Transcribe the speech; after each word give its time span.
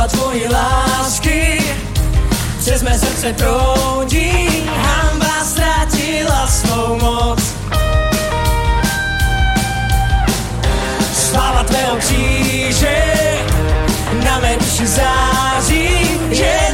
sila 0.00 0.08
tvojej 0.08 0.48
lásky 0.48 1.60
Cez 2.60 2.82
mé 2.82 2.98
srdce 2.98 3.32
proudí 3.36 4.64
Hamba 4.64 5.44
stratila 5.44 6.46
svou 6.46 6.96
moc 6.96 7.40
Sláva 11.12 11.64
tvého 11.64 11.96
kříže 11.96 12.96
Na 14.24 14.38
mé 14.40 14.56
duši 14.56 14.86
září 14.86 15.88
yeah. 16.30 16.69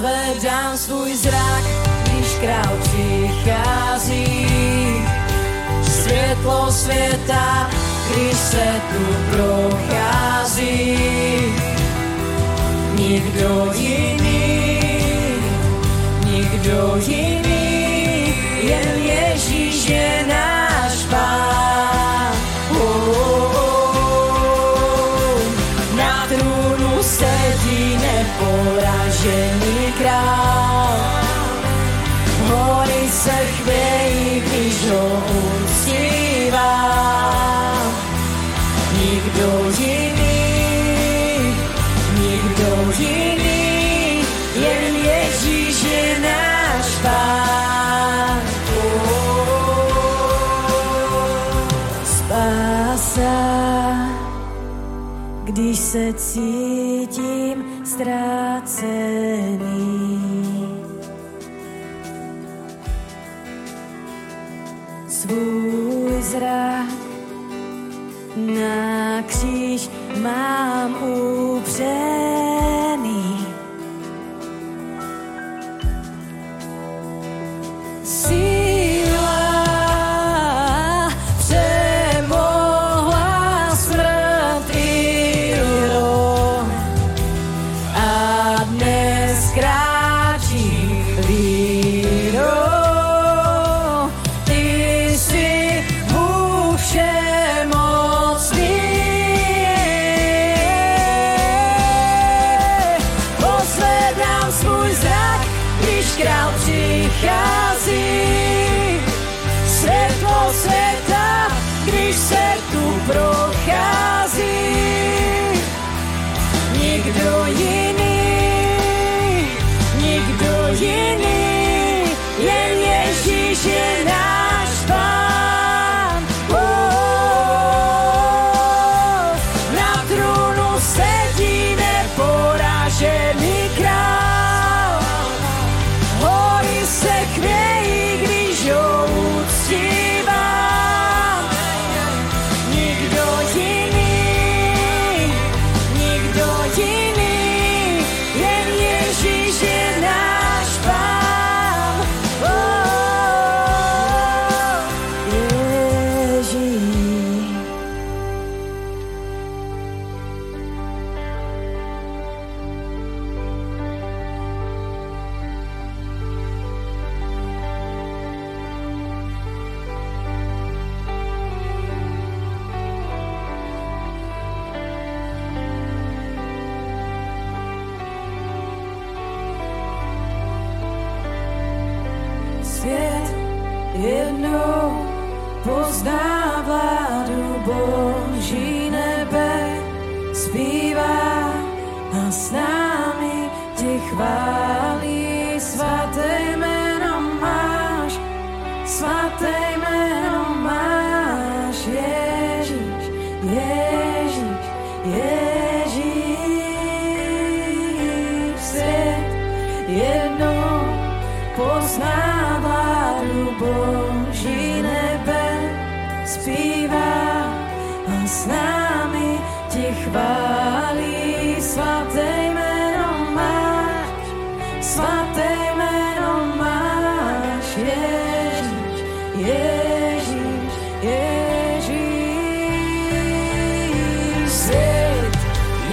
zvedám 0.00 0.76
svůj 0.76 1.16
zrak, 1.16 1.64
když 2.02 2.34
král 2.40 2.78
přichází. 2.82 4.46
Světlo 5.82 6.72
světa, 6.72 7.70
když 8.10 8.36
se 8.36 8.80
tu 8.90 9.04
prochází. 9.30 10.98
Nikdo 12.94 13.72
jiný, 13.74 14.80
nikdo 16.24 16.96
jiný. 17.06 17.49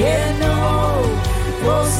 Yeah, 0.08 0.40
no, 0.40 0.56
those 1.66 2.00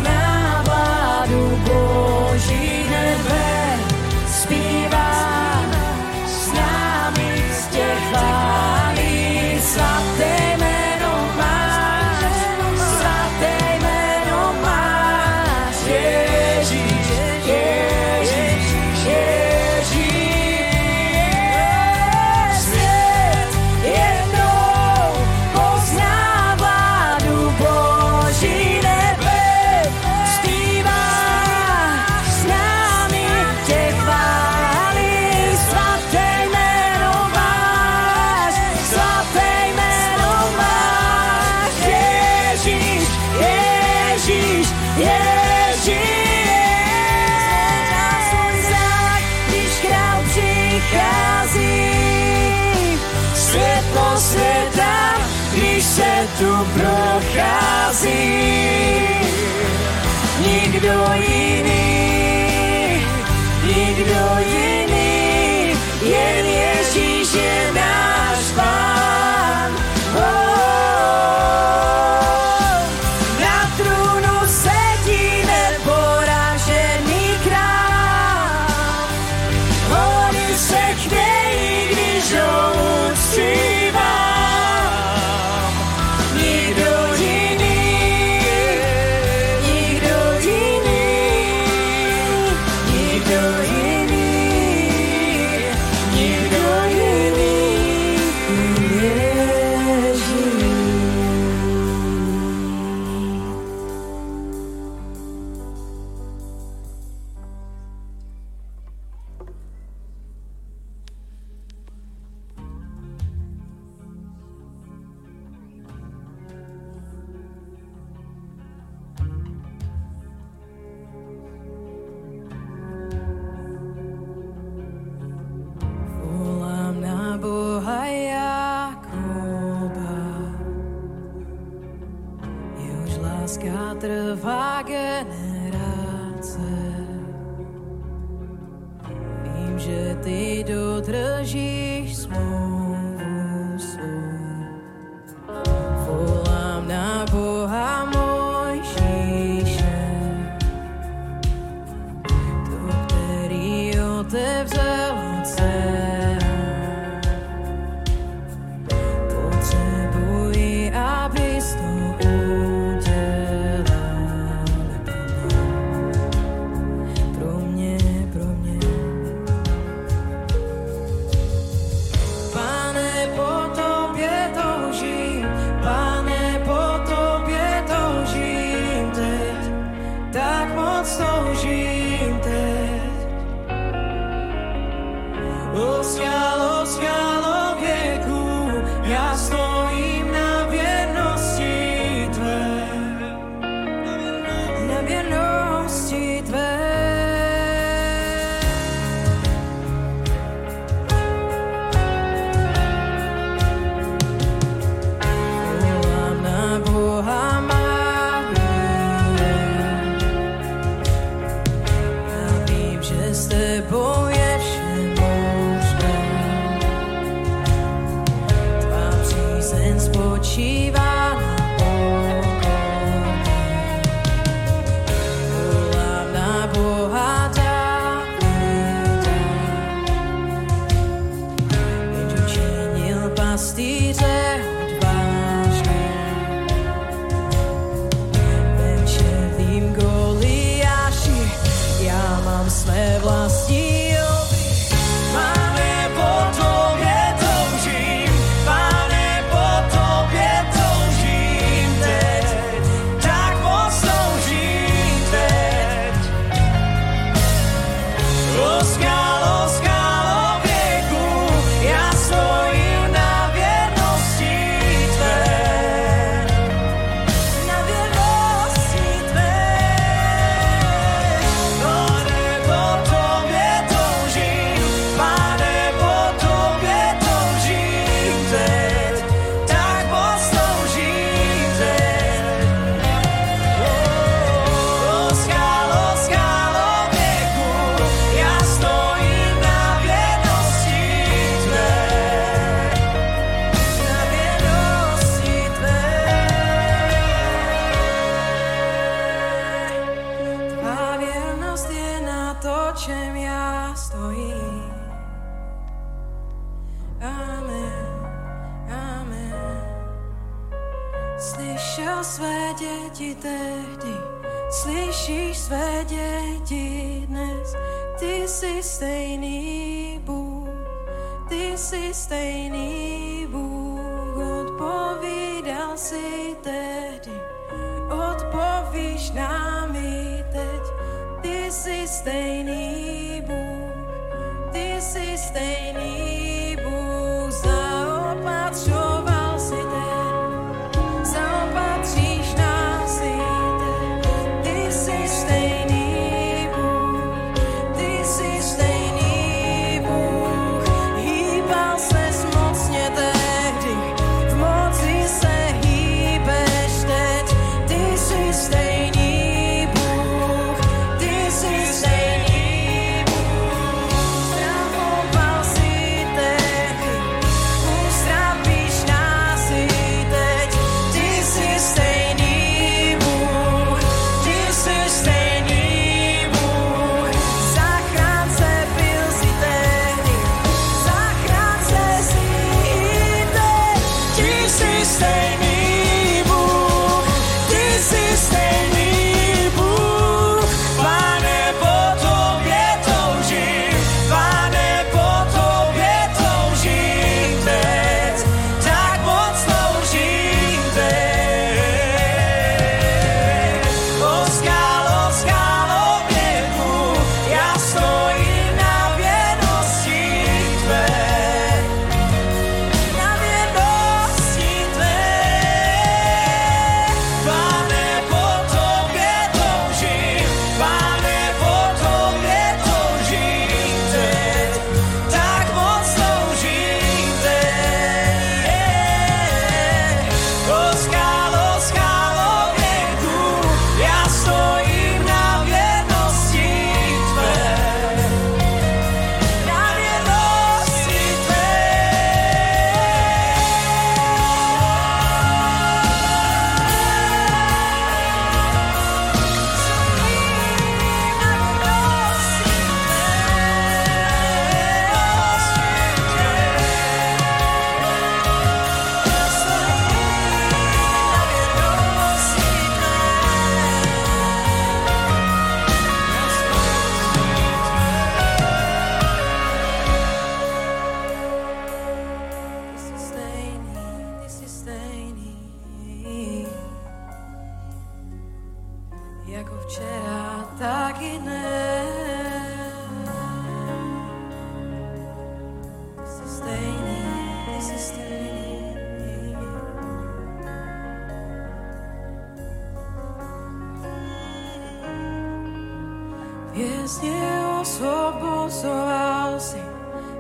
dnes 497.08 497.24
neosvobozoval 497.24 499.56
si 499.64 499.80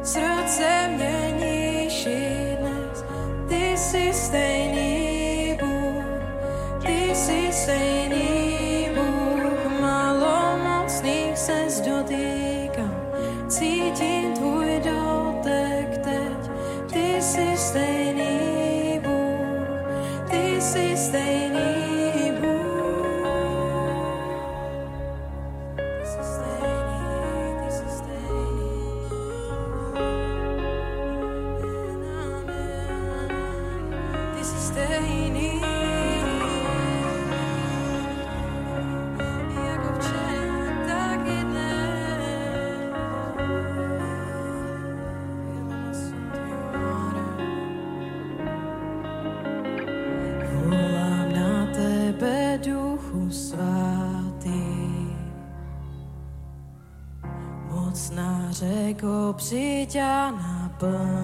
srdce 0.03 0.67
mne 0.91 1.16
a 60.83 61.16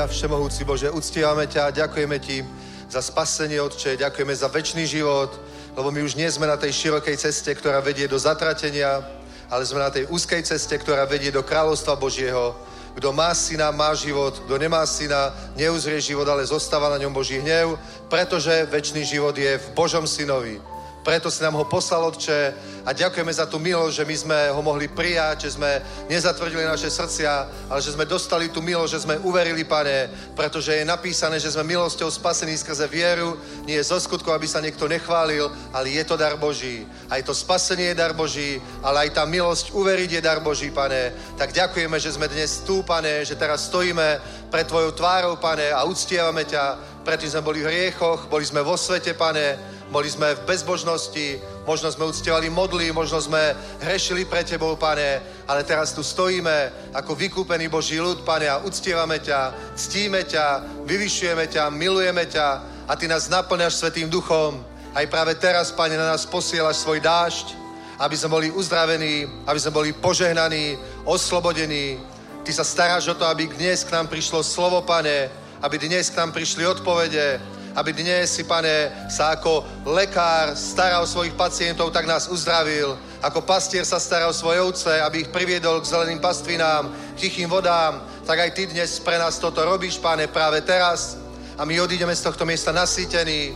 Halelúja, 0.00 0.16
Všemohúci 0.16 0.64
Bože, 0.64 0.88
uctievame 0.88 1.44
ťa, 1.44 1.76
ďakujeme 1.76 2.16
Ti 2.24 2.40
za 2.88 3.04
spasenie, 3.04 3.60
Otče, 3.60 4.00
ďakujeme 4.00 4.32
za 4.32 4.48
väčší 4.48 4.88
život, 4.88 5.28
lebo 5.76 5.92
my 5.92 6.00
už 6.00 6.16
nie 6.16 6.24
sme 6.32 6.48
na 6.48 6.56
tej 6.56 6.72
širokej 6.72 7.20
ceste, 7.20 7.52
ktorá 7.52 7.84
vedie 7.84 8.08
do 8.08 8.16
zatratenia, 8.16 9.04
ale 9.52 9.60
sme 9.68 9.84
na 9.84 9.92
tej 9.92 10.08
úzkej 10.08 10.40
ceste, 10.40 10.72
ktorá 10.80 11.04
vedie 11.04 11.28
do 11.28 11.44
kráľovstva 11.44 12.00
Božieho. 12.00 12.56
Kto 12.96 13.12
má 13.12 13.28
syna, 13.36 13.76
má 13.76 13.92
život, 13.92 14.40
kto 14.40 14.56
nemá 14.56 14.88
syna, 14.88 15.36
neuzrie 15.52 16.00
život, 16.00 16.24
ale 16.24 16.48
zostáva 16.48 16.88
na 16.88 16.96
ňom 16.96 17.12
Boží 17.12 17.36
hnev, 17.36 17.76
pretože 18.08 18.72
väčší 18.72 19.04
život 19.04 19.36
je 19.36 19.52
v 19.52 19.68
Božom 19.76 20.08
synovi. 20.08 20.56
Preto 21.04 21.28
si 21.28 21.44
nám 21.44 21.60
ho 21.60 21.68
poslal, 21.68 22.08
Otče, 22.08 22.56
a 22.84 22.96
ďakujeme 22.96 23.32
za 23.32 23.44
tú 23.44 23.60
milosť, 23.60 23.94
že 24.00 24.08
my 24.08 24.16
sme 24.16 24.38
ho 24.52 24.60
mohli 24.64 24.88
prijať, 24.88 25.46
že 25.46 25.60
sme 25.60 25.84
nezatvrdili 26.08 26.64
naše 26.64 26.88
srdcia, 26.88 27.32
ale 27.68 27.80
že 27.84 27.92
sme 27.92 28.08
dostali 28.08 28.48
tú 28.48 28.64
milosť, 28.64 28.92
že 28.92 29.04
sme 29.04 29.20
uverili, 29.20 29.64
Pane, 29.64 30.08
pretože 30.32 30.72
je 30.72 30.84
napísané, 30.84 31.36
že 31.36 31.52
sme 31.52 31.76
milosťou 31.76 32.08
spasení 32.08 32.56
skrze 32.56 32.88
vieru, 32.88 33.36
nie 33.68 33.76
je 33.76 33.84
zo 33.84 34.00
skutku, 34.00 34.32
aby 34.32 34.48
sa 34.48 34.64
niekto 34.64 34.88
nechválil, 34.88 35.52
ale 35.76 35.92
je 35.92 36.04
to 36.08 36.16
dar 36.16 36.40
Boží. 36.40 36.88
Aj 37.12 37.20
to 37.20 37.36
spasenie 37.36 37.92
je 37.92 38.00
dar 38.00 38.16
Boží, 38.16 38.56
ale 38.80 39.08
aj 39.08 39.20
tá 39.20 39.24
milosť 39.28 39.76
uveriť 39.76 40.10
je 40.16 40.22
dar 40.24 40.40
Boží, 40.40 40.72
Pane. 40.72 41.12
Tak 41.36 41.52
ďakujeme, 41.52 42.00
že 42.00 42.16
sme 42.16 42.32
dnes 42.32 42.64
tu, 42.64 42.80
Pane, 42.80 43.24
že 43.28 43.36
teraz 43.36 43.68
stojíme 43.68 44.20
pred 44.48 44.64
Tvojou 44.64 44.96
tvárou, 44.96 45.36
Pane, 45.36 45.68
a 45.68 45.84
uctievame 45.84 46.48
ťa, 46.48 46.78
predtým 47.04 47.30
sme 47.30 47.46
boli 47.46 47.60
v 47.60 47.68
hriechoch, 47.68 48.26
boli 48.32 48.44
sme 48.44 48.64
vo 48.64 48.74
svete, 48.74 49.12
Pane, 49.12 49.78
boli 49.90 50.06
sme 50.06 50.38
v 50.38 50.46
bezbožnosti, 50.46 51.49
možno 51.66 51.92
sme 51.92 52.08
uctievali 52.08 52.48
modly, 52.50 52.92
možno 52.92 53.20
sme 53.20 53.54
hrešili 53.84 54.24
pre 54.24 54.44
Tebou, 54.44 54.76
Pane, 54.76 55.20
ale 55.48 55.64
teraz 55.64 55.92
tu 55.92 56.02
stojíme 56.02 56.72
ako 56.94 57.14
vykúpený 57.14 57.68
Boží 57.68 58.00
ľud, 58.00 58.24
Pane, 58.24 58.48
a 58.48 58.62
uctievame 58.64 59.20
ťa, 59.20 59.72
ctíme 59.76 60.24
ťa, 60.24 60.46
vyvyšujeme 60.88 61.46
ťa, 61.46 61.70
milujeme 61.70 62.24
ťa 62.26 62.46
a 62.88 62.92
Ty 62.96 63.06
nás 63.08 63.28
naplňaš 63.28 63.78
Svetým 63.78 64.08
duchom. 64.10 64.64
Aj 64.94 65.06
práve 65.06 65.36
teraz, 65.36 65.70
Pane, 65.70 65.94
na 65.94 66.10
nás 66.10 66.26
posielaš 66.26 66.82
svoj 66.82 66.98
dážď, 67.00 67.54
aby 68.00 68.16
sme 68.16 68.32
boli 68.32 68.48
uzdravení, 68.50 69.28
aby 69.44 69.58
sme 69.60 69.76
boli 69.76 69.90
požehnaní, 69.92 70.80
oslobodení. 71.04 72.00
Ty 72.42 72.50
sa 72.56 72.64
staráš 72.64 73.12
o 73.12 73.14
to, 73.14 73.28
aby 73.28 73.46
dnes 73.46 73.84
k 73.84 73.92
nám 73.92 74.08
prišlo 74.08 74.40
slovo, 74.40 74.80
Pane, 74.80 75.28
aby 75.60 75.76
dnes 75.76 76.08
k 76.08 76.16
nám 76.16 76.32
prišli 76.32 76.64
odpovede, 76.64 77.36
aby 77.76 77.90
dnes 77.92 78.34
si, 78.34 78.42
pane, 78.44 78.90
sa 79.06 79.38
ako 79.38 79.64
lekár 79.86 80.56
staral 80.58 81.06
svojich 81.06 81.34
pacientov, 81.38 81.94
tak 81.94 82.06
nás 82.06 82.26
uzdravil. 82.26 82.98
Ako 83.22 83.44
pastier 83.44 83.84
sa 83.84 84.00
stará 84.00 84.26
o 84.26 84.34
svoje 84.34 84.60
ovce, 84.60 84.90
aby 85.02 85.22
ich 85.22 85.30
priviedol 85.30 85.80
k 85.80 85.90
zeleným 85.90 86.18
pastvinám, 86.18 86.90
tichým 87.14 87.46
vodám, 87.46 88.00
tak 88.26 88.38
aj 88.38 88.50
ty 88.50 88.66
dnes 88.66 88.98
pre 88.98 89.18
nás 89.18 89.38
toto 89.38 89.62
robíš, 89.64 89.98
pane, 89.98 90.26
práve 90.26 90.60
teraz. 90.64 91.20
A 91.60 91.68
my 91.68 91.80
odídeme 91.80 92.16
z 92.16 92.24
tohto 92.24 92.48
miesta 92.48 92.72
nasýtení, 92.72 93.52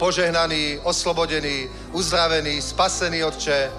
požehnaní, 0.00 0.80
oslobodení, 0.82 1.68
uzdravení, 1.92 2.62
spasení, 2.62 3.24
Otče. 3.24 3.70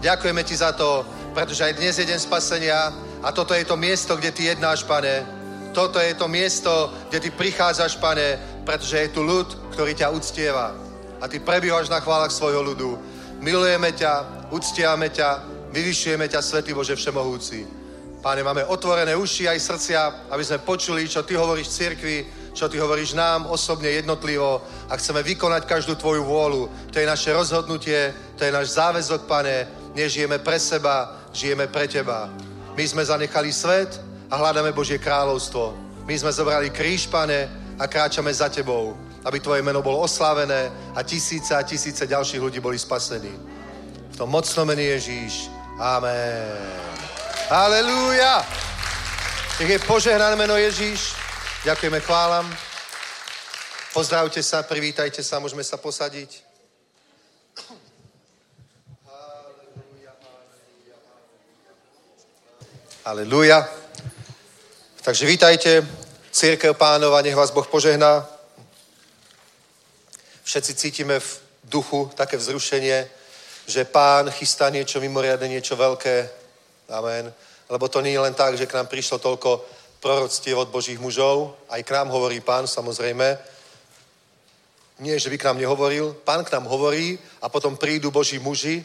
Ďakujeme 0.00 0.42
ti 0.44 0.56
za 0.56 0.72
to, 0.72 1.06
pretože 1.34 1.64
aj 1.64 1.78
dnes 1.78 1.98
je 1.98 2.06
deň 2.06 2.18
spasenia 2.20 2.92
a 3.22 3.32
toto 3.32 3.54
je 3.54 3.64
to 3.64 3.76
miesto, 3.76 4.16
kde 4.16 4.30
ty 4.30 4.44
jednáš, 4.44 4.82
pane. 4.82 5.24
Toto 5.72 5.96
je 5.96 6.14
to 6.14 6.28
miesto, 6.28 6.92
kde 7.08 7.20
ty 7.20 7.30
prichádzaš, 7.30 7.96
pane, 7.96 8.36
pretože 8.62 8.98
je 8.98 9.14
tu 9.14 9.22
ľud, 9.22 9.74
ktorý 9.74 9.94
ťa 9.94 10.10
uctieva. 10.14 10.74
A 11.22 11.28
ty 11.30 11.38
prebývaš 11.38 11.86
na 11.90 12.02
chválach 12.02 12.34
svojho 12.34 12.62
ľudu. 12.62 12.98
Milujeme 13.42 13.90
ťa, 13.94 14.48
uctievame 14.50 15.10
ťa, 15.10 15.42
vyvyšujeme 15.70 16.26
ťa, 16.30 16.40
Svetý 16.42 16.74
Bože 16.74 16.94
Všemohúci. 16.94 17.66
Páne, 18.22 18.46
máme 18.46 18.62
otvorené 18.70 19.18
uši 19.18 19.50
aj 19.50 19.58
srdcia, 19.58 20.00
aby 20.30 20.42
sme 20.46 20.62
počuli, 20.62 21.10
čo 21.10 21.26
Ty 21.26 21.42
hovoríš 21.42 21.66
v 21.66 21.76
cirkvi, 21.78 22.16
čo 22.54 22.70
Ty 22.70 22.78
hovoríš 22.78 23.18
nám 23.18 23.50
osobne, 23.50 23.90
jednotlivo 23.90 24.62
a 24.86 24.94
chceme 24.94 25.26
vykonať 25.26 25.66
každú 25.66 25.98
Tvoju 25.98 26.22
vôľu. 26.22 26.70
To 26.94 27.02
je 27.02 27.06
naše 27.06 27.34
rozhodnutie, 27.34 28.14
to 28.38 28.46
je 28.46 28.54
náš 28.54 28.78
záväzok, 28.78 29.26
Pane. 29.26 29.66
Nežijeme 29.98 30.38
pre 30.38 30.62
seba, 30.62 31.18
žijeme 31.34 31.66
pre 31.66 31.90
Teba. 31.90 32.30
My 32.78 32.84
sme 32.86 33.02
zanechali 33.02 33.50
svet 33.50 33.98
a 34.30 34.38
hľadáme 34.38 34.70
Božie 34.70 35.02
kráľovstvo. 35.02 35.74
My 36.06 36.14
sme 36.14 36.30
zobrali 36.30 36.70
kríž, 36.70 37.10
Pane, 37.10 37.61
a 37.82 37.90
kráčame 37.90 38.30
za 38.30 38.46
Tebou, 38.46 38.94
aby 39.26 39.42
Tvoje 39.42 39.58
meno 39.62 39.82
bolo 39.82 40.06
oslávené 40.06 40.70
a 40.94 41.02
tisíce 41.02 41.50
a 41.50 41.66
tisíce 41.66 42.06
ďalších 42.06 42.38
ľudí 42.38 42.62
boli 42.62 42.78
spasení. 42.78 43.34
V 44.14 44.16
tom 44.16 44.30
mocnom 44.30 44.70
mene 44.70 44.86
Ježíš. 44.94 45.50
Amen. 45.82 46.62
Halelúja. 47.50 48.46
Nech 49.58 49.70
je 49.70 49.78
požehnané 49.82 50.38
meno 50.38 50.54
Ježíš. 50.54 51.18
Ďakujeme, 51.66 51.98
chválam. 52.06 52.46
Pozdravte 53.90 54.42
sa, 54.46 54.62
privítajte 54.62 55.26
sa, 55.26 55.42
môžeme 55.42 55.66
sa 55.66 55.74
posadiť. 55.74 56.38
Halelúja. 63.02 63.66
Takže 65.02 65.26
vítajte, 65.26 65.82
církev 66.32 66.74
pánova, 66.74 67.20
nech 67.20 67.36
vás 67.36 67.52
Boh 67.52 67.66
požehná. 67.68 68.24
Všetci 70.44 70.74
cítime 70.74 71.20
v 71.20 71.40
duchu 71.64 72.10
také 72.16 72.36
vzrušenie, 72.36 73.06
že 73.66 73.84
pán 73.84 74.30
chystá 74.32 74.72
niečo 74.72 75.00
mimoriadne, 75.00 75.48
niečo 75.48 75.76
veľké. 75.76 76.28
Amen. 76.88 77.32
Lebo 77.68 77.88
to 77.88 78.00
nie 78.00 78.16
je 78.16 78.24
len 78.24 78.34
tak, 78.34 78.56
že 78.56 78.66
k 78.66 78.74
nám 78.74 78.88
prišlo 78.88 79.20
toľko 79.20 79.64
proroctiev 80.00 80.58
od 80.58 80.72
Božích 80.72 80.98
mužov, 80.98 81.54
aj 81.70 81.84
k 81.84 81.94
nám 81.94 82.10
hovorí 82.10 82.40
pán, 82.40 82.66
samozrejme. 82.66 83.38
Nie, 84.98 85.18
že 85.20 85.30
by 85.30 85.38
k 85.38 85.46
nám 85.52 85.60
nehovoril, 85.62 86.16
pán 86.24 86.44
k 86.44 86.52
nám 86.52 86.64
hovorí 86.66 87.18
a 87.44 87.48
potom 87.48 87.76
prídu 87.76 88.10
Boží 88.10 88.38
muži, 88.42 88.82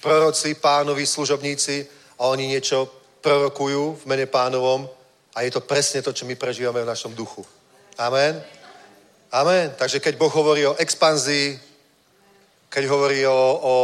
proroci, 0.00 0.54
pánovi, 0.54 1.06
služobníci 1.06 1.86
a 2.20 2.30
oni 2.30 2.46
niečo 2.46 2.86
prorokujú 3.20 4.04
v 4.04 4.04
mene 4.06 4.26
pánovom 4.30 4.99
a 5.34 5.42
je 5.42 5.50
to 5.50 5.60
presne 5.60 6.02
to, 6.02 6.12
čo 6.12 6.26
my 6.26 6.34
prežívame 6.34 6.82
v 6.82 6.90
našom 6.90 7.14
duchu. 7.14 7.46
Amen. 7.98 8.42
Amen. 9.32 9.74
Takže 9.78 10.00
keď 10.00 10.18
Boh 10.18 10.32
hovorí 10.32 10.66
o 10.66 10.74
expanzii, 10.74 11.58
keď 12.68 12.84
hovorí 12.86 13.26
o, 13.26 13.32
o, 13.62 13.74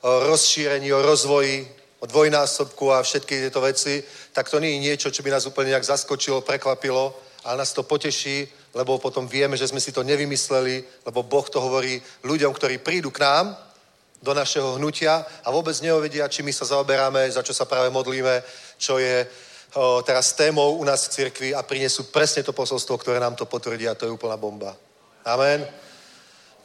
o 0.00 0.10
rozšírení, 0.28 0.92
o 0.92 1.02
rozvoji, 1.02 1.68
o 2.00 2.06
dvojnásobku 2.06 2.92
a 2.92 3.02
všetky 3.02 3.34
tieto 3.36 3.60
veci, 3.60 4.04
tak 4.32 4.48
to 4.48 4.58
nie 4.58 4.70
je 4.70 4.78
niečo, 4.78 5.10
čo 5.10 5.22
by 5.22 5.30
nás 5.30 5.46
úplne 5.46 5.74
nejak 5.74 5.84
zaskočilo, 5.84 6.40
prekvapilo, 6.40 7.12
ale 7.44 7.58
nás 7.58 7.72
to 7.72 7.82
poteší, 7.82 8.48
lebo 8.74 8.98
potom 8.98 9.28
vieme, 9.28 9.56
že 9.56 9.68
sme 9.68 9.80
si 9.80 9.92
to 9.92 10.02
nevymysleli, 10.02 10.84
lebo 11.06 11.22
Boh 11.22 11.48
to 11.50 11.60
hovorí 11.60 12.00
ľuďom, 12.22 12.52
ktorí 12.54 12.78
prídu 12.78 13.10
k 13.10 13.20
nám 13.20 13.56
do 14.22 14.34
našeho 14.34 14.78
hnutia 14.78 15.26
a 15.44 15.48
vôbec 15.50 15.74
neovedia, 15.80 16.28
či 16.28 16.42
my 16.42 16.52
sa 16.52 16.66
zaoberáme, 16.66 17.30
za 17.30 17.42
čo 17.42 17.54
sa 17.54 17.64
práve 17.64 17.90
modlíme, 17.90 18.42
čo 18.78 18.98
je 18.98 19.26
teraz 20.02 20.32
témou 20.32 20.76
u 20.76 20.84
nás 20.84 21.06
v 21.06 21.12
cirkvi 21.12 21.54
a 21.54 21.62
prinesú 21.62 22.08
presne 22.08 22.42
to 22.42 22.52
posolstvo, 22.52 22.98
ktoré 22.98 23.20
nám 23.20 23.36
to 23.36 23.44
potvrdí 23.44 23.88
a 23.88 23.94
to 23.94 24.06
je 24.06 24.14
úplná 24.14 24.36
bomba. 24.36 24.76
Amen. 25.24 25.66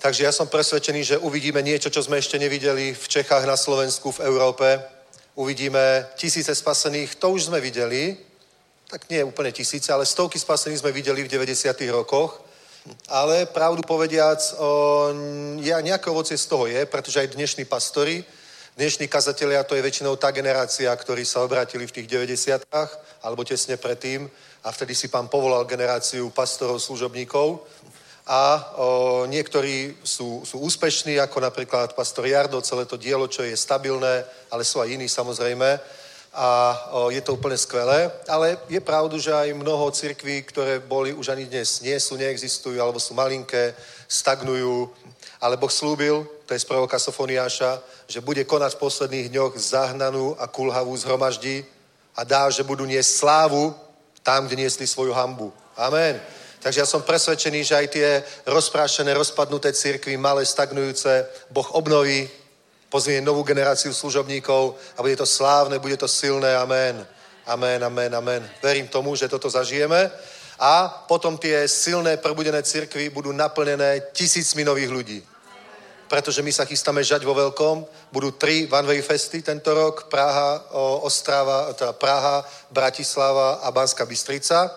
Takže 0.03 0.23
ja 0.23 0.31
som 0.31 0.51
presvedčený, 0.51 1.01
že 1.03 1.17
uvidíme 1.17 1.63
niečo, 1.63 1.87
čo 1.87 2.03
sme 2.03 2.19
ešte 2.19 2.35
nevideli 2.35 2.91
v 2.91 3.05
Čechách, 3.07 3.47
na 3.47 3.55
Slovensku, 3.55 4.11
v 4.11 4.27
Európe. 4.27 4.79
Uvidíme 5.35 6.11
tisíce 6.19 6.51
spasených, 6.55 7.15
to 7.15 7.31
už 7.31 7.47
sme 7.47 7.63
videli, 7.63 8.19
tak 8.91 9.07
nie 9.09 9.23
úplne 9.23 9.51
tisíce, 9.55 9.93
ale 9.93 10.05
stovky 10.05 10.35
spasených 10.39 10.83
sme 10.83 10.91
videli 10.91 11.23
v 11.23 11.31
90. 11.31 11.71
rokoch. 11.95 12.43
Ale 13.07 13.47
pravdu 13.47 13.79
povediac, 13.87 14.43
o, 14.59 15.07
ja, 15.63 15.79
nejaké 15.79 16.11
ovocie 16.11 16.35
z 16.35 16.51
toho 16.51 16.67
je, 16.67 16.83
pretože 16.83 17.23
aj 17.23 17.39
dnešní 17.39 17.63
pastori, 17.63 18.27
dnešní 18.78 19.07
kazatelia, 19.07 19.63
to 19.63 19.76
je 19.76 19.86
väčšinou 19.86 20.15
tá 20.17 20.34
generácia, 20.34 20.89
ktorí 20.89 21.26
sa 21.26 21.45
obratili 21.45 21.86
v 21.86 21.95
tých 22.01 22.07
90 22.09 22.65
alebo 23.21 23.45
tesne 23.45 23.78
predtým 23.78 24.26
a 24.63 24.71
vtedy 24.71 24.95
si 24.95 25.07
pán 25.07 25.30
povolal 25.30 25.69
generáciu 25.69 26.30
pastorov, 26.34 26.82
služobníkov. 26.82 27.61
A 28.24 28.71
o, 28.80 29.28
niektorí 29.28 29.99
sú, 29.99 30.47
sú 30.47 30.63
úspešní, 30.63 31.19
ako 31.19 31.43
napríklad 31.43 31.91
pastor 31.91 32.26
Jardo, 32.26 32.63
celé 32.63 32.88
to 32.88 32.95
dielo, 32.95 33.28
čo 33.28 33.43
je 33.43 33.51
stabilné, 33.51 34.24
ale 34.47 34.63
sú 34.63 34.80
aj 34.80 34.89
iní 34.89 35.11
samozrejme 35.11 35.80
a 36.34 36.73
je 37.13 37.21
to 37.21 37.38
úplne 37.38 37.57
skvelé, 37.57 38.09
ale 38.25 38.57
je 38.65 38.81
pravdu, 38.81 39.21
že 39.21 39.29
aj 39.29 39.53
mnoho 39.53 39.91
cirkví, 39.93 40.41
ktoré 40.49 40.81
boli 40.81 41.13
už 41.13 41.29
ani 41.29 41.45
dnes 41.45 41.81
nie 41.86 41.93
sú, 41.99 42.17
neexistujú, 42.17 42.81
alebo 42.81 42.97
sú 42.97 43.13
malinké, 43.13 43.77
stagnujú, 44.09 44.89
ale 45.38 45.57
Boh 45.57 45.69
slúbil, 45.69 46.25
to 46.45 46.53
je 46.53 46.59
z 46.59 46.65
proroka 46.65 46.97
Sofoniáša, 46.97 47.77
že 48.07 48.21
bude 48.25 48.43
konať 48.49 48.73
v 48.75 48.81
posledných 48.81 49.29
dňoch 49.29 49.53
zahnanú 49.61 50.34
a 50.41 50.49
kulhavú 50.49 50.97
zhromaždí 50.97 51.65
a 52.17 52.25
dá, 52.25 52.49
že 52.49 52.65
budú 52.65 52.86
niesť 52.86 53.11
slávu 53.13 53.75
tam, 54.25 54.47
kde 54.47 54.65
niesli 54.65 54.88
svoju 54.88 55.13
hambu. 55.13 55.53
Amen. 55.77 56.17
Takže 56.63 56.79
ja 56.79 56.88
som 56.88 57.03
presvedčený, 57.03 57.59
že 57.61 57.75
aj 57.75 57.88
tie 57.91 58.09
rozprášené, 58.47 59.13
rozpadnuté 59.13 59.75
cirkvy, 59.75 60.17
malé, 60.17 60.47
stagnujúce, 60.47 61.27
Boh 61.51 61.67
obnoví, 61.75 62.29
pozvie 62.93 63.25
novú 63.25 63.41
generáciu 63.41 63.89
služobníkov 63.89 64.77
a 64.93 65.01
bude 65.01 65.17
to 65.17 65.25
slávne, 65.25 65.81
bude 65.81 65.97
to 65.97 66.05
silné. 66.05 66.53
Amen. 66.53 67.01
Amen, 67.49 67.81
amen, 67.81 68.13
amen. 68.13 68.45
Verím 68.61 68.85
tomu, 68.85 69.17
že 69.17 69.25
toto 69.25 69.49
zažijeme. 69.49 70.13
A 70.61 70.87
potom 71.09 71.33
tie 71.41 71.65
silné 71.65 72.21
prebudené 72.21 72.61
cirkvy 72.61 73.09
budú 73.09 73.33
naplnené 73.33 74.13
tisícmi 74.13 74.61
nových 74.61 74.93
ľudí. 74.93 75.19
Pretože 76.05 76.45
my 76.45 76.53
sa 76.53 76.69
chystáme 76.69 77.01
žať 77.01 77.25
vo 77.25 77.33
veľkom. 77.33 77.81
Budú 78.13 78.37
tri 78.37 78.69
One 78.69 78.85
Way 78.85 79.01
Festy 79.01 79.41
tento 79.41 79.73
rok. 79.73 80.05
Praha, 80.13 80.61
Ostrava, 81.01 81.73
teda 81.73 81.97
Praha, 81.97 82.45
Bratislava 82.69 83.65
a 83.65 83.73
Banská 83.73 84.05
Bystrica. 84.05 84.69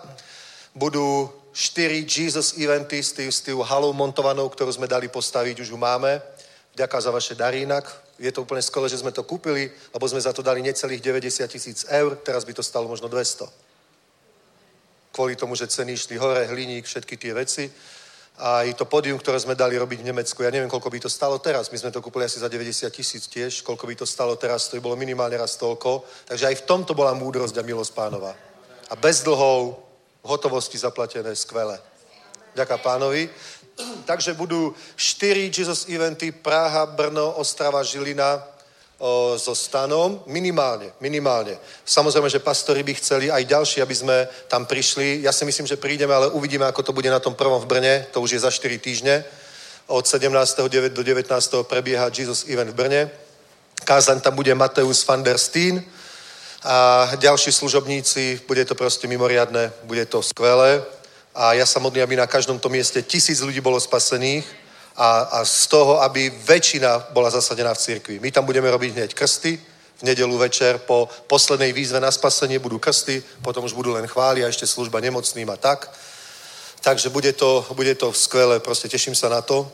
Budú 0.72 1.28
štyri 1.52 2.08
Jesus 2.08 2.56
eventy 2.56 3.04
s 3.04 3.44
tým 3.44 3.60
halou 3.60 3.92
montovanou, 3.92 4.48
ktorú 4.48 4.72
sme 4.72 4.88
dali 4.88 5.12
postaviť, 5.12 5.60
už 5.60 5.70
ju 5.70 5.76
máme. 5.76 6.16
Ďakujem 6.72 7.04
za 7.04 7.12
vaše 7.12 7.34
dary 7.36 7.68
inak. 7.68 8.05
Je 8.16 8.32
to 8.32 8.42
úplne 8.42 8.64
skvelé, 8.64 8.88
že 8.88 8.98
sme 9.04 9.12
to 9.12 9.22
kúpili, 9.22 9.68
lebo 9.92 10.04
sme 10.08 10.20
za 10.20 10.32
to 10.32 10.40
dali 10.40 10.64
necelých 10.64 11.04
90 11.04 11.48
tisíc 11.52 11.84
eur, 11.88 12.16
teraz 12.24 12.44
by 12.44 12.52
to 12.56 12.64
stalo 12.64 12.88
možno 12.88 13.08
200. 13.08 13.44
Kvôli 15.12 15.36
tomu, 15.36 15.56
že 15.56 15.68
ceny 15.68 15.92
išli 15.92 16.16
hore, 16.16 16.48
hliník, 16.48 16.84
všetky 16.84 17.16
tie 17.16 17.32
veci. 17.36 17.72
A 18.36 18.68
i 18.68 18.76
to 18.76 18.84
pódium, 18.84 19.16
ktoré 19.16 19.40
sme 19.40 19.56
dali 19.56 19.80
robiť 19.80 20.04
v 20.04 20.08
Nemecku, 20.12 20.44
ja 20.44 20.52
neviem, 20.52 20.68
koľko 20.68 20.92
by 20.92 21.00
to 21.00 21.08
stalo 21.08 21.40
teraz. 21.40 21.72
My 21.72 21.80
sme 21.80 21.88
to 21.88 22.04
kúpili 22.04 22.28
asi 22.28 22.36
za 22.36 22.52
90 22.52 22.84
tisíc 22.92 23.24
tiež. 23.32 23.64
Koľko 23.64 23.88
by 23.88 23.94
to 23.96 24.04
stalo 24.04 24.36
teraz, 24.36 24.68
to 24.68 24.76
by 24.76 24.84
bolo 24.84 24.96
minimálne 24.96 25.40
raz 25.40 25.56
toľko. 25.56 26.04
Takže 26.28 26.52
aj 26.52 26.56
v 26.60 26.66
tomto 26.68 26.92
bola 26.92 27.16
múdrosť 27.16 27.56
a 27.56 27.64
milosť 27.64 27.92
pánova. 27.96 28.36
A 28.92 28.94
bez 28.96 29.24
dlhov, 29.24 29.80
hotovosti 30.20 30.76
zaplatené, 30.76 31.32
skvelé. 31.32 31.80
Ďaká 32.52 32.76
pánovi. 32.80 33.28
Takže 34.04 34.32
budú 34.32 34.74
4 34.96 35.52
Jesus 35.52 35.84
eventy 35.88 36.32
Praha, 36.32 36.86
Brno, 36.86 37.30
Ostrava, 37.36 37.82
Žilina 37.82 38.40
o, 38.98 39.36
so 39.36 39.52
stanom. 39.52 40.22
Minimálne, 40.26 40.96
minimálne. 41.00 41.60
Samozrejme, 41.84 42.30
že 42.30 42.40
pastori 42.40 42.80
by 42.80 42.94
chceli 42.96 43.28
aj 43.28 43.44
ďalší, 43.44 43.82
aby 43.82 43.94
sme 43.94 44.16
tam 44.48 44.64
prišli. 44.64 45.20
Ja 45.22 45.32
si 45.32 45.44
myslím, 45.44 45.66
že 45.68 45.76
prídeme, 45.76 46.14
ale 46.14 46.32
uvidíme, 46.32 46.64
ako 46.64 46.82
to 46.82 46.96
bude 46.96 47.10
na 47.10 47.20
tom 47.20 47.34
prvom 47.34 47.60
v 47.60 47.68
Brne. 47.68 47.94
To 48.16 48.24
už 48.24 48.32
je 48.32 48.40
za 48.40 48.50
4 48.50 48.78
týždne. 48.78 49.24
Od 49.86 50.06
17. 50.08 50.32
do 50.90 51.02
19. 51.02 51.28
prebieha 51.68 52.08
Jesus 52.08 52.48
event 52.48 52.70
v 52.72 52.74
Brne. 52.74 53.00
Kázaň 53.84 54.20
tam 54.20 54.34
bude 54.34 54.54
Mateus 54.54 55.04
van 55.06 55.22
der 55.22 55.38
Steen 55.38 55.84
a 56.64 57.10
ďalší 57.20 57.52
služobníci. 57.52 58.40
Bude 58.48 58.64
to 58.64 58.74
proste 58.74 59.06
mimoriadne, 59.06 59.72
bude 59.84 60.06
to 60.06 60.22
skvelé 60.22 60.82
a 61.36 61.52
ja 61.52 61.66
sa 61.68 61.76
modlím, 61.76 62.02
aby 62.02 62.16
na 62.16 62.26
každom 62.26 62.56
tom 62.58 62.72
mieste 62.72 63.04
tisíc 63.04 63.44
ľudí 63.44 63.60
bolo 63.60 63.76
spasených 63.76 64.48
a, 64.96 65.20
a 65.20 65.38
z 65.44 65.68
toho, 65.68 66.00
aby 66.00 66.32
väčšina 66.32 67.12
bola 67.12 67.28
zasadená 67.28 67.76
v 67.76 67.78
cirkvi. 67.78 68.16
My 68.16 68.32
tam 68.32 68.48
budeme 68.48 68.72
robiť 68.72 68.96
hneď 68.96 69.10
krsty, 69.12 69.60
v 69.96 70.02
nedelu 70.02 70.38
večer 70.38 70.78
po 70.78 71.08
poslednej 71.26 71.72
výzve 71.72 72.00
na 72.00 72.10
spasenie 72.10 72.58
budú 72.58 72.78
krsty, 72.78 73.22
potom 73.42 73.64
už 73.64 73.72
budú 73.72 73.92
len 73.92 74.06
chváli 74.06 74.44
a 74.44 74.48
ešte 74.48 74.66
služba 74.66 75.00
nemocným 75.00 75.48
a 75.50 75.56
tak. 75.56 75.92
Takže 76.80 77.08
bude 77.08 77.32
to, 77.32 77.66
bude 77.72 77.94
to 77.94 78.12
skvelé, 78.12 78.60
proste 78.60 78.88
teším 78.88 79.14
sa 79.14 79.28
na 79.28 79.40
to. 79.40 79.68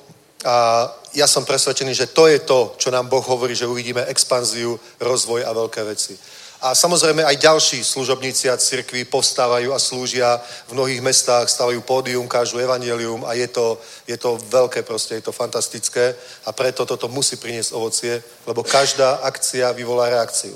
A 0.44 0.86
ja 1.14 1.26
som 1.26 1.44
presvedčený, 1.44 1.94
že 1.94 2.06
to 2.06 2.26
je 2.26 2.38
to, 2.38 2.74
čo 2.78 2.90
nám 2.90 3.06
Boh 3.06 3.22
hovorí, 3.22 3.54
že 3.54 3.66
uvidíme 3.66 4.02
expanziu, 4.10 4.80
rozvoj 4.98 5.46
a 5.46 5.52
veľké 5.52 5.84
veci. 5.84 6.18
A 6.62 6.78
samozrejme 6.78 7.26
aj 7.26 7.42
ďalší 7.42 7.82
služobníci 7.82 8.46
a 8.46 8.54
cirkvi 8.54 9.02
povstávajú 9.04 9.74
a 9.74 9.82
slúžia 9.82 10.38
v 10.70 10.78
mnohých 10.78 11.02
mestách, 11.02 11.50
stavajú 11.50 11.82
pódium, 11.82 12.30
kážu 12.30 12.62
evanelium 12.62 13.26
a 13.26 13.34
je 13.34 13.50
to, 13.50 13.82
je 14.06 14.14
to 14.14 14.38
veľké 14.46 14.86
proste, 14.86 15.18
je 15.18 15.26
to 15.26 15.34
fantastické 15.34 16.14
a 16.46 16.54
preto 16.54 16.86
toto 16.86 17.10
musí 17.10 17.34
priniesť 17.34 17.74
ovocie, 17.74 18.22
lebo 18.46 18.62
každá 18.62 19.26
akcia 19.26 19.74
vyvolá 19.74 20.06
reakciu. 20.06 20.54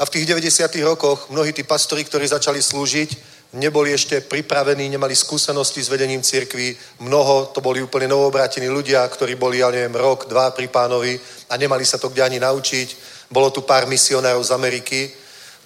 A 0.00 0.08
v 0.08 0.12
tých 0.16 0.24
90. 0.24 0.72
rokoch 0.88 1.28
mnohí 1.28 1.52
tí 1.52 1.68
pastori, 1.68 2.00
ktorí 2.00 2.24
začali 2.24 2.64
slúžiť, 2.64 3.10
neboli 3.60 3.92
ešte 3.92 4.24
pripravení, 4.24 4.88
nemali 4.88 5.12
skúsenosti 5.12 5.84
s 5.84 5.92
vedením 5.92 6.24
cirkvi. 6.24 6.72
Mnoho 7.04 7.52
to 7.52 7.60
boli 7.60 7.84
úplne 7.84 8.08
novobrátení 8.08 8.72
ľudia, 8.72 9.04
ktorí 9.04 9.36
boli, 9.36 9.60
ja 9.60 9.68
neviem, 9.68 9.92
rok, 9.92 10.32
dva 10.32 10.48
pri 10.56 10.72
pánovi 10.72 11.20
a 11.52 11.60
nemali 11.60 11.84
sa 11.84 12.00
to 12.00 12.08
kde 12.08 12.24
ani 12.24 12.38
naučiť 12.40 13.19
bolo 13.30 13.50
tu 13.50 13.62
pár 13.62 13.86
misionárov 13.86 14.42
z 14.42 14.50
Ameriky, 14.50 15.10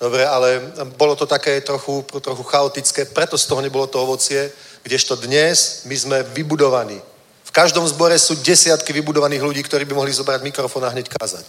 dobre, 0.01 0.27
ale 0.27 0.61
bolo 1.01 1.17
to 1.17 1.27
také 1.27 1.61
trochu, 1.61 2.05
trochu 2.21 2.43
chaotické, 2.43 3.05
preto 3.05 3.39
z 3.39 3.47
toho 3.47 3.61
nebolo 3.61 3.87
to 3.87 4.03
ovocie, 4.03 4.53
kdežto 4.85 5.17
dnes 5.17 5.83
my 5.89 5.97
sme 5.97 6.23
vybudovaní. 6.23 7.01
V 7.45 7.51
každom 7.51 7.89
zbore 7.89 8.19
sú 8.19 8.37
desiatky 8.45 8.93
vybudovaných 8.93 9.43
ľudí, 9.43 9.63
ktorí 9.63 9.85
by 9.85 9.95
mohli 9.95 10.13
zobrať 10.13 10.43
mikrofón 10.43 10.85
a 10.85 10.93
hneď 10.93 11.09
kázať. 11.09 11.47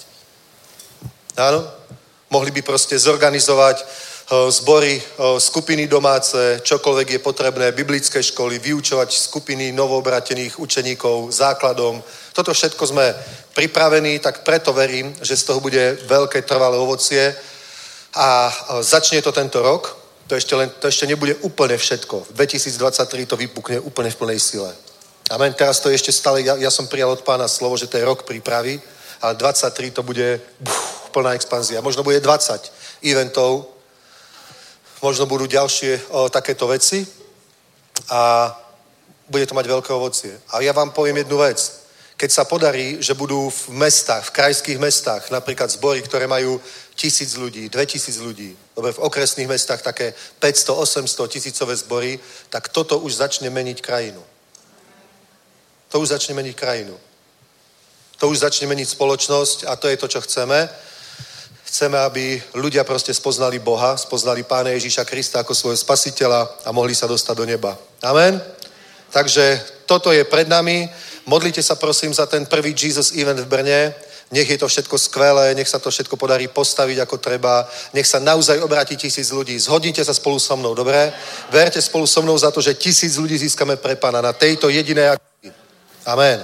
Áno? 1.36 1.68
Mohli 2.32 2.52
by 2.52 2.62
proste 2.62 2.96
zorganizovať 2.96 3.84
eh, 3.84 3.86
zbory, 4.52 4.96
eh, 4.96 5.40
skupiny 5.40 5.88
domáce, 5.88 6.62
čokoľvek 6.64 7.10
je 7.10 7.20
potrebné, 7.20 7.72
biblické 7.72 8.24
školy, 8.24 8.60
vyučovať 8.60 9.12
skupiny 9.12 9.72
novobratených 9.76 10.60
učeníkov 10.60 11.32
základom. 11.32 12.00
Toto 12.36 12.52
všetko 12.52 12.84
sme 12.84 13.16
pripravení, 13.56 14.20
tak 14.20 14.44
preto 14.44 14.76
verím, 14.76 15.16
že 15.24 15.40
z 15.40 15.44
toho 15.48 15.64
bude 15.64 15.96
veľké 16.04 16.44
trvalé 16.44 16.76
ovocie 16.76 17.32
a 18.12 18.52
začne 18.84 19.24
to 19.24 19.32
tento 19.32 19.64
rok. 19.64 19.96
To 20.28 20.36
ešte, 20.36 20.52
len, 20.56 20.68
to 20.68 20.92
ešte 20.92 21.08
nebude 21.08 21.40
úplne 21.48 21.80
všetko. 21.80 22.28
V 22.28 22.32
2023 22.36 23.32
to 23.32 23.40
vypukne 23.40 23.80
úplne 23.80 24.12
v 24.12 24.20
plnej 24.20 24.40
sile. 24.44 24.68
Amen. 25.32 25.56
Teraz 25.56 25.80
to 25.80 25.88
je 25.88 25.96
ešte 25.96 26.12
stále, 26.12 26.44
ja, 26.44 26.60
ja 26.60 26.68
som 26.68 26.92
prijal 26.92 27.16
od 27.16 27.24
pána 27.24 27.48
slovo, 27.48 27.80
že 27.80 27.88
to 27.88 27.96
je 27.96 28.04
rok 28.04 28.28
prípravy, 28.28 28.84
ale 29.24 29.40
23 29.40 29.96
to 29.96 30.04
bude 30.04 30.42
buf, 30.60 31.08
plná 31.16 31.40
expanzia. 31.40 31.80
Možno 31.80 32.04
bude 32.04 32.20
20 32.20 33.08
eventov, 33.08 33.72
možno 35.00 35.24
budú 35.24 35.48
ďalšie 35.48 36.12
o, 36.12 36.28
takéto 36.28 36.68
veci 36.68 37.08
a 38.12 38.52
bude 39.32 39.48
to 39.48 39.56
mať 39.56 39.66
veľké 39.72 39.92
ovocie. 39.96 40.36
A 40.52 40.60
ja 40.60 40.76
vám 40.76 40.92
poviem 40.92 41.24
jednu 41.24 41.40
vec 41.40 41.85
keď 42.16 42.32
sa 42.32 42.48
podarí, 42.48 43.04
že 43.04 43.14
budú 43.14 43.52
v 43.52 43.70
mestách, 43.76 44.32
v 44.32 44.36
krajských 44.40 44.80
mestách, 44.80 45.28
napríklad 45.32 45.68
zbory, 45.68 46.00
ktoré 46.02 46.28
majú 46.28 46.62
tisíc 46.96 47.36
ľudí, 47.36 47.68
dve 47.68 47.84
tisíc 47.86 48.16
ľudí, 48.24 48.56
dobre, 48.72 48.96
v 48.96 49.04
okresných 49.04 49.52
mestách 49.52 49.84
také 49.84 50.16
500, 50.40 51.04
800 51.04 51.28
tisícové 51.28 51.76
zbory, 51.76 52.20
tak 52.50 52.72
toto 52.72 53.00
už 53.04 53.20
začne 53.20 53.52
meniť 53.52 53.84
krajinu. 53.84 54.24
To 55.92 56.00
už 56.00 56.08
začne 56.08 56.36
meniť 56.36 56.56
krajinu. 56.56 56.96
To 58.24 58.32
už 58.32 58.48
začne 58.48 58.68
meniť 58.72 58.96
spoločnosť 58.96 59.68
a 59.68 59.76
to 59.76 59.92
je 59.92 60.00
to, 60.00 60.08
čo 60.08 60.24
chceme. 60.24 60.70
Chceme, 61.68 62.00
aby 62.00 62.40
ľudia 62.56 62.88
proste 62.88 63.12
spoznali 63.12 63.60
Boha, 63.60 64.00
spoznali 64.00 64.48
Pána 64.48 64.72
Ježíša 64.72 65.04
Krista 65.04 65.44
ako 65.44 65.52
svojho 65.52 65.76
spasiteľa 65.76 66.64
a 66.64 66.72
mohli 66.72 66.96
sa 66.96 67.12
dostať 67.12 67.36
do 67.36 67.44
neba. 67.44 67.76
Amen? 68.00 68.40
Takže 69.12 69.60
toto 69.84 70.16
je 70.16 70.24
pred 70.24 70.48
nami. 70.48 70.88
Modlite 71.26 71.64
sa 71.64 71.76
prosím 71.76 72.14
za 72.14 72.26
ten 72.26 72.46
prvý 72.46 72.74
Jesus 72.78 73.12
event 73.18 73.40
v 73.40 73.50
Brne. 73.50 73.94
Nech 74.32 74.50
je 74.50 74.58
to 74.58 74.68
všetko 74.68 74.98
skvelé, 74.98 75.54
nech 75.54 75.70
sa 75.70 75.78
to 75.78 75.94
všetko 75.94 76.18
podarí 76.18 76.48
postaviť 76.50 76.98
ako 77.06 77.18
treba, 77.18 77.70
nech 77.94 78.10
sa 78.10 78.18
naozaj 78.18 78.58
obráti 78.58 78.98
tisíc 78.98 79.30
ľudí. 79.30 79.54
Zhodnite 79.60 80.02
sa 80.02 80.14
spolu 80.18 80.42
so 80.42 80.58
mnou, 80.58 80.74
dobre? 80.74 81.14
Verte 81.54 81.78
spolu 81.82 82.10
so 82.10 82.26
mnou 82.26 82.38
za 82.38 82.50
to, 82.50 82.58
že 82.62 82.74
tisíc 82.74 83.22
ľudí 83.22 83.38
získame 83.38 83.78
pre 83.78 83.96
pána 83.96 84.22
na 84.26 84.34
tejto 84.34 84.70
jedinej 84.70 85.14
akcii. 85.14 85.54
Amen. 86.10 86.42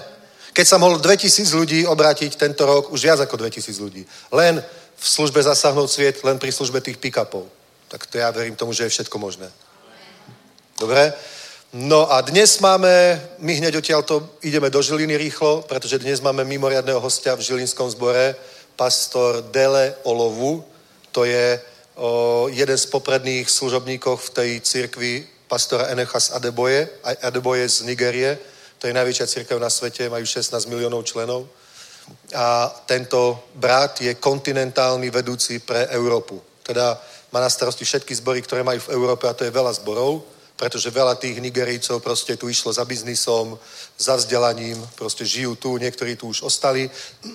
Keď 0.53 0.65
sa 0.67 0.77
mohol 0.77 0.99
2000 0.99 1.57
ľudí 1.57 1.79
obrátiť 1.88 2.36
tento 2.36 2.67
rok, 2.67 2.91
už 2.91 3.01
viac 3.01 3.19
ako 3.23 3.39
2000 3.39 3.71
ľudí. 3.82 4.03
Len 4.36 4.61
v 4.97 5.07
službe 5.09 5.41
zasahnout 5.41 5.89
sviet, 5.89 6.21
len 6.21 6.38
pri 6.38 6.51
službe 6.51 6.82
tých 6.84 6.99
pick-upov. 7.01 7.47
Tak 7.88 8.05
to 8.05 8.19
ja 8.19 8.29
verím 8.32 8.55
tomu, 8.55 8.73
že 8.73 8.84
je 8.84 8.93
všetko 8.93 9.17
možné. 9.17 9.47
Dobre? 10.77 11.13
No 11.72 12.11
a 12.11 12.19
dnes 12.22 12.59
máme, 12.59 13.15
my 13.39 13.53
hneď 13.55 13.80
odtiaľto 13.80 14.36
ideme 14.43 14.67
do 14.67 14.84
Žiliny 14.84 15.15
rýchlo, 15.15 15.63
pretože 15.63 16.03
dnes 16.03 16.19
máme 16.19 16.43
mimoriadného 16.43 16.99
hostia 16.99 17.32
v 17.32 17.47
Žilinskom 17.47 17.88
zbore, 17.95 18.36
pastor 18.76 19.39
Dele 19.55 19.95
Olovu. 20.03 20.67
To 21.15 21.24
je 21.24 21.55
o, 21.95 22.51
jeden 22.51 22.76
z 22.76 22.86
popredných 22.91 23.47
služobníkov 23.47 24.19
v 24.19 24.30
tej 24.30 24.49
cirkvi 24.59 25.24
pastora 25.47 25.88
Enechas 25.88 26.36
Adeboje, 26.36 26.91
Adeboje 27.24 27.63
z 27.69 27.88
Nigerie. 27.88 28.36
To 28.84 28.91
je 28.91 28.93
najväčšia 28.93 29.32
cirkev 29.32 29.55
na 29.55 29.72
svete, 29.72 30.11
majú 30.11 30.28
16 30.28 30.51
miliónov 30.67 31.07
členov. 31.07 31.47
A 32.36 32.67
tento 32.84 33.47
brat 33.55 34.03
je 34.03 34.19
kontinentálny 34.19 35.07
vedúci 35.07 35.63
pre 35.63 35.88
Európu. 35.88 36.36
Teda 36.67 36.99
má 37.32 37.39
na 37.39 37.47
starosti 37.47 37.88
všetky 37.88 38.11
zbory, 38.11 38.43
ktoré 38.43 38.59
majú 38.59 38.84
v 38.84 38.91
Európe 38.91 39.24
a 39.24 39.32
to 39.32 39.47
je 39.47 39.55
veľa 39.55 39.72
zborov 39.72 40.40
pretože 40.62 40.93
veľa 40.93 41.18
tých 41.18 41.41
Nigerijcov 41.41 42.05
proste 42.05 42.38
tu 42.38 42.45
išlo 42.45 42.70
za 42.70 42.86
biznisom, 42.86 43.57
za 43.97 44.14
vzdelaním, 44.14 44.78
proste 44.93 45.26
žijú 45.26 45.57
tu, 45.57 45.82
niektorí 45.82 46.14
tu 46.14 46.30
už 46.30 46.45
ostali, 46.45 46.86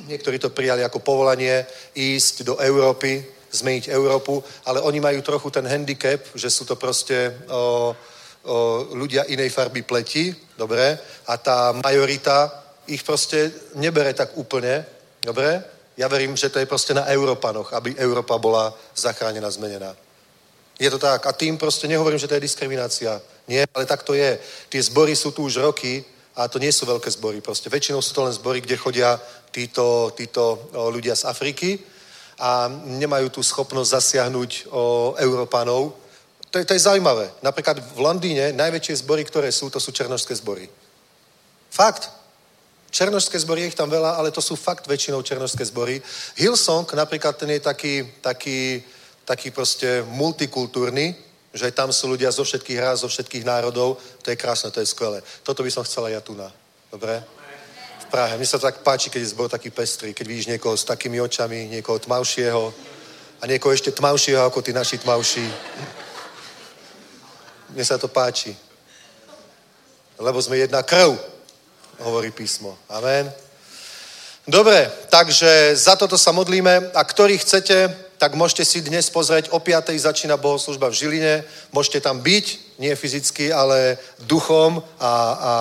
niektorí 0.06 0.38
to 0.38 0.54
prijali 0.54 0.86
ako 0.86 1.02
povolanie 1.02 1.66
ísť 1.98 2.46
do 2.46 2.54
Európy, 2.62 3.26
zmeniť 3.50 3.90
Európu, 3.90 4.38
ale 4.70 4.78
oni 4.78 5.02
majú 5.02 5.18
trochu 5.26 5.50
ten 5.50 5.66
handicap, 5.66 6.22
že 6.38 6.46
sú 6.46 6.62
to 6.70 6.78
proste 6.78 7.34
o, 7.50 7.58
o, 7.58 8.54
ľudia 8.94 9.26
inej 9.26 9.50
farby 9.50 9.82
pleti, 9.82 10.30
dobre, 10.54 10.94
a 11.26 11.34
tá 11.34 11.74
majorita 11.82 12.62
ich 12.86 13.02
proste 13.02 13.50
nebere 13.74 14.14
tak 14.14 14.38
úplne, 14.38 14.86
dobre, 15.18 15.66
ja 15.98 16.06
verím, 16.06 16.38
že 16.38 16.46
to 16.46 16.62
je 16.62 16.70
proste 16.70 16.94
na 16.94 17.10
Európanoch, 17.10 17.74
aby 17.74 17.98
Európa 17.98 18.38
bola 18.38 18.70
zachránená, 18.94 19.50
zmenená. 19.50 20.05
Je 20.78 20.90
to 20.90 20.98
tak. 20.98 21.26
A 21.26 21.32
tým 21.32 21.58
prostě 21.58 21.88
nehovorím, 21.88 22.18
že 22.18 22.28
to 22.28 22.34
je 22.34 22.40
diskriminácia. 22.40 23.20
Nie, 23.48 23.66
ale 23.74 23.86
tak 23.86 24.02
to 24.02 24.14
je. 24.14 24.38
Tie 24.68 24.82
zbory 24.82 25.16
sú 25.16 25.30
tu 25.30 25.42
už 25.42 25.56
roky 25.56 26.04
a 26.36 26.48
to 26.48 26.58
nie 26.58 26.72
sú 26.72 26.86
veľké 26.86 27.10
zbory. 27.10 27.40
Proste 27.40 27.70
väčšinou 27.70 28.02
sú 28.02 28.14
to 28.14 28.24
len 28.24 28.32
zbory, 28.32 28.60
kde 28.60 28.76
chodia 28.76 29.20
títo, 29.50 30.12
títo 30.16 30.68
ľudia 30.92 31.16
z 31.16 31.24
Afriky 31.24 31.78
a 32.38 32.68
nemajú 32.84 33.28
tú 33.28 33.40
schopnosť 33.42 33.90
zasiahnuť 33.90 34.50
o, 34.68 35.14
Európanov. 35.16 35.96
To 36.50 36.58
je, 36.58 36.64
to 36.64 36.74
je 36.76 36.84
zaujímavé. 36.84 37.32
Napríklad 37.42 37.80
v 37.80 38.00
Londýne 38.00 38.52
najväčšie 38.52 39.00
zbory, 39.00 39.24
ktoré 39.24 39.48
sú, 39.52 39.70
to 39.72 39.80
sú 39.80 39.92
černožské 39.92 40.36
zbory. 40.36 40.68
Fakt. 41.70 42.12
Černožské 42.90 43.38
zbory, 43.40 43.60
je 43.60 43.66
ich 43.66 43.74
tam 43.74 43.90
veľa, 43.90 44.16
ale 44.16 44.30
to 44.30 44.40
sú 44.40 44.56
fakt 44.56 44.86
väčšinou 44.86 45.22
černožské 45.22 45.64
zbory. 45.64 46.00
Hillsong 46.36 46.88
napríklad 46.92 47.36
ten 47.36 47.50
je 47.50 47.60
taký, 47.60 48.08
taký, 48.20 48.84
taký 49.26 49.50
proste 49.50 50.06
multikultúrny, 50.06 51.18
že 51.50 51.74
tam 51.74 51.90
sú 51.90 52.14
ľudia 52.14 52.30
zo 52.30 52.46
všetkých 52.46 52.78
ráz, 52.78 53.02
zo 53.02 53.10
všetkých 53.10 53.44
národov. 53.44 53.98
To 54.22 54.30
je 54.30 54.38
krásne, 54.38 54.70
to 54.70 54.80
je 54.80 54.86
skvelé. 54.86 55.18
Toto 55.42 55.66
by 55.66 55.70
som 55.70 55.82
chcela 55.82 56.08
ja 56.08 56.22
tu 56.22 56.38
na. 56.38 56.46
Dobre? 56.92 57.18
V 58.00 58.06
Prahe. 58.06 58.38
Mne 58.38 58.46
sa 58.46 58.62
tak 58.62 58.86
páči, 58.86 59.10
keď 59.10 59.20
je 59.26 59.32
zbor 59.34 59.50
taký 59.50 59.74
pestrý, 59.74 60.14
keď 60.14 60.26
vidíš 60.26 60.46
niekoho 60.46 60.78
s 60.78 60.86
takými 60.86 61.18
očami, 61.18 61.66
niekoho 61.66 61.98
tmavšieho 61.98 62.70
a 63.42 63.44
niekoho 63.50 63.74
ešte 63.74 63.90
tmavšieho 63.90 64.46
ako 64.46 64.62
tí 64.62 64.70
naši 64.70 65.02
tmavší. 65.02 65.46
Mne 67.74 67.84
sa 67.84 67.98
to 67.98 68.06
páči. 68.06 68.54
Lebo 70.22 70.38
sme 70.38 70.62
jedna 70.62 70.86
krv, 70.86 71.18
hovorí 71.98 72.30
písmo. 72.30 72.78
Amen. 72.88 73.32
Dobre, 74.46 74.86
takže 75.10 75.74
za 75.74 75.98
toto 75.98 76.14
sa 76.14 76.30
modlíme 76.30 76.94
a 76.94 77.02
ktorí 77.02 77.34
chcete, 77.42 78.05
tak 78.18 78.34
môžete 78.34 78.64
si 78.64 78.80
dnes 78.80 79.08
pozrieť, 79.12 79.52
o 79.52 79.60
5. 79.60 79.92
začína 79.92 80.36
bohoslužba 80.36 80.88
v 80.88 80.98
Žiline, 80.98 81.34
môžete 81.72 82.00
tam 82.00 82.20
byť, 82.20 82.46
nie 82.80 82.92
fyzicky, 82.96 83.52
ale 83.52 84.00
duchom 84.24 84.80
a, 85.00 85.12
a 85.36 85.52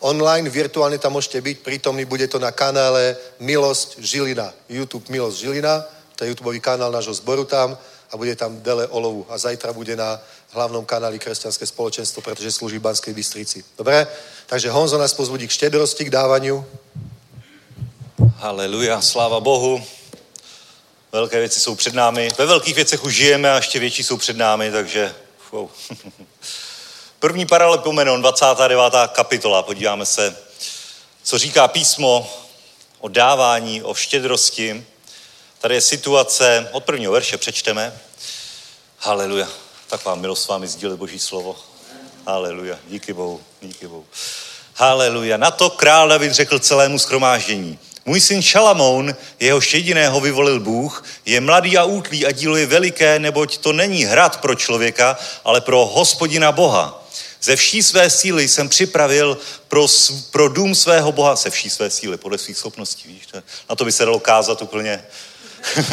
online, 0.00 0.46
virtuálne 0.50 0.98
tam 0.98 1.18
môžete 1.18 1.42
byť, 1.42 1.56
prítomný 1.66 2.04
bude 2.06 2.26
to 2.30 2.38
na 2.38 2.54
kanále 2.54 3.16
Milosť 3.42 3.98
Žilina, 3.98 4.54
YouTube 4.70 5.10
Milosť 5.10 5.38
Žilina, 5.38 5.82
to 6.16 6.24
je 6.24 6.30
YouTube 6.30 6.54
kanál 6.60 6.92
nášho 6.92 7.14
zboru 7.14 7.44
tam 7.44 7.76
a 8.10 8.16
bude 8.16 8.36
tam 8.36 8.62
Dele 8.62 8.86
Olovu 8.86 9.26
a 9.28 9.38
zajtra 9.38 9.72
bude 9.72 9.96
na 9.96 10.20
hlavnom 10.54 10.86
kanáli 10.86 11.18
Kresťanské 11.18 11.66
spoločenstvo, 11.66 12.22
pretože 12.22 12.54
slúži 12.54 12.78
Banskej 12.78 13.12
Bystrici. 13.12 13.64
Dobre? 13.76 14.06
Takže 14.46 14.70
Honzo 14.70 14.96
nás 14.96 15.12
pozbudí 15.12 15.44
k 15.50 15.52
štedrosti, 15.52 16.06
k 16.06 16.14
dávaniu. 16.14 16.64
Haleluja, 18.38 19.02
sláva 19.02 19.40
Bohu. 19.40 19.82
Velké 21.12 21.40
věci 21.40 21.60
jsou 21.60 21.74
před 21.74 21.94
námi. 21.94 22.28
Ve 22.38 22.46
velkých 22.46 22.74
věcech 22.74 23.04
už 23.04 23.14
žijeme 23.14 23.52
a 23.52 23.56
ještě 23.56 23.78
větší 23.78 24.04
jsou 24.04 24.16
před 24.16 24.36
námi, 24.36 24.70
takže 24.70 25.14
wow. 25.52 25.70
První 27.18 27.46
paralepomenon, 27.46 28.20
29. 28.20 28.92
kapitola. 29.12 29.62
Podíváme 29.62 30.06
se, 30.06 30.36
co 31.22 31.38
říká 31.38 31.68
písmo 31.68 32.30
o 33.00 33.08
dávání, 33.08 33.82
o 33.82 33.94
štědrosti. 33.94 34.86
Tady 35.58 35.74
je 35.74 35.80
situace, 35.80 36.68
od 36.72 36.84
prvního 36.84 37.12
verše 37.12 37.36
přečteme. 37.36 38.00
Haleluja. 38.98 39.48
Tak 39.86 40.04
vám 40.04 40.20
milost 40.20 40.42
s 40.42 40.48
vámi 40.48 40.68
sdílet 40.68 40.98
Boží 40.98 41.18
slovo. 41.18 41.56
Haleluja. 42.26 42.78
Díky 42.88 43.12
Bohu, 43.12 43.40
díky 43.62 43.88
Bohu. 43.88 44.06
Haleluja. 44.74 45.36
Na 45.36 45.50
to 45.50 45.70
král 45.70 46.08
David 46.08 46.32
řekl 46.32 46.58
celému 46.58 46.98
schromáždění. 46.98 47.78
Můj 48.06 48.20
syn 48.20 48.42
Šalamoun, 48.42 49.16
jeho 49.40 49.60
jediného 49.72 50.20
vyvolil 50.20 50.60
Bůh, 50.60 51.04
je 51.24 51.40
mladý 51.40 51.78
a 51.78 51.84
útlý 51.84 52.26
a 52.26 52.32
dílo 52.32 52.56
je 52.56 52.66
veliké, 52.66 53.18
neboť 53.18 53.58
to 53.58 53.72
není 53.72 54.04
hrad 54.04 54.40
pro 54.40 54.54
člověka, 54.54 55.18
ale 55.44 55.60
pro 55.60 55.86
hospodina 55.86 56.52
Boha. 56.52 57.06
Ze 57.42 57.56
vší 57.56 57.82
své 57.82 58.10
síly 58.10 58.48
jsem 58.48 58.68
připravil 58.68 59.38
pro, 59.68 59.86
pro 60.30 60.48
dům 60.48 60.74
svého 60.74 61.12
Boha, 61.12 61.36
se 61.36 61.50
vší 61.50 61.70
své 61.70 61.90
síly, 61.90 62.16
podle 62.16 62.38
svých 62.38 62.56
schopností, 62.56 63.08
víš, 63.08 63.26
to, 63.26 63.42
na 63.70 63.76
to 63.76 63.84
by 63.84 63.92
se 63.92 64.04
dalo 64.04 64.20
kázat 64.20 64.62
úplně. 64.62 65.04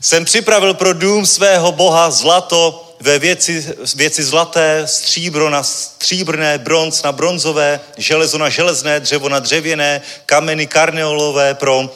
jsem 0.00 0.24
připravil 0.24 0.74
pro 0.74 0.92
dům 0.92 1.26
svého 1.26 1.72
Boha 1.72 2.10
zlato 2.10 2.91
ve 3.02 3.18
věci, 3.18 3.74
věci 3.94 4.24
zlaté, 4.24 4.82
stříbro 4.86 5.50
na 5.50 5.62
stříbrné, 5.62 6.58
bronz 6.58 7.02
na 7.02 7.12
bronzové, 7.12 7.80
železo 7.96 8.38
na 8.38 8.48
železné, 8.48 9.00
dřevo 9.00 9.28
na 9.28 9.38
dřevěné, 9.38 10.02
kameny 10.26 10.66
karneolové 10.66 11.54
pro 11.54 11.94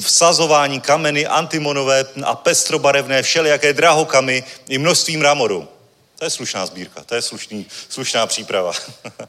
vsazování 0.00 0.80
kameny 0.80 1.26
antimonové 1.26 2.04
a 2.24 2.34
pestrobarevné, 2.34 3.22
všelijaké 3.22 3.72
drahokamy 3.72 4.44
i 4.68 4.78
množství 4.78 5.16
mramoru. 5.16 5.68
To 6.18 6.24
je 6.24 6.30
slušná 6.30 6.66
sbírka, 6.66 7.04
to 7.04 7.14
je 7.14 7.22
slušný, 7.22 7.66
slušná 7.88 8.26
příprava. 8.26 8.72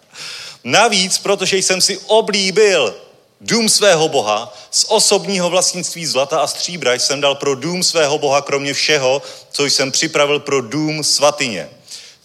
Navíc, 0.63 1.17
protože 1.17 1.57
jsem 1.57 1.81
si 1.81 1.97
oblíbil 1.97 2.95
dům 3.41 3.69
svého 3.69 4.09
Boha, 4.09 4.53
z 4.71 4.85
osobního 4.87 5.49
vlastnictví 5.49 6.05
zlata 6.05 6.39
a 6.39 6.47
stříbra 6.47 6.93
jsem 6.93 7.21
dal 7.21 7.35
pro 7.35 7.55
dům 7.55 7.83
svého 7.83 8.17
Boha 8.17 8.41
kromě 8.41 8.73
všeho, 8.73 9.21
co 9.51 9.65
jsem 9.65 9.91
připravil 9.91 10.39
pro 10.39 10.61
dům 10.61 11.03
svatyně. 11.03 11.69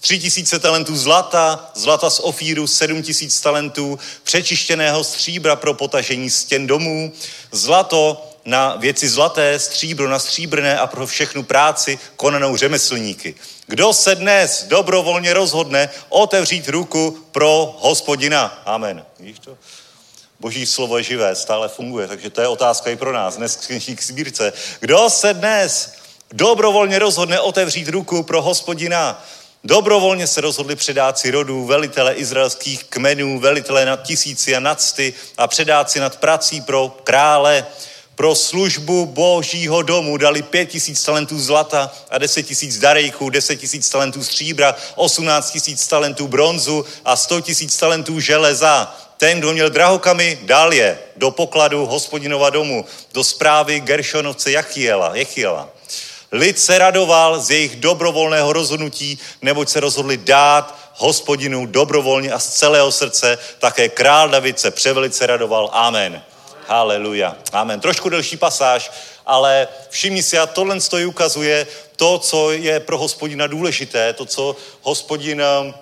Tři 0.00 0.18
tisíce 0.18 0.58
talentů 0.58 0.96
zlata, 0.96 1.70
zlata 1.74 2.10
z 2.10 2.20
ofíru, 2.20 2.66
sedm 2.66 3.02
tisíc 3.02 3.40
talentů 3.40 3.98
přečištěného 4.22 5.04
stříbra 5.04 5.56
pro 5.56 5.74
potažení 5.74 6.30
stěn 6.30 6.66
domů, 6.66 7.12
zlato 7.52 8.26
na 8.44 8.76
věci 8.76 9.08
zlaté, 9.08 9.58
stříbro 9.58 10.08
na 10.08 10.18
stříbrné 10.18 10.78
a 10.78 10.86
pro 10.86 11.06
všechnu 11.06 11.42
práci 11.42 11.98
konanou 12.16 12.56
řemeslníky. 12.56 13.34
Kdo 13.66 13.92
se 13.92 14.14
dnes 14.14 14.64
dobrovolně 14.68 15.34
rozhodne 15.34 15.88
otevřít 16.08 16.68
ruku 16.68 17.18
pro 17.32 17.76
hospodina? 17.80 18.62
Amen. 18.66 19.04
Víš 19.18 19.38
to? 19.38 19.56
Boží 20.40 20.66
slovo 20.66 20.98
je 20.98 21.04
živé, 21.04 21.34
stále 21.36 21.68
funguje, 21.68 22.08
takže 22.08 22.30
to 22.30 22.40
je 22.40 22.48
otázka 22.48 22.90
i 22.90 22.96
pro 22.96 23.12
nás, 23.12 23.36
dnes 23.36 23.56
k 23.94 24.02
sbírce. 24.02 24.52
Kdo 24.80 25.10
se 25.10 25.34
dnes 25.34 25.92
dobrovolně 26.32 26.98
rozhodne 26.98 27.40
otevřít 27.40 27.88
ruku 27.88 28.22
pro 28.22 28.42
hospodina? 28.42 29.24
Dobrovolně 29.64 30.26
se 30.26 30.40
rozhodli 30.40 30.76
předáci 30.76 31.30
rodů, 31.30 31.66
velitele 31.66 32.14
izraelských 32.14 32.84
kmenů, 32.84 33.40
velitele 33.40 33.86
nad 33.86 34.02
tisíci 34.02 34.56
a 34.56 34.60
nad 34.60 34.80
sty 34.80 35.14
a 35.36 35.46
předáci 35.46 36.00
nad 36.00 36.16
prací 36.16 36.60
pro 36.60 36.96
krále. 37.04 37.66
Pro 38.14 38.34
službu 38.34 39.06
božího 39.06 39.82
domu 39.82 40.16
dali 40.16 40.42
pět 40.42 40.66
tisíc 40.66 41.04
talentů 41.04 41.40
zlata 41.40 41.92
a 42.10 42.18
deset 42.18 42.42
tisíc 42.42 42.78
darejků, 42.78 43.30
deset 43.30 43.56
tisíc 43.56 43.88
talentů 43.90 44.24
stříbra, 44.24 44.74
osmnáct 44.94 45.50
tisíc 45.50 45.86
talentů 45.86 46.28
bronzu 46.28 46.84
a 47.04 47.16
sto 47.16 47.40
tisíc 47.40 47.76
talentů 47.76 48.20
železa. 48.20 48.96
Ten, 49.20 49.38
kdo 49.38 49.52
měl 49.52 49.70
drahokamy, 49.70 50.38
dal 50.42 50.72
je 50.72 50.98
do 51.16 51.30
pokladu 51.30 51.86
hospodinova 51.86 52.50
domu, 52.50 52.84
do 53.12 53.24
zprávy 53.24 53.80
Gershonovce 53.80 54.50
Jachiela. 54.50 55.10
Jechiela. 55.14 55.68
Lid 56.32 56.58
se 56.58 56.78
radoval 56.78 57.40
z 57.40 57.50
jejich 57.50 57.76
dobrovolného 57.76 58.52
rozhodnutí, 58.52 59.18
neboť 59.42 59.68
se 59.68 59.80
rozhodli 59.80 60.16
dát 60.16 60.78
hospodinu 60.94 61.66
dobrovolně 61.66 62.32
a 62.32 62.38
z 62.38 62.48
celého 62.48 62.92
srdce. 62.92 63.38
Také 63.58 63.88
král 63.88 64.28
David 64.28 64.60
se 64.60 64.70
převelice 64.70 65.26
radoval. 65.26 65.70
Amen. 65.72 66.22
Haleluja. 66.66 67.36
Amen. 67.52 67.80
Trošku 67.80 68.08
delší 68.08 68.36
pasáž, 68.36 68.90
ale 69.26 69.68
všimni 69.90 70.22
si, 70.22 70.38
a 70.38 70.46
tohle 70.46 70.76
ukazuje 71.06 71.66
to, 71.96 72.18
co 72.18 72.52
je 72.52 72.80
pro 72.80 72.98
hospodina 72.98 73.46
důležité, 73.46 74.12
to, 74.12 74.26
co 74.26 74.56
hospodin 74.82 75.42
um, 75.42 75.74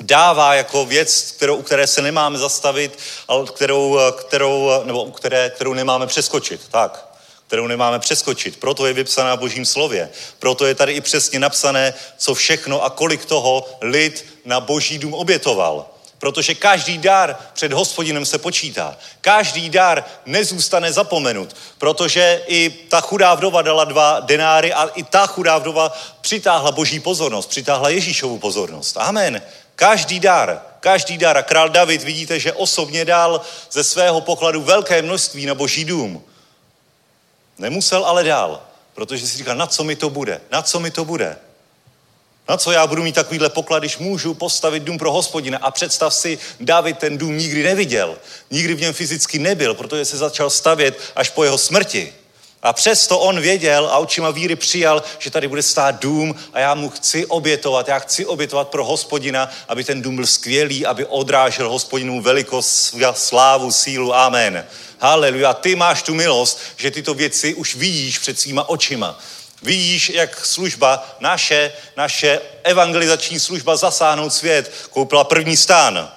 dává 0.00 0.54
jako 0.54 0.84
věc, 0.84 1.32
kterou, 1.36 1.56
u 1.56 1.62
které 1.62 1.86
se 1.86 2.02
nemáme 2.02 2.38
zastavit, 2.38 2.98
ale 3.28 3.46
kterou, 3.46 3.98
kterou, 4.12 4.70
nebo 4.84 5.04
které, 5.04 5.50
kterou 5.50 5.74
nemáme 5.74 6.06
přeskočit. 6.06 6.60
Tak, 6.70 7.06
kterou 7.46 7.66
nemáme 7.66 7.98
přeskočit. 7.98 8.56
Proto 8.56 8.86
je 8.86 8.92
vypsaná 8.92 9.34
v 9.34 9.38
božím 9.38 9.66
slově. 9.66 10.10
Proto 10.38 10.66
je 10.66 10.74
tady 10.74 10.92
i 10.92 11.00
přesně 11.00 11.38
napsané, 11.38 11.94
co 12.16 12.34
všechno 12.34 12.84
a 12.84 12.90
kolik 12.90 13.24
toho 13.24 13.68
lid 13.80 14.26
na 14.44 14.60
boží 14.60 14.98
dům 14.98 15.14
obětoval. 15.14 15.86
Protože 16.18 16.54
každý 16.54 16.98
dar 16.98 17.36
před 17.52 17.72
hospodinem 17.72 18.26
se 18.26 18.38
počítá. 18.38 18.96
Každý 19.20 19.70
dar 19.70 20.04
nezůstane 20.26 20.92
zapomenut. 20.92 21.56
Protože 21.78 22.42
i 22.46 22.70
ta 22.70 23.00
chudá 23.00 23.34
vdova 23.34 23.62
dala 23.62 23.84
dva 23.84 24.20
denáry 24.20 24.72
a 24.72 24.86
i 24.86 25.02
ta 25.02 25.26
chudá 25.26 25.58
vdova 25.58 25.92
přitáhla 26.20 26.72
boží 26.72 27.00
pozornost, 27.00 27.46
přitáhla 27.46 27.88
Ježíšovu 27.88 28.38
pozornost. 28.38 28.96
Amen. 28.96 29.42
Každý 29.76 30.20
dar, 30.20 30.62
každý 30.80 31.18
dar. 31.18 31.36
A 31.36 31.42
král 31.42 31.68
David, 31.68 32.02
vidíte, 32.02 32.40
že 32.40 32.52
osobně 32.52 33.04
dal 33.04 33.40
ze 33.70 33.84
svého 33.84 34.20
pokladu 34.20 34.62
velké 34.62 35.02
množství 35.02 35.46
na 35.46 35.54
boží 35.54 35.84
dům. 35.84 36.24
Nemusel, 37.58 38.04
ale 38.04 38.24
dál, 38.24 38.62
protože 38.94 39.26
si 39.26 39.38
říkal, 39.38 39.56
na 39.56 39.66
co 39.66 39.84
mi 39.84 39.96
to 39.96 40.10
bude, 40.10 40.40
na 40.50 40.62
co 40.62 40.80
mi 40.80 40.90
to 40.90 41.04
bude. 41.04 41.38
Na 42.48 42.56
co 42.56 42.72
já 42.72 42.86
budu 42.86 43.02
mít 43.02 43.14
takovýhle 43.14 43.48
poklad, 43.48 43.78
když 43.78 43.98
můžu 43.98 44.34
postavit 44.34 44.82
dům 44.82 44.98
pro 44.98 45.12
hospodina? 45.12 45.58
A 45.58 45.70
představ 45.70 46.14
si, 46.14 46.38
David 46.60 46.98
ten 46.98 47.18
dům 47.18 47.38
nikdy 47.38 47.62
neviděl. 47.62 48.18
Nikdy 48.50 48.74
v 48.74 48.80
něm 48.80 48.94
fyzicky 48.94 49.38
nebyl, 49.38 49.74
protože 49.74 50.04
se 50.04 50.16
začal 50.16 50.50
stavět 50.50 50.98
až 51.16 51.30
po 51.30 51.44
jeho 51.44 51.58
smrti. 51.58 52.14
A 52.66 52.72
přesto 52.72 53.18
on 53.18 53.40
věděl 53.40 53.86
a 53.86 53.98
očima 53.98 54.30
víry 54.30 54.56
přijal, 54.56 55.02
že 55.18 55.30
tady 55.30 55.48
bude 55.48 55.62
stát 55.62 56.02
dům 56.02 56.34
a 56.52 56.60
já 56.60 56.74
mu 56.74 56.88
chci 56.88 57.26
obětovat. 57.26 57.88
Já 57.88 57.98
chci 57.98 58.26
obětovat 58.26 58.68
pro 58.68 58.84
hospodina, 58.84 59.50
aby 59.68 59.84
ten 59.84 60.02
dům 60.02 60.16
byl 60.16 60.26
skvělý, 60.26 60.86
aby 60.86 61.04
odrážel 61.04 61.70
hospodinu 61.70 62.22
velikost, 62.22 62.94
slávu, 63.12 63.72
sílu. 63.72 64.14
Amen. 64.14 64.66
Haleluja. 64.98 65.54
Ty 65.54 65.76
máš 65.76 66.02
tu 66.02 66.14
milost, 66.14 66.60
že 66.76 66.90
tyto 66.90 67.14
věci 67.14 67.54
už 67.54 67.74
vidíš 67.74 68.18
před 68.18 68.40
svýma 68.40 68.68
očima. 68.68 69.18
Vidíš, 69.62 70.08
jak 70.08 70.46
služba, 70.46 71.16
naše, 71.20 71.72
naše 71.96 72.40
evangelizační 72.62 73.40
služba 73.40 73.76
zasáhnout 73.76 74.34
svět, 74.34 74.72
koupila 74.90 75.24
první 75.24 75.56
stán. 75.56 76.12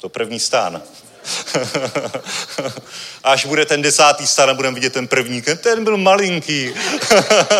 To 0.00 0.08
první 0.08 0.40
stán. 0.40 0.82
Až 3.24 3.46
bude 3.46 3.66
ten 3.66 3.82
desátý 3.82 4.26
stán 4.26 4.50
a 4.50 4.54
budeme 4.54 4.74
vidět 4.74 4.92
ten 4.92 5.08
první, 5.08 5.42
ten 5.42 5.84
byl 5.84 5.96
malinký. 5.96 6.74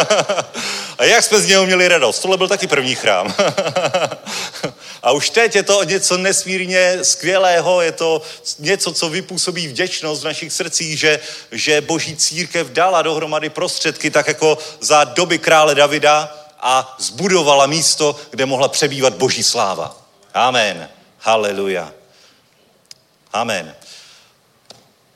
a 0.98 1.04
jak 1.04 1.24
jsme 1.24 1.40
z 1.40 1.46
něho 1.46 1.66
měli 1.66 1.88
radost. 1.88 2.18
Tohle 2.18 2.36
byl 2.36 2.48
taky 2.48 2.66
první 2.66 2.94
chrám. 2.94 3.34
a 5.02 5.12
už 5.12 5.30
teď 5.30 5.56
je 5.56 5.62
to 5.62 5.84
něco 5.84 6.18
nesmírně 6.18 6.98
skvělého, 7.02 7.80
je 7.80 7.92
to 7.92 8.22
něco, 8.58 8.92
co 8.92 9.08
vypůsobí 9.08 9.68
vděčnost 9.68 10.22
v 10.22 10.24
našich 10.24 10.52
srdcích, 10.52 10.98
že, 10.98 11.20
že 11.52 11.80
boží 11.80 12.16
církev 12.16 12.66
dala 12.66 13.02
dohromady 13.02 13.48
prostředky, 13.48 14.10
tak 14.10 14.28
jako 14.28 14.58
za 14.80 15.04
doby 15.04 15.38
krále 15.38 15.74
Davida 15.74 16.36
a 16.60 16.96
zbudovala 16.98 17.66
místo, 17.66 18.16
kde 18.30 18.46
mohla 18.46 18.68
přebývat 18.68 19.14
boží 19.14 19.42
sláva. 19.42 19.96
Amen. 20.34 20.88
Haleluja. 21.18 21.99
Amen. 23.32 23.74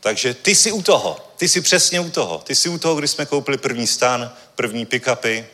Takže 0.01 0.35
ty 0.35 0.55
jsi 0.55 0.73
u 0.73 0.83
toho. 0.83 1.33
Ty 1.37 1.49
jsi 1.49 1.61
přesně 1.61 2.01
u 2.01 2.11
toho. 2.11 2.39
Ty 2.39 2.55
jsi 2.55 2.69
u 2.69 2.79
toho, 2.79 2.95
když 2.95 3.11
jsme 3.11 3.27
koupili 3.27 3.59
první 3.59 3.87
stan, 3.87 4.33
první 4.55 4.87
pick-upy. 4.87 5.45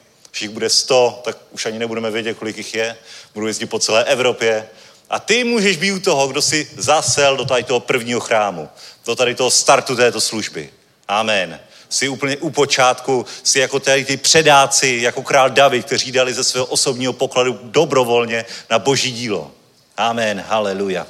Jich 0.40 0.50
bude 0.50 0.70
100, 0.70 1.20
tak 1.24 1.36
už 1.50 1.66
ani 1.66 1.78
nebudeme 1.78 2.10
vědět, 2.10 2.38
kolik 2.38 2.56
jich 2.56 2.74
je. 2.74 2.96
Budu 3.34 3.46
jezdit 3.46 3.66
po 3.66 3.78
celé 3.78 4.04
Evropě. 4.04 4.68
A 5.10 5.18
ty 5.18 5.44
můžeš 5.44 5.76
být 5.76 5.92
u 5.92 6.00
toho, 6.00 6.28
kdo 6.28 6.42
si 6.42 6.70
zasel 6.76 7.36
do 7.36 7.44
tady 7.44 7.64
toho 7.64 7.80
prvního 7.80 8.20
chrámu. 8.20 8.68
Do 9.06 9.16
tady 9.16 9.34
toho 9.34 9.50
startu 9.50 9.96
této 9.96 10.20
služby. 10.20 10.70
Amen. 11.08 11.60
Jsi 11.88 12.08
úplně 12.08 12.36
u 12.36 12.50
počátku, 12.50 13.26
jsi 13.42 13.58
jako 13.58 13.80
tady 13.80 14.04
ty 14.04 14.16
předáci, 14.16 14.98
jako 15.02 15.22
král 15.22 15.50
David, 15.50 15.86
kteří 15.86 16.12
dali 16.12 16.34
ze 16.34 16.44
svého 16.44 16.66
osobního 16.66 17.12
pokladu 17.12 17.58
dobrovolně 17.62 18.44
na 18.70 18.78
boží 18.78 19.12
dílo. 19.12 19.50
Amen. 19.96 20.44
Haleluja. 20.48 21.06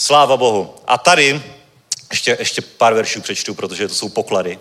Sláva 0.00 0.36
Bohu. 0.36 0.74
A 0.86 0.98
tady, 0.98 1.42
ještě, 2.10 2.36
ještě 2.38 2.62
pár 2.62 2.94
veršů 2.94 3.20
přečtu, 3.20 3.54
protože 3.54 3.88
to 3.88 3.94
jsou 3.94 4.08
poklady. 4.08 4.58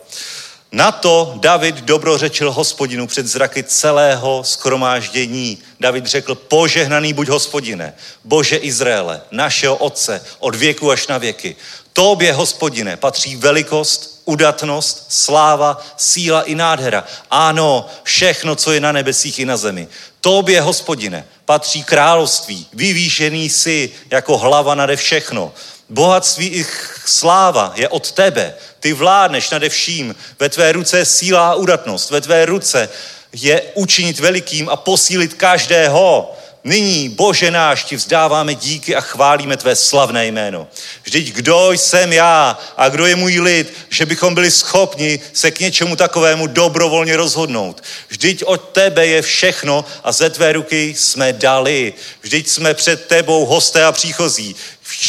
Na 0.71 0.91
to 0.91 1.33
David 1.35 1.75
dobrořečil 1.75 2.51
hospodinu 2.51 3.07
před 3.07 3.27
zraky 3.27 3.63
celého 3.63 4.43
skromáždění. 4.43 5.57
David 5.79 6.05
řekl, 6.05 6.35
požehnaný 6.35 7.13
buď 7.13 7.27
hospodine, 7.27 7.93
bože 8.23 8.57
Izraele, 8.57 9.21
našeho 9.31 9.75
otce, 9.75 10.25
od 10.39 10.55
věku 10.55 10.91
až 10.91 11.07
na 11.07 11.17
věky. 11.17 11.55
Tobě, 11.93 12.33
hospodine, 12.33 12.97
patří 12.97 13.35
velikost, 13.35 14.18
udatnost, 14.30 15.05
sláva, 15.09 15.82
síla 15.97 16.41
i 16.41 16.55
nádhera. 16.55 17.03
Ano, 17.32 17.89
všechno, 18.03 18.55
co 18.55 18.71
je 18.71 18.80
na 18.80 18.91
nebesích 18.91 19.39
i 19.39 19.45
na 19.45 19.57
zemi. 19.57 19.88
Tobě, 20.21 20.61
hospodine, 20.61 21.25
patří 21.45 21.84
království, 21.84 22.67
vyvýšený 22.73 23.49
si 23.49 23.91
jako 24.11 24.38
hlava 24.38 24.75
nade 24.75 24.95
všechno. 24.95 25.53
Bohatství 25.89 26.47
i 26.47 26.65
sláva 27.05 27.73
je 27.75 27.89
od 27.89 28.11
tebe. 28.11 28.53
Ty 28.80 28.93
vládneš 28.93 29.49
nade 29.49 29.69
vším. 29.69 30.15
Ve 30.39 30.49
tvé 30.49 30.71
ruce 30.71 30.97
je 30.97 31.05
síla 31.05 31.49
a 31.49 31.55
udatnost. 31.55 32.11
Ve 32.11 32.21
tvé 32.21 32.45
ruce 32.45 32.89
je 33.34 33.61
učinit 33.73 34.19
velikým 34.19 34.69
a 34.69 34.75
posílit 34.75 35.34
každého. 35.34 36.38
Nyní, 36.64 37.10
Bože 37.10 37.51
náš, 37.51 37.84
ti 37.84 37.95
vzdáváme 37.95 38.55
díky 38.55 38.95
a 38.95 39.01
chválíme 39.01 39.57
tvé 39.57 39.76
slavné 39.76 40.28
jméno. 40.28 40.68
Vždyť 41.03 41.32
kdo 41.32 41.72
jsem 41.72 42.14
já 42.14 42.57
a 42.78 42.89
kdo 42.89 43.05
je 43.05 43.16
můj 43.16 43.39
lid, 43.39 43.74
že 43.89 44.05
bychom 44.05 44.36
byli 44.36 44.51
schopni 44.51 45.20
se 45.34 45.51
k 45.51 45.60
něčemu 45.60 45.95
takovému 45.95 46.47
dobrovolně 46.47 47.18
rozhodnout. 47.18 47.84
Vždyť 48.07 48.43
od 48.43 48.57
tebe 48.57 49.07
je 49.07 49.22
všechno 49.22 49.86
a 50.03 50.12
ze 50.12 50.30
tvé 50.30 50.53
ruky 50.53 50.95
jsme 50.97 51.34
dali. 51.34 51.93
Vždyť 52.22 52.47
jsme 52.47 52.74
před 52.74 53.05
tebou 53.07 53.45
hosté 53.45 53.86
a 53.86 53.91
příchozí 53.91 54.55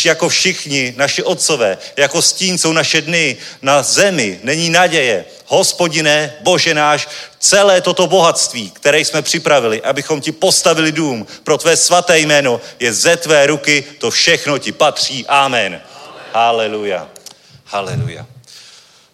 jako 0.05 0.29
všichni 0.29 0.95
naši 0.97 1.23
otcové, 1.23 1.79
jako 1.97 2.23
stín 2.23 2.59
jsou 2.59 2.73
naše 2.73 3.01
dny 3.01 3.37
na 3.63 3.83
zemi, 3.83 4.41
není 4.43 4.71
naděje. 4.71 5.25
Hospodine, 5.47 6.35
Bože 6.41 6.75
náš, 6.75 7.09
celé 7.39 7.81
toto 7.81 8.07
bohatství, 8.07 8.71
které 8.71 9.01
jsme 9.01 9.23
připravili, 9.23 9.83
abychom 9.83 10.21
ti 10.21 10.33
postavili 10.33 10.93
dům 10.93 11.27
pro 11.45 11.59
tvé 11.59 11.77
svaté 11.77 12.19
jméno, 12.19 12.61
je 12.81 12.93
ze 12.93 13.17
tvé 13.17 13.47
ruky, 13.47 13.85
to 13.99 14.11
všechno 14.11 14.59
ti 14.59 14.73
patří. 14.73 15.27
Amen. 15.27 15.81
Haleluja. 16.33 17.09
Haleluja. 17.65 18.27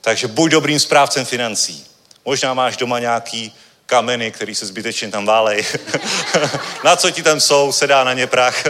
Takže 0.00 0.28
buď 0.28 0.50
dobrým 0.50 0.80
správcem 0.80 1.24
financí. 1.24 1.84
Možná 2.24 2.54
máš 2.54 2.76
doma 2.76 2.98
nějaký 2.98 3.52
kameny, 3.87 4.32
který 4.32 4.55
se 4.55 4.66
zbytečně 4.66 5.09
tam 5.09 5.26
válej. 5.26 5.66
na 6.84 6.97
co 6.97 7.11
ti 7.11 7.22
tam 7.22 7.41
jsou, 7.41 7.72
se 7.72 7.87
dá 7.87 8.05
na 8.05 8.12
ně 8.12 8.26
prach. 8.26 8.64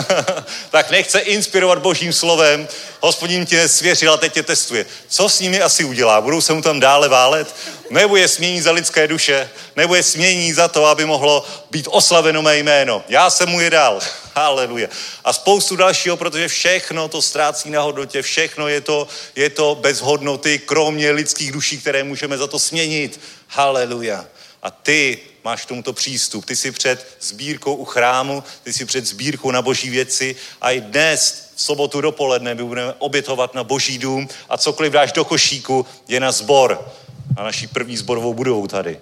tak 0.70 0.90
nechce 0.90 1.18
inspirovat 1.18 1.78
božím 1.78 2.12
slovem, 2.12 2.68
hospodin 3.00 3.46
ti 3.46 3.56
nesvěřil 3.56 4.12
a 4.12 4.16
teď 4.16 4.32
tě 4.32 4.42
testuje. 4.42 4.86
Co 5.08 5.28
s 5.28 5.40
nimi 5.40 5.62
asi 5.62 5.84
udělá? 5.84 6.20
Budou 6.20 6.40
se 6.40 6.52
mu 6.52 6.62
tam 6.62 6.80
dále 6.80 7.08
válet? 7.08 7.54
Nebo 7.90 8.16
je 8.16 8.28
smění 8.28 8.60
za 8.60 8.72
lidské 8.72 9.08
duše? 9.08 9.50
Nebo 9.76 9.94
je 9.94 10.02
smění 10.02 10.52
za 10.52 10.68
to, 10.68 10.86
aby 10.86 11.04
mohlo 11.04 11.46
být 11.70 11.88
oslaveno 11.90 12.42
mé 12.42 12.58
jméno? 12.58 13.04
Já 13.08 13.30
jsem 13.30 13.48
mu 13.48 13.60
je 13.60 13.70
dal. 13.70 14.00
Haleluja. 14.34 14.88
A 15.24 15.32
spoustu 15.32 15.76
dalšího, 15.76 16.16
protože 16.16 16.48
všechno 16.48 17.08
to 17.08 17.22
ztrácí 17.22 17.70
na 17.70 17.82
hodnotě, 17.82 18.22
všechno 18.22 18.68
je 18.68 18.80
to, 18.80 19.08
je 19.36 19.50
to 19.50 19.74
bez 19.80 20.00
hodnoty, 20.00 20.58
kromě 20.58 21.10
lidských 21.10 21.52
duší, 21.52 21.78
které 21.78 22.04
můžeme 22.04 22.38
za 22.38 22.46
to 22.46 22.58
směnit. 22.58 23.20
Haleluja. 23.48 24.26
A 24.62 24.70
ty 24.70 25.18
máš 25.44 25.64
k 25.64 25.68
tomuto 25.68 25.92
přístup. 25.92 26.44
Ty 26.44 26.56
jsi 26.56 26.72
před 26.72 27.16
sbírkou 27.20 27.74
u 27.74 27.84
chrámu, 27.84 28.44
ty 28.62 28.72
jsi 28.72 28.84
před 28.84 29.06
sbírkou 29.06 29.50
na 29.50 29.62
boží 29.62 29.90
věci 29.90 30.36
a 30.60 30.70
i 30.70 30.80
dnes 30.80 31.50
v 31.56 31.62
sobotu 31.62 32.00
dopoledne 32.00 32.54
my 32.54 32.64
budeme 32.64 32.94
obětovat 32.98 33.54
na 33.54 33.64
boží 33.64 33.98
dům 33.98 34.28
a 34.48 34.58
cokoliv 34.58 34.92
dáš 34.92 35.12
do 35.12 35.24
košíku 35.24 35.86
je 36.08 36.20
na 36.20 36.32
zbor. 36.32 36.92
Na 37.36 37.44
naší 37.44 37.66
první 37.66 37.96
zborovou 37.96 38.34
budovu 38.34 38.68
tady. 38.68 39.00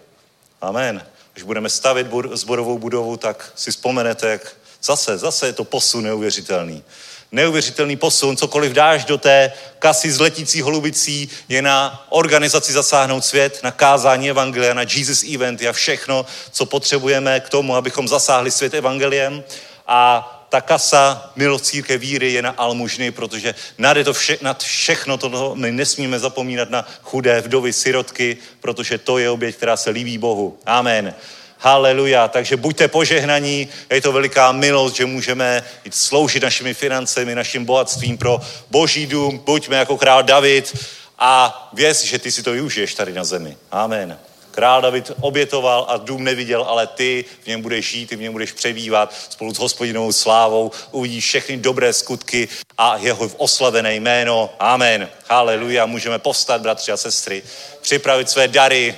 Amen. 0.61 1.07
Když 1.33 1.45
budeme 1.45 1.71
stavit 1.71 2.07
zborovou 2.33 2.79
budovu, 2.79 3.17
tak 3.17 3.53
si 3.57 3.71
vzpomenete, 3.71 4.29
jak 4.29 4.57
zase, 4.83 5.19
zase 5.19 5.47
je 5.47 5.53
to 5.53 5.65
posun 5.65 6.05
neuvěřitelný 6.05 6.85
neuvěřitelný 7.33 7.97
posun, 7.97 8.37
cokoliv 8.37 8.73
dáš 8.73 9.05
do 9.05 9.19
té 9.19 9.53
kasy 9.79 10.13
s 10.13 10.21
letící 10.21 10.61
holubicí, 10.61 11.29
je 11.49 11.63
na 11.63 12.07
organizaci 12.09 12.73
Zasáhnout 12.73 13.25
svět, 13.25 13.61
na 13.63 13.71
kázání 13.71 14.31
Evangelia, 14.31 14.75
na 14.75 14.83
Jesus 14.83 15.23
Event 15.35 15.63
a 15.63 15.73
všechno, 15.73 16.27
co 16.51 16.67
potřebujeme 16.67 17.41
k 17.41 17.49
tomu, 17.49 17.77
abychom 17.77 18.09
zasáhli 18.09 18.51
svět 18.51 18.75
Evangeliem. 18.75 19.45
A 19.87 20.33
ta 20.49 20.61
kasa 20.61 21.33
milost 21.37 21.65
círke 21.65 21.99
víry 21.99 22.33
je 22.33 22.43
na 22.43 22.51
almužny, 22.51 23.11
protože 23.11 23.55
nad, 23.79 23.97
to 24.05 24.13
vše, 24.13 24.39
nad 24.43 24.63
všechno 24.63 25.19
to 25.19 25.55
my 25.55 25.73
nesmíme 25.73 26.19
zapomínat 26.19 26.71
na 26.71 26.89
chudé 27.03 27.41
vdovy, 27.41 27.73
sirotky, 27.73 28.37
protože 28.61 28.99
to 28.99 29.19
je 29.19 29.31
oběť, 29.31 29.57
která 29.57 29.77
se 29.77 29.91
líbí 29.91 30.19
Bohu. 30.19 30.59
Amen. 30.67 31.15
Haleluja. 31.59 32.29
Takže 32.29 32.57
buďte 32.57 32.89
požehnaní, 32.89 33.69
je 33.91 34.01
to 34.01 34.13
veliká 34.13 34.53
milost, 34.53 34.97
že 34.97 35.07
můžeme 35.07 35.65
sloužit 35.91 36.43
našimi 36.43 36.75
financemi, 36.75 37.35
naším 37.35 37.65
bohatstvím 37.65 38.19
pro 38.19 38.41
boží 38.71 39.07
dům. 39.07 39.39
Buďme 39.39 39.77
jako 39.77 39.97
král 39.97 40.23
David 40.23 40.79
a 41.19 41.69
věz, 41.73 42.05
že 42.05 42.19
ty 42.19 42.33
si 42.33 42.43
to 42.43 42.53
využiješ 42.53 42.95
tady 42.95 43.13
na 43.13 43.25
zemi. 43.25 43.57
Amen. 43.71 44.19
Král 44.51 44.83
David 44.83 45.13
obětoval 45.21 45.87
a 45.89 45.97
dům 45.97 46.25
neviděl, 46.25 46.63
ale 46.63 46.87
ty 46.87 47.25
v 47.45 47.47
něm 47.47 47.63
budeš 47.63 47.91
žít, 47.91 48.07
ty 48.07 48.17
v 48.17 48.21
něm 48.21 48.33
budeš 48.33 48.53
přebývat 48.53 49.15
spolu 49.29 49.55
s 49.55 49.59
hospodinovou 49.59 50.13
slávou, 50.13 50.71
uvidíš 50.91 51.25
všechny 51.25 51.57
dobré 51.57 51.93
skutky 51.93 52.49
a 52.79 52.97
jeho 52.97 53.31
oslavené 53.37 53.95
jméno. 53.95 54.51
Amen. 54.59 55.09
Haleluja. 55.29 55.87
Můžeme 55.87 56.19
povstat, 56.19 56.61
bratři 56.61 56.93
a 56.93 56.97
sestry, 56.97 57.43
připravit 57.81 58.31
své 58.31 58.49
dary, 58.49 58.95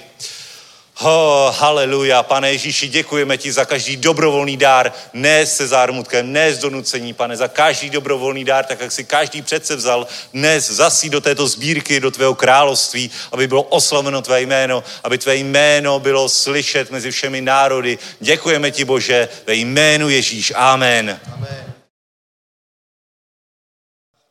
Oh, 1.00 1.54
haleluja, 1.58 2.22
pane 2.22 2.52
Ježíši, 2.52 2.88
děkujeme 2.88 3.38
ti 3.38 3.52
za 3.52 3.64
každý 3.64 3.96
dobrovolný 3.96 4.56
dár, 4.56 4.92
ne 5.12 5.46
se 5.46 5.68
zármutkem, 5.68 6.32
ne 6.32 6.54
z 6.54 6.58
donucení, 6.58 7.14
pane, 7.14 7.36
za 7.36 7.48
každý 7.48 7.90
dobrovolný 7.90 8.44
dár, 8.44 8.64
tak 8.64 8.80
jak 8.80 8.92
si 8.92 9.04
každý 9.04 9.42
přece 9.42 9.76
vzal 9.76 10.06
dnes 10.32 10.70
zasí 10.70 11.10
do 11.10 11.20
této 11.20 11.48
sbírky, 11.48 12.00
do 12.00 12.10
tvého 12.10 12.34
království, 12.34 13.10
aby 13.32 13.46
bylo 13.46 13.62
oslaveno 13.62 14.22
tvé 14.22 14.42
jméno, 14.42 14.84
aby 15.04 15.18
tvé 15.18 15.36
jméno 15.36 16.00
bylo 16.00 16.28
slyšet 16.28 16.90
mezi 16.90 17.10
všemi 17.10 17.40
národy. 17.40 17.98
Děkujeme 18.20 18.70
ti, 18.70 18.84
Bože, 18.84 19.28
ve 19.46 19.54
jménu 19.54 20.08
Ježíš. 20.08 20.52
Amen. 20.56 21.20
Amen. 21.34 21.77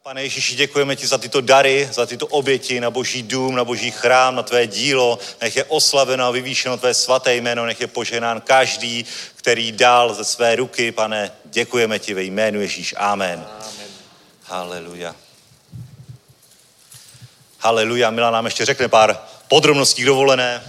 Pane 0.08 0.24
Ježíši, 0.24 0.56
děkujeme 0.56 0.96
ti 0.96 1.08
za 1.08 1.18
tyto 1.18 1.42
dary, 1.42 1.90
za 1.92 2.06
tyto 2.06 2.28
oběti 2.28 2.80
na 2.80 2.92
boží 2.92 3.24
dům, 3.24 3.56
na 3.56 3.64
boží 3.64 3.92
chrám, 3.92 4.36
na 4.36 4.44
tvé 4.44 4.68
dílo. 4.68 5.20
Nech 5.42 5.56
je 5.56 5.64
oslaveno 5.64 6.26
a 6.26 6.32
vyvýšeno 6.32 6.78
tvé 6.78 6.94
svaté 6.94 7.36
jméno, 7.36 7.66
nech 7.66 7.82
je 7.82 7.88
poženán 7.88 8.42
každý, 8.42 9.06
který 9.36 9.72
dal 9.72 10.14
ze 10.14 10.24
své 10.24 10.56
ruky. 10.56 10.92
Pane, 10.92 11.32
děkujeme 11.46 12.00
ti 12.00 12.14
ve 12.14 12.24
jménu 12.24 12.62
Ježíš. 12.62 12.96
Amen. 12.98 13.46
Amen. 13.60 13.88
Haleluja. 14.44 15.16
Haleluja. 17.60 18.12
Milan 18.12 18.34
nám 18.34 18.46
ještě 18.46 18.66
řekne 18.66 18.88
pár 18.88 19.18
podrobností 19.48 20.04
dovolené. 20.04 20.64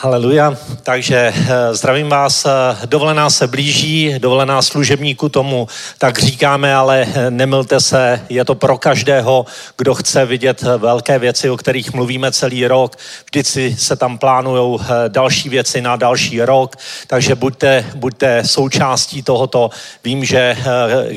Haleluja. 0.00 0.54
Takže 0.82 1.32
eh, 1.34 1.74
zdravím 1.74 2.08
vás. 2.08 2.46
Eh, 2.46 2.86
Dovolená 2.86 3.30
se 3.30 3.46
blíží, 3.46 4.14
dovolená 4.18 4.62
služebníku 4.62 5.28
tomu 5.28 5.68
tak 5.98 6.18
říkáme, 6.18 6.74
ale 6.74 7.06
eh, 7.14 7.30
nemilte 7.30 7.80
se, 7.80 8.20
je 8.28 8.44
to 8.44 8.54
pro 8.54 8.78
každého, 8.78 9.46
kdo 9.78 9.94
chce 9.94 10.26
vidět 10.26 10.62
velké 10.62 11.18
věci, 11.18 11.50
o 11.50 11.56
kterých 11.56 11.92
mluvíme 11.92 12.32
celý 12.32 12.66
rok. 12.66 12.96
Vždycky 13.24 13.76
se 13.76 13.96
tam 13.96 14.18
plánují 14.18 14.78
další 15.08 15.48
věci 15.48 15.80
na 15.82 15.96
další 15.96 16.42
rok, 16.42 16.76
takže 17.06 17.34
buďte, 17.34 17.84
buďte 17.94 18.42
součástí 18.44 19.22
tohoto. 19.22 19.70
Vím, 20.04 20.24
že 20.24 20.56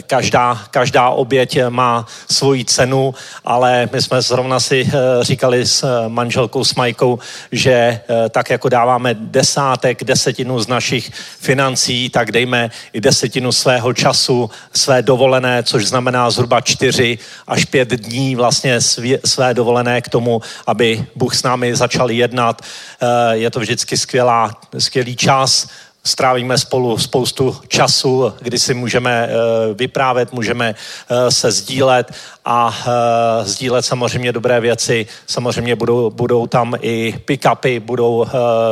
každá, 0.08 0.62
každá 0.72 1.10
oběť 1.10 1.58
má 1.70 2.06
svoji 2.32 2.66
cenu, 2.66 3.14
ale 3.46 3.90
my 3.94 4.02
jsme 4.02 4.22
zrovna 4.22 4.60
si 4.60 4.92
říkali 5.22 5.66
s 5.66 6.08
manželkou, 6.08 6.64
s 6.64 6.76
Majkou, 6.76 7.20
že 7.52 8.00
tak 8.30 8.50
jako 8.50 8.71
dáváme 8.72 9.14
desátek, 9.14 10.04
desetinu 10.04 10.60
z 10.60 10.68
našich 10.68 11.12
financí, 11.40 12.10
tak 12.10 12.32
dejme 12.32 12.72
i 12.94 13.02
desetinu 13.02 13.52
svého 13.52 13.94
času, 13.94 14.50
své 14.74 15.02
dovolené, 15.02 15.64
což 15.64 15.88
znamená 15.88 16.32
zhruba 16.32 16.62
čtyři 16.62 17.20
až 17.48 17.66
pět 17.66 17.90
dní 17.90 18.36
vlastně 18.36 18.82
své 19.26 19.54
dovolené 19.54 20.02
k 20.02 20.10
tomu, 20.10 20.42
aby 20.68 21.06
Bůh 21.16 21.36
s 21.36 21.44
námi 21.44 21.76
začal 21.76 22.12
jednat. 22.12 22.62
Eh, 22.62 23.38
Je 23.38 23.50
to 23.52 23.60
vždycky 23.60 23.98
skvělá, 23.98 24.56
skvělý 24.78 25.16
čas, 25.16 25.68
strávíme 26.04 26.58
spolu 26.58 26.98
spoustu 26.98 27.58
času, 27.68 28.34
kdy 28.42 28.60
si 28.60 28.74
můžeme 28.74 29.30
eh, 29.30 29.74
vyprávět, 29.74 30.34
můžeme 30.34 30.76
eh, 31.10 31.32
se 31.32 31.52
sdílet 31.52 32.12
a 32.46 32.76
eh, 32.88 33.46
sdílet 33.46 33.86
samozřejmě 33.86 34.32
dobré 34.32 34.60
věci. 34.60 35.06
Samozřejmě 35.28 35.76
budou, 35.76 36.10
budou 36.10 36.48
tam 36.48 36.76
i 36.82 37.16
pick-upy, 37.26 37.80
budou 37.80 38.26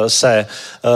se 0.07 0.47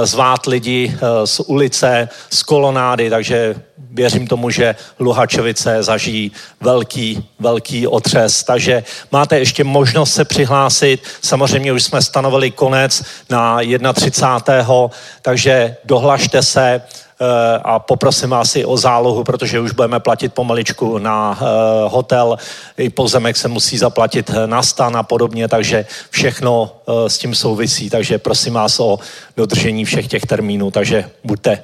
zvát 0.04 0.46
lidi 0.46 0.98
z 1.26 1.40
ulice, 1.40 2.10
z 2.30 2.44
kolonády, 2.44 3.10
takže 3.10 3.56
věřím 3.94 4.28
tomu, 4.28 4.50
že 4.50 4.76
Luhačovice 5.00 5.84
zažijí 5.84 6.32
velký, 6.62 7.30
velký 7.40 7.88
otřes. 7.88 8.44
Takže 8.44 8.84
máte 9.12 9.40
ještě 9.40 9.64
možnost 9.64 10.14
se 10.14 10.26
přihlásit. 10.26 11.04
Samozřejmě 11.22 11.74
už 11.74 11.84
jsme 11.84 12.02
stanovili 12.02 12.52
konec 12.52 13.04
na 13.30 13.60
31. 13.94 14.90
Takže 15.22 15.78
dohlašte 15.86 16.44
se 16.44 16.82
eh, 16.82 17.26
a 17.64 17.80
poprosím 17.80 18.30
vás 18.30 18.56
i 18.56 18.66
o 18.66 18.78
zálohu, 18.78 19.24
protože 19.24 19.60
už 19.60 19.72
budeme 19.72 20.00
platit 20.00 20.34
pomaličku 20.34 20.98
na 20.98 21.40
eh, 21.42 21.46
hotel, 21.88 22.38
i 22.78 22.90
pozemek 22.90 23.38
se 23.38 23.48
musí 23.48 23.78
zaplatit 23.78 24.32
na 24.46 24.64
stan 24.64 24.98
a 24.98 25.04
podobně, 25.04 25.48
takže 25.48 25.86
všechno 26.10 26.72
eh, 26.88 27.10
s 27.10 27.18
tím 27.18 27.36
souvisí, 27.36 27.90
takže 27.90 28.18
prosím 28.18 28.54
vás 28.54 28.80
o 28.80 29.00
dodržení 29.38 29.86
všech 29.86 30.08
těch 30.08 30.26
termínů, 30.26 30.72
takže 30.72 31.10
buďte, 31.24 31.64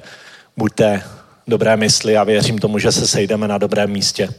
buďte 0.56 1.02
dobré 1.46 1.76
mysli 1.76 2.16
a 2.16 2.24
věřím 2.24 2.58
tomu, 2.58 2.78
že 2.78 2.92
se 2.92 3.06
sejdeme 3.08 3.48
na 3.48 3.58
dobrém 3.58 3.90
místě. 3.90 4.34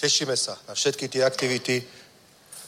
Tešíme 0.00 0.32
sa 0.32 0.56
na 0.64 0.72
všetky 0.72 1.12
tie 1.12 1.20
aktivity, 1.20 1.84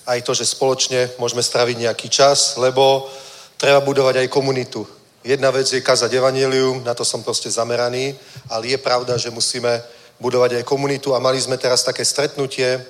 aj 0.04 0.20
to, 0.20 0.36
že 0.36 0.52
spoločne 0.52 1.16
môžeme 1.16 1.40
straviť 1.40 1.76
nejaký 1.80 2.12
čas, 2.12 2.60
lebo 2.60 3.08
treba 3.56 3.80
budovať 3.80 4.20
aj 4.20 4.28
komunitu. 4.28 4.84
Jedna 5.24 5.48
vec 5.48 5.64
je 5.64 5.80
kazať 5.80 6.12
evanelium, 6.12 6.84
na 6.84 6.92
to 6.92 7.08
som 7.08 7.24
proste 7.24 7.48
zameraný, 7.48 8.12
ale 8.52 8.76
je 8.76 8.78
pravda, 8.78 9.16
že 9.16 9.32
musíme 9.32 9.80
budovať 10.20 10.60
aj 10.60 10.68
komunitu 10.68 11.16
a 11.16 11.24
mali 11.24 11.40
sme 11.40 11.56
teraz 11.56 11.80
také 11.80 12.04
stretnutie 12.04 12.84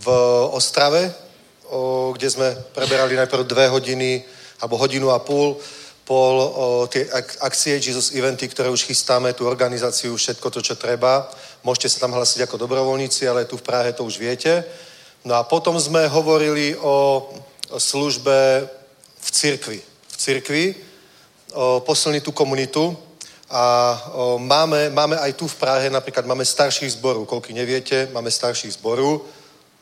v 0.00 0.06
Ostrave, 0.48 1.12
kde 2.16 2.28
sme 2.30 2.48
preberali 2.72 3.20
najprv 3.20 3.44
dve 3.44 3.68
hodiny 3.68 4.24
alebo 4.60 4.76
hodinu 4.76 5.10
a 5.10 5.18
půl 5.18 5.56
pol 6.08 6.40
o, 6.40 6.88
tie 6.88 7.04
ak- 7.04 7.36
akcie 7.44 7.76
Jesus 7.76 8.16
Eventy, 8.16 8.48
ktoré 8.48 8.72
už 8.72 8.88
chystáme, 8.88 9.36
tú 9.36 9.44
organizáciu, 9.44 10.16
všetko 10.16 10.48
to, 10.50 10.64
čo 10.64 10.74
treba. 10.80 11.28
Môžete 11.60 11.92
sa 11.92 12.08
tam 12.08 12.16
hlasiť 12.16 12.48
ako 12.48 12.64
dobrovoľníci, 12.64 13.28
ale 13.28 13.44
tu 13.44 13.60
v 13.60 13.66
Prahe 13.68 13.92
to 13.92 14.08
už 14.08 14.16
viete. 14.16 14.64
No 15.28 15.36
a 15.36 15.44
potom 15.44 15.76
sme 15.76 16.08
hovorili 16.08 16.72
o 16.80 17.28
službe 17.76 18.64
v 19.20 19.28
cirkvi. 19.28 19.78
V 19.84 20.16
cirkvi, 20.16 20.64
posilniť 21.84 22.22
tú 22.24 22.32
komunitu 22.32 22.96
a 23.52 23.92
o, 24.12 24.40
máme, 24.40 24.88
máme 24.88 25.20
aj 25.20 25.32
tu 25.36 25.44
v 25.44 25.60
Prahe, 25.60 25.92
napríklad 25.92 26.24
máme 26.24 26.44
starších 26.44 26.96
zborů, 26.96 27.28
koľko 27.28 27.52
neviete, 27.52 28.08
máme 28.16 28.32
starších 28.32 28.80
zborů. 28.80 29.24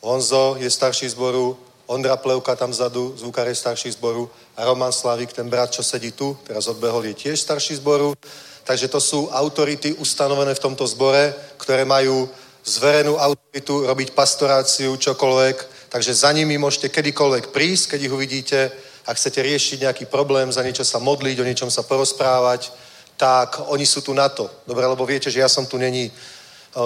Honzo 0.02 0.58
je 0.58 0.70
starší 0.70 1.08
zboru, 1.14 1.54
Ondra 1.86 2.16
Plevka 2.18 2.56
tam 2.58 2.70
vzadu, 2.70 3.14
zvukár 3.14 3.46
je 3.46 3.54
starší 3.54 3.90
zboru 3.94 4.30
a 4.56 4.64
Roman 4.64 4.92
Slavik, 4.92 5.32
ten 5.32 5.48
brat, 5.48 5.70
čo 5.70 5.84
sedí 5.84 6.16
tu, 6.16 6.32
teraz 6.48 6.64
odbehol, 6.66 7.04
je 7.04 7.14
tiež 7.14 7.36
starší 7.40 7.76
zboru. 7.76 8.16
Takže 8.64 8.88
to 8.88 9.00
sú 9.00 9.28
autority 9.30 9.92
ustanovené 9.92 10.54
v 10.56 10.64
tomto 10.64 10.88
zbore, 10.88 11.34
ktoré 11.60 11.84
majú 11.84 12.26
zverenú 12.66 13.14
autoritu 13.14 13.86
robiť 13.86 14.10
pastoráciu, 14.10 14.96
čokoľvek. 14.96 15.88
Takže 15.88 16.12
za 16.14 16.32
nimi 16.32 16.58
môžete 16.58 16.88
kedykoľvek 16.88 17.54
prísť, 17.54 17.94
keď 17.94 18.00
ich 18.02 18.12
uvidíte. 18.12 18.58
Ak 19.06 19.20
chcete 19.20 19.38
riešiť 19.38 19.86
nejaký 19.86 20.04
problém, 20.10 20.50
za 20.50 20.66
niečo 20.66 20.82
sa 20.82 20.98
modliť, 20.98 21.36
o 21.38 21.46
niečom 21.46 21.70
sa 21.70 21.86
porozprávať, 21.86 22.74
tak 23.16 23.70
oni 23.70 23.86
sú 23.86 24.02
tu 24.02 24.10
na 24.10 24.28
to. 24.28 24.50
Dobre, 24.66 24.82
lebo 24.82 25.06
viete, 25.06 25.30
že 25.30 25.40
ja 25.40 25.48
som 25.48 25.62
tu 25.62 25.78
není 25.78 26.10
e, 26.10 26.12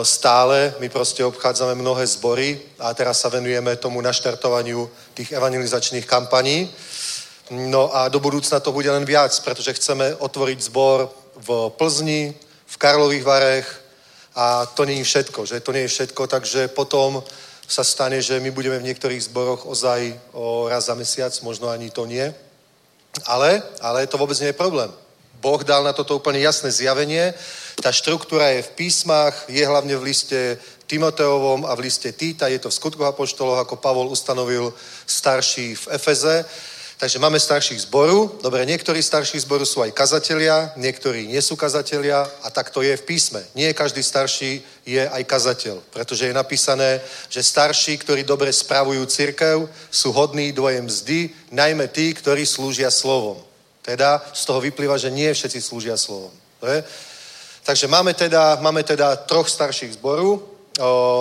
stále, 0.04 0.74
my 0.78 0.88
proste 0.92 1.24
obchádzame 1.24 1.74
mnohé 1.74 2.06
zbory 2.06 2.60
a 2.78 2.94
teraz 2.94 3.24
sa 3.24 3.32
venujeme 3.32 3.76
tomu 3.80 4.04
naštartovaniu 4.04 4.84
tých 5.16 5.32
evangelizačných 5.32 6.06
kampaní. 6.06 6.68
No 7.50 7.90
a 7.90 8.06
do 8.06 8.22
budúcna 8.22 8.62
to 8.62 8.70
bude 8.70 8.86
len 8.86 9.02
viac, 9.02 9.34
pretože 9.42 9.74
chceme 9.74 10.14
otvoriť 10.22 10.58
zbor 10.70 11.10
v 11.34 11.74
Plzni, 11.74 12.30
v 12.66 12.76
Karlových 12.78 13.26
Varech 13.26 13.68
a 14.38 14.66
to 14.66 14.86
nie 14.86 15.02
je 15.02 15.08
všetko, 15.10 15.46
že 15.46 15.58
to 15.58 15.74
nie 15.74 15.90
je 15.90 15.94
všetko, 15.98 16.26
takže 16.30 16.70
potom 16.70 17.18
sa 17.66 17.82
stane, 17.82 18.22
že 18.22 18.38
my 18.38 18.50
budeme 18.50 18.78
v 18.78 18.86
niektorých 18.86 19.26
zboroch 19.26 19.66
ozaj 19.66 20.14
o 20.30 20.70
raz 20.70 20.86
za 20.86 20.94
mesiac, 20.94 21.34
možno 21.42 21.70
ani 21.70 21.90
to 21.90 22.06
nie. 22.06 22.30
Ale, 23.26 23.62
ale 23.82 24.06
to 24.06 24.18
vôbec 24.18 24.38
nie 24.38 24.54
je 24.54 24.58
problém. 24.58 24.90
Boh 25.40 25.62
dal 25.64 25.82
na 25.82 25.90
toto 25.90 26.14
úplne 26.18 26.38
jasné 26.38 26.70
zjavenie. 26.70 27.34
Tá 27.82 27.90
štruktúra 27.90 28.54
je 28.54 28.62
v 28.62 28.74
písmach, 28.76 29.34
je 29.48 29.64
hlavne 29.66 29.96
v 29.96 30.06
liste 30.12 30.60
Timoteovom 30.86 31.64
a 31.64 31.74
v 31.74 31.86
liste 31.86 32.12
Týta, 32.12 32.50
je 32.50 32.58
to 32.58 32.68
v 32.68 32.76
skutkoch 32.76 33.14
apoštoloch, 33.14 33.62
ako 33.62 33.78
Pavol 33.78 34.10
ustanovil 34.10 34.74
starší 35.06 35.74
v 35.74 35.84
Efeze. 35.94 36.44
Takže 37.00 37.16
máme 37.16 37.40
starších 37.40 37.88
zboru. 37.88 38.28
Dobre, 38.44 38.60
niektorí 38.68 39.00
starší 39.00 39.40
zboru 39.40 39.64
sú 39.64 39.80
aj 39.80 39.96
kazatelia, 39.96 40.68
niektorí 40.76 41.24
nie 41.32 41.40
sú 41.40 41.56
kazatelia 41.56 42.28
a 42.44 42.52
tak 42.52 42.68
to 42.68 42.84
je 42.84 42.92
v 42.92 43.06
písme. 43.08 43.40
Nie 43.56 43.72
každý 43.72 44.04
starší 44.04 44.60
je 44.84 45.08
aj 45.08 45.24
kazateľ, 45.24 45.80
pretože 45.96 46.28
je 46.28 46.36
napísané, 46.36 47.00
že 47.32 47.40
starší, 47.40 47.96
ktorí 48.04 48.20
dobre 48.20 48.52
spravujú 48.52 49.00
církev, 49.08 49.64
sú 49.88 50.12
hodní 50.12 50.52
dvoje 50.52 50.76
mzdy, 50.84 51.32
najmä 51.48 51.88
tí, 51.88 52.12
ktorí 52.12 52.44
slúžia 52.44 52.92
slovom. 52.92 53.40
Teda 53.80 54.20
z 54.36 54.44
toho 54.44 54.60
vyplýva, 54.60 55.00
že 55.00 55.08
nie 55.08 55.32
všetci 55.32 55.56
slúžia 55.56 55.96
slovom. 55.96 56.36
Takže 57.64 57.88
máme 57.88 58.12
teda, 58.12 58.60
máme 58.60 58.84
teda 58.84 59.16
troch 59.24 59.48
starších 59.48 59.96
zboru, 59.96 60.36
O, 60.36 60.59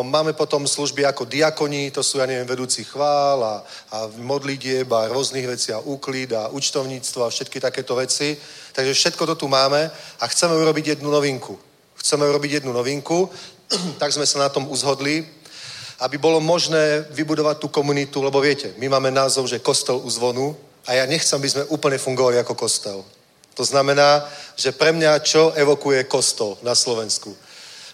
máme 0.03 0.33
potom 0.33 0.67
služby 0.67 1.05
ako 1.05 1.25
diakoní, 1.25 1.91
to 1.91 2.03
sú, 2.03 2.21
ja 2.21 2.25
neviem, 2.25 2.47
vedúci 2.47 2.83
chvál 2.83 3.43
a, 3.43 3.55
a 3.91 3.97
modlitieb 4.21 4.87
a 4.93 5.09
rôznych 5.09 5.47
vecí 5.47 5.73
a 5.73 5.81
úklid 5.81 6.33
a 6.33 6.47
účtovníctvo 6.47 7.25
a 7.25 7.33
všetky 7.33 7.59
takéto 7.59 7.95
veci. 7.95 8.37
Takže 8.73 8.93
všetko 8.93 9.25
to 9.25 9.35
tu 9.35 9.47
máme 9.47 9.91
a 10.19 10.23
chceme 10.27 10.53
urobiť 10.53 10.87
jednu 10.87 11.11
novinku. 11.11 11.59
Chceme 11.97 12.29
urobiť 12.29 12.51
jednu 12.61 12.71
novinku, 12.71 13.29
tak 14.01 14.13
sme 14.13 14.25
sa 14.25 14.39
na 14.39 14.49
tom 14.49 14.69
uzhodli, 14.69 15.25
aby 15.99 16.15
bolo 16.17 16.39
možné 16.39 17.03
vybudovať 17.11 17.59
tú 17.59 17.67
komunitu, 17.67 18.23
lebo 18.23 18.39
viete, 18.39 18.71
my 18.77 18.87
máme 18.87 19.11
názov, 19.11 19.47
že 19.51 19.59
kostel 19.59 19.99
u 19.99 20.09
zvonu 20.09 20.55
a 20.87 20.93
ja 20.93 21.03
nechcem, 21.05 21.35
aby 21.35 21.49
sme 21.49 21.69
úplne 21.73 21.97
fungovali 21.97 22.39
ako 22.39 22.55
kostel. 22.55 23.03
To 23.59 23.63
znamená, 23.67 24.23
že 24.55 24.71
pre 24.71 24.95
mňa 24.95 25.19
čo 25.19 25.51
evokuje 25.51 26.07
kostol 26.07 26.55
na 26.63 26.71
Slovensku? 26.71 27.35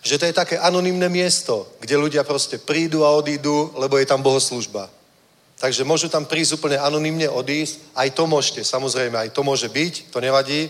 Že 0.06 0.22
to 0.22 0.30
je 0.30 0.38
také 0.38 0.62
anonymné 0.62 1.10
miesto, 1.10 1.66
kde 1.82 1.97
ľudia 1.97 2.22
proste 2.22 2.62
prídu 2.62 3.01
a 3.01 3.10
odídu, 3.10 3.74
lebo 3.74 3.97
je 3.97 4.06
tam 4.06 4.22
bohoslužba. 4.22 4.86
Takže 5.58 5.82
môžu 5.82 6.14
tam 6.14 6.30
prísť 6.30 6.62
úplne 6.62 6.78
anonymne 6.78 7.26
odísť, 7.26 7.97
aj 7.97 8.14
to 8.14 8.30
môžete, 8.30 8.62
samozrejme, 8.62 9.18
aj 9.18 9.34
to 9.34 9.41
môže 9.41 9.66
byť, 9.66 10.14
to 10.14 10.22
nevadí, 10.22 10.70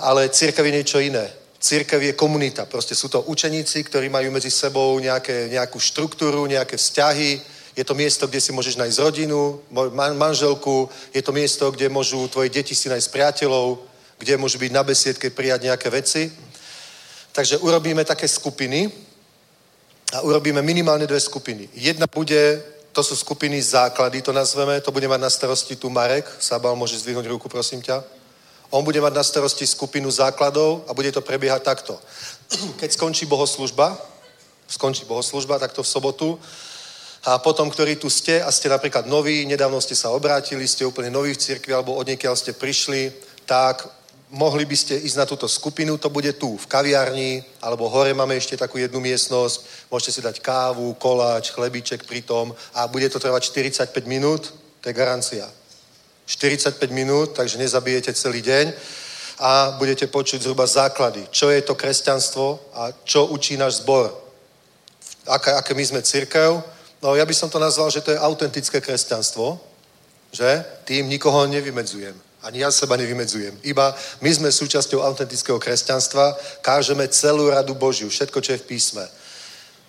ale 0.00 0.32
církev 0.32 0.64
je 0.64 0.72
niečo 0.72 0.98
iné. 1.04 1.28
Církev 1.60 2.00
je 2.00 2.12
komunita. 2.12 2.64
Proste 2.64 2.94
sú 2.94 3.08
to 3.08 3.28
učeníci, 3.28 3.84
ktorí 3.84 4.08
majú 4.08 4.32
medzi 4.32 4.48
sebou 4.48 4.96
nejaké, 5.00 5.48
nejakú 5.52 5.80
štruktúru, 5.80 6.46
nejaké 6.46 6.76
vzťahy. 6.76 7.40
Je 7.76 7.84
to 7.84 7.96
miesto, 7.96 8.28
kde 8.28 8.40
si 8.40 8.52
môžeš 8.52 8.76
nájsť 8.76 9.02
rodinu, 9.02 9.60
manželku. 10.16 10.88
Je 11.12 11.20
to 11.24 11.32
miesto, 11.32 11.72
kde 11.72 11.88
môžu 11.88 12.28
tvoje 12.28 12.48
deti 12.48 12.76
si 12.76 12.88
nájsť 12.88 13.08
priateľov, 13.12 13.82
kde 14.20 14.36
môžu 14.36 14.56
byť 14.60 14.72
na 14.72 14.84
besiedke 14.84 15.28
prijať 15.32 15.68
nejaké 15.68 15.88
veci. 15.90 16.32
Takže 17.36 17.60
urobíme 17.60 18.00
také 18.04 18.24
skupiny 18.28 18.88
a 20.12 20.24
urobíme 20.24 20.62
minimálne 20.64 21.04
dve 21.04 21.20
skupiny. 21.20 21.68
Jedna 21.76 22.08
bude, 22.08 22.64
to 22.96 23.04
sú 23.04 23.12
skupiny 23.12 23.60
základy, 23.60 24.24
to 24.24 24.32
nazveme, 24.32 24.80
to 24.80 24.88
bude 24.88 25.04
mať 25.04 25.20
na 25.20 25.28
starosti 25.28 25.76
tu 25.76 25.92
Marek. 25.92 26.24
Sabal, 26.40 26.72
môže 26.76 26.96
zdvihnúť 26.96 27.28
ruku, 27.28 27.48
prosím 27.52 27.84
ťa. 27.84 28.00
On 28.72 28.80
bude 28.80 29.00
mať 29.04 29.12
na 29.12 29.20
starosti 29.20 29.68
skupinu 29.68 30.08
základov 30.08 30.88
a 30.88 30.96
bude 30.96 31.12
to 31.12 31.20
prebiehať 31.20 31.62
takto. 31.62 32.00
Keď 32.80 32.96
skončí 32.96 33.28
bohoslužba, 33.28 33.92
skončí 34.64 35.04
bohoslužba, 35.04 35.60
takto 35.60 35.84
v 35.84 35.92
sobotu, 35.92 36.40
a 37.26 37.36
potom, 37.38 37.68
ktorí 37.68 38.00
tu 38.00 38.08
ste 38.08 38.40
a 38.40 38.48
ste 38.48 38.72
napríklad 38.72 39.04
noví, 39.10 39.44
nedávno 39.44 39.82
ste 39.82 39.98
sa 39.98 40.08
obrátili, 40.08 40.64
ste 40.64 40.86
úplne 40.86 41.10
noví 41.10 41.34
v 41.34 41.42
cirkvi 41.42 41.74
alebo 41.74 41.98
odniekiaľ 42.00 42.32
ste 42.32 42.56
prišli, 42.56 43.12
tak 43.44 43.82
mohli 44.30 44.64
by 44.64 44.76
ste 44.76 44.98
ísť 44.98 45.16
na 45.16 45.26
túto 45.26 45.48
skupinu, 45.48 45.98
to 45.98 46.10
bude 46.10 46.32
tu 46.32 46.56
v 46.56 46.66
kaviarni, 46.66 47.44
alebo 47.62 47.88
hore 47.88 48.14
máme 48.14 48.36
ešte 48.36 48.56
takú 48.56 48.78
jednu 48.78 49.00
miestnosť, 49.00 49.86
môžete 49.90 50.12
si 50.12 50.20
dať 50.22 50.40
kávu, 50.42 50.94
koláč, 50.98 51.50
chlebiček 51.50 52.04
pri 52.04 52.22
tom 52.22 52.54
a 52.74 52.86
bude 52.86 53.08
to 53.08 53.22
trvať 53.22 53.42
45 53.54 53.94
minút, 54.06 54.54
to 54.80 54.88
je 54.88 54.94
garancia. 54.94 55.46
45 56.26 56.90
minút, 56.90 57.38
takže 57.38 57.58
nezabijete 57.58 58.10
celý 58.14 58.42
deň 58.42 58.72
a 59.38 59.70
budete 59.78 60.06
počuť 60.06 60.42
zhruba 60.42 60.66
základy, 60.66 61.26
čo 61.30 61.50
je 61.50 61.62
to 61.62 61.78
kresťanstvo 61.78 62.58
a 62.74 62.90
čo 63.04 63.30
učí 63.30 63.54
náš 63.56 63.86
zbor. 63.86 64.10
Aké, 65.26 65.54
aké 65.54 65.74
my 65.74 65.84
sme 65.86 66.02
církev? 66.02 66.62
No 67.02 67.14
ja 67.14 67.22
by 67.22 67.34
som 67.34 67.50
to 67.50 67.62
nazval, 67.62 67.90
že 67.90 68.00
to 68.02 68.10
je 68.10 68.18
autentické 68.18 68.80
kresťanstvo, 68.80 69.60
že 70.32 70.64
tým 70.84 71.06
nikoho 71.08 71.46
nevymedzujem. 71.46 72.25
Ani 72.46 72.62
ja 72.62 72.70
seba 72.70 72.94
nevymedzujem. 72.94 73.58
Iba 73.66 73.90
my 74.22 74.30
sme 74.30 74.54
súčasťou 74.54 75.02
autentického 75.02 75.58
kresťanstva, 75.58 76.38
kážeme 76.62 77.02
celú 77.10 77.50
radu 77.50 77.74
Božiu, 77.74 78.06
všetko, 78.06 78.38
čo 78.38 78.54
je 78.54 78.62
v 78.62 78.68
písme. 78.70 79.02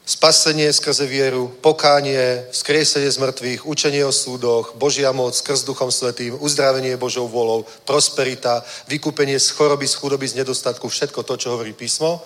Spasenie 0.02 0.66
skrze 0.74 1.06
vieru, 1.06 1.54
pokánie, 1.62 2.50
vzkriesenie 2.50 3.14
z 3.14 3.22
mŕtvych, 3.22 3.62
učenie 3.62 4.02
o 4.02 4.10
súdoch, 4.10 4.74
Božia 4.74 5.14
moc 5.14 5.38
skrz 5.38 5.70
Duchom 5.70 5.94
Svetým, 5.94 6.34
uzdravenie 6.42 6.98
Božou 6.98 7.30
volou, 7.30 7.62
prosperita, 7.86 8.66
vykúpenie 8.90 9.38
z 9.38 9.54
choroby, 9.54 9.86
z 9.86 9.94
chudoby, 9.94 10.26
z 10.26 10.42
nedostatku, 10.42 10.90
všetko 10.90 11.22
to, 11.30 11.38
čo 11.38 11.54
hovorí 11.54 11.78
písmo. 11.78 12.26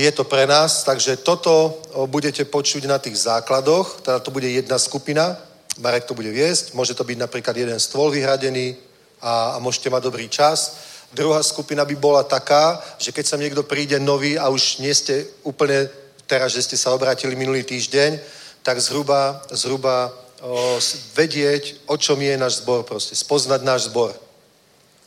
Je 0.00 0.08
to 0.16 0.24
pre 0.24 0.48
nás, 0.48 0.80
takže 0.88 1.20
toto 1.20 1.76
budete 2.08 2.48
počuť 2.48 2.88
na 2.88 2.96
tých 2.96 3.20
základoch, 3.20 4.00
teda 4.00 4.16
to 4.24 4.32
bude 4.32 4.48
jedna 4.48 4.80
skupina, 4.80 5.36
Marek 5.76 6.08
to 6.08 6.16
bude 6.16 6.32
viesť, 6.32 6.72
môže 6.72 6.96
to 6.96 7.04
byť 7.04 7.20
napríklad 7.20 7.52
jeden 7.52 7.76
stôl 7.76 8.08
vyhradený 8.08 8.88
a, 9.22 9.54
a 9.54 9.58
môžete 9.60 9.92
mať 9.92 10.02
dobrý 10.02 10.28
čas. 10.28 10.76
Druhá 11.12 11.42
skupina 11.42 11.84
by 11.84 11.94
bola 11.94 12.22
taká, 12.22 12.78
že 12.98 13.12
keď 13.12 13.24
sem 13.26 13.40
niekto 13.40 13.62
príde 13.62 13.98
nový 13.98 14.38
a 14.38 14.48
už 14.48 14.78
nie 14.78 14.94
ste 14.94 15.26
úplne 15.42 15.90
teraz, 16.26 16.52
že 16.54 16.62
ste 16.62 16.76
sa 16.78 16.94
obrátili 16.94 17.34
minulý 17.34 17.66
týždeň, 17.66 18.20
tak 18.62 18.78
zhruba, 18.78 19.42
zhruba 19.50 20.14
o, 20.40 20.78
vedieť, 21.18 21.82
o 21.90 21.98
čom 21.98 22.20
je 22.22 22.38
náš 22.38 22.62
zbor 22.62 22.86
proste, 22.86 23.18
spoznať 23.18 23.60
náš 23.66 23.90
zbor. 23.90 24.14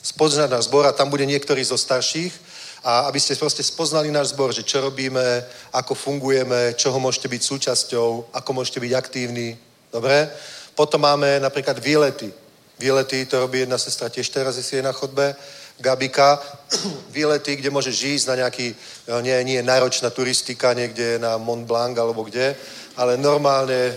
Spoznať 0.03 0.49
náš 0.51 0.67
zbor 0.67 0.83
a 0.83 0.91
tam 0.91 1.07
bude 1.07 1.23
niektorý 1.23 1.63
zo 1.63 1.79
starších 1.79 2.35
a 2.83 3.07
aby 3.07 3.19
ste 3.19 3.39
proste 3.39 3.63
spoznali 3.63 4.11
náš 4.11 4.35
zbor, 4.35 4.51
že 4.51 4.67
čo 4.67 4.83
robíme, 4.83 5.23
ako 5.71 5.95
fungujeme, 5.95 6.75
čoho 6.75 6.99
môžete 6.99 7.31
byť 7.31 7.41
súčasťou, 7.41 8.35
ako 8.35 8.49
môžete 8.51 8.83
byť 8.83 8.91
aktívni. 8.91 9.55
Dobre? 9.87 10.27
Potom 10.75 10.99
máme 10.99 11.39
napríklad 11.39 11.79
výlety. 11.79 12.42
Výlety, 12.83 13.25
to 13.25 13.39
robí 13.39 13.59
jedna 13.59 13.77
sestra 13.77 14.11
tiež 14.11 14.27
teraz, 14.29 14.59
jestli 14.59 14.77
je 14.77 14.83
na 14.83 14.91
chodbe, 14.91 15.35
Gabika. 15.79 16.35
Výlety, 17.15 17.55
kde 17.55 17.71
môžeš 17.71 17.95
ísť 18.03 18.27
na 18.27 18.35
nejaký, 18.43 18.75
no, 19.07 19.23
nie, 19.23 19.39
nie 19.47 19.63
náročná 19.63 20.11
turistika 20.11 20.75
niekde 20.75 21.15
na 21.15 21.39
Mont 21.39 21.63
Blanc 21.63 21.95
alebo 21.95 22.27
kde, 22.27 22.51
ale 22.99 23.15
normálne 23.15 23.95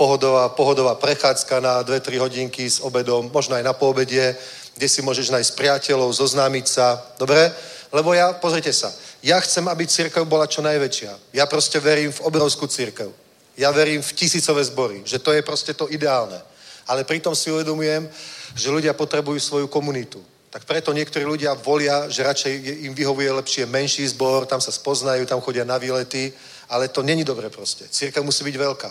pohodová, 0.00 0.48
pohodová 0.48 0.96
prechádzka 0.96 1.60
na 1.60 1.84
2-3 1.84 2.16
hodinky 2.24 2.64
s 2.64 2.80
obedom, 2.80 3.28
možno 3.28 3.60
aj 3.60 3.68
na 3.68 3.76
poobedie, 3.76 4.32
kde 4.80 4.88
si 4.88 5.04
môžeš 5.04 5.28
nájsť 5.28 5.52
priateľov, 5.60 6.08
zoznámiť 6.16 6.66
sa. 6.72 7.04
Dobre? 7.20 7.52
Lebo 7.92 8.16
ja, 8.16 8.32
pozrite 8.32 8.72
sa, 8.72 8.88
ja 9.20 9.36
chcem, 9.44 9.68
aby 9.68 9.84
církev 9.84 10.24
bola 10.24 10.48
čo 10.48 10.64
najväčšia. 10.64 11.36
Ja 11.36 11.44
proste 11.44 11.76
verím 11.84 12.16
v 12.16 12.24
obrovskú 12.24 12.64
církev. 12.64 13.12
Ja 13.60 13.68
verím 13.76 14.00
v 14.00 14.12
tisícové 14.16 14.64
zbory, 14.64 15.04
že 15.04 15.20
to 15.20 15.36
je 15.36 15.44
proste 15.44 15.76
to 15.76 15.84
ideálne. 15.92 16.40
Ale 16.86 17.04
pritom 17.04 17.36
si 17.36 17.50
uvedomujem, 17.50 18.08
že 18.54 18.70
ľudia 18.70 18.94
potrebujú 18.94 19.40
svoju 19.40 19.66
komunitu. 19.66 20.22
Tak 20.50 20.66
preto 20.66 20.90
niektorí 20.90 21.22
ľudia 21.24 21.54
volia, 21.54 22.10
že 22.10 22.26
radšej 22.26 22.52
im 22.90 22.94
vyhovuje 22.94 23.30
lepšie 23.32 23.66
menší 23.70 24.02
zbor, 24.10 24.46
tam 24.46 24.58
sa 24.58 24.74
spoznajú, 24.74 25.22
tam 25.26 25.40
chodia 25.40 25.62
na 25.62 25.78
výlety, 25.78 26.32
ale 26.68 26.90
to 26.90 27.02
není 27.02 27.22
dobre 27.22 27.50
proste. 27.50 27.86
Církev 27.86 28.24
musí 28.24 28.42
byť 28.44 28.56
veľká. 28.58 28.90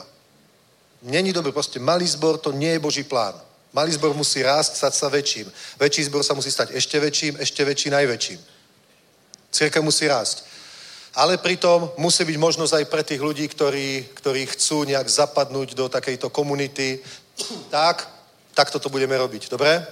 Není 1.01 1.33
dobrý, 1.33 1.51
proste 1.51 1.79
malý 1.79 2.07
zbor, 2.07 2.37
to 2.37 2.51
nie 2.51 2.71
je 2.75 2.79
Boží 2.79 3.03
plán. 3.03 3.35
Malý 3.73 3.91
zbor 3.91 4.13
musí 4.13 4.41
rásť, 4.41 4.75
stať 4.75 4.93
sa 4.95 5.07
väčším. 5.09 5.47
Väčší 5.79 6.03
zbor 6.07 6.23
sa 6.23 6.33
musí 6.33 6.51
stať 6.51 6.73
ešte 6.73 6.99
väčším, 6.99 7.37
ešte 7.39 7.61
väčší, 7.65 7.87
najväčším. 7.91 8.39
Církev 9.51 9.83
musí 9.83 10.07
rásť. 10.07 10.43
Ale 11.15 11.37
pritom 11.37 11.91
musí 11.97 12.25
byť 12.25 12.37
možnosť 12.37 12.73
aj 12.73 12.85
pre 12.85 13.03
tých 13.03 13.21
ľudí, 13.21 13.45
ktorí, 13.47 14.09
ktorí 14.13 14.45
chcú 14.45 14.85
nejak 14.85 15.09
zapadnúť 15.09 15.73
do 15.73 15.89
takejto 15.89 16.29
komunity. 16.29 17.01
Tak, 17.69 18.07
takto 18.53 18.79
to 18.79 18.89
budeme 18.89 19.17
robiť. 19.17 19.49
Dobre? 19.49 19.85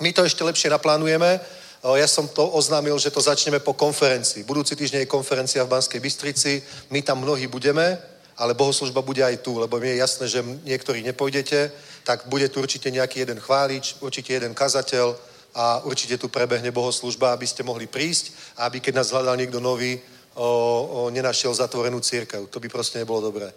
My 0.00 0.12
to 0.12 0.24
ešte 0.24 0.44
lepšie 0.44 0.70
naplánujeme. 0.70 1.40
Ja 1.80 2.08
som 2.08 2.28
to 2.28 2.44
oznámil, 2.44 2.98
že 3.00 3.10
to 3.10 3.24
začneme 3.24 3.60
po 3.60 3.72
konferencii. 3.72 4.44
Budúci 4.44 4.76
týždeň 4.76 5.04
je 5.04 5.14
konferencia 5.14 5.64
v 5.64 5.72
Banskej 5.72 6.00
Bystrici. 6.00 6.60
My 6.92 7.00
tam 7.00 7.24
mnohí 7.24 7.48
budeme, 7.48 7.96
ale 8.36 8.54
bohoslužba 8.54 9.00
bude 9.00 9.24
aj 9.24 9.40
tu, 9.40 9.56
lebo 9.56 9.80
mi 9.80 9.88
je 9.88 9.96
jasné, 9.96 10.28
že 10.28 10.44
niektorí 10.64 11.00
nepôjdete, 11.04 11.72
tak 12.04 12.28
bude 12.28 12.48
tu 12.48 12.60
určite 12.60 12.92
nejaký 12.92 13.24
jeden 13.24 13.40
chválič, 13.40 13.96
určite 14.00 14.32
jeden 14.32 14.52
kazateľ 14.52 15.16
a 15.54 15.80
určite 15.84 16.20
tu 16.20 16.28
prebehne 16.28 16.70
bohoslužba, 16.70 17.32
aby 17.32 17.48
ste 17.48 17.64
mohli 17.64 17.88
prísť 17.88 18.56
a 18.56 18.68
aby 18.68 18.80
keď 18.80 19.00
nás 19.00 19.10
hľadal 19.12 19.36
niekto 19.36 19.60
nový, 19.60 20.00
o, 20.36 20.44
o, 20.44 21.10
nenašiel 21.10 21.52
zatvorenú 21.54 22.00
církev. 22.00 22.46
To 22.48 22.60
by 22.60 22.68
proste 22.68 23.00
nebolo 23.00 23.20
dobré. 23.20 23.52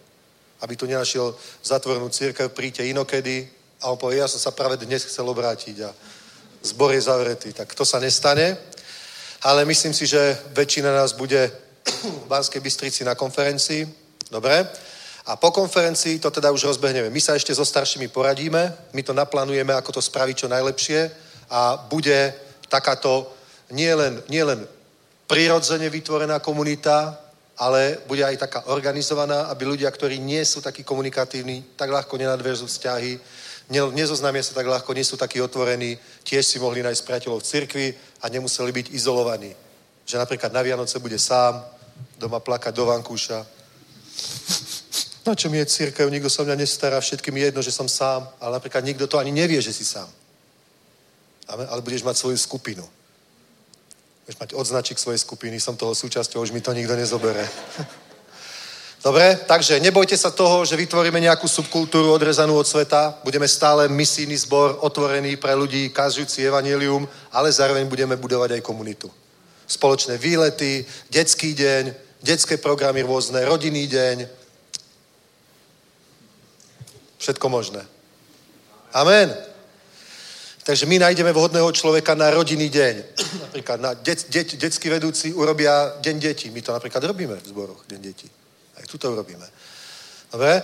Aby 0.64 0.80
tu 0.80 0.88
nenašiel 0.88 1.36
zatvorenú 1.60 2.08
církev, 2.08 2.56
príďte 2.56 2.88
inokedy 2.88 3.52
a 3.84 3.92
on 3.92 4.00
povie, 4.00 4.24
ja 4.24 4.32
som 4.32 4.40
sa 4.40 4.56
práve 4.56 4.80
dnes 4.80 5.04
chcel 5.04 5.28
obrátiť 5.28 5.84
a 5.84 5.92
zbor 6.64 6.96
je 6.96 7.04
zavretý. 7.04 7.52
Tak 7.52 7.76
to 7.76 7.84
sa 7.84 8.00
nestane. 8.00 8.56
Ale 9.44 9.68
myslím 9.68 9.92
si, 9.92 10.08
že 10.08 10.40
väčšina 10.56 10.88
nás 10.96 11.12
bude 11.12 11.52
v 12.04 12.28
Banskej 12.32 12.64
Bystrici 12.64 13.04
na 13.04 13.12
konferencii. 13.12 13.84
Dobre? 14.32 14.64
A 15.28 15.36
po 15.36 15.52
konferencii 15.52 16.20
to 16.20 16.32
teda 16.32 16.52
už 16.52 16.64
rozbehneme. 16.64 17.12
My 17.12 17.20
sa 17.20 17.36
ešte 17.36 17.56
so 17.56 17.68
staršími 17.68 18.08
poradíme, 18.08 18.92
my 18.96 19.02
to 19.04 19.12
naplánujeme, 19.12 19.76
ako 19.76 20.00
to 20.00 20.02
spraviť 20.04 20.36
čo 20.36 20.48
najlepšie 20.48 21.00
a 21.52 21.76
bude 21.92 22.34
takáto 22.68 23.32
nielen, 23.72 24.24
nielen 24.28 24.68
prirodzene 25.28 25.88
vytvorená 25.88 26.40
komunita, 26.40 27.23
ale 27.64 27.98
bude 28.08 28.26
aj 28.26 28.38
taká 28.38 28.60
organizovaná, 28.68 29.48
aby 29.48 29.64
ľudia, 29.66 29.88
ktorí 29.88 30.20
nie 30.20 30.44
sú 30.44 30.60
takí 30.60 30.84
komunikatívni, 30.84 31.64
tak 31.80 31.96
ľahko 31.96 32.20
nenadverzú 32.20 32.68
vzťahy, 32.68 33.20
ne- 33.72 33.92
nezoznámia 33.96 34.44
sa 34.44 34.52
tak 34.52 34.68
ľahko, 34.68 34.92
nie 34.92 35.08
sú 35.08 35.16
takí 35.16 35.40
otvorení, 35.40 35.96
tiež 36.28 36.44
si 36.44 36.60
mohli 36.60 36.84
nájsť 36.84 37.06
priateľov 37.08 37.40
v 37.40 37.48
cirkvi 37.48 37.88
a 38.20 38.28
nemuseli 38.28 38.72
byť 38.72 38.88
izolovaní. 38.92 39.56
Že 40.04 40.20
napríklad 40.20 40.52
na 40.52 40.60
Vianoce 40.60 41.00
bude 41.00 41.16
sám, 41.16 41.64
doma 42.20 42.44
plakať 42.44 42.76
do 42.76 42.84
vankúša. 42.86 43.40
Na 45.24 45.32
čo 45.40 45.48
mi 45.48 45.56
je 45.64 45.72
církev, 45.72 46.12
nikto 46.12 46.28
sa 46.28 46.44
mňa 46.44 46.60
nestará, 46.60 47.00
všetkým 47.00 47.38
je 47.40 47.44
jedno, 47.48 47.62
že 47.64 47.72
som 47.72 47.88
sám, 47.88 48.28
ale 48.44 48.60
napríklad 48.60 48.84
nikto 48.84 49.08
to 49.08 49.16
ani 49.16 49.32
nevie, 49.32 49.64
že 49.64 49.72
si 49.72 49.88
sám. 49.88 50.12
Ale 51.48 51.80
budeš 51.80 52.04
mať 52.04 52.20
svoju 52.20 52.36
skupinu. 52.36 52.84
Budeš 54.24 54.40
mať 54.40 54.52
odznačík 54.56 54.96
svojej 55.00 55.20
skupiny, 55.20 55.60
som 55.60 55.76
toho 55.76 55.92
súčasťou, 55.92 56.40
už 56.40 56.56
mi 56.56 56.64
to 56.64 56.72
nikto 56.72 56.96
nezobere. 56.96 57.44
Dobre, 59.04 59.36
takže 59.36 59.84
nebojte 59.84 60.16
sa 60.16 60.32
toho, 60.32 60.64
že 60.64 60.80
vytvoríme 60.80 61.20
nejakú 61.20 61.44
subkultúru 61.44 62.16
odrezanú 62.16 62.56
od 62.56 62.64
sveta. 62.64 63.20
Budeme 63.28 63.52
stále 63.52 63.92
misijný 63.92 64.32
zbor, 64.48 64.80
otvorený 64.80 65.36
pre 65.36 65.52
ľudí, 65.60 65.92
kazujúci 65.92 66.48
evanelium, 66.48 67.04
ale 67.36 67.52
zároveň 67.52 67.84
budeme 67.84 68.16
budovať 68.16 68.56
aj 68.56 68.62
komunitu. 68.64 69.12
Spoločné 69.68 70.16
výlety, 70.16 70.88
detský 71.12 71.52
deň, 71.52 71.92
detské 72.24 72.56
programy 72.56 73.04
rôzne, 73.04 73.44
rodinný 73.44 73.92
deň. 73.92 74.24
Všetko 77.20 77.52
možné. 77.52 77.84
Amen. 78.96 79.53
Takže 80.64 80.86
my 80.88 81.00
nájdeme 81.00 81.36
vhodného 81.36 81.72
človeka 81.76 82.16
na 82.16 82.32
rodinný 82.32 82.72
deň. 82.72 82.96
Napríklad 83.52 83.78
na 83.84 83.92
det, 83.94 84.32
det, 84.32 84.56
detský 84.56 84.88
vedúci 84.88 85.36
urobia 85.36 86.00
deň 86.00 86.16
detí. 86.20 86.48
My 86.56 86.64
to 86.64 86.72
napríklad 86.72 87.04
robíme 87.04 87.36
v 87.36 87.48
zboroch, 87.48 87.84
deň 87.84 88.00
detí. 88.00 88.32
Aj 88.80 88.84
tu 88.88 88.96
to 88.96 89.12
urobíme. 89.12 89.44
Dobre? 90.32 90.64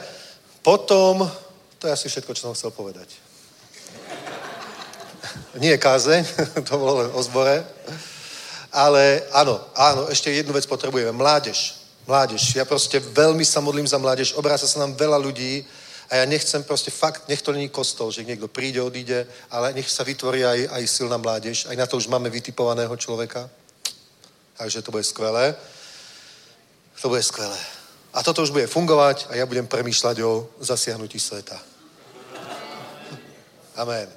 Potom, 0.63 1.27
to 1.75 1.87
je 1.87 1.93
asi 1.93 2.07
všetko, 2.07 2.31
čo 2.31 2.47
som 2.47 2.55
chcel 2.55 2.71
povedať. 2.71 3.11
Nie 5.59 5.75
kázeň, 5.75 6.23
to 6.67 6.79
bolo 6.79 7.03
len 7.03 7.11
o 7.11 7.19
zbore. 7.19 7.59
Ale 8.71 9.27
áno, 9.35 9.59
áno, 9.75 10.07
ešte 10.07 10.31
jednu 10.31 10.55
vec 10.55 10.63
potrebujeme. 10.63 11.11
Mládež. 11.11 11.75
Mládež. 12.07 12.55
Ja 12.55 12.63
proste 12.63 13.03
veľmi 13.03 13.43
sa 13.43 13.59
modlím 13.59 13.87
za 13.87 13.99
mládež. 13.99 14.31
Obráca 14.39 14.63
sa 14.63 14.79
nám 14.79 14.95
veľa 14.95 15.19
ľudí 15.19 15.67
a 16.09 16.15
ja 16.15 16.25
nechcem 16.25 16.63
proste 16.63 16.91
fakt, 16.91 17.29
nech 17.29 17.41
to 17.41 17.53
není 17.53 17.69
kostol, 17.69 18.11
že 18.11 18.25
niekto 18.25 18.47
príde, 18.47 18.81
odíde, 18.81 19.27
ale 19.53 19.73
nech 19.73 19.89
sa 19.89 20.03
vytvorí 20.03 20.41
aj, 20.45 20.67
aj 20.73 20.83
silná 20.87 21.17
mládež. 21.17 21.69
Aj 21.69 21.77
na 21.77 21.85
to 21.85 21.97
už 21.97 22.09
máme 22.09 22.29
vytipovaného 22.29 22.95
človeka. 22.97 23.49
Takže 24.57 24.81
to 24.81 24.91
bude 24.91 25.03
skvelé. 25.03 25.55
To 27.01 27.09
bude 27.09 27.23
skvelé. 27.23 27.57
A 28.13 28.23
toto 28.23 28.41
už 28.41 28.49
bude 28.49 28.67
fungovať 28.67 29.29
a 29.29 29.37
ja 29.37 29.45
budem 29.45 29.69
premýšľať 29.69 30.25
o 30.25 30.49
zasiahnutí 30.59 31.19
sveta. 31.21 31.61
Amen. 33.77 34.09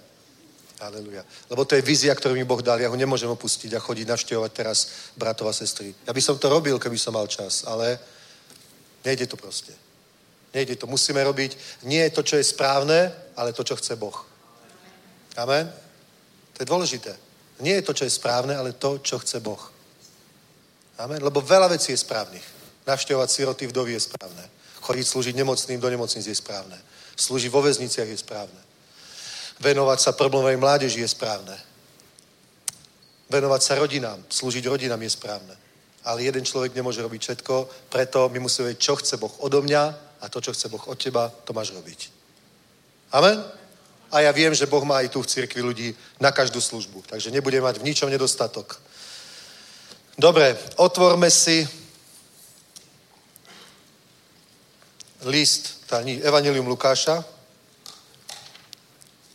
Aleluja. 0.81 1.23
Lebo 1.53 1.63
to 1.69 1.77
je 1.77 1.85
vízia, 1.85 2.17
ktorú 2.17 2.35
mi 2.35 2.49
Boh 2.49 2.65
dal. 2.65 2.81
Ja 2.81 2.89
ho 2.89 2.97
nemôžem 2.97 3.31
opustiť 3.31 3.77
a 3.77 3.85
chodiť 3.85 4.09
navštevovať 4.09 4.51
teraz 4.51 4.79
bratov 5.15 5.47
a 5.47 5.55
sestry. 5.55 5.95
Ja 6.09 6.11
by 6.17 6.23
som 6.25 6.41
to 6.41 6.49
robil, 6.49 6.81
keby 6.81 6.99
som 6.99 7.15
mal 7.15 7.29
čas, 7.29 7.69
ale 7.69 8.01
nejde 9.05 9.29
to 9.29 9.37
proste. 9.37 9.92
Nejde 10.53 10.77
to. 10.77 10.87
Musíme 10.87 11.25
robiť 11.25 11.83
nie 11.89 12.05
to, 12.13 12.21
čo 12.23 12.37
je 12.37 12.45
správne, 12.45 13.13
ale 13.37 13.57
to, 13.57 13.65
čo 13.65 13.77
chce 13.77 13.97
Boh. 13.97 14.17
Amen. 15.37 15.73
To 16.53 16.59
je 16.61 16.69
dôležité. 16.69 17.17
Nie 17.61 17.81
je 17.81 17.87
to, 17.89 17.93
čo 17.97 18.05
je 18.05 18.13
správne, 18.13 18.53
ale 18.57 18.77
to, 18.77 19.01
čo 19.01 19.19
chce 19.19 19.41
Boh. 19.41 19.61
Amen. 21.01 21.25
Lebo 21.25 21.41
veľa 21.41 21.73
vecí 21.73 21.93
je 21.97 22.05
správnych. 22.05 22.45
Navštevovať 22.85 23.29
siroty 23.31 23.65
vdovy 23.67 23.97
je 23.97 24.13
správne. 24.13 24.45
Chodiť 24.83 25.07
slúžiť 25.07 25.35
nemocným 25.37 25.81
do 25.81 25.89
nemocnic 25.89 26.27
je 26.27 26.35
správne. 26.35 26.77
Slúžiť 27.17 27.49
vo 27.49 27.65
väzniciach 27.65 28.09
je 28.09 28.19
správne. 28.19 28.61
Venovať 29.63 29.99
sa 30.01 30.13
problémovej 30.13 30.59
mládeži 30.59 31.01
je 31.01 31.09
správne. 31.09 31.55
Venovať 33.31 33.61
sa 33.63 33.79
rodinám, 33.79 34.19
slúžiť 34.29 34.67
rodinám 34.67 35.01
je 35.01 35.11
správne. 35.15 35.55
Ale 36.03 36.27
jeden 36.27 36.45
človek 36.45 36.75
nemôže 36.75 36.99
robiť 36.99 37.21
všetko, 37.23 37.89
preto 37.89 38.27
my 38.29 38.43
musíme 38.43 38.75
vedieť, 38.75 38.83
čo 38.83 38.99
chce 38.99 39.17
Boh 39.17 39.33
odo 39.39 39.63
mňa 39.63 40.12
a 40.23 40.31
to, 40.31 40.39
čo 40.39 40.55
chce 40.55 40.71
Boh 40.71 40.83
od 40.87 40.95
teba, 40.95 41.27
to 41.29 41.51
máš 41.51 41.75
robiť. 41.75 42.01
Amen? 43.11 43.43
A 44.13 44.21
ja 44.23 44.31
viem, 44.31 44.55
že 44.55 44.71
Boh 44.71 44.85
má 44.87 45.03
aj 45.03 45.11
tu 45.11 45.19
v 45.19 45.27
cirkvi 45.27 45.61
ľudí 45.61 45.89
na 46.23 46.31
každú 46.31 46.63
službu. 46.63 47.03
Takže 47.11 47.35
nebude 47.35 47.59
mať 47.59 47.83
v 47.83 47.87
ničom 47.91 48.07
nedostatok. 48.07 48.79
Dobre, 50.15 50.55
otvorme 50.79 51.27
si 51.33 51.67
list, 55.27 55.89
tá 55.89 56.05
Evangelium 56.05 56.69
Lukáša. 56.69 57.25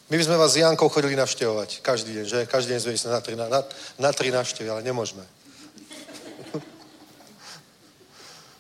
My 0.08 0.16
by 0.16 0.24
sme 0.24 0.40
vás 0.40 0.56
s 0.56 0.62
Jankou 0.64 0.88
chodili 0.88 1.20
navštevovať 1.20 1.84
každý 1.84 2.16
deň, 2.16 2.26
že? 2.26 2.40
Každý 2.48 2.78
deň 2.78 2.80
sme 2.80 3.12
na 3.12 3.20
tri, 3.20 3.36
na, 3.36 3.46
na, 3.52 3.60
na 4.00 4.12
tri 4.16 4.32
navštevy, 4.32 4.70
ale 4.72 4.82
nemôžeme. 4.88 5.26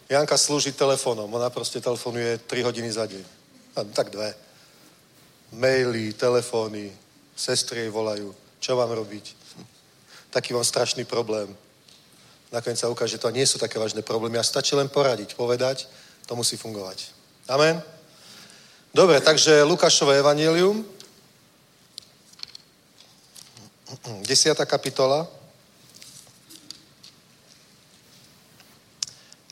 Janka 0.07 0.39
slúži 0.39 0.71
telefónom. 0.71 1.27
Ona 1.27 1.51
proste 1.51 1.83
telefonuje 1.83 2.39
3 2.47 2.63
hodiny 2.63 2.89
za 2.91 3.03
deň. 3.03 3.23
A, 3.75 3.83
tak 3.91 4.09
dve. 4.09 4.31
Maily, 5.51 6.15
telefóny, 6.15 6.91
sestry 7.35 7.87
jej 7.87 7.91
volajú. 7.91 8.31
Čo 8.59 8.79
mám 8.79 8.91
robiť? 8.91 9.35
Taký 10.31 10.55
mám 10.55 10.63
strašný 10.63 11.03
problém. 11.03 11.51
Nakoniec 12.51 12.79
sa 12.79 12.87
ukáže, 12.87 13.19
že 13.19 13.23
to 13.23 13.35
nie 13.35 13.43
sú 13.43 13.59
také 13.59 13.75
vážne 13.75 13.99
problémy. 13.99 14.39
A 14.39 14.47
stačí 14.47 14.75
len 14.75 14.87
poradiť, 14.87 15.35
povedať, 15.35 15.91
to 16.23 16.35
musí 16.35 16.55
fungovať. 16.55 17.11
Amen? 17.51 17.83
Dobre, 18.95 19.19
takže 19.19 19.67
Lukášové 19.67 20.23
evanílium, 20.23 20.87
10. 24.23 24.55
kapitola. 24.67 25.27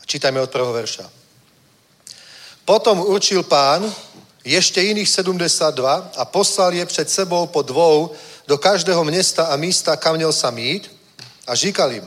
Čítajme 0.06 0.42
od 0.42 0.52
prvého 0.52 0.74
verša. 0.74 1.10
Potom 2.66 3.02
určil 3.02 3.44
pán 3.46 3.86
ešte 4.46 4.82
iných 4.82 5.10
72 5.10 6.18
a 6.18 6.24
poslal 6.26 6.74
je 6.74 6.86
před 6.86 7.10
sebou 7.10 7.48
po 7.48 7.62
dvou 7.62 8.14
do 8.48 8.58
každého 8.58 9.04
města 9.04 9.46
a 9.46 9.56
místa, 9.56 9.98
kam 9.98 10.16
měl 10.16 10.34
sa 10.34 10.50
mít. 10.52 10.92
A 11.48 11.56
říkal 11.56 11.92
im, 11.92 12.06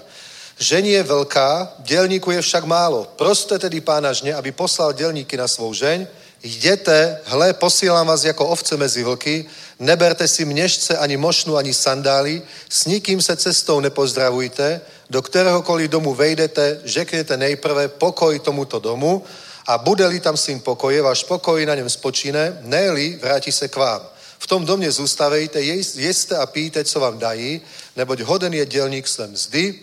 žení 0.59 0.91
je 0.91 1.03
veľká, 1.03 1.79
dělníku 1.79 2.31
je 2.31 2.43
však 2.43 2.65
málo. 2.65 3.07
Proste 3.19 3.59
tedy 3.59 3.81
pána 3.81 4.13
žne, 4.13 4.35
aby 4.35 4.51
poslal 4.53 4.93
dělníky 4.93 5.37
na 5.37 5.49
svou 5.49 5.75
žeň, 5.75 6.07
Jděte, 6.43 7.21
hle, 7.25 7.53
posílám 7.53 8.07
vás 8.07 8.25
jako 8.25 8.47
ovce 8.47 8.77
mezi 8.77 9.05
vlky, 9.05 9.45
neberte 9.79 10.29
si 10.29 10.45
měšce 10.45 10.99
ani 10.99 11.17
mošnu, 11.17 11.57
ani 11.57 11.75
sandály, 11.75 12.43
s 12.69 12.87
nikým 12.87 13.23
se 13.23 13.37
cestou 13.37 13.81
nepozdravujte, 13.81 14.81
do 15.11 15.23
kteréhokoliv 15.23 15.91
domu 15.91 16.15
vejdete, 16.15 16.81
řekněte 16.85 17.37
nejprve 17.37 17.89
pokoj 17.89 18.39
tomuto 18.39 18.79
domu 18.79 19.25
a 19.67 19.79
bude-li 19.79 20.21
tam 20.21 20.37
syn 20.37 20.61
pokoje, 20.61 21.03
váš 21.03 21.25
pokoj 21.25 21.67
na 21.67 21.75
něm 21.75 21.91
spočíne, 21.91 22.59
ne-li, 22.63 23.19
vrátí 23.23 23.53
se 23.53 23.69
k 23.69 23.77
vám. 23.77 24.09
V 24.39 24.47
tom 24.47 24.67
domě 24.67 24.93
zůstavejte, 24.93 25.61
jeste 25.61 26.37
a 26.37 26.47
píte, 26.47 26.85
co 26.85 27.01
vám 27.01 27.19
dají, 27.19 27.61
neboť 27.97 28.21
hoden 28.21 28.55
je 28.55 28.67
dělník 28.67 29.09
své 29.09 29.27
mzdy. 29.27 29.75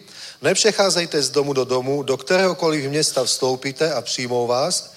Nepřecházejte 0.42 1.22
z 1.22 1.30
domu 1.30 1.54
do 1.54 1.66
domu, 1.66 2.04
do 2.04 2.18
kteréhokoliv 2.18 2.90
města 2.90 3.24
vstoupíte 3.24 3.94
a 3.94 4.02
přijmou 4.02 4.48
vás, 4.48 4.94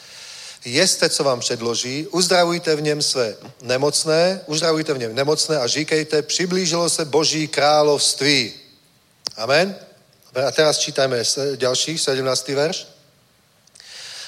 jeste, 0.64 1.08
co 1.08 1.24
vám 1.24 1.40
předloží, 1.40 2.06
uzdravujte 2.10 2.76
v 2.76 2.82
něm 2.82 3.02
své 3.02 3.36
nemocné, 3.62 4.40
uzdravujte 4.46 4.94
v 4.94 4.98
něm 4.98 5.14
nemocné 5.14 5.58
a 5.58 5.66
říkejte, 5.66 6.22
přiblížilo 6.22 6.88
se 6.88 7.04
Boží 7.04 7.48
království. 7.48 8.52
Amen. 9.36 9.87
A 10.46 10.50
teraz 10.50 10.78
čítajme 10.78 11.22
ďalší, 11.56 11.98
17. 11.98 12.48
verš. 12.48 12.86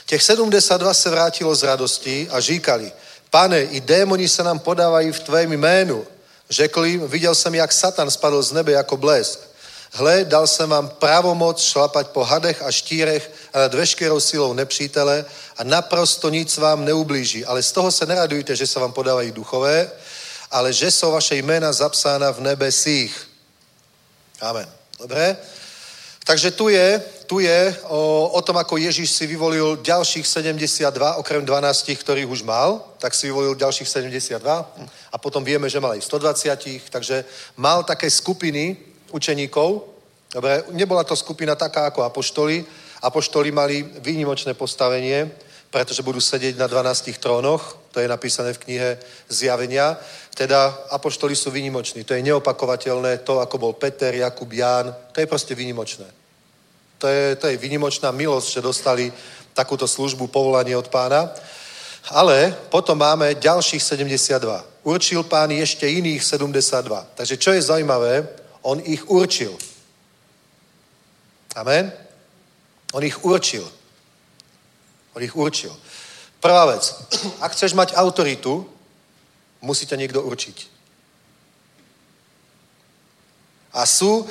Těch 0.07 0.23
72 0.23 0.95
se 0.95 1.11
vrátilo 1.11 1.55
z 1.55 1.63
radosti 1.63 2.29
a 2.31 2.41
říkali, 2.41 2.93
pane, 3.31 3.63
i 3.63 3.81
démoni 3.81 4.29
se 4.29 4.43
nám 4.43 4.59
podávají 4.59 5.13
v 5.13 5.21
tvém 5.21 5.53
jménu. 5.53 6.07
Řekl 6.51 6.85
jim, 6.85 7.09
viděl 7.09 7.35
jsem, 7.35 7.55
jak 7.55 7.73
Satan 7.73 8.11
spadl 8.11 8.43
z 8.43 8.53
nebe 8.53 8.73
jako 8.73 8.97
blesk. 8.97 9.41
Hle, 9.93 10.25
dal 10.25 10.47
jsem 10.47 10.71
vám 10.71 10.89
právomoc 10.89 11.63
šlapať 11.63 12.07
po 12.09 12.25
hadech 12.25 12.63
a 12.63 12.73
štírech 12.73 13.31
a 13.53 13.59
nad 13.59 13.75
veškerou 13.75 14.21
silou 14.21 14.53
nepřítele 14.53 15.25
a 15.57 15.65
naprosto 15.65 16.31
nic 16.31 16.57
vám 16.57 16.85
neublíží. 16.85 17.45
Ale 17.45 17.63
z 17.63 17.73
toho 17.73 17.91
se 17.93 18.07
neradujte, 18.07 18.57
že 18.57 18.67
se 18.67 18.81
vám 18.81 18.93
podávají 18.93 19.33
duchové, 19.33 19.91
ale 20.51 20.73
že 20.73 20.91
jsou 20.91 21.13
vaše 21.13 21.37
jména 21.37 21.73
zapsána 21.73 22.31
v 22.31 22.41
nebesích. 22.41 23.29
Amen. 24.41 24.69
Dobre? 24.99 25.37
Takže 26.31 26.51
tu 26.51 26.69
je, 26.71 27.03
tu 27.27 27.43
je 27.43 27.77
o, 27.91 28.31
o 28.31 28.43
tom, 28.43 28.55
ako 28.55 28.79
Ježíš 28.79 29.11
si 29.11 29.27
vyvolil 29.27 29.83
ďalších 29.83 30.23
72, 30.23 31.19
okrem 31.19 31.43
12, 31.43 31.91
ktorých 31.99 32.31
už 32.31 32.47
mal, 32.47 32.87
tak 33.03 33.19
si 33.19 33.27
vyvolil 33.27 33.59
ďalších 33.59 33.89
72 33.89 34.39
a 35.11 35.17
potom 35.19 35.43
vieme, 35.43 35.67
že 35.67 35.83
mal 35.83 35.99
aj 35.99 36.07
120, 36.07 36.87
takže 36.87 37.27
mal 37.59 37.83
také 37.83 38.07
skupiny 38.07 38.79
učeníkov. 39.11 39.83
Dobre, 40.31 40.63
nebola 40.71 41.03
to 41.03 41.19
skupina 41.19 41.59
taká 41.59 41.91
ako 41.91 42.07
apoštoli. 42.07 42.63
Apoštoli 43.03 43.51
mali 43.51 43.83
výnimočné 43.99 44.55
postavenie, 44.55 45.27
pretože 45.75 46.07
budú 46.07 46.23
sedieť 46.23 46.55
na 46.55 46.71
12 46.71 47.11
trónoch, 47.19 47.91
to 47.91 47.99
je 47.99 48.07
napísané 48.07 48.55
v 48.55 48.63
knihe 48.71 48.89
Zjavenia. 49.27 49.99
Teda 50.39 50.79
apoštoli 50.95 51.35
sú 51.35 51.51
výnimoční, 51.51 52.07
to 52.07 52.15
je 52.15 52.23
neopakovateľné, 52.23 53.27
to 53.27 53.43
ako 53.43 53.59
bol 53.59 53.73
Peter, 53.75 54.15
Jakub, 54.15 54.47
Ján, 54.47 54.95
to 55.11 55.19
je 55.19 55.27
proste 55.27 55.59
výnimočné. 55.59 56.20
To 57.01 57.09
je, 57.09 57.37
to 57.37 57.49
je 57.49 57.57
výnimočná 57.57 58.13
milosť, 58.13 58.49
že 58.53 58.61
dostali 58.61 59.05
takúto 59.57 59.89
službu, 59.89 60.29
povolanie 60.29 60.77
od 60.77 60.93
pána. 60.93 61.33
Ale 62.13 62.53
potom 62.69 63.01
máme 63.01 63.41
ďalších 63.41 63.81
72. 63.81 64.85
Určil 64.85 65.25
pán 65.25 65.53
ešte 65.53 65.89
iných 65.89 66.21
72. 66.21 67.17
Takže 67.17 67.37
čo 67.37 67.51
je 67.57 67.65
zaujímavé, 67.65 68.29
on 68.63 68.81
ich 68.85 69.05
určil. 69.09 69.57
Amen? 71.57 71.93
On 72.93 73.03
ich 73.03 73.25
určil. 73.25 73.65
On 75.17 75.23
ich 75.23 75.37
určil. 75.37 75.73
Prvá 76.41 76.69
vec. 76.69 76.85
Ak 77.41 77.53
chceš 77.53 77.73
mať 77.73 77.97
autoritu, 77.97 78.65
musí 79.61 79.85
ťa 79.89 79.97
niekto 79.97 80.21
určiť. 80.25 80.57
A 83.73 83.87
sú, 83.87 84.27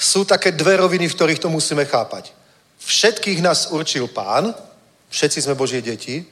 sú 0.00 0.24
také 0.24 0.56
dve 0.56 0.80
roviny, 0.80 1.12
v 1.12 1.14
ktorých 1.14 1.42
to 1.44 1.52
musíme 1.52 1.84
chápať. 1.84 2.32
Všetkých 2.80 3.44
nás 3.44 3.68
určil 3.68 4.08
pán, 4.08 4.56
všetci 5.12 5.44
sme 5.44 5.60
Božie 5.60 5.84
deti, 5.84 6.24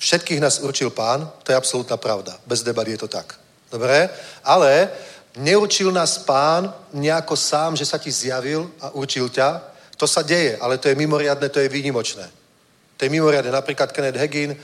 všetkých 0.00 0.40
nás 0.40 0.64
určil 0.64 0.88
pán, 0.88 1.28
to 1.44 1.52
je 1.52 1.60
absolútna 1.60 2.00
pravda. 2.00 2.40
Bez 2.48 2.64
debat 2.64 2.88
je 2.88 2.96
to 2.96 3.08
tak. 3.12 3.36
Dobre? 3.68 4.08
Ale 4.40 4.88
Neurčil 5.36 5.92
nás 5.92 6.18
pán 6.18 6.74
nejako 6.92 7.36
sám, 7.36 7.76
že 7.76 7.86
sa 7.86 7.98
ti 7.98 8.10
zjavil 8.10 8.70
a 8.80 8.90
určil 8.90 9.28
ťa. 9.30 9.62
To 9.96 10.06
sa 10.06 10.22
deje, 10.22 10.58
ale 10.58 10.78
to 10.78 10.88
je 10.88 10.98
mimoriadne, 10.98 11.48
to 11.48 11.60
je 11.60 11.68
výnimočné. 11.68 12.26
To 12.96 13.04
je 13.04 13.10
mimoriadne. 13.10 13.54
Napríklad 13.54 13.92
Kenneth 13.92 14.18
Hagin 14.18 14.56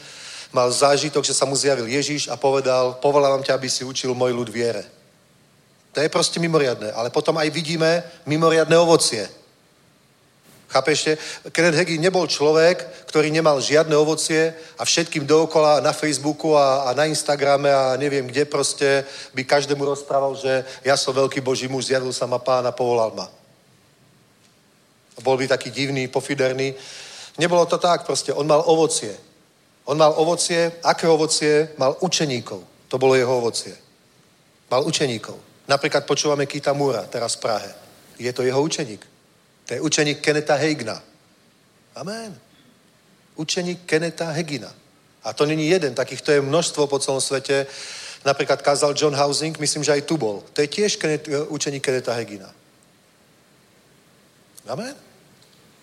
mal 0.50 0.72
zážitok, 0.72 1.22
že 1.22 1.34
sa 1.34 1.46
mu 1.46 1.54
zjavil 1.54 1.86
Ježíš 1.86 2.26
a 2.28 2.36
povedal, 2.36 2.98
povolávam 2.98 3.42
ťa, 3.46 3.54
aby 3.54 3.70
si 3.70 3.86
učil 3.86 4.10
môj 4.14 4.34
ľud 4.34 4.50
viere. 4.50 4.82
To 5.96 6.04
je 6.04 6.12
proste 6.12 6.36
mimoriadne. 6.36 6.92
Ale 6.92 7.08
potom 7.08 7.40
aj 7.40 7.48
vidíme 7.48 8.04
mimoriadne 8.28 8.76
ovocie. 8.76 9.24
Chápeš? 10.68 11.16
Kenneth 11.56 11.80
Hagin 11.80 12.04
nebol 12.04 12.28
človek, 12.28 12.84
ktorý 13.08 13.32
nemal 13.32 13.56
žiadne 13.64 13.96
ovocie 13.96 14.52
a 14.76 14.84
všetkým 14.84 15.24
dookola 15.24 15.80
na 15.80 15.96
Facebooku 15.96 16.52
a, 16.52 16.84
a 16.84 16.92
na 16.92 17.08
Instagrame 17.08 17.72
a 17.72 17.96
neviem 17.96 18.28
kde 18.28 18.44
proste 18.44 19.08
by 19.32 19.48
každému 19.48 19.88
rozprával, 19.88 20.36
že 20.36 20.68
ja 20.84 21.00
som 21.00 21.16
veľký 21.16 21.40
boží 21.40 21.64
muž, 21.64 21.88
zjavil 21.88 22.12
sa 22.12 22.28
ma 22.28 22.44
pán 22.44 22.68
a 22.68 22.76
povolal 22.76 23.16
ma. 23.16 23.32
Bol 25.24 25.40
by 25.40 25.48
taký 25.48 25.72
divný, 25.72 26.12
pofiderný. 26.12 26.76
Nebolo 27.40 27.64
to 27.64 27.80
tak, 27.80 28.04
proste 28.04 28.36
on 28.36 28.44
mal 28.44 28.60
ovocie. 28.68 29.16
On 29.88 29.96
mal 29.96 30.12
ovocie, 30.12 30.76
aké 30.84 31.08
ovocie? 31.08 31.72
Mal 31.80 31.96
učeníkov. 32.04 32.60
To 32.92 33.00
bolo 33.00 33.16
jeho 33.16 33.32
ovocie. 33.32 33.72
Mal 34.68 34.84
učeníkov. 34.84 35.55
Napríklad 35.66 36.06
počúvame 36.06 36.46
Kita 36.46 36.70
Múra 36.72 37.02
teraz 37.10 37.34
v 37.36 37.42
Prahe. 37.42 37.70
Je 38.18 38.32
to 38.32 38.46
jeho 38.46 38.62
učeník. 38.62 39.02
To 39.66 39.70
je 39.74 39.80
učeník 39.82 40.22
Keneta 40.22 40.54
Heigna. 40.54 41.02
Amen. 41.96 42.38
Učeník 43.34 43.82
Keneta 43.86 44.30
Hegina. 44.30 44.72
A 45.24 45.32
to 45.32 45.46
není 45.46 45.68
jeden, 45.68 45.94
takýchto 45.94 46.32
je 46.32 46.40
množstvo 46.40 46.86
po 46.86 46.98
celom 46.98 47.20
svete. 47.20 47.66
Napríklad 48.24 48.62
kázal 48.62 48.94
John 48.96 49.14
Housing, 49.14 49.58
myslím, 49.58 49.84
že 49.84 49.92
aj 49.92 50.02
tu 50.02 50.16
bol. 50.16 50.44
To 50.52 50.60
je 50.62 50.68
tiež 50.68 50.96
Kenneth, 50.96 51.28
učeník 51.48 51.82
Keneta 51.82 52.14
Hegina. 52.14 52.46
Amen. 54.66 54.94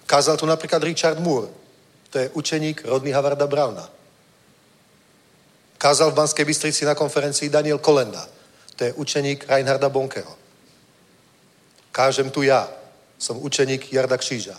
Kázal 0.05 0.37
tu 0.37 0.45
napríklad 0.45 0.83
Richard 0.83 1.19
Moore. 1.19 1.47
To 2.09 2.19
je 2.19 2.29
učeník 2.29 2.85
Rodney 2.85 3.11
Havarda 3.11 3.47
Browna. 3.47 3.89
Kázal 5.77 6.11
v 6.11 6.23
Banskej 6.23 6.45
Bystrici 6.45 6.85
na 6.85 6.95
konferencii 6.95 7.49
Daniel 7.49 7.77
Kolenda. 7.77 8.27
To 8.75 8.83
je 8.83 8.93
učeník 8.93 9.45
Reinharda 9.47 9.89
Bonkeho. 9.89 10.35
Kážem 11.91 12.29
tu 12.29 12.41
ja. 12.41 12.69
Som 13.17 13.37
učeník 13.37 13.93
Jarda 13.93 14.17
Kříža. 14.17 14.57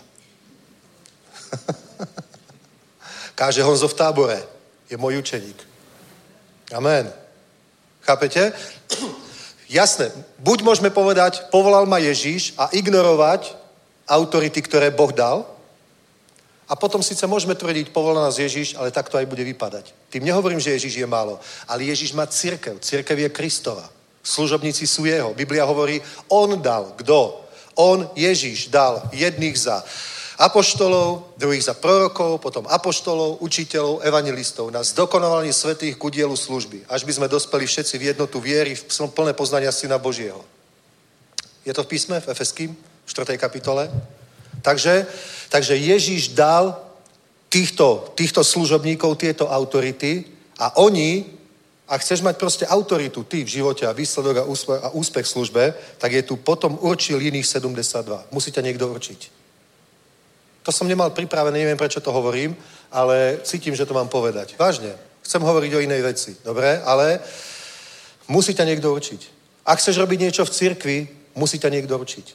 Káže 3.35 3.63
Honzo 3.63 3.87
v 3.87 3.93
tábore. 3.93 4.39
Je 4.89 4.97
môj 4.97 5.19
učeník. 5.19 5.59
Amen. 6.73 7.11
Chápete? 8.01 8.53
Jasné. 9.69 10.11
Buď 10.39 10.61
môžeme 10.63 10.89
povedať, 10.89 11.49
povolal 11.51 11.85
ma 11.85 11.97
Ježíš 11.97 12.53
a 12.57 12.69
ignorovať 12.71 13.53
autority, 14.07 14.61
ktoré 14.61 14.93
Boh 14.93 15.11
dal. 15.11 15.45
A 16.65 16.73
potom 16.73 17.03
síce 17.05 17.21
môžeme 17.29 17.53
tvrdiť, 17.53 17.93
povolal 17.93 18.25
nás 18.25 18.41
Ježíš, 18.41 18.73
ale 18.73 18.89
tak 18.89 19.09
to 19.09 19.17
aj 19.17 19.29
bude 19.29 19.43
vypadať. 19.43 19.93
Tým 20.09 20.25
nehovorím, 20.25 20.57
že 20.57 20.73
Ježíš 20.73 20.97
je 20.97 21.05
málo, 21.05 21.37
ale 21.69 21.83
Ježíš 21.93 22.13
má 22.17 22.25
církev. 22.25 22.81
Církev 22.81 23.19
je 23.19 23.29
Kristova. 23.29 23.85
Služobníci 24.25 24.89
sú 24.89 25.05
jeho. 25.05 25.37
Biblia 25.37 25.69
hovorí, 25.69 26.01
on 26.33 26.57
dal. 26.57 26.97
Kto? 26.97 27.45
On, 27.77 28.09
Ježíš, 28.17 28.73
dal 28.73 29.05
jedných 29.13 29.53
za 29.53 29.85
apoštolov, 30.35 31.37
druhých 31.37 31.71
za 31.71 31.75
prorokov, 31.77 32.43
potom 32.43 32.67
apoštolov, 32.67 33.39
učiteľov, 33.39 34.03
evangelistov 34.03 34.67
na 34.67 34.83
zdokonalovanie 34.83 35.53
svetých 35.53 35.95
ku 35.95 36.11
dielu 36.11 36.35
služby, 36.35 36.83
až 36.91 37.07
by 37.07 37.11
sme 37.15 37.31
dospeli 37.31 37.63
všetci 37.63 37.95
v 37.95 38.07
jednotu 38.11 38.43
viery, 38.43 38.75
v 38.75 38.83
plné 39.15 39.31
poznania 39.31 39.71
Syna 39.71 39.95
Božieho. 39.95 40.43
Je 41.63 41.71
to 41.71 41.87
v 41.87 41.91
písme 41.95 42.19
v 42.19 42.27
Efeským, 42.27 42.75
v 42.75 43.09
4. 43.09 43.37
kapitole? 43.39 43.87
Takže, 44.59 45.07
takže 45.49 45.75
Ježíš 45.75 46.35
dal 46.35 46.83
týchto, 47.47 48.11
týchto 48.15 48.43
služobníkov, 48.43 49.15
tieto 49.15 49.47
autority 49.47 50.25
a 50.59 50.75
oni 50.83 51.23
ak 51.85 52.01
chceš 52.01 52.25
mať 52.25 52.35
proste 52.41 52.65
autoritu 52.65 53.21
ty 53.23 53.45
v 53.45 53.61
živote 53.61 53.85
a 53.85 53.93
výsledok 53.93 54.41
a 54.41 54.43
úspech, 54.49 54.79
a 54.81 54.89
úspech 54.89 55.25
v 55.25 55.33
službe, 55.37 55.63
tak 56.01 56.11
je 56.17 56.23
tu 56.25 56.35
potom 56.35 56.81
určil 56.81 57.21
iných 57.21 57.45
72. 57.45 58.33
Musí 58.33 58.49
ťa 58.49 58.65
niekto 58.65 58.89
určiť. 58.89 59.29
To 60.65 60.73
som 60.73 60.89
nemal 60.89 61.13
pripravené, 61.13 61.61
neviem 61.61 61.77
prečo 61.77 62.01
to 62.01 62.09
hovorím, 62.09 62.57
ale 62.89 63.37
cítim, 63.45 63.77
že 63.77 63.85
to 63.85 63.93
mám 63.93 64.09
povedať. 64.09 64.57
Vážne. 64.57 64.97
Chcem 65.21 65.41
hovoriť 65.41 65.71
o 65.77 65.83
inej 65.85 66.01
veci, 66.01 66.31
dobre? 66.41 66.81
Ale 66.81 67.21
musí 68.25 68.57
ťa 68.57 68.65
niekto 68.65 68.89
určiť. 68.89 69.21
Ak 69.65 69.77
chceš 69.77 70.01
robiť 70.01 70.19
niečo 70.25 70.41
v 70.45 70.53
cirkvi, 70.53 70.97
musí 71.37 71.61
ťa 71.61 71.69
niekto 71.69 71.93
určiť. 71.93 72.25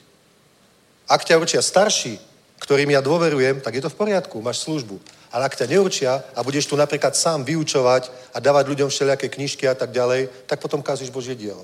Ak 1.11 1.27
ťa 1.27 1.39
určia 1.39 1.59
starší, 1.59 2.15
ktorým 2.63 2.95
ja 2.95 3.03
dôverujem, 3.03 3.59
tak 3.59 3.75
je 3.75 3.83
to 3.83 3.91
v 3.91 3.99
poriadku, 3.99 4.39
máš 4.39 4.63
službu. 4.63 4.95
Ale 5.31 5.47
ak 5.47 5.55
ťa 5.55 5.71
neurčia 5.71 6.19
a 6.35 6.43
budeš 6.43 6.67
tu 6.67 6.75
napríklad 6.75 7.15
sám 7.15 7.47
vyučovať 7.47 8.11
a 8.35 8.37
dávať 8.43 8.67
ľuďom 8.67 8.89
všelijaké 8.91 9.31
knižky 9.31 9.63
a 9.67 9.75
tak 9.75 9.95
ďalej, 9.95 10.27
tak 10.45 10.59
potom 10.59 10.83
kazíš 10.83 11.09
Božie 11.09 11.39
dielo. 11.39 11.63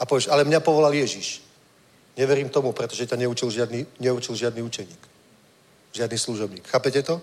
A 0.00 0.08
povieš, 0.08 0.32
ale 0.32 0.48
mňa 0.48 0.64
povolal 0.64 0.96
Ježiš. 0.96 1.44
Neverím 2.16 2.48
tomu, 2.48 2.72
pretože 2.72 3.06
ťa 3.06 3.20
neučil 3.20 3.50
žiadny, 3.50 3.86
neučil 4.00 4.34
žiadny 4.34 4.62
učeník. 4.62 5.02
Žiadny 5.92 6.18
služobník. 6.18 6.64
Chápete 6.68 7.02
to? 7.02 7.20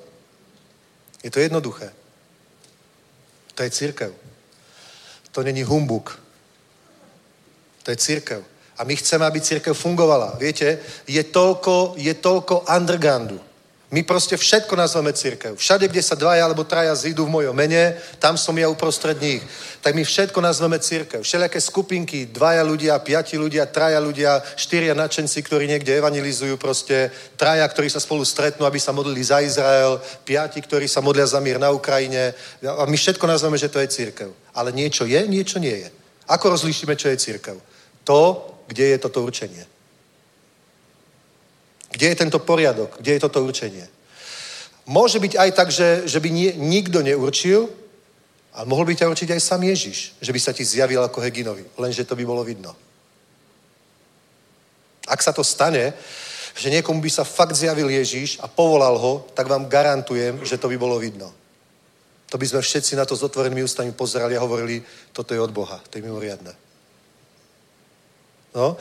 Je 1.24 1.32
to 1.32 1.40
jednoduché. 1.40 1.90
To 3.56 3.64
je 3.64 3.70
církev. 3.70 4.14
To 5.32 5.44
není 5.44 5.64
humbuk. 5.64 6.20
To 7.84 7.92
je 7.92 7.98
církev. 7.98 8.46
A 8.78 8.84
my 8.84 8.96
chceme, 8.96 9.26
aby 9.26 9.42
církev 9.42 9.74
fungovala. 9.74 10.38
Viete, 10.38 10.80
je 11.08 11.24
toľko, 11.24 11.98
je 11.98 12.14
toľko 12.14 12.66
undergroundu 12.70 13.51
my 13.92 14.04
proste 14.08 14.40
všetko 14.40 14.72
nazveme 14.76 15.12
církev. 15.12 15.60
Všade, 15.60 15.92
kde 15.92 16.00
sa 16.00 16.16
dvaja 16.16 16.48
alebo 16.48 16.64
traja 16.64 16.96
zídu 16.96 17.28
v 17.28 17.36
mojom 17.36 17.52
mene, 17.52 18.00
tam 18.24 18.40
som 18.40 18.56
ja 18.56 18.72
uprostred 18.72 19.20
nich. 19.20 19.44
Tak 19.84 19.92
my 19.92 20.08
všetko 20.08 20.40
nazveme 20.40 20.80
církev. 20.80 21.20
Všelijaké 21.20 21.60
skupinky, 21.60 22.26
dvaja 22.32 22.64
ľudia, 22.64 22.96
piati 23.04 23.36
ľudia, 23.36 23.68
traja 23.68 24.00
ľudia, 24.00 24.40
štyria 24.56 24.96
nadšenci, 24.96 25.44
ktorí 25.44 25.68
niekde 25.68 25.92
evangelizujú 26.00 26.56
proste, 26.56 27.12
traja, 27.36 27.68
ktorí 27.68 27.92
sa 27.92 28.00
spolu 28.00 28.24
stretnú, 28.24 28.64
aby 28.64 28.80
sa 28.80 28.96
modlili 28.96 29.28
za 29.28 29.44
Izrael, 29.44 30.00
piati, 30.24 30.64
ktorí 30.64 30.88
sa 30.88 31.04
modlia 31.04 31.28
za 31.28 31.44
mír 31.44 31.60
na 31.60 31.76
Ukrajine. 31.76 32.32
A 32.64 32.88
my 32.88 32.96
všetko 32.96 33.28
nazveme, 33.28 33.60
že 33.60 33.68
to 33.68 33.84
je 33.84 33.92
církev. 33.92 34.32
Ale 34.56 34.72
niečo 34.72 35.04
je, 35.04 35.20
niečo 35.28 35.60
nie 35.60 35.84
je. 35.84 35.92
Ako 36.32 36.56
rozlíšime, 36.56 36.96
čo 36.96 37.12
je 37.12 37.20
církev? 37.20 37.60
To, 38.08 38.40
kde 38.72 38.96
je 38.96 38.98
toto 39.04 39.20
určenie. 39.20 39.71
Kde 41.92 42.06
je 42.12 42.20
tento 42.20 42.40
poriadok? 42.40 42.98
Kde 43.00 43.12
je 43.20 43.24
toto 43.24 43.44
určenie? 43.44 43.88
Môže 44.88 45.20
byť 45.20 45.34
aj 45.38 45.50
tak, 45.52 45.70
že, 45.72 46.08
že 46.08 46.20
by 46.20 46.30
nie, 46.32 46.52
nikto 46.58 47.04
neurčil, 47.04 47.70
ale 48.52 48.66
mohol 48.68 48.86
by 48.86 48.96
ťa 48.96 49.12
určiť 49.12 49.30
aj 49.32 49.42
sám 49.44 49.62
Ježiš, 49.64 50.20
že 50.20 50.34
by 50.34 50.40
sa 50.40 50.52
ti 50.52 50.64
zjavil 50.66 51.00
ako 51.04 51.22
Heginovi, 51.22 51.64
lenže 51.78 52.04
to 52.04 52.16
by 52.16 52.26
bolo 52.26 52.44
vidno. 52.44 52.76
Ak 55.08 55.24
sa 55.24 55.32
to 55.32 55.44
stane, 55.44 55.94
že 56.56 56.70
niekomu 56.70 57.00
by 57.00 57.10
sa 57.10 57.24
fakt 57.24 57.56
zjavil 57.56 57.88
Ježiš 57.88 58.44
a 58.44 58.48
povolal 58.48 58.98
ho, 59.00 59.28
tak 59.34 59.48
vám 59.48 59.72
garantujem, 59.72 60.44
že 60.44 60.58
to 60.58 60.68
by 60.68 60.78
bolo 60.78 61.00
vidno. 61.00 61.32
To 62.32 62.38
by 62.38 62.48
sme 62.48 62.62
všetci 62.62 62.96
na 62.96 63.06
to 63.06 63.16
s 63.16 63.24
otvorenými 63.24 63.64
ústami 63.64 63.92
pozerali 63.92 64.36
a 64.36 64.44
hovorili, 64.44 64.84
toto 65.12 65.34
je 65.34 65.40
od 65.40 65.52
Boha, 65.52 65.80
to 65.90 66.00
je 66.00 66.04
mimoriadne. 66.04 66.54
No, 68.56 68.76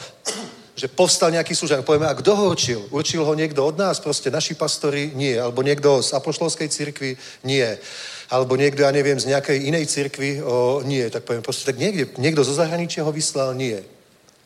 že 0.80 0.88
povstal 0.88 1.28
nejaký 1.28 1.52
služák. 1.52 1.84
Povieme, 1.84 2.08
a 2.08 2.16
kto 2.16 2.32
ho 2.32 2.48
určil? 2.48 2.80
Určil 2.88 3.20
ho 3.20 3.34
niekto 3.36 3.60
od 3.60 3.76
nás? 3.76 4.00
Proste 4.00 4.32
naši 4.32 4.56
pastori? 4.56 5.12
Nie. 5.12 5.36
Alebo 5.36 5.60
niekto 5.60 6.00
z 6.00 6.16
apoštolskej 6.16 6.72
cirkvi? 6.72 7.20
Nie. 7.44 7.76
Alebo 8.32 8.56
niekto, 8.56 8.80
ja 8.80 8.88
neviem, 8.88 9.20
z 9.20 9.28
nejakej 9.28 9.68
inej 9.68 9.84
cirkvi? 9.92 10.40
O, 10.40 10.80
nie. 10.80 11.04
Tak 11.12 11.28
poviem, 11.28 11.44
proste 11.44 11.68
tak 11.68 11.76
niekde, 11.76 12.08
niekto 12.16 12.40
zo 12.40 12.56
zahraničia 12.56 13.04
ho 13.04 13.12
vyslal? 13.12 13.52
Nie. 13.52 13.84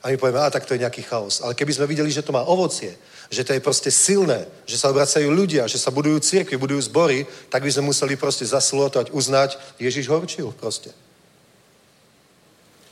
A 0.02 0.10
my 0.10 0.18
povieme, 0.18 0.42
a 0.42 0.50
tak 0.50 0.66
to 0.66 0.74
je 0.74 0.82
nejaký 0.82 1.06
chaos. 1.06 1.38
Ale 1.38 1.54
keby 1.54 1.70
sme 1.70 1.86
videli, 1.86 2.10
že 2.10 2.26
to 2.26 2.34
má 2.34 2.42
ovocie, 2.42 2.98
že 3.30 3.46
to 3.46 3.54
je 3.54 3.62
proste 3.62 3.94
silné, 3.94 4.42
že 4.66 4.74
sa 4.74 4.90
obracajú 4.90 5.30
ľudia, 5.30 5.70
že 5.70 5.78
sa 5.78 5.94
budujú 5.94 6.18
cirkvi, 6.18 6.58
budujú 6.58 6.82
zbory, 6.90 7.30
tak 7.46 7.62
by 7.62 7.70
sme 7.70 7.94
museli 7.94 8.18
proste 8.18 8.42
zaslotovať, 8.42 9.14
uznať, 9.14 9.54
Ježiš 9.78 10.10
ho 10.10 10.18
určil 10.18 10.50
proste. 10.50 10.90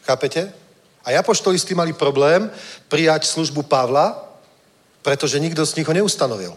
Chápete? 0.06 0.62
A 1.02 1.10
apoštoli 1.18 1.58
s 1.58 1.66
tým 1.66 1.76
mali 1.76 1.92
problém 1.92 2.50
prijať 2.86 3.26
službu 3.26 3.62
Pavla, 3.66 4.14
pretože 5.02 5.42
nikto 5.42 5.66
z 5.66 5.82
nich 5.82 5.86
ho 5.86 5.94
neustanovil. 5.94 6.54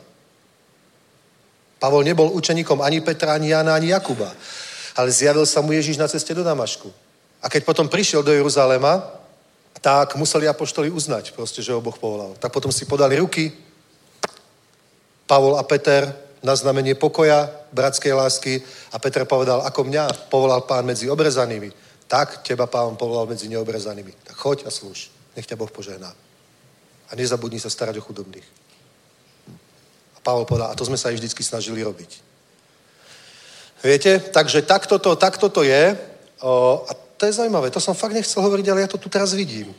Pavol 1.81 2.05
nebol 2.05 2.29
učeníkom 2.31 2.81
ani 2.81 3.01
Petra, 3.01 3.33
ani 3.33 3.49
Jana, 3.49 3.75
ani 3.75 3.89
Jakuba. 3.89 4.31
Ale 4.95 5.11
zjavil 5.11 5.45
sa 5.45 5.61
mu 5.61 5.73
Ježíš 5.73 5.97
na 5.97 6.07
ceste 6.07 6.33
do 6.33 6.45
Damašku. 6.45 6.93
A 7.41 7.49
keď 7.49 7.65
potom 7.65 7.89
prišiel 7.89 8.23
do 8.23 8.31
Jeruzalema, 8.31 9.05
tak 9.81 10.15
museli 10.15 10.47
apoštoli 10.47 10.89
uznať 10.89 11.35
proste, 11.35 11.61
že 11.61 11.73
ho 11.73 11.83
Boh 11.83 11.97
povolal. 11.97 12.33
Tak 12.39 12.53
potom 12.53 12.71
si 12.71 12.85
podali 12.85 13.17
ruky, 13.19 13.51
Pavol 15.25 15.57
a 15.57 15.63
Peter 15.65 16.09
na 16.45 16.53
znamenie 16.53 16.93
pokoja, 16.93 17.49
bratskej 17.73 18.13
lásky 18.13 18.61
a 18.93 19.01
Peter 19.01 19.25
povedal, 19.25 19.65
ako 19.65 19.89
mňa 19.89 20.29
povolal 20.29 20.61
pán 20.69 20.85
medzi 20.85 21.09
obrezanými 21.09 21.73
tak 22.07 22.45
teba 22.45 22.69
pán 22.69 22.95
povolal 22.95 23.25
medzi 23.25 23.49
neobrezanými. 23.49 24.13
Tak 24.23 24.35
choď 24.37 24.57
a 24.65 24.71
slúž. 24.71 25.09
Nech 25.33 25.49
ťa 25.49 25.57
Boh 25.57 25.71
požehná. 25.71 26.13
A 27.09 27.11
nezabudni 27.17 27.59
sa 27.59 27.69
starať 27.69 27.97
o 27.97 28.05
chudobných. 28.05 28.45
A 30.15 30.19
Pavol 30.21 30.45
povedal, 30.45 30.69
a 30.71 30.77
to 30.77 30.85
sme 30.85 30.97
sa 30.97 31.09
aj 31.09 31.17
vždycky 31.17 31.41
snažili 31.43 31.81
robiť. 31.81 32.21
Viete, 33.83 34.17
takže 34.19 34.65
takto 34.65 34.97
to, 34.97 35.13
takto 35.13 35.49
to 35.49 35.61
je. 35.61 35.93
O, 36.41 36.81
a 36.89 36.91
to 37.17 37.25
je 37.25 37.37
zaujímavé, 37.37 37.69
to 37.69 37.79
som 37.79 37.93
fakt 37.93 38.13
nechcel 38.13 38.41
hovoriť, 38.41 38.65
ale 38.69 38.81
ja 38.81 38.89
to 38.89 38.97
tu 38.97 39.09
teraz 39.09 39.33
vidím. 39.33 39.73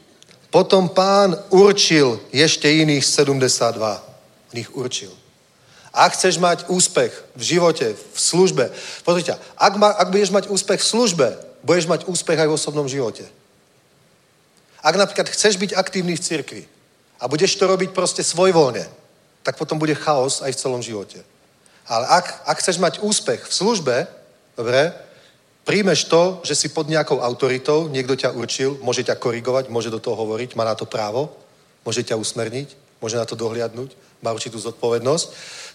Potom 0.50 0.88
pán 0.88 1.34
určil 1.50 2.22
ešte 2.30 2.70
iných 2.70 3.02
72. 3.02 3.76
On 4.52 4.56
ich 4.56 4.70
určil. 4.72 5.10
Ak 5.96 6.12
chceš 6.12 6.38
mať 6.38 6.68
úspech 6.68 7.12
v 7.34 7.42
živote, 7.42 7.96
v 7.96 8.18
službe, 8.20 8.68
pozrite, 9.00 9.32
ak, 9.56 9.74
ma, 9.80 9.96
ak 9.96 10.12
budeš 10.12 10.30
mať 10.30 10.44
úspech 10.52 10.80
v 10.80 10.90
službe, 10.92 11.28
budeš 11.66 11.90
mať 11.90 12.06
úspech 12.06 12.38
aj 12.38 12.46
v 12.46 12.54
osobnom 12.54 12.86
živote. 12.86 13.26
Ak 14.86 14.94
napríklad 14.94 15.26
chceš 15.26 15.58
byť 15.58 15.74
aktívny 15.74 16.14
v 16.14 16.22
cirkvi 16.22 16.62
a 17.18 17.26
budeš 17.26 17.58
to 17.58 17.66
robiť 17.66 17.90
proste 17.90 18.22
svojvoľne, 18.22 18.86
tak 19.42 19.58
potom 19.58 19.74
bude 19.74 19.98
chaos 19.98 20.46
aj 20.46 20.54
v 20.54 20.60
celom 20.62 20.78
živote. 20.78 21.26
Ale 21.90 22.06
ak, 22.06 22.46
ak 22.46 22.56
chceš 22.62 22.78
mať 22.78 23.02
úspech 23.02 23.50
v 23.50 23.54
službe, 23.54 23.96
dobre, 24.54 24.94
príjmeš 25.66 26.06
to, 26.06 26.38
že 26.46 26.54
si 26.54 26.68
pod 26.70 26.86
nejakou 26.86 27.18
autoritou, 27.18 27.90
niekto 27.90 28.14
ťa 28.14 28.30
určil, 28.30 28.78
môže 28.78 29.02
ťa 29.02 29.18
korigovať, 29.18 29.66
môže 29.66 29.90
do 29.90 29.98
toho 29.98 30.14
hovoriť, 30.14 30.54
má 30.54 30.62
na 30.62 30.78
to 30.78 30.86
právo, 30.86 31.34
môže 31.82 32.06
ťa 32.06 32.18
usmerniť, 32.18 32.98
môže 33.02 33.18
na 33.18 33.26
to 33.26 33.34
dohliadnúť, 33.34 33.94
má 34.22 34.30
určitú 34.30 34.58
zodpovednosť, 34.58 35.26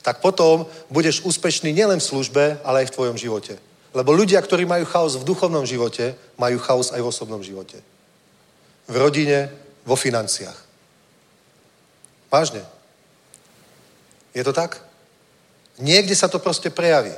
tak 0.04 0.24
potom 0.24 0.68
budeš 0.88 1.24
úspešný 1.24 1.72
nielen 1.76 2.00
v 2.00 2.10
službe, 2.16 2.44
ale 2.64 2.84
aj 2.84 2.92
v 2.92 2.96
tvojom 2.96 3.18
živote. 3.20 3.71
Lebo 3.92 4.16
ľudia, 4.16 4.40
ktorí 4.40 4.64
majú 4.64 4.88
chaos 4.88 5.20
v 5.20 5.28
duchovnom 5.28 5.68
živote, 5.68 6.16
majú 6.40 6.58
chaos 6.64 6.96
aj 6.96 7.02
v 7.04 7.10
osobnom 7.12 7.44
živote. 7.44 7.76
V 8.88 8.96
rodine, 8.96 9.52
vo 9.84 10.00
financiách. 10.00 10.56
Vážne. 12.32 12.64
Je 14.32 14.44
to 14.44 14.56
tak? 14.56 14.80
Niekde 15.84 16.16
sa 16.16 16.32
to 16.32 16.40
proste 16.40 16.72
prejaví. 16.72 17.12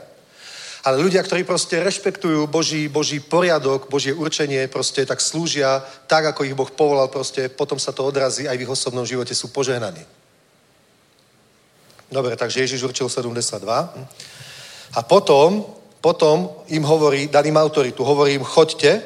Ale 0.83 0.99
ľudia, 0.99 1.23
ktorí 1.23 1.47
proste 1.47 1.79
rešpektujú 1.79 2.43
Boží, 2.51 2.91
Boží 2.91 3.23
poriadok, 3.23 3.87
Božie 3.87 4.11
určenie, 4.11 4.67
proste 4.67 5.05
tak 5.07 5.21
slúžia 5.23 5.79
tak, 6.11 6.25
ako 6.25 6.43
ich 6.43 6.57
Boh 6.57 6.67
povolal, 6.67 7.07
proste 7.07 7.47
potom 7.47 7.79
sa 7.79 7.95
to 7.95 8.03
odrazí 8.03 8.49
aj 8.49 8.57
v 8.57 8.63
ich 8.67 8.73
osobnom 8.73 9.07
živote, 9.07 9.31
sú 9.31 9.47
požehnaní. 9.47 10.03
Dobre, 12.11 12.35
takže 12.35 12.67
Ježiš 12.67 12.83
určil 12.83 13.07
72. 13.07 13.63
A 14.93 14.99
potom, 15.07 15.65
potom 16.03 16.51
im 16.67 16.83
hovorí, 16.83 17.31
dal 17.31 17.47
im 17.47 17.55
autoritu, 17.55 18.03
hovorí 18.03 18.35
im, 18.35 18.43
choďte, 18.43 19.01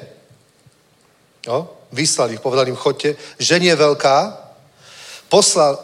jo, 1.46 1.70
vyslal 1.94 2.34
ich, 2.34 2.42
povedal 2.42 2.66
im, 2.66 2.76
choďte, 2.76 3.14
žen 3.38 3.62
je 3.62 3.76
veľká, 3.78 4.34
poslal, 5.30 5.78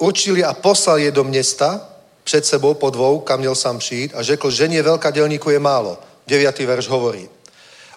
určili 0.00 0.40
a 0.40 0.56
poslal 0.56 1.04
je 1.04 1.12
do 1.12 1.24
města, 1.28 1.84
před 2.24 2.46
sebou 2.46 2.74
po 2.74 2.90
dvou, 2.90 3.20
kam 3.20 3.38
měl 3.40 3.54
sám 3.54 3.78
přijít 3.78 4.12
a 4.16 4.22
řekl, 4.22 4.50
žen 4.50 4.72
je 4.72 4.82
veľká, 4.82 5.12
dělníku 5.12 5.50
je 5.50 5.60
málo. 5.60 6.00
9. 6.26 6.58
verš 6.58 6.88
hovorí. 6.88 7.28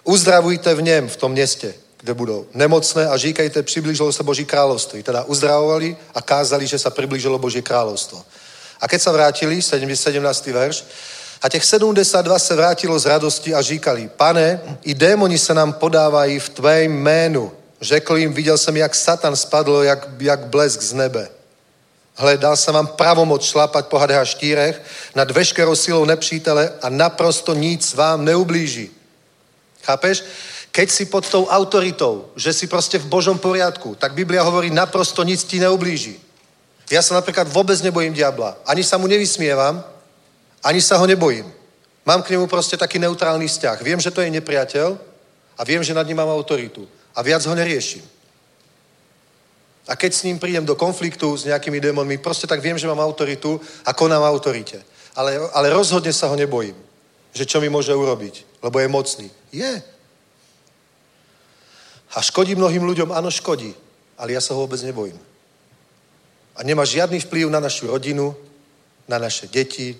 Uzdravujte 0.04 0.74
v 0.74 0.82
něm, 0.82 1.08
v 1.08 1.16
tom 1.16 1.32
městě, 1.32 1.74
kde 2.00 2.14
budou 2.14 2.46
nemocné 2.54 3.08
a 3.08 3.16
říkajte, 3.16 3.62
přiblížilo 3.62 4.12
se 4.12 4.22
Boží 4.22 4.44
kráľovství. 4.44 5.02
Teda 5.02 5.24
uzdravovali 5.24 5.96
a 6.14 6.22
kázali, 6.22 6.66
že 6.66 6.78
sa 6.78 6.94
priblížilo 6.94 7.38
Boží 7.42 7.58
kráľovstvo. 7.58 8.22
A 8.80 8.88
keď 8.88 9.00
sa 9.02 9.12
vrátili, 9.12 9.58
17. 9.58 10.46
verš, 10.46 10.84
a 11.42 11.48
těch 11.48 11.64
72 11.64 12.38
se 12.38 12.56
vrátilo 12.56 12.98
z 12.98 13.06
radosti 13.06 13.54
a 13.54 13.62
říkali, 13.62 14.10
pane, 14.16 14.60
i 14.82 14.94
démoni 14.94 15.38
se 15.38 15.54
nám 15.54 15.72
podávají 15.72 16.38
v 16.38 16.48
tvém 16.48 16.92
jménu. 16.92 17.52
Řekl 17.80 18.16
jim, 18.16 18.32
viděl 18.32 18.58
jsem, 18.58 18.76
jak 18.76 18.94
Satan 18.94 19.36
spadl, 19.36 19.82
jak, 19.82 20.08
jak 20.18 20.40
blesk 20.46 20.82
z 20.82 20.92
nebe. 20.92 21.28
Hle, 22.14 22.36
dal 22.36 22.56
jsem 22.56 22.74
vám 22.74 22.86
pravomoc 22.86 23.44
šlapat 23.44 23.88
po 23.88 23.98
hadech 23.98 24.16
a 24.16 24.24
štírech 24.24 24.82
nad 25.14 25.30
veškerou 25.30 25.74
silou 25.74 26.04
nepřítele 26.04 26.72
a 26.82 26.88
naprosto 26.88 27.54
nic 27.54 27.94
vám 27.94 28.24
neublíží. 28.24 28.90
Chápeš? 29.82 30.24
Keď 30.70 30.90
si 30.90 31.04
pod 31.04 31.28
tou 31.28 31.46
autoritou, 31.46 32.30
že 32.36 32.52
si 32.52 32.66
proste 32.66 32.98
v 32.98 33.06
Božom 33.06 33.38
poriadku, 33.38 33.94
tak 33.94 34.14
Biblia 34.14 34.42
hovorí, 34.42 34.70
naprosto 34.70 35.24
nic 35.26 35.42
ti 35.42 35.58
neublíži. 35.58 36.20
Ja 36.90 37.02
sa 37.02 37.18
napríklad 37.18 37.50
vôbec 37.50 37.78
nebojím 37.82 38.14
diabla. 38.14 38.58
Ani 38.66 38.86
sa 38.86 38.98
mu 38.98 39.06
nevysmievam, 39.10 39.82
ani 40.64 40.80
sa 40.80 40.96
ho 40.96 41.06
nebojím. 41.06 41.48
Mám 42.04 42.22
k 42.22 42.30
nemu 42.36 42.46
proste 42.46 42.76
taký 42.76 42.98
neutrálny 42.98 43.48
vzťah. 43.48 43.82
Viem, 43.82 44.00
že 44.00 44.10
to 44.10 44.20
je 44.20 44.30
nepriateľ 44.30 44.98
a 45.56 45.62
viem, 45.64 45.82
že 45.84 45.94
nad 45.94 46.06
ním 46.06 46.16
mám 46.16 46.32
autoritu. 46.32 46.88
A 47.14 47.22
viac 47.22 47.44
ho 47.44 47.54
neriešim. 47.54 48.02
A 49.88 49.96
keď 49.96 50.14
s 50.14 50.22
ním 50.22 50.38
prídem 50.38 50.64
do 50.64 50.78
konfliktu 50.78 51.36
s 51.36 51.44
nejakými 51.44 51.80
démonmi, 51.80 52.18
proste 52.18 52.46
tak 52.46 52.62
viem, 52.62 52.78
že 52.78 52.86
mám 52.86 53.00
autoritu 53.00 53.60
a 53.84 53.90
konám 53.92 54.22
autorite. 54.22 54.78
Ale, 55.16 55.34
ale 55.50 55.74
rozhodne 55.74 56.12
sa 56.12 56.30
ho 56.30 56.36
nebojím. 56.38 56.76
Že 57.34 57.44
čo 57.46 57.58
mi 57.60 57.68
môže 57.68 57.94
urobiť, 57.94 58.62
lebo 58.62 58.78
je 58.78 58.88
mocný. 58.88 59.28
Je. 59.50 59.82
A 62.14 62.18
škodí 62.22 62.54
mnohým 62.54 62.82
ľuďom? 62.86 63.10
Áno, 63.10 63.30
škodí. 63.30 63.74
Ale 64.18 64.32
ja 64.34 64.40
sa 64.40 64.54
ho 64.54 64.62
vôbec 64.62 64.78
nebojím. 64.82 65.18
A 66.54 66.62
nemá 66.62 66.84
žiadny 66.84 67.22
vplyv 67.22 67.50
na 67.50 67.58
našu 67.58 67.86
rodinu, 67.86 68.34
na 69.08 69.18
naše 69.18 69.46
deti, 69.46 69.98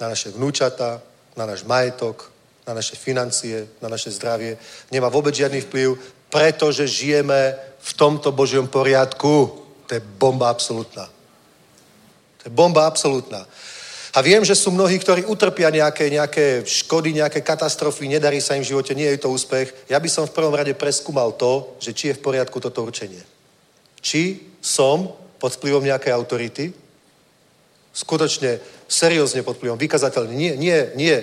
na 0.00 0.08
naše 0.08 0.32
vnúčata, 0.32 1.00
na 1.36 1.46
náš 1.46 1.62
majetok, 1.68 2.32
na 2.66 2.74
naše 2.74 2.96
financie, 2.96 3.68
na 3.84 3.88
naše 3.88 4.10
zdravie. 4.10 4.56
Nemá 4.90 5.12
vôbec 5.12 5.36
žiadny 5.36 5.60
vplyv, 5.68 6.00
pretože 6.32 6.88
žijeme 6.88 7.54
v 7.80 7.90
tomto 7.94 8.32
Božiom 8.32 8.66
poriadku. 8.66 9.50
To 9.86 9.92
je 9.94 10.00
bomba 10.00 10.48
absolútna. 10.48 11.04
To 12.40 12.42
je 12.48 12.52
bomba 12.52 12.86
absolútna. 12.86 13.44
A 14.10 14.26
viem, 14.26 14.42
že 14.42 14.58
sú 14.58 14.74
mnohí, 14.74 14.98
ktorí 14.98 15.22
utrpia 15.22 15.70
nejaké, 15.70 16.10
nejaké 16.10 16.66
škody, 16.66 17.14
nejaké 17.14 17.46
katastrofy, 17.46 18.10
nedarí 18.10 18.42
sa 18.42 18.58
im 18.58 18.66
v 18.66 18.74
živote, 18.74 18.90
nie 18.94 19.06
je 19.06 19.22
to 19.22 19.30
úspech. 19.30 19.70
Ja 19.86 20.02
by 20.02 20.08
som 20.10 20.26
v 20.26 20.34
prvom 20.34 20.54
rade 20.54 20.74
preskúmal 20.74 21.38
to, 21.38 21.78
že 21.78 21.94
či 21.94 22.10
je 22.10 22.18
v 22.18 22.24
poriadku 22.26 22.58
toto 22.58 22.82
určenie. 22.82 23.22
Či 24.02 24.50
som 24.58 25.14
pod 25.38 25.54
vplyvom 25.54 25.86
nejakej 25.86 26.10
autority, 26.10 26.74
skutočne 27.90 28.62
seriózne 28.86 29.42
pod 29.42 29.58
vplyvom, 29.58 29.78
vykazateľne, 29.78 30.34
nie, 30.34 30.54
nie, 30.56 30.78
nie, 30.94 31.16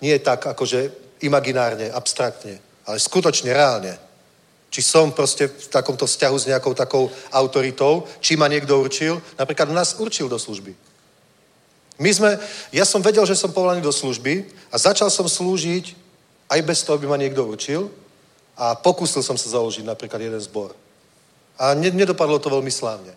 nie 0.00 0.16
tak 0.20 0.44
akože 0.44 0.92
imaginárne, 1.24 1.92
abstraktne, 1.92 2.60
ale 2.84 2.96
skutočne, 3.00 3.52
reálne. 3.52 3.96
Či 4.68 4.82
som 4.82 5.14
proste 5.14 5.46
v 5.46 5.66
takomto 5.70 6.04
vzťahu 6.04 6.36
s 6.36 6.48
nejakou 6.50 6.74
takou 6.74 7.06
autoritou, 7.30 8.04
či 8.18 8.34
ma 8.34 8.50
niekto 8.50 8.74
určil, 8.74 9.22
napríklad 9.38 9.70
nás 9.70 9.94
určil 10.02 10.26
do 10.26 10.34
služby. 10.34 10.74
My 11.94 12.10
sme, 12.10 12.30
ja 12.74 12.82
som 12.82 12.98
vedel, 12.98 13.22
že 13.22 13.38
som 13.38 13.54
povolaný 13.54 13.78
do 13.78 13.94
služby 13.94 14.50
a 14.74 14.76
začal 14.82 15.14
som 15.14 15.30
slúžiť 15.30 15.94
aj 16.50 16.60
bez 16.66 16.82
toho, 16.82 16.98
aby 16.98 17.06
ma 17.06 17.14
niekto 17.14 17.46
učil 17.46 17.86
a 18.58 18.74
pokúsil 18.74 19.22
som 19.22 19.38
sa 19.38 19.46
založiť 19.46 19.86
napríklad 19.86 20.18
jeden 20.26 20.42
zbor. 20.42 20.74
A 21.54 21.70
nedopadlo 21.78 22.42
to 22.42 22.50
veľmi 22.50 22.70
slávne. 22.70 23.14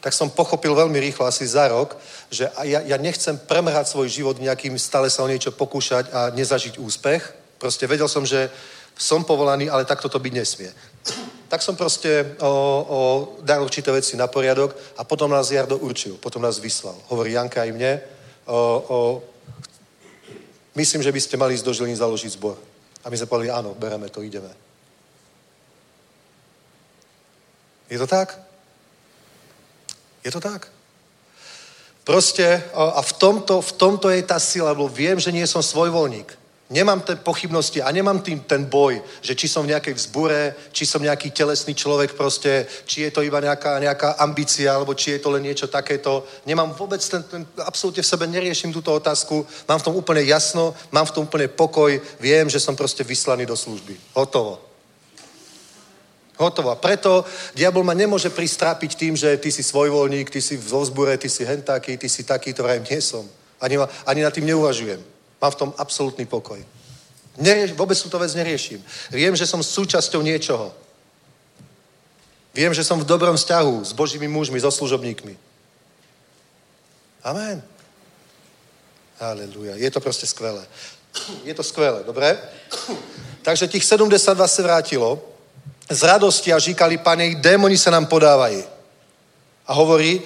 Tak 0.00 0.12
som 0.12 0.30
pochopil 0.30 0.74
veľmi 0.74 1.00
rýchlo, 1.00 1.26
asi 1.26 1.46
za 1.46 1.68
rok, 1.68 1.96
že 2.30 2.46
ja, 2.62 2.80
ja 2.84 2.96
nechcem 2.96 3.38
premrhať 3.38 3.88
svoj 3.88 4.08
život 4.08 4.36
nejakým 4.38 4.78
stále 4.78 5.10
sa 5.10 5.24
o 5.24 5.30
niečo 5.30 5.50
pokúšať 5.50 6.12
a 6.12 6.30
nezažiť 6.30 6.78
úspech. 6.78 7.22
Proste 7.58 7.86
vedel 7.86 8.08
som, 8.08 8.22
že 8.22 8.50
som 8.96 9.24
povolaný, 9.24 9.68
ale 9.68 9.84
takto 9.84 10.08
to 10.08 10.18
byť 10.18 10.32
nesmie. 10.32 10.70
Tak 11.48 11.62
som 11.62 11.76
proste 11.76 12.36
o, 12.40 12.48
o, 12.48 13.00
dal 13.44 13.62
určité 13.62 13.92
veci 13.92 14.16
na 14.16 14.26
poriadok 14.26 14.74
a 14.96 15.04
potom 15.04 15.30
nás 15.30 15.50
Jardo 15.50 15.78
určil, 15.78 16.16
potom 16.16 16.42
nás 16.42 16.58
vyslal. 16.58 16.96
Hovorí 17.12 17.32
Janka 17.32 17.62
aj 17.62 17.70
mne, 17.72 17.92
o, 18.46 18.56
o, 18.56 18.98
myslím, 20.74 21.02
že 21.02 21.12
by 21.12 21.20
ste 21.20 21.36
mali 21.36 21.54
ísť 21.54 21.64
do 21.64 21.72
Žiliny 21.72 21.96
založiť 21.96 22.32
zbor. 22.34 22.56
A 23.04 23.10
my 23.10 23.16
sme 23.16 23.30
povedali, 23.30 23.54
áno, 23.54 23.76
bereme 23.78 24.08
to, 24.08 24.24
ideme. 24.24 24.50
Je 27.86 27.98
to 27.98 28.06
tak? 28.06 28.45
Je 30.26 30.30
to 30.34 30.42
tak? 30.42 30.66
Proste, 32.02 32.62
a 32.74 33.02
v 33.02 33.12
tomto, 33.12 33.62
v 33.62 33.72
tomto 33.78 34.10
je 34.10 34.22
tá 34.26 34.42
sila, 34.42 34.74
lebo 34.74 34.90
viem, 34.90 35.18
že 35.22 35.30
nie 35.30 35.46
som 35.46 35.62
svojvoľník. 35.62 36.34
Nemám 36.66 37.00
ten 37.00 37.18
pochybnosti 37.22 37.78
a 37.78 37.94
nemám 37.94 38.18
tým 38.18 38.42
ten 38.42 38.66
boj, 38.66 38.98
že 39.22 39.38
či 39.38 39.46
som 39.46 39.62
v 39.62 39.70
nejakej 39.70 39.94
vzbure, 39.94 40.54
či 40.74 40.82
som 40.82 40.98
nejaký 40.98 41.30
telesný 41.30 41.78
človek 41.78 42.18
proste, 42.18 42.66
či 42.90 43.06
je 43.06 43.10
to 43.14 43.22
iba 43.22 43.38
nejaká, 43.38 43.78
nejaká 43.78 44.18
ambícia, 44.18 44.74
alebo 44.74 44.98
či 44.98 45.14
je 45.14 45.22
to 45.22 45.30
len 45.30 45.46
niečo 45.46 45.70
takéto. 45.70 46.26
Nemám 46.42 46.74
vôbec 46.74 46.98
ten, 46.98 47.22
ten, 47.22 47.46
absolútne 47.62 48.02
v 48.02 48.10
sebe 48.10 48.26
neriešim 48.26 48.74
túto 48.74 48.90
otázku, 48.90 49.46
mám 49.70 49.78
v 49.78 49.86
tom 49.86 49.94
úplne 49.94 50.26
jasno, 50.26 50.74
mám 50.90 51.06
v 51.06 51.14
tom 51.14 51.30
úplne 51.30 51.46
pokoj, 51.46 52.02
viem, 52.18 52.50
že 52.50 52.58
som 52.58 52.74
proste 52.74 53.06
vyslaný 53.06 53.46
do 53.46 53.54
služby. 53.54 53.94
Hotovo. 54.18 54.65
Hotovo. 56.36 56.70
A 56.70 56.76
preto 56.76 57.24
diabol 57.56 57.80
ma 57.84 57.96
nemôže 57.96 58.28
pristrápiť 58.28 58.96
tým, 58.96 59.16
že 59.16 59.36
ty 59.40 59.48
si 59.48 59.64
svojvoľník, 59.64 60.28
ty 60.28 60.40
si 60.40 60.56
vo 60.60 60.84
vzbure, 60.84 61.16
ty 61.16 61.28
si 61.28 61.44
hentaký, 61.48 61.96
ty 61.96 62.08
si 62.08 62.24
taký, 62.24 62.52
to 62.52 62.62
vrajím, 62.62 62.84
nie 62.84 63.00
som. 63.00 63.24
Ani, 63.60 63.80
ma, 63.80 63.88
ani 64.04 64.20
nad 64.20 64.32
tým 64.32 64.44
neuvažujem. 64.44 65.00
Mám 65.40 65.52
v 65.52 65.60
tom 65.60 65.70
absolútny 65.80 66.28
pokoj. 66.28 66.60
Nerieš, 67.36 67.72
vôbec 67.72 67.96
túto 67.96 68.20
vec 68.20 68.32
neriešim. 68.36 68.80
Viem, 69.12 69.36
že 69.36 69.48
som 69.48 69.64
súčasťou 69.64 70.20
niečoho. 70.20 70.72
Viem, 72.56 72.72
že 72.72 72.84
som 72.84 73.00
v 73.00 73.08
dobrom 73.08 73.36
vzťahu 73.36 73.84
s 73.84 73.92
Božími 73.92 74.28
mužmi, 74.28 74.60
so 74.60 74.72
služobníkmi. 74.72 75.36
Amen. 77.24 77.60
Aleluja. 79.20 79.76
Je 79.76 79.90
to 79.90 80.00
proste 80.00 80.24
skvelé. 80.24 80.64
Je 81.44 81.54
to 81.54 81.62
skvelé, 81.62 82.04
dobre? 82.04 82.38
Takže 83.42 83.68
tých 83.68 83.84
72 83.84 84.48
se 84.48 84.62
vrátilo 84.62 85.35
z 85.90 86.02
radosti 86.02 86.52
a 86.52 86.58
říkali, 86.58 86.98
pane, 86.98 87.34
démoni 87.34 87.78
sa 87.78 87.90
nám 87.90 88.06
podávají. 88.06 88.64
A 89.66 89.72
hovorí, 89.74 90.22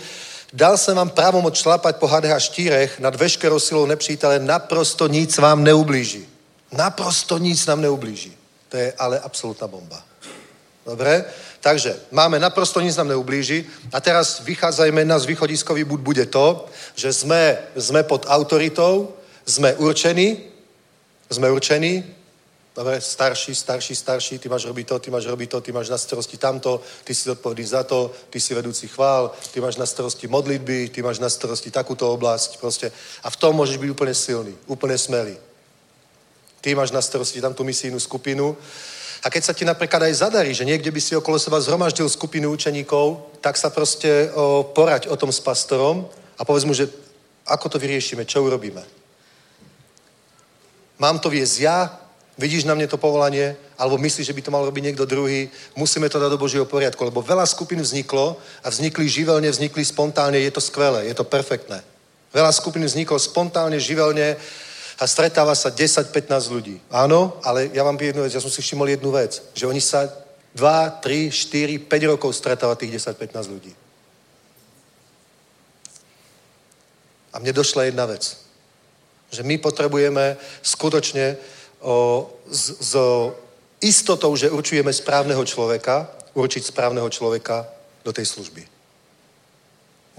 dal 0.52 0.76
jsem 0.76 0.96
vám 0.96 1.10
právomoc 1.10 1.56
šlapať 1.56 1.96
po 1.96 2.06
hadech 2.06 2.32
a 2.32 2.40
štírech 2.40 3.00
nad 3.00 3.14
veškerou 3.16 3.58
silou 3.60 3.86
nepřítele, 3.86 4.38
naprosto 4.38 5.06
nic 5.06 5.38
vám 5.38 5.64
neublíží. 5.64 6.26
Naprosto 6.72 7.38
nic 7.38 7.66
nám 7.66 7.80
neublíží. 7.80 8.36
To 8.68 8.76
je 8.76 8.92
ale 8.98 9.20
absolútna 9.20 9.66
bomba. 9.66 10.02
Dobre? 10.86 11.24
Takže 11.60 11.96
máme 12.10 12.38
naprosto 12.38 12.80
nic 12.80 12.96
nám 12.96 13.08
neublíži 13.08 13.66
a 13.92 14.00
teraz 14.00 14.40
vychádzajme, 14.40 15.04
náš 15.04 15.28
východiskový 15.28 15.84
bud 15.84 16.00
bude 16.00 16.26
to, 16.26 16.64
že 16.96 17.12
sme, 17.12 17.58
sme 17.76 18.02
pod 18.02 18.24
autoritou, 18.28 19.12
sme 19.44 19.76
určení, 19.76 20.40
sme 21.28 21.50
určení, 21.52 22.04
dobre, 22.76 23.00
starší, 23.00 23.54
starší, 23.54 23.94
starší, 23.94 24.38
ty 24.38 24.48
máš 24.48 24.64
robiť 24.64 24.86
to, 24.88 24.98
ty 24.98 25.10
máš 25.10 25.26
robiť 25.26 25.50
to, 25.50 25.60
ty 25.60 25.72
máš 25.72 25.88
na 25.88 25.98
starosti 25.98 26.36
tamto, 26.36 26.82
ty 27.04 27.14
si 27.14 27.28
zodpovedný 27.28 27.64
za 27.64 27.82
to, 27.84 28.12
ty 28.30 28.40
si 28.40 28.54
vedúci 28.54 28.88
chvál, 28.88 29.32
ty 29.52 29.60
máš 29.60 29.76
na 29.76 29.86
starosti 29.86 30.28
modlitby, 30.28 30.88
ty 30.88 31.02
máš 31.02 31.18
na 31.18 31.28
starosti 31.28 31.70
takúto 31.70 32.12
oblasť, 32.12 32.58
proste. 32.58 32.92
A 33.22 33.30
v 33.30 33.36
tom 33.36 33.56
môžeš 33.56 33.76
byť 33.76 33.90
úplne 33.90 34.14
silný, 34.14 34.54
úplne 34.66 34.98
smelý. 34.98 35.36
Ty 36.60 36.74
máš 36.74 36.92
na 36.92 37.02
starosti 37.02 37.40
tam 37.40 37.54
tú 37.54 37.64
misijnú 37.64 38.00
skupinu. 38.00 38.56
A 39.24 39.28
keď 39.28 39.42
sa 39.44 39.52
ti 39.52 39.64
napríklad 39.64 40.02
aj 40.02 40.24
zadarí, 40.24 40.54
že 40.54 40.64
niekde 40.64 40.88
by 40.88 41.00
si 41.00 41.16
okolo 41.16 41.36
seba 41.38 41.60
zhromaždil 41.60 42.08
skupinu 42.08 42.52
učeníkov, 42.52 43.36
tak 43.40 43.56
sa 43.56 43.68
proste 43.68 44.32
o, 44.32 44.64
porať 44.64 45.08
o 45.08 45.16
tom 45.16 45.32
s 45.32 45.40
pastorom 45.40 46.08
a 46.38 46.44
povedz 46.44 46.64
mu, 46.64 46.72
že 46.72 46.88
ako 47.44 47.68
to 47.68 47.76
vyriešime, 47.76 48.24
čo 48.24 48.44
urobíme. 48.44 48.80
Mám 51.00 51.20
to 51.20 51.32
viesť 51.32 51.56
ja, 51.60 51.78
vidíš 52.40 52.64
na 52.64 52.72
mne 52.72 52.88
to 52.88 52.96
povolanie, 52.96 53.52
alebo 53.76 54.00
myslíš, 54.00 54.32
že 54.32 54.36
by 54.36 54.42
to 54.42 54.50
mal 54.50 54.64
robiť 54.64 54.82
niekto 54.88 55.04
druhý, 55.04 55.52
musíme 55.76 56.08
to 56.08 56.16
dať 56.16 56.32
do 56.32 56.40
Božieho 56.40 56.64
poriadku, 56.64 57.04
lebo 57.04 57.20
veľa 57.20 57.44
skupín 57.44 57.84
vzniklo 57.84 58.40
a 58.64 58.72
vznikli 58.72 59.04
živelne, 59.04 59.44
vznikli 59.52 59.84
spontánne, 59.84 60.40
je 60.40 60.50
to 60.50 60.64
skvelé, 60.64 61.04
je 61.04 61.14
to 61.14 61.28
perfektné. 61.28 61.84
Veľa 62.32 62.52
skupín 62.56 62.80
vzniklo 62.80 63.20
spontánne, 63.20 63.76
živelne, 63.76 64.40
a 65.00 65.08
stretáva 65.08 65.56
sa 65.56 65.72
10-15 65.72 66.52
ľudí. 66.52 66.76
Áno, 66.92 67.40
ale 67.40 67.72
ja 67.72 67.80
vám 67.80 67.96
jednu 67.96 68.20
vec, 68.20 68.36
ja 68.36 68.44
som 68.44 68.52
si 68.52 68.60
všimol 68.60 68.84
jednu 68.84 69.08
vec, 69.08 69.40
že 69.56 69.64
oni 69.64 69.80
sa 69.80 70.04
2, 70.52 71.00
3, 71.00 71.32
4, 71.32 71.88
5 71.88 72.12
rokov 72.12 72.36
stretáva 72.36 72.76
tých 72.76 73.00
10-15 73.00 73.48
ľudí. 73.48 73.72
A 77.32 77.40
mne 77.40 77.56
došla 77.56 77.88
jedna 77.88 78.04
vec, 78.04 78.36
že 79.32 79.40
my 79.40 79.56
potrebujeme 79.56 80.36
skutočne 80.60 81.40
s, 82.50 82.76
s 82.80 82.92
istotou, 83.80 84.36
že 84.36 84.52
určujeme 84.52 84.92
správneho 84.92 85.44
človeka, 85.44 86.08
určiť 86.34 86.62
správneho 86.64 87.08
človeka 87.08 87.66
do 88.04 88.12
tej 88.12 88.26
služby. 88.28 88.62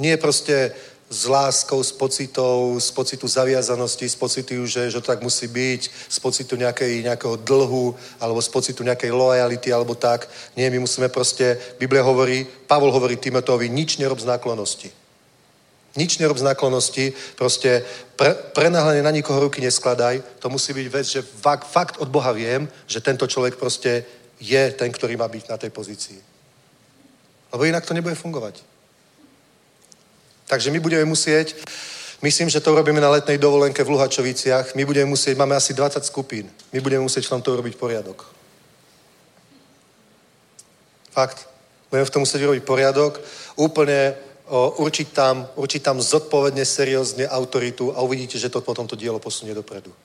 Nie 0.02 0.18
proste 0.18 0.74
s 1.12 1.28
láskou, 1.28 1.84
s 1.84 1.92
pocitou, 1.92 2.80
z 2.80 2.92
pocitu 2.92 3.28
zaviazanosti, 3.28 4.10
z 4.10 4.16
pocitu, 4.16 4.66
že, 4.66 4.88
že 4.90 5.02
to 5.04 5.12
tak 5.12 5.22
musí 5.22 5.48
byť, 5.48 5.92
z 6.10 6.18
pocitu 6.24 6.56
nejakej, 6.56 7.04
nejakého 7.04 7.36
dlhu, 7.36 7.96
alebo 8.20 8.40
z 8.42 8.50
pocitu 8.50 8.84
nejakej 8.84 9.12
lojality, 9.12 9.74
alebo 9.76 9.92
tak. 9.92 10.32
Nie, 10.56 10.72
my 10.72 10.80
musíme 10.80 11.12
proste, 11.12 11.60
Biblia 11.76 12.00
hovorí, 12.02 12.48
Pavol 12.64 12.96
hovorí 12.96 13.20
Timotovi, 13.20 13.68
nič 13.68 14.00
nerob 14.00 14.24
z 14.24 14.32
náklonosti. 14.32 15.01
Nič 15.96 16.24
nerob 16.24 16.40
z 16.40 16.48
náklonosti, 16.48 17.12
proste 17.36 17.84
pre, 18.16 18.32
prenáhlene 18.56 19.04
na 19.04 19.12
nikoho 19.12 19.40
ruky 19.40 19.60
neskladaj. 19.60 20.24
To 20.40 20.48
musí 20.48 20.72
byť 20.72 20.88
vec, 20.88 21.06
že 21.06 21.22
fakt, 21.22 21.68
fakt 21.68 21.96
od 22.00 22.08
Boha 22.08 22.32
viem, 22.32 22.70
že 22.88 23.04
tento 23.04 23.28
človek 23.28 23.60
proste 23.60 24.08
je 24.40 24.72
ten, 24.72 24.92
ktorý 24.92 25.20
má 25.20 25.28
byť 25.28 25.44
na 25.52 25.58
tej 25.60 25.70
pozícii. 25.70 26.20
Lebo 27.52 27.68
inak 27.68 27.86
to 27.86 27.94
nebude 27.94 28.16
fungovať. 28.16 28.64
Takže 30.48 30.72
my 30.72 30.80
budeme 30.80 31.06
musieť, 31.06 31.56
myslím, 32.22 32.50
že 32.50 32.60
to 32.60 32.72
urobíme 32.72 33.00
na 33.00 33.12
letnej 33.12 33.38
dovolenke 33.38 33.84
v 33.84 33.92
Luhačoviciach, 33.92 34.76
my 34.76 34.84
budeme 34.86 35.12
musieť, 35.12 35.38
máme 35.38 35.56
asi 35.56 35.74
20 35.74 36.04
skupín, 36.04 36.48
my 36.72 36.80
budeme 36.80 37.04
musieť 37.04 37.28
v 37.28 37.30
tomto 37.36 37.54
urobiť 37.54 37.76
poriadok. 37.76 38.26
Fakt. 41.12 41.48
Budeme 41.92 42.08
v 42.08 42.14
tom 42.16 42.24
musieť 42.24 42.48
urobiť 42.48 42.64
poriadok, 42.64 43.20
úplne 43.60 44.16
určiť, 44.52 45.08
tam, 45.16 45.48
určiť 45.56 45.82
tam 45.82 46.04
zodpovedne, 46.04 46.66
seriózne 46.68 47.24
autoritu 47.28 47.96
a 47.96 48.04
uvidíte, 48.04 48.36
že 48.36 48.52
to 48.52 48.60
potom 48.60 48.88
to 48.88 49.00
dielo 49.00 49.20
posunie 49.20 49.56
dopredu. 49.56 49.96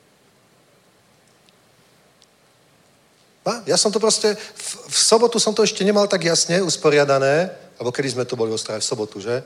A? 3.47 3.62
Ja 3.66 3.78
som 3.78 3.90
to 3.90 3.98
proste, 3.98 4.35
v, 4.35 4.70
v 4.90 4.98
sobotu 4.98 5.39
som 5.39 5.55
to 5.55 5.62
ešte 5.66 5.82
nemal 5.82 6.06
tak 6.06 6.27
jasne 6.27 6.62
usporiadané, 6.62 7.51
alebo 7.78 7.90
kedy 7.90 8.14
sme 8.14 8.24
to 8.27 8.39
boli 8.39 8.51
v 8.51 8.59
v 8.59 8.82
sobotu, 8.82 9.18
že? 9.18 9.43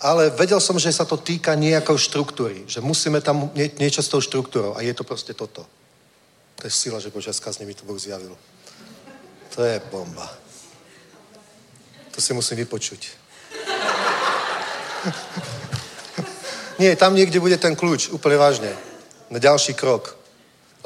ale 0.00 0.30
vedel 0.30 0.60
som, 0.60 0.78
že 0.78 0.92
sa 0.92 1.04
to 1.04 1.16
týka 1.16 1.54
nejakou 1.54 1.98
štruktúry, 1.98 2.62
že 2.70 2.80
musíme 2.80 3.20
tam 3.20 3.50
nie, 3.54 3.70
niečo 3.78 4.02
s 4.02 4.08
tou 4.08 4.22
štruktúrou 4.22 4.78
a 4.78 4.82
je 4.82 4.94
to 4.94 5.02
proste 5.02 5.34
toto. 5.34 5.66
To 6.58 6.62
je 6.66 6.70
sila, 6.70 7.02
že 7.02 7.10
Božia 7.10 7.34
skazne 7.34 7.66
mi 7.66 7.74
to 7.74 7.82
Boh 7.82 7.98
zjavil. 7.98 8.38
To 9.54 9.62
je 9.62 9.82
bomba. 9.90 10.30
To 12.14 12.18
si 12.22 12.34
musím 12.34 12.62
vypočuť. 12.62 13.10
Nie, 16.82 16.96
tam 16.96 17.14
niekde 17.14 17.40
bude 17.42 17.58
ten 17.58 17.74
kľúč, 17.74 18.14
úplne 18.14 18.38
vážne. 18.38 18.70
Na 19.30 19.38
ďalší 19.42 19.74
krok. 19.74 20.14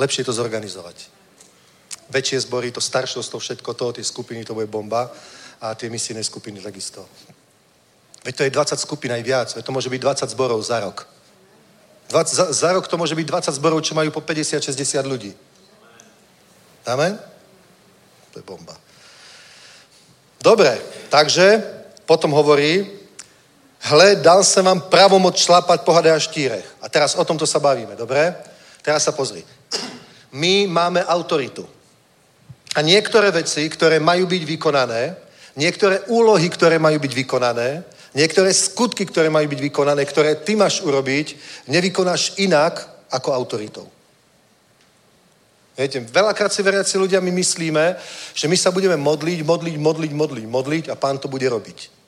Lepšie 0.00 0.24
to 0.24 0.32
zorganizovať. 0.32 0.96
Väčšie 2.08 2.40
zbory, 2.48 2.72
to 2.72 2.80
staršovstvo, 2.80 3.38
všetko 3.38 3.74
to, 3.74 3.92
tie 3.92 4.04
skupiny, 4.04 4.44
to 4.44 4.56
bude 4.56 4.72
bomba 4.72 5.12
a 5.60 5.74
tie 5.76 5.92
misijné 5.92 6.24
skupiny 6.24 6.60
takisto. 6.60 7.04
Veď 8.24 8.34
to 8.36 8.44
je 8.44 8.50
20 8.50 8.78
skupín 8.78 9.12
aj 9.12 9.22
viac. 9.22 9.48
Veď 9.52 9.64
to 9.64 9.72
môže 9.72 9.92
byť 9.92 10.00
20 10.00 10.34
zborov 10.34 10.62
za 10.64 10.80
rok. 10.80 11.06
20, 12.08 12.34
za, 12.34 12.44
za 12.52 12.72
rok 12.72 12.88
to 12.88 12.96
môže 12.96 13.14
byť 13.14 13.26
20 13.26 13.58
zborov, 13.60 13.80
čo 13.84 13.94
majú 13.94 14.10
po 14.10 14.20
50-60 14.20 14.72
ľudí. 15.04 15.32
Amen? 16.86 17.18
To 18.32 18.40
je 18.40 18.44
bomba. 18.44 18.74
Dobre, 20.42 20.74
takže 21.12 21.62
potom 22.06 22.34
hovorí, 22.34 23.01
hle, 23.90 24.16
dal 24.16 24.44
som 24.44 24.62
vám 24.64 24.86
pravomoc 24.86 25.38
šlapať 25.38 25.82
po 25.82 25.94
a 25.96 26.18
štírech. 26.18 26.66
A 26.82 26.88
teraz 26.88 27.14
o 27.14 27.24
tomto 27.24 27.46
sa 27.46 27.58
bavíme, 27.58 27.96
dobre? 27.96 28.34
Teraz 28.82 29.04
sa 29.04 29.12
pozri. 29.12 29.42
My 30.32 30.66
máme 30.66 31.02
autoritu. 31.02 31.66
A 32.74 32.80
niektoré 32.80 33.30
veci, 33.30 33.68
ktoré 33.68 34.00
majú 34.00 34.26
byť 34.26 34.42
vykonané, 34.44 35.16
niektoré 35.56 36.00
úlohy, 36.08 36.48
ktoré 36.48 36.78
majú 36.78 36.98
byť 36.98 37.12
vykonané, 37.14 37.68
Niektoré 38.12 38.52
skutky, 38.52 39.08
ktoré 39.08 39.32
majú 39.32 39.48
byť 39.48 39.60
vykonané, 39.72 40.04
ktoré 40.04 40.36
ty 40.36 40.52
máš 40.52 40.84
urobiť, 40.84 41.36
nevykonáš 41.68 42.36
inak 42.44 42.84
ako 43.08 43.32
autoritou. 43.32 43.88
Viete, 45.72 46.04
veľakrát 46.04 46.52
si 46.52 46.60
veriaci 46.60 47.00
ľudia 47.00 47.24
my 47.24 47.32
myslíme, 47.32 47.96
že 48.36 48.44
my 48.44 48.56
sa 48.60 48.68
budeme 48.68 49.00
modliť, 49.00 49.40
modliť, 49.40 49.76
modliť, 49.80 50.12
modliť, 50.12 50.44
modliť 50.44 50.84
a 50.92 50.94
pán 51.00 51.16
to 51.16 51.32
bude 51.32 51.48
robiť. 51.48 52.01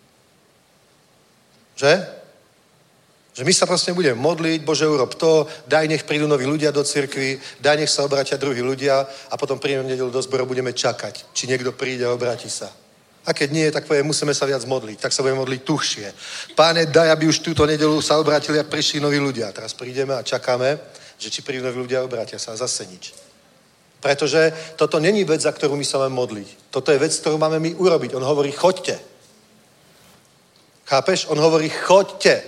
Že? 1.74 1.92
Že 3.34 3.42
my 3.42 3.52
sa 3.52 3.66
proste 3.66 3.90
budeme 3.90 4.14
modliť, 4.14 4.62
Bože, 4.62 4.86
urob 4.86 5.18
to, 5.18 5.50
daj, 5.66 5.90
nech 5.90 6.06
prídu 6.06 6.30
noví 6.30 6.46
ľudia 6.46 6.70
do 6.70 6.86
cirkvi, 6.86 7.34
daj, 7.58 7.82
nech 7.82 7.90
sa 7.90 8.06
obratia 8.06 8.38
druhí 8.38 8.62
ľudia 8.62 9.02
a 9.02 9.34
potom 9.34 9.58
príjemne 9.58 9.90
nedelu 9.90 10.10
do 10.10 10.22
zboru 10.22 10.46
budeme 10.46 10.70
čakať, 10.70 11.34
či 11.34 11.50
niekto 11.50 11.74
príde 11.74 12.06
a 12.06 12.14
obráti 12.14 12.46
sa. 12.46 12.70
A 13.26 13.32
keď 13.32 13.48
nie, 13.50 13.66
tak 13.72 13.88
povie, 13.88 14.04
musíme 14.04 14.36
sa 14.36 14.44
viac 14.44 14.62
modliť. 14.68 15.00
Tak 15.00 15.12
sa 15.12 15.24
budeme 15.24 15.40
modliť 15.40 15.60
tuhšie. 15.64 16.06
Páne, 16.52 16.86
daj, 16.86 17.10
aby 17.10 17.26
už 17.26 17.40
túto 17.40 17.64
nedelu 17.64 17.96
sa 18.04 18.20
obrátili 18.20 18.60
a 18.60 18.68
prišli 18.68 19.00
noví 19.00 19.16
ľudia. 19.16 19.48
Teraz 19.48 19.72
prídeme 19.72 20.12
a 20.12 20.22
čakáme, 20.22 20.76
že 21.16 21.32
či 21.32 21.40
prídu 21.40 21.64
noví 21.64 21.88
ľudia 21.88 22.04
a 22.04 22.06
obrátia 22.06 22.36
sa 22.36 22.52
a 22.52 22.60
zase 22.60 22.84
nič. 22.84 23.16
Pretože 24.04 24.52
toto 24.76 25.00
není 25.00 25.24
vec, 25.24 25.40
za 25.40 25.48
ktorú 25.48 25.72
my 25.72 25.84
sa 25.88 25.96
máme 26.04 26.12
modliť. 26.12 26.68
Toto 26.68 26.92
je 26.92 27.00
vec, 27.00 27.16
ktorú 27.16 27.40
máme 27.40 27.56
my 27.56 27.72
urobiť. 27.80 28.12
On 28.12 28.22
hovorí, 28.22 28.52
choďte. 28.52 29.00
Chápeš? 30.84 31.26
On 31.26 31.38
hovorí, 31.38 31.68
choďte. 31.68 32.42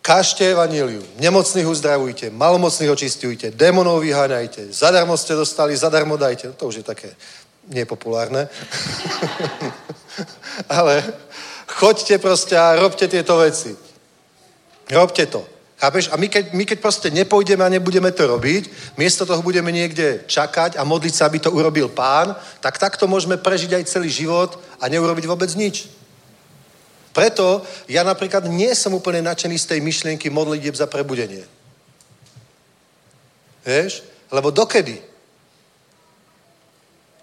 Kážte 0.00 0.48
evaníliu, 0.50 1.04
nemocných 1.20 1.68
uzdravujte, 1.68 2.32
malomocných 2.32 2.90
očistujte, 2.90 3.52
démonov 3.52 4.00
vyháňajte, 4.00 4.72
zadarmo 4.72 5.12
ste 5.12 5.36
dostali, 5.36 5.76
zadarmo 5.76 6.16
dajte. 6.16 6.56
To 6.56 6.72
už 6.72 6.80
je 6.80 6.84
také 6.88 7.12
nie 7.68 7.84
populárne. 7.84 8.48
Ale 10.72 11.04
choďte 11.68 12.16
proste 12.18 12.56
a 12.56 12.80
robte 12.80 13.08
tieto 13.08 13.36
veci. 13.36 13.76
Robte 14.90 15.26
to. 15.28 15.44
Chápeš? 15.80 16.08
A 16.12 16.16
my 16.16 16.28
keď, 16.28 16.52
my 16.52 16.64
keď 16.64 16.78
proste 16.80 17.08
nepôjdeme 17.12 17.64
a 17.64 17.72
nebudeme 17.72 18.12
to 18.12 18.24
robiť, 18.26 18.96
miesto 18.96 19.28
toho 19.28 19.40
budeme 19.44 19.72
niekde 19.72 20.24
čakať 20.28 20.76
a 20.76 20.84
modliť 20.84 21.14
sa, 21.14 21.28
aby 21.28 21.40
to 21.40 21.52
urobil 21.52 21.88
pán, 21.88 22.36
tak 22.60 22.76
takto 22.76 23.08
môžeme 23.08 23.36
prežiť 23.36 23.76
aj 23.76 23.88
celý 23.88 24.08
život 24.08 24.60
a 24.80 24.88
neurobiť 24.88 25.24
vôbec 25.24 25.48
nič. 25.56 25.99
Preto 27.10 27.66
ja 27.90 28.06
napríklad 28.06 28.46
nie 28.46 28.70
som 28.74 28.94
úplne 28.94 29.22
nadšený 29.26 29.56
z 29.58 29.68
tej 29.76 29.80
myšlienky 29.82 30.30
modlitieb 30.30 30.74
za 30.74 30.86
prebudenie. 30.86 31.42
Vieš? 33.66 34.06
Lebo 34.30 34.54
dokedy? 34.54 35.02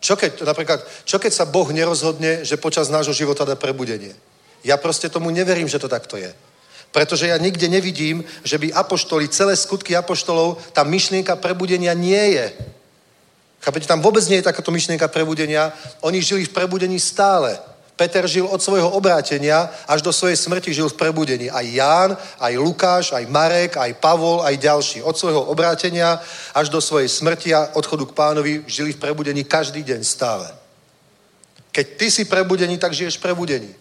Čo 0.04 0.20
keď, 0.20 0.44
napríklad, 0.44 0.80
čo 1.08 1.18
keď 1.18 1.32
sa 1.34 1.50
Boh 1.50 1.68
nerozhodne, 1.72 2.46
že 2.46 2.60
počas 2.60 2.92
nášho 2.92 3.16
života 3.16 3.48
dá 3.48 3.56
prebudenie? 3.56 4.14
Ja 4.64 4.78
proste 4.78 5.10
tomu 5.10 5.32
neverím, 5.32 5.68
že 5.68 5.80
to 5.80 5.90
takto 5.90 6.20
je. 6.20 6.30
Pretože 6.92 7.28
ja 7.28 7.38
nikde 7.38 7.68
nevidím, 7.68 8.24
že 8.44 8.58
by 8.58 8.72
apoštoli, 8.72 9.28
celé 9.28 9.56
skutky 9.56 9.96
apoštolov, 9.96 10.60
tá 10.72 10.84
myšlienka 10.84 11.36
prebudenia 11.36 11.92
nie 11.94 12.40
je. 12.40 12.46
Chápete, 13.60 13.90
tam 13.90 14.00
vôbec 14.00 14.24
nie 14.32 14.40
je 14.40 14.48
takáto 14.48 14.72
myšlienka 14.72 15.08
prebudenia. 15.12 15.74
Oni 16.06 16.22
žili 16.22 16.46
v 16.46 16.56
prebudení 16.56 17.00
stále. 17.00 17.60
Peter 17.98 18.30
žil 18.30 18.46
od 18.46 18.62
svojho 18.62 18.94
obrátenia 18.94 19.74
až 19.90 20.06
do 20.06 20.14
svojej 20.14 20.38
smrti 20.38 20.70
žil 20.70 20.86
v 20.86 21.02
prebudení. 21.02 21.50
Aj 21.50 21.66
Ján, 21.66 22.14
aj 22.38 22.54
Lukáš, 22.58 23.06
aj 23.12 23.26
Marek, 23.26 23.74
aj 23.78 23.98
Pavol, 23.98 24.46
aj 24.46 24.54
ďalší. 24.58 25.02
Od 25.02 25.18
svojho 25.18 25.42
obrátenia 25.50 26.22
až 26.54 26.70
do 26.70 26.78
svojej 26.78 27.10
smrti 27.10 27.58
a 27.58 27.74
odchodu 27.74 28.06
k 28.06 28.14
pánovi 28.14 28.54
žili 28.70 28.94
v 28.94 29.02
prebudení 29.02 29.42
každý 29.44 29.82
deň 29.82 30.06
stále. 30.06 30.46
Keď 31.74 31.86
ty 31.98 32.08
si 32.14 32.24
prebudený, 32.30 32.78
tak 32.78 32.94
žiješ 32.94 33.18
prebudení. 33.18 33.74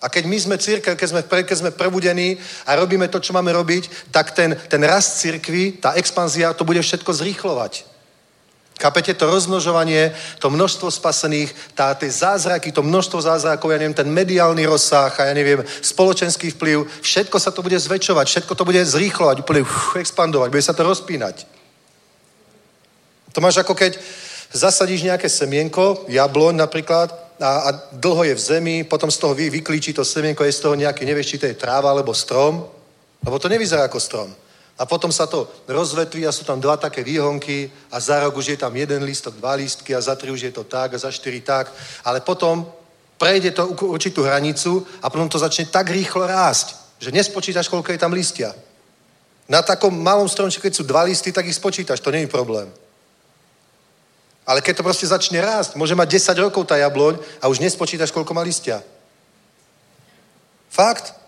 A 0.00 0.08
keď 0.08 0.24
my 0.24 0.40
sme 0.40 0.56
církev, 0.56 0.96
keď 0.96 1.08
sme, 1.08 1.20
keď 1.44 1.56
sme 1.60 1.70
prebudení 1.76 2.40
a 2.64 2.72
robíme 2.72 3.04
to, 3.12 3.20
čo 3.20 3.36
máme 3.36 3.52
robiť, 3.52 4.08
tak 4.08 4.32
ten, 4.32 4.56
ten 4.56 4.80
rast 4.84 5.20
církvy, 5.20 5.76
tá 5.76 5.92
expanzia, 5.92 6.56
to 6.56 6.64
bude 6.64 6.80
všetko 6.80 7.12
zrýchlovať. 7.12 7.84
Chápete 8.80 9.12
to 9.14 9.28
rozmnožovanie, 9.28 10.08
to 10.40 10.48
množstvo 10.48 10.88
spasených, 10.88 11.52
tá, 11.76 11.92
tie 11.92 12.08
zázraky, 12.08 12.72
to 12.72 12.80
množstvo 12.80 13.20
zázrakov, 13.20 13.68
ja 13.68 13.76
neviem, 13.76 13.92
ten 13.92 14.08
mediálny 14.08 14.64
rozsah 14.64 15.12
a 15.20 15.28
ja 15.28 15.34
neviem, 15.36 15.60
spoločenský 15.84 16.56
vplyv, 16.56 16.88
všetko 17.04 17.36
sa 17.36 17.52
to 17.52 17.60
bude 17.60 17.76
zväčšovať, 17.76 18.24
všetko 18.24 18.52
to 18.56 18.64
bude 18.64 18.80
zrýchlovať, 18.80 19.44
úplne 19.44 19.68
uf, 19.68 20.00
expandovať, 20.00 20.48
bude 20.48 20.64
sa 20.64 20.72
to 20.72 20.88
rozpínať. 20.88 21.44
To 23.36 23.44
máš 23.44 23.60
ako 23.60 23.76
keď 23.76 24.00
zasadíš 24.48 25.04
nejaké 25.04 25.28
semienko, 25.28 26.08
jabloň 26.08 26.56
napríklad, 26.56 27.12
a, 27.36 27.68
a 27.68 27.70
dlho 27.92 28.32
je 28.32 28.34
v 28.34 28.40
zemi, 28.40 28.76
potom 28.84 29.12
z 29.12 29.20
toho 29.20 29.36
vy, 29.36 29.52
vyklíči 29.52 29.92
to 29.92 30.08
semienko, 30.08 30.40
je 30.48 30.56
z 30.56 30.60
toho 30.64 30.72
nejaký, 30.72 31.04
nevieš, 31.04 31.36
či 31.36 31.38
to 31.38 31.46
je 31.52 31.60
tráva 31.60 31.92
alebo 31.92 32.16
strom, 32.16 32.64
lebo 33.20 33.36
to 33.36 33.52
nevyzerá 33.52 33.92
ako 33.92 34.00
strom. 34.00 34.32
A 34.80 34.88
potom 34.88 35.12
sa 35.12 35.28
to 35.28 35.44
rozvetví 35.68 36.24
a 36.24 36.32
sú 36.32 36.40
tam 36.48 36.56
dva 36.56 36.80
také 36.80 37.04
výhonky 37.04 37.68
a 37.92 38.00
za 38.00 38.24
rok 38.24 38.36
už 38.36 38.48
je 38.48 38.56
tam 38.56 38.72
jeden 38.72 39.04
lístok, 39.04 39.36
dva 39.36 39.52
lístky 39.52 39.92
a 39.92 40.00
za 40.00 40.16
tri 40.16 40.32
už 40.32 40.40
je 40.40 40.52
to 40.56 40.64
tak 40.64 40.96
a 40.96 40.98
za 40.98 41.12
štyri 41.12 41.44
tak. 41.44 41.68
Ale 42.00 42.24
potom 42.24 42.64
prejde 43.20 43.52
to 43.52 43.68
určitú 43.68 44.24
hranicu 44.24 44.80
a 45.04 45.12
potom 45.12 45.28
to 45.28 45.36
začne 45.36 45.68
tak 45.68 45.92
rýchlo 45.92 46.24
rásť, 46.24 46.96
že 46.96 47.12
nespočítaš, 47.12 47.68
koľko 47.68 47.92
je 47.92 48.00
tam 48.00 48.16
listia. 48.16 48.56
Na 49.44 49.60
takom 49.60 49.92
malom 49.92 50.24
stromčeku, 50.24 50.64
keď 50.64 50.74
sú 50.74 50.88
dva 50.88 51.04
listy, 51.04 51.28
tak 51.28 51.44
ich 51.44 51.60
spočítaš, 51.60 52.00
to 52.00 52.08
nie 52.08 52.24
je 52.24 52.32
problém. 52.32 52.72
Ale 54.48 54.64
keď 54.64 54.80
to 54.80 54.86
proste 54.88 55.04
začne 55.04 55.44
rásť, 55.44 55.76
môže 55.76 55.92
mať 55.92 56.08
10 56.16 56.40
rokov 56.40 56.64
tá 56.64 56.80
jabloň 56.80 57.20
a 57.44 57.52
už 57.52 57.60
nespočítaš, 57.60 58.08
koľko 58.16 58.32
má 58.32 58.40
listia. 58.40 58.80
Fakt. 60.72 61.19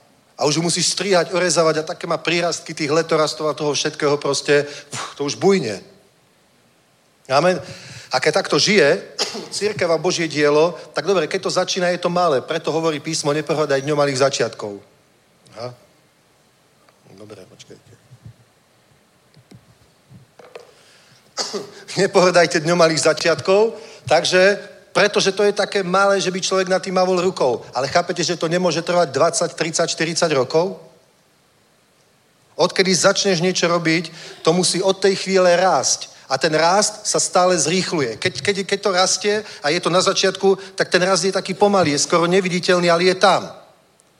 A 0.43 0.47
už 0.51 0.59
ju 0.59 0.63
musíš 0.67 0.91
strihať, 0.91 1.31
orezávať 1.31 1.79
a 1.79 1.89
také 1.95 2.11
má 2.11 2.19
prírastky 2.19 2.75
tých 2.75 2.91
letorastov 2.91 3.47
a 3.47 3.55
toho 3.55 3.71
všetkého 3.71 4.19
proste, 4.19 4.67
uf, 4.67 5.15
to 5.15 5.23
už 5.23 5.39
bujne. 5.39 5.79
Amen. 7.31 7.63
A 8.11 8.19
keď 8.19 8.43
takto 8.43 8.59
žije 8.59 9.07
církev 9.55 9.87
a 9.87 10.03
Božie 10.03 10.27
dielo, 10.27 10.75
tak 10.99 11.07
dobre, 11.07 11.31
keď 11.31 11.47
to 11.47 11.51
začína, 11.63 11.95
je 11.95 12.03
to 12.03 12.11
malé. 12.11 12.43
Preto 12.43 12.75
hovorí 12.75 12.99
písmo, 12.99 13.31
nepohľadaj 13.31 13.87
dňom 13.87 13.95
malých 13.95 14.19
začiatkov. 14.19 14.83
Aha. 15.55 15.71
Dobre, 17.15 17.47
počkajte. 17.47 17.93
Nepohľadajte 22.03 22.67
dňom 22.67 22.79
malých 22.83 23.15
začiatkov, 23.15 23.79
takže 24.11 24.59
pretože 24.93 25.33
to 25.33 25.43
je 25.43 25.53
také 25.57 25.83
malé, 25.83 26.21
že 26.21 26.31
by 26.31 26.41
človek 26.41 26.69
na 26.69 26.79
tým 26.79 26.95
mavol 26.95 27.21
rukou. 27.21 27.65
Ale 27.73 27.89
chápete, 27.89 28.21
že 28.25 28.37
to 28.37 28.49
nemôže 28.49 28.85
trvať 28.85 29.09
20, 29.09 29.57
30, 29.57 29.89
40 29.89 30.29
rokov? 30.37 30.77
Odkedy 32.57 32.93
začneš 32.95 33.41
niečo 33.41 33.65
robiť, 33.69 34.13
to 34.45 34.53
musí 34.53 34.85
od 34.85 35.01
tej 35.01 35.17
chvíle 35.17 35.49
rásť. 35.57 36.13
A 36.29 36.39
ten 36.39 36.53
rást 36.53 37.09
sa 37.09 37.21
stále 37.21 37.57
zrýchluje. 37.59 38.17
Keď, 38.17 38.33
keď, 38.41 38.57
keď 38.65 38.79
to 38.81 38.91
rastie 38.93 39.35
a 39.65 39.69
je 39.69 39.81
to 39.81 39.91
na 39.91 40.01
začiatku, 40.01 40.77
tak 40.77 40.89
ten 40.89 41.03
rast 41.03 41.25
je 41.25 41.33
taký 41.33 41.53
pomalý, 41.57 41.93
je 41.93 42.05
skoro 42.05 42.29
neviditeľný, 42.29 42.89
ale 42.89 43.05
je 43.09 43.17
tam. 43.17 43.53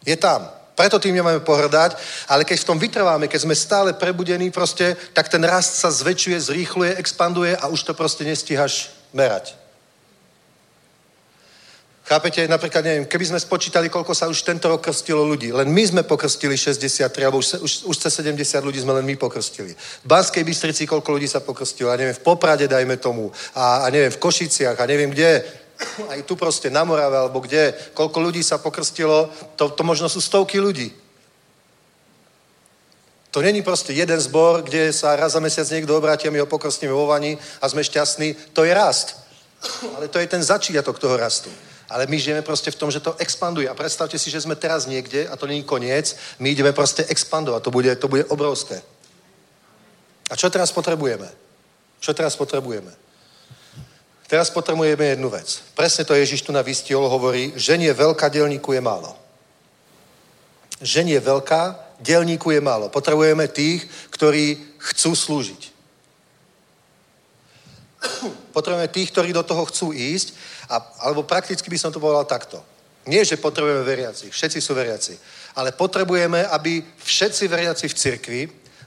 Je 0.05 0.17
tam. 0.17 0.49
Preto 0.73 0.99
tým 0.99 1.15
nemáme 1.15 1.41
pohrdať, 1.41 1.97
ale 2.29 2.49
keď 2.49 2.65
v 2.65 2.69
tom 2.69 2.79
vytrváme, 2.81 3.29
keď 3.29 3.41
sme 3.45 3.55
stále 3.55 3.93
prebudení 3.93 4.49
proste, 4.49 4.97
tak 5.13 5.29
ten 5.29 5.45
rast 5.45 5.77
sa 5.77 5.93
zväčšuje, 5.93 6.41
zrýchluje, 6.41 6.97
expanduje 6.97 7.53
a 7.57 7.69
už 7.69 7.85
to 7.85 7.93
proste 7.93 8.25
nestíhaš 8.25 8.89
merať. 9.13 9.62
Chápete, 12.13 12.45
napríklad, 12.45 12.85
neviem, 12.85 13.09
keby 13.09 13.25
sme 13.25 13.41
spočítali, 13.41 13.89
koľko 13.89 14.13
sa 14.13 14.29
už 14.29 14.45
tento 14.45 14.69
rok 14.69 14.85
krstilo 14.85 15.25
ľudí. 15.25 15.49
Len 15.49 15.65
my 15.65 15.81
sme 15.81 16.03
pokrstili 16.05 16.61
63, 16.61 17.09
alebo 17.25 17.41
už, 17.41 17.65
už, 17.65 17.73
už 17.89 17.97
cez 17.97 18.21
70 18.21 18.37
ľudí 18.61 18.85
sme 18.85 18.93
len 19.01 19.09
my 19.09 19.17
pokrstili. 19.17 19.73
V 19.73 20.07
Banskej 20.13 20.45
Bystrici 20.45 20.85
koľko 20.85 21.09
ľudí 21.09 21.25
sa 21.25 21.41
pokrstilo, 21.41 21.89
a 21.89 21.97
neviem, 21.97 22.13
v 22.13 22.21
Poprade 22.21 22.69
dajme 22.69 23.01
tomu, 23.01 23.33
a, 23.57 23.89
a 23.89 23.89
neviem, 23.89 24.13
v 24.13 24.21
Košiciach, 24.21 24.77
a 24.77 24.85
neviem 24.85 25.09
kde, 25.09 25.41
aj 26.13 26.21
tu 26.29 26.37
proste 26.37 26.69
na 26.69 26.85
Morave, 26.85 27.17
alebo 27.17 27.41
kde, 27.41 27.73
koľko 27.97 28.21
ľudí 28.21 28.45
sa 28.45 28.61
pokrstilo, 28.61 29.33
to, 29.57 29.73
to 29.73 29.81
možno 29.81 30.05
sú 30.13 30.21
stovky 30.21 30.61
ľudí. 30.61 30.93
To 33.33 33.41
není 33.41 33.65
proste 33.65 33.97
jeden 33.97 34.21
zbor, 34.21 34.69
kde 34.69 34.93
sa 34.93 35.17
raz 35.17 35.33
za 35.33 35.41
mesiac 35.41 35.65
niekto 35.73 35.97
obráti 35.97 36.29
a 36.29 36.31
my 36.31 36.45
ho 36.45 36.53
pokrstíme 36.53 36.93
vo 36.93 37.09
vani 37.09 37.41
a 37.41 37.65
sme 37.73 37.81
šťastní. 37.81 38.53
To 38.53 38.69
je 38.69 38.77
rast. 38.77 39.17
Ale 39.97 40.13
to 40.13 40.21
je 40.21 40.29
ten 40.29 40.45
začiatok 40.45 41.01
toho 41.01 41.17
rastu. 41.17 41.49
Ale 41.89 42.07
my 42.07 42.19
žijeme 42.19 42.43
proste 42.43 42.71
v 42.71 42.79
tom, 42.79 42.91
že 42.91 43.01
to 43.01 43.17
expanduje. 43.19 43.69
A 43.69 43.75
predstavte 43.75 44.19
si, 44.19 44.31
že 44.31 44.41
sme 44.41 44.57
teraz 44.57 44.87
niekde, 44.87 45.29
a 45.29 45.37
to 45.37 45.47
není 45.47 45.63
koniec, 45.63 46.17
my 46.39 46.51
ideme 46.51 46.73
proste 46.73 47.05
expandovať. 47.09 47.63
To 47.63 47.71
bude, 47.71 47.97
to 47.97 48.09
bude 48.09 48.25
obrovské. 48.29 48.83
A 50.31 50.37
čo 50.37 50.51
teraz 50.51 50.73
potrebujeme? 50.73 51.29
Čo 52.01 52.15
teraz 52.15 52.37
potrebujeme? 52.37 52.93
Teraz 54.27 54.49
potrebujeme 54.49 55.05
jednu 55.05 55.29
vec. 55.29 55.61
Presne 55.77 56.09
to 56.09 56.17
Ježiš 56.17 56.43
tu 56.43 56.57
na 56.57 56.65
vystiol 56.65 57.05
hovorí, 57.05 57.53
že 57.53 57.77
nie 57.77 57.93
veľká, 57.93 58.33
delníku 58.33 58.73
je 58.73 58.81
málo. 58.81 59.13
Žen 60.81 61.07
je 61.13 61.21
veľká, 61.21 61.93
delníku 62.01 62.51
je 62.51 62.61
málo. 62.65 62.89
Potrebujeme 62.89 63.45
tých, 63.49 63.85
ktorí 64.11 64.59
chcú 64.81 65.13
slúžiť. 65.15 65.63
Potrebujeme 68.57 68.89
tých, 68.91 69.13
ktorí 69.15 69.31
do 69.37 69.47
toho 69.47 69.63
chcú 69.71 69.93
ísť, 69.95 70.35
a, 70.69 70.77
alebo 71.07 71.23
prakticky 71.23 71.71
by 71.71 71.79
som 71.79 71.93
to 71.93 72.03
povedal 72.03 72.25
takto. 72.25 72.63
Nie, 73.07 73.25
že 73.25 73.37
potrebujeme 73.37 73.83
veriaci, 73.83 74.31
všetci 74.31 74.59
sú 74.63 74.75
veriaci, 74.75 75.19
ale 75.59 75.75
potrebujeme, 75.75 76.47
aby 76.47 76.83
všetci 77.03 77.49
veriaci 77.49 77.89
v 77.89 77.99
cirkvi 77.99 78.41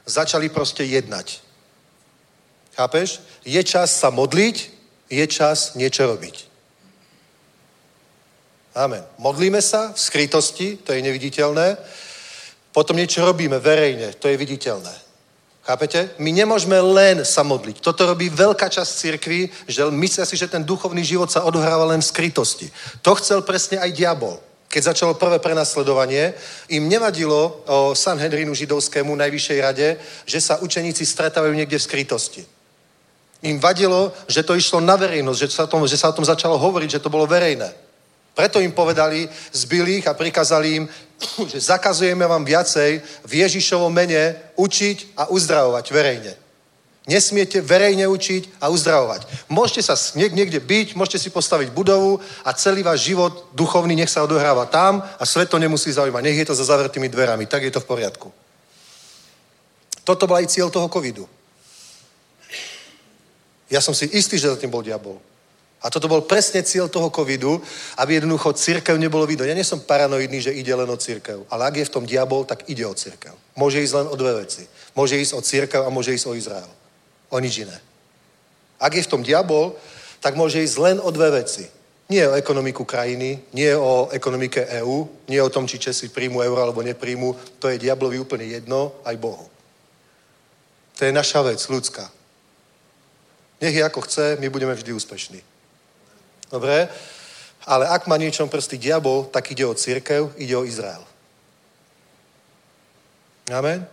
začali 0.06 0.48
proste 0.48 0.84
jednať. 0.84 1.40
Chápeš? 2.76 3.20
Je 3.44 3.60
čas 3.64 3.92
sa 3.92 4.08
modliť, 4.08 4.56
je 5.10 5.24
čas 5.26 5.74
niečo 5.76 6.06
robiť. 6.06 6.48
Amen. 8.76 9.04
Modlíme 9.16 9.62
sa 9.64 9.92
v 9.92 10.00
skrytosti, 10.00 10.76
to 10.76 10.92
je 10.92 11.00
neviditeľné. 11.00 11.76
Potom 12.76 12.96
niečo 12.96 13.24
robíme 13.24 13.56
verejne, 13.56 14.12
to 14.20 14.28
je 14.28 14.36
viditeľné. 14.36 15.05
Chápete? 15.66 16.14
My 16.22 16.30
nemôžeme 16.30 16.78
len 16.78 17.26
sa 17.26 17.42
modliť. 17.42 17.82
Toto 17.82 18.06
robí 18.06 18.30
veľká 18.30 18.70
časť 18.70 18.90
cirkvi, 19.02 19.50
že 19.66 19.82
myslia 19.90 20.22
si, 20.22 20.38
že 20.38 20.46
ten 20.46 20.62
duchovný 20.62 21.02
život 21.02 21.26
sa 21.26 21.42
odohráva 21.42 21.90
len 21.90 21.98
v 21.98 22.06
skrytosti. 22.06 22.70
To 23.02 23.18
chcel 23.18 23.42
presne 23.42 23.82
aj 23.82 23.90
diabol. 23.90 24.38
Keď 24.70 24.94
začalo 24.94 25.18
prvé 25.18 25.42
prenasledovanie, 25.42 26.38
im 26.70 26.86
nevadilo 26.86 27.66
o 27.66 27.98
Sanhedrinu 27.98 28.54
židovskému 28.54 29.10
najvyššej 29.10 29.58
rade, 29.58 29.98
že 30.22 30.38
sa 30.38 30.62
učeníci 30.62 31.02
stretávajú 31.02 31.50
niekde 31.50 31.82
v 31.82 31.86
skrytosti. 31.90 32.46
Im 33.42 33.58
vadilo, 33.58 34.14
že 34.30 34.46
to 34.46 34.54
išlo 34.54 34.78
na 34.78 34.94
verejnosť, 34.94 35.38
že 35.38 35.48
sa, 35.50 35.66
tom, 35.66 35.82
že 35.82 35.98
sa 35.98 36.14
o 36.14 36.16
tom 36.16 36.22
začalo 36.22 36.62
hovoriť, 36.62 36.98
že 36.98 37.02
to 37.02 37.10
bolo 37.10 37.26
verejné. 37.26 37.74
Preto 38.36 38.60
im 38.60 38.70
povedali, 38.70 39.26
zbyli 39.52 40.04
ich 40.04 40.06
a 40.06 40.14
prikázali 40.14 40.68
im, 40.76 40.84
že 41.52 41.60
zakazujeme 41.60 42.26
vám 42.26 42.44
viacej 42.44 43.00
v 43.24 43.32
Ježišovom 43.32 43.92
mene 43.92 44.36
učiť 44.56 45.16
a 45.16 45.22
uzdravovať 45.32 45.84
verejne. 45.92 46.32
Nesmiete 47.06 47.62
verejne 47.62 48.10
učiť 48.10 48.58
a 48.58 48.66
uzdravovať. 48.66 49.46
Môžete 49.46 49.86
sa 49.86 49.94
niekde 50.18 50.58
byť, 50.58 50.98
môžete 50.98 51.22
si 51.22 51.30
postaviť 51.30 51.70
budovu 51.70 52.18
a 52.42 52.50
celý 52.50 52.82
váš 52.82 53.06
život 53.06 53.46
duchovný 53.54 53.94
nech 53.94 54.10
sa 54.10 54.26
odohráva 54.26 54.66
tam 54.66 54.98
a 54.98 55.22
svet 55.22 55.46
to 55.46 55.62
nemusí 55.62 55.86
zaujímať. 55.94 56.22
Nech 56.26 56.38
je 56.42 56.48
to 56.50 56.58
za 56.58 56.66
zavretými 56.66 57.06
dverami. 57.06 57.46
Tak 57.46 57.62
je 57.62 57.70
to 57.70 57.78
v 57.78 57.86
poriadku. 57.86 58.28
Toto 60.02 60.26
bol 60.26 60.34
aj 60.34 60.50
cieľ 60.50 60.66
toho 60.66 60.90
covidu. 60.90 61.30
Ja 63.70 63.78
som 63.78 63.94
si 63.94 64.10
istý, 64.10 64.38
že 64.38 64.50
za 64.50 64.58
tým 64.58 64.70
bol 64.70 64.82
diabol. 64.82 65.22
A 65.84 65.92
toto 65.92 66.08
bol 66.08 66.24
presne 66.24 66.64
cieľ 66.64 66.88
toho 66.88 67.12
covidu, 67.12 67.60
aby 68.00 68.16
jednoducho 68.16 68.56
církev 68.56 68.96
nebolo 68.96 69.28
vidno. 69.28 69.44
Ja 69.44 69.54
nie 69.54 69.64
som 69.64 69.84
paranoidný, 69.84 70.40
že 70.40 70.56
ide 70.56 70.72
len 70.72 70.88
o 70.88 70.96
církev, 70.96 71.44
ale 71.52 71.68
ak 71.68 71.76
je 71.76 71.84
v 71.84 71.94
tom 71.94 72.04
diabol, 72.08 72.48
tak 72.48 72.64
ide 72.66 72.86
o 72.88 72.96
církev. 72.96 73.36
Môže 73.54 73.84
ísť 73.84 73.94
len 73.94 74.06
o 74.08 74.16
dve 74.16 74.40
veci. 74.40 74.64
Môže 74.96 75.20
ísť 75.20 75.32
o 75.36 75.44
církev 75.44 75.84
a 75.84 75.92
môže 75.92 76.16
ísť 76.16 76.26
o 76.26 76.34
Izrael. 76.34 76.70
O 77.28 77.36
nič 77.38 77.60
iné. 77.60 77.76
Ak 78.80 78.96
je 78.96 79.04
v 79.04 79.10
tom 79.12 79.22
diabol, 79.22 79.76
tak 80.20 80.36
môže 80.36 80.64
ísť 80.64 80.76
len 80.80 80.96
o 81.00 81.12
dve 81.12 81.44
veci. 81.44 81.68
Nie 82.08 82.28
o 82.28 82.38
ekonomiku 82.38 82.84
krajiny, 82.86 83.50
nie 83.52 83.76
o 83.76 84.08
ekonomike 84.14 84.62
EÚ, 84.80 85.28
nie 85.28 85.42
o 85.42 85.50
tom, 85.50 85.66
či 85.66 85.78
Česi 85.78 86.08
príjmu 86.08 86.38
euro 86.40 86.62
alebo 86.62 86.82
nepríjmu. 86.82 87.58
To 87.58 87.68
je 87.68 87.82
diablovi 87.82 88.18
úplne 88.18 88.46
jedno, 88.46 88.94
aj 89.04 89.16
Bohu. 89.18 89.50
To 90.96 91.04
je 91.04 91.12
naša 91.12 91.42
vec, 91.42 91.60
ľudská. 91.68 92.08
Nech 93.60 93.74
je 93.74 93.84
ako 93.84 94.00
chce, 94.00 94.36
my 94.40 94.48
budeme 94.48 94.74
vždy 94.74 94.92
úspešní. 94.92 95.55
Dobre? 96.50 96.88
Ale 97.66 97.90
ak 97.90 98.06
má 98.06 98.14
niečom 98.14 98.46
prsty 98.46 98.78
diabol, 98.78 99.26
tak 99.26 99.50
ide 99.50 99.66
o 99.66 99.74
církev, 99.74 100.30
ide 100.38 100.54
o 100.54 100.62
Izrael. 100.62 101.02
Amen? 103.50 103.86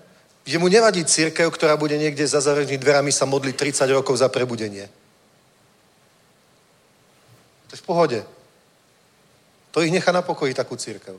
Že 0.46 0.60
mu 0.60 0.68
nevadí 0.68 1.06
církev, 1.06 1.50
ktorá 1.50 1.78
bude 1.78 1.98
niekde 1.98 2.28
za 2.28 2.42
zavretými 2.42 2.78
dverami 2.78 3.12
sa 3.12 3.26
modliť 3.26 3.56
30 3.56 3.98
rokov 3.98 4.18
za 4.18 4.30
prebudenie. 4.30 4.86
To 7.70 7.72
je 7.74 7.82
v 7.82 7.86
pohode. 7.86 8.20
To 9.74 9.82
ich 9.82 9.90
nechá 9.90 10.14
na 10.14 10.22
pokoji, 10.22 10.54
takú 10.54 10.78
církev. 10.78 11.18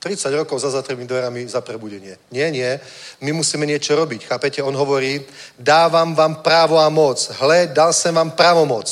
30 0.00 0.32
rokov 0.38 0.62
za 0.62 0.70
zatvorenými 0.70 1.08
dverami 1.08 1.40
za 1.48 1.60
prebudenie. 1.60 2.16
Nie, 2.30 2.48
nie. 2.48 2.80
My 3.20 3.32
musíme 3.32 3.66
niečo 3.66 3.96
robiť. 3.98 4.30
Chápete? 4.30 4.62
On 4.62 4.72
hovorí, 4.72 5.20
dávam 5.58 6.14
vám 6.14 6.40
právo 6.40 6.78
a 6.78 6.88
moc. 6.88 7.18
Hle, 7.42 7.66
dal 7.66 7.92
som 7.92 8.14
vám 8.14 8.30
právomoc. 8.32 8.86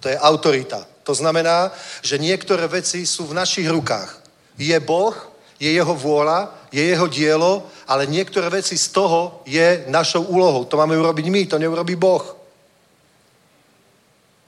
To 0.00 0.08
je 0.08 0.16
autorita. 0.16 0.89
To 1.04 1.14
znamená, 1.14 1.72
že 2.04 2.20
niektoré 2.20 2.68
veci 2.68 3.06
sú 3.06 3.26
v 3.26 3.36
našich 3.36 3.68
rukách. 3.68 4.20
Je 4.60 4.76
Boh, 4.80 5.16
je 5.60 5.68
jeho 5.72 5.94
vôľa, 5.96 6.52
je 6.72 6.80
jeho 6.80 7.06
dielo, 7.08 7.68
ale 7.88 8.08
niektoré 8.08 8.48
veci 8.48 8.80
z 8.80 8.88
toho 8.88 9.44
je 9.44 9.84
našou 9.88 10.24
úlohou. 10.28 10.64
To 10.64 10.76
máme 10.76 10.96
urobiť 10.96 11.26
my, 11.28 11.42
to 11.46 11.60
neurobí 11.60 11.96
Boh. 11.96 12.40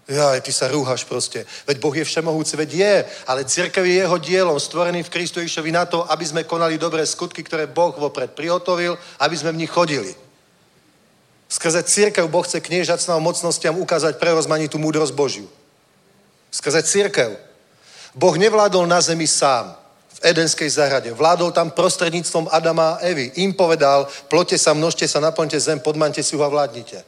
Ja, 0.09 0.35
ty 0.41 0.53
sa 0.53 0.69
rúhaš 0.69 1.07
proste. 1.07 1.47
Veď 1.65 1.79
Boh 1.79 1.95
je 1.95 2.05
všemohúci, 2.05 2.57
veď 2.57 2.71
je, 2.75 2.95
ale 3.27 3.49
církev 3.49 3.87
je 3.87 4.03
jeho 4.03 4.19
dielom, 4.19 4.59
stvorený 4.61 5.07
v 5.07 5.13
Kristu 5.13 5.41
Ježišovi 5.41 5.71
na 5.73 5.87
to, 5.87 6.05
aby 6.11 6.25
sme 6.27 6.45
konali 6.45 6.75
dobré 6.77 7.07
skutky, 7.07 7.41
ktoré 7.41 7.71
Boh 7.71 7.95
vopred 7.97 8.35
prihotovil, 8.35 8.99
aby 9.23 9.35
sme 9.37 9.53
v 9.55 9.65
nich 9.65 9.71
chodili. 9.71 10.13
Skrze 11.49 11.85
církev 11.85 12.27
Boh 12.29 12.43
chce 12.43 12.61
kniežactvom 12.61 13.21
a 13.21 13.25
mocnostiam 13.25 13.79
ukázať 13.79 14.19
prerozmanitú 14.19 14.81
múdrosť 14.81 15.15
Božiu. 15.15 15.47
Skrze 16.53 16.83
církev. 16.83 17.33
Boh 18.15 18.37
nevládol 18.37 18.85
na 18.87 19.01
zemi 19.01 19.25
sám 19.25 19.73
v 20.15 20.19
Edenskej 20.21 20.69
záhrade. 20.69 21.09
Vládol 21.13 21.51
tam 21.51 21.73
prostredníctvom 21.73 22.53
Adama 22.53 23.01
a 23.01 23.01
Evy. 23.09 23.33
Im 23.41 23.57
povedal, 23.57 24.05
plote 24.29 24.61
sa, 24.61 24.77
množte 24.77 25.09
sa, 25.09 25.21
naplňte 25.21 25.57
zem, 25.57 25.81
podmante 25.81 26.21
si 26.21 26.37
ho 26.37 26.45
a 26.45 26.53
vládnite. 26.53 27.05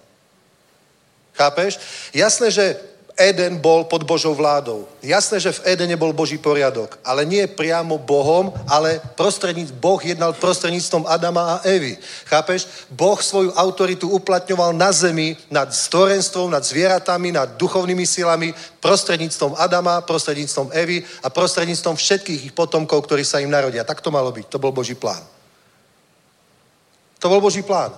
Chápeš? 1.36 1.78
Jasné, 2.14 2.50
že 2.50 2.80
Eden 3.14 3.62
bol 3.62 3.86
pod 3.86 4.02
Božou 4.02 4.34
vládou. 4.34 4.90
Jasné, 4.98 5.38
že 5.38 5.54
v 5.54 5.62
Edene 5.70 5.94
bol 5.94 6.10
Boží 6.10 6.34
poriadok, 6.34 6.98
ale 7.06 7.22
nie 7.22 7.46
priamo 7.46 7.94
Bohom, 7.94 8.50
ale 8.66 8.98
prostredníc, 9.14 9.70
Boh 9.70 10.02
jednal 10.02 10.34
prostredníctvom 10.34 11.06
Adama 11.06 11.54
a 11.54 11.62
Evy. 11.62 11.94
Chápeš? 12.26 12.66
Boh 12.90 13.14
svoju 13.22 13.54
autoritu 13.54 14.10
uplatňoval 14.10 14.74
na 14.74 14.90
zemi 14.90 15.38
nad 15.46 15.70
stvorenstvom, 15.70 16.50
nad 16.50 16.66
zvieratami, 16.66 17.30
nad 17.30 17.54
duchovnými 17.54 18.02
silami, 18.02 18.50
prostredníctvom 18.82 19.54
Adama, 19.62 20.02
prostredníctvom 20.02 20.74
Evy 20.74 21.06
a 21.22 21.30
prostredníctvom 21.30 21.94
všetkých 21.94 22.50
ich 22.50 22.54
potomkov, 22.54 23.06
ktorí 23.06 23.22
sa 23.22 23.38
im 23.38 23.50
narodia. 23.50 23.86
Tak 23.86 24.02
to 24.02 24.10
malo 24.10 24.34
byť. 24.34 24.50
To 24.50 24.58
bol 24.58 24.74
Boží 24.74 24.98
plán. 24.98 25.22
To 27.22 27.30
bol 27.30 27.38
Boží 27.38 27.62
plán. 27.62 27.94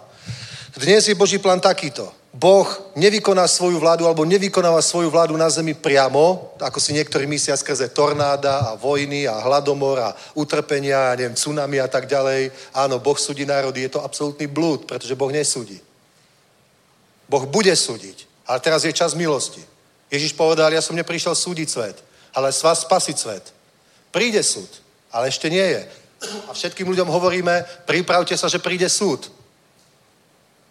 Dnes 0.76 1.08
je 1.08 1.16
Boží 1.16 1.40
plán 1.40 1.56
takýto. 1.56 2.12
Boh 2.36 2.68
nevykoná 2.92 3.48
svoju 3.48 3.80
vládu 3.80 4.04
alebo 4.04 4.28
nevykonáva 4.28 4.84
svoju 4.84 5.08
vládu 5.08 5.32
na 5.40 5.48
zemi 5.48 5.72
priamo, 5.72 6.52
ako 6.60 6.76
si 6.76 6.92
niektorí 6.92 7.24
myslia 7.24 7.56
skrze 7.56 7.88
tornáda 7.88 8.60
a 8.60 8.76
vojny 8.76 9.24
a 9.24 9.40
hladomor 9.40 9.96
a 9.96 10.12
utrpenia 10.36 11.12
a 11.12 11.16
neviem, 11.16 11.32
tsunami 11.32 11.80
a 11.80 11.88
tak 11.88 12.04
ďalej. 12.04 12.52
Áno, 12.76 13.00
Boh 13.00 13.16
súdi 13.16 13.48
národy, 13.48 13.88
je 13.88 13.96
to 13.96 14.04
absolútny 14.04 14.44
blúd, 14.52 14.84
pretože 14.84 15.16
Boh 15.16 15.32
nesúdi. 15.32 15.80
Boh 17.24 17.48
bude 17.48 17.72
súdiť, 17.72 18.28
ale 18.44 18.60
teraz 18.60 18.84
je 18.84 18.92
čas 18.92 19.16
milosti. 19.16 19.64
Ježiš 20.12 20.36
povedal, 20.36 20.68
ja 20.76 20.84
som 20.84 20.92
neprišiel 20.92 21.32
súdiť 21.32 21.68
svet, 21.72 21.96
ale 22.36 22.52
s 22.52 22.60
vás 22.60 22.84
spasiť 22.84 23.16
svet. 23.16 23.44
Príde 24.12 24.44
súd, 24.44 24.68
ale 25.08 25.32
ešte 25.32 25.48
nie 25.48 25.64
je. 25.64 25.82
A 26.48 26.52
všetkým 26.52 26.84
ľuďom 26.84 27.08
hovoríme, 27.08 27.64
pripravte 27.88 28.36
sa, 28.36 28.44
že 28.52 28.60
príde 28.60 28.92
súd. 28.92 29.24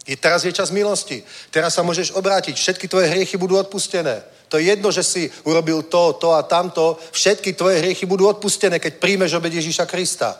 I 0.06 0.14
teraz 0.16 0.46
je 0.46 0.54
čas 0.54 0.70
milosti. 0.70 1.26
Teraz 1.50 1.74
sa 1.74 1.82
môžeš 1.82 2.14
obrátiť. 2.14 2.54
Všetky 2.54 2.86
tvoje 2.86 3.10
hriechy 3.10 3.38
budú 3.38 3.58
odpustené. 3.58 4.22
To 4.54 4.62
je 4.62 4.70
jedno, 4.70 4.94
že 4.94 5.02
si 5.02 5.32
urobil 5.44 5.82
to, 5.90 6.14
to 6.22 6.38
a 6.38 6.46
tamto. 6.46 7.02
Všetky 7.12 7.58
tvoje 7.58 7.82
hriechy 7.82 8.06
budú 8.06 8.30
odpustené, 8.30 8.78
keď 8.78 9.02
príjmeš 9.02 9.34
obed 9.34 9.54
Ježíša 9.54 9.90
Krista. 9.90 10.38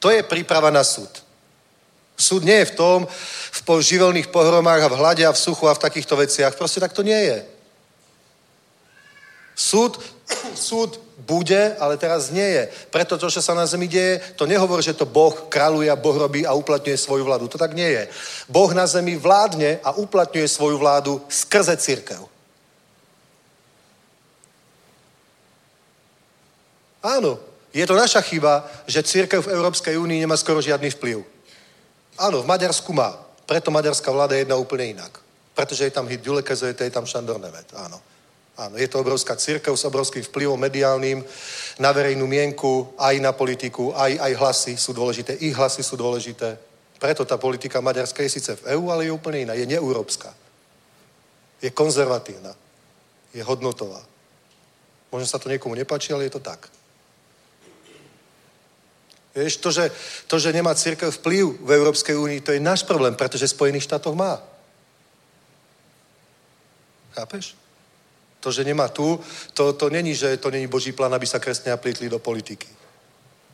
To 0.00 0.08
je 0.08 0.24
príprava 0.24 0.72
na 0.72 0.80
súd. 0.80 1.20
Súd 2.16 2.44
nie 2.44 2.56
je 2.64 2.72
v 2.72 2.76
tom, 2.76 2.98
v 3.52 3.80
živelných 3.80 4.32
pohromách 4.32 4.88
a 4.88 4.92
v 4.92 4.98
hlade 4.98 5.22
a 5.26 5.32
v 5.32 5.38
suchu 5.38 5.68
a 5.68 5.76
v 5.76 5.82
takýchto 5.84 6.16
veciach. 6.16 6.56
Proste 6.56 6.80
tak 6.80 6.96
to 6.96 7.04
nie 7.04 7.18
je. 7.18 7.38
Súd, 9.54 10.00
súd 10.56 11.00
bude, 11.22 11.76
ale 11.78 11.96
teraz 11.96 12.30
nie 12.34 12.44
je. 12.44 12.68
Preto 12.90 13.14
to, 13.14 13.30
čo 13.30 13.38
sa 13.38 13.54
na 13.54 13.66
zemi 13.66 13.86
deje, 13.86 14.18
to 14.34 14.46
nehovor, 14.46 14.82
že 14.82 14.94
to 14.94 15.06
Boh 15.06 15.46
kráľuje 15.46 15.86
a 15.90 15.96
Boh 15.96 16.16
robí 16.18 16.42
a 16.42 16.52
uplatňuje 16.52 16.98
svoju 16.98 17.24
vládu. 17.24 17.46
To 17.48 17.58
tak 17.58 17.74
nie 17.78 17.86
je. 17.86 18.08
Boh 18.50 18.70
na 18.74 18.86
zemi 18.86 19.14
vládne 19.14 19.78
a 19.86 19.94
uplatňuje 19.94 20.48
svoju 20.48 20.78
vládu 20.78 21.22
skrze 21.30 21.76
církev. 21.78 22.26
Áno, 27.02 27.38
je 27.74 27.82
to 27.86 27.98
naša 27.98 28.22
chyba, 28.22 28.66
že 28.86 29.02
církev 29.02 29.42
v 29.42 29.52
Európskej 29.58 29.98
únii 29.98 30.22
nemá 30.22 30.38
skoro 30.38 30.62
žiadny 30.62 30.90
vplyv. 30.94 31.22
Áno, 32.18 32.42
v 32.42 32.50
Maďarsku 32.50 32.94
má. 32.94 33.18
Preto 33.42 33.74
maďarská 33.74 34.06
vláda 34.12 34.38
jedná 34.38 34.54
úplne 34.54 34.94
inak. 34.94 35.18
Pretože 35.52 35.84
je 35.84 35.92
tam 35.92 36.06
hit 36.06 36.22
Ďulekezo, 36.22 36.70
je 36.70 36.94
tam 36.94 37.06
Šandor 37.06 37.42
Nevet. 37.42 37.66
Áno. 37.74 38.11
Áno, 38.52 38.76
je 38.76 38.84
to 38.84 39.00
obrovská 39.00 39.32
církev 39.32 39.72
s 39.72 39.88
obrovským 39.88 40.20
vplyvom 40.28 40.60
mediálnym 40.60 41.24
na 41.80 41.88
verejnú 41.88 42.28
mienku, 42.28 42.92
aj 43.00 43.16
na 43.16 43.32
politiku, 43.32 43.96
aj, 43.96 44.12
aj 44.20 44.32
hlasy 44.36 44.72
sú 44.76 44.92
dôležité, 44.92 45.40
ich 45.40 45.56
hlasy 45.56 45.80
sú 45.80 45.96
dôležité. 45.96 46.60
Preto 47.00 47.24
tá 47.24 47.40
politika 47.40 47.80
maďarská 47.80 48.22
je 48.22 48.36
síce 48.36 48.52
v 48.60 48.76
EÚ, 48.76 48.92
ale 48.92 49.08
je 49.08 49.16
úplne 49.16 49.48
iná, 49.48 49.56
je 49.56 49.64
neeurópska. 49.64 50.36
Je 51.64 51.72
konzervatívna, 51.72 52.52
je 53.32 53.40
hodnotová. 53.40 54.04
Možno 55.08 55.26
sa 55.26 55.40
to 55.40 55.48
niekomu 55.48 55.72
nepáči, 55.72 56.12
ale 56.12 56.28
je 56.28 56.36
to 56.36 56.44
tak. 56.44 56.68
Vieš, 59.32 59.64
to 59.64 59.72
že, 59.72 59.88
to, 60.28 60.36
že 60.36 60.52
nemá 60.52 60.76
církev 60.76 61.08
vplyv 61.08 61.56
v 61.64 61.70
Európskej 61.72 62.20
únii, 62.20 62.44
to 62.44 62.52
je 62.52 62.60
náš 62.60 62.84
problém, 62.84 63.16
pretože 63.16 63.48
v 63.48 63.56
Spojených 63.56 63.88
štátoch 63.88 64.12
má. 64.12 64.44
Chápeš? 67.16 67.61
To, 68.42 68.50
že 68.50 68.66
nemá 68.66 68.90
tu, 68.90 69.22
to, 69.54 69.72
to 69.72 69.86
není, 69.86 70.14
že 70.18 70.36
to 70.36 70.50
není 70.50 70.66
Boží 70.66 70.90
plán, 70.90 71.14
aby 71.14 71.26
sa 71.26 71.38
kresťania 71.38 71.78
plítli 71.78 72.10
do 72.10 72.18
politiky. 72.18 72.66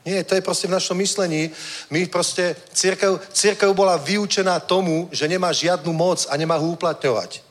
Nie, 0.08 0.24
to 0.24 0.32
je 0.32 0.40
proste 0.40 0.64
v 0.64 0.72
našom 0.80 0.96
myslení. 0.96 1.52
My 1.92 2.08
proste, 2.08 2.56
církev, 2.72 3.20
církev 3.28 3.68
bola 3.76 4.00
vyučená 4.00 4.56
tomu, 4.64 5.08
že 5.12 5.28
nemá 5.28 5.52
žiadnu 5.52 5.92
moc 5.92 6.24
a 6.32 6.36
nemá 6.40 6.56
ho 6.56 6.72
uplatňovať. 6.72 7.44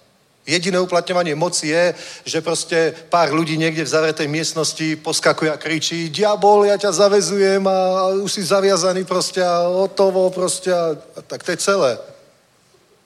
Jediné 0.47 0.79
uplatňovanie 0.79 1.35
moci 1.35 1.75
je, 1.75 1.93
že 2.25 2.41
proste 2.41 2.95
pár 3.11 3.35
ľudí 3.35 3.59
niekde 3.59 3.83
v 3.83 3.93
zavretej 3.93 4.31
miestnosti 4.31 4.95
poskakuje 4.95 5.51
a 5.51 5.59
kričí 5.59 6.09
diabol, 6.09 6.65
ja 6.65 6.79
ťa 6.79 6.95
zavezujem 6.95 7.67
a 7.67 7.77
už 8.23 8.31
si 8.31 8.41
zaviazaný 8.47 9.03
proste 9.03 9.43
a 9.43 9.67
hotovo 9.67 10.31
proste 10.31 10.71
a, 10.71 10.95
tak 11.27 11.43
to 11.43 11.51
je 11.51 11.59
celé. 11.59 11.91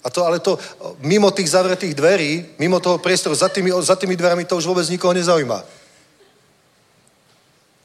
A 0.04 0.10
to, 0.10 0.26
ale 0.26 0.40
to 0.40 0.58
mimo 1.06 1.32
tých 1.32 1.50
zavretých 1.50 1.94
dverí, 1.94 2.58
mimo 2.58 2.80
toho 2.80 2.98
priestoru, 2.98 3.36
za 3.36 3.50
tými, 3.50 3.70
za 3.82 3.96
tými 3.96 4.18
dverami 4.18 4.46
to 4.46 4.58
už 4.58 4.66
vôbec 4.66 4.90
nikoho 4.90 5.14
nezaujíma. 5.14 5.62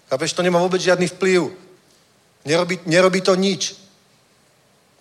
Chápeš, 0.08 0.32
to 0.32 0.42
nemá 0.42 0.62
vôbec 0.62 0.80
žiadny 0.80 1.06
vplyv. 1.12 1.52
Nerobí, 2.46 2.78
nerobí 2.86 3.20
to 3.20 3.34
nič. 3.34 3.74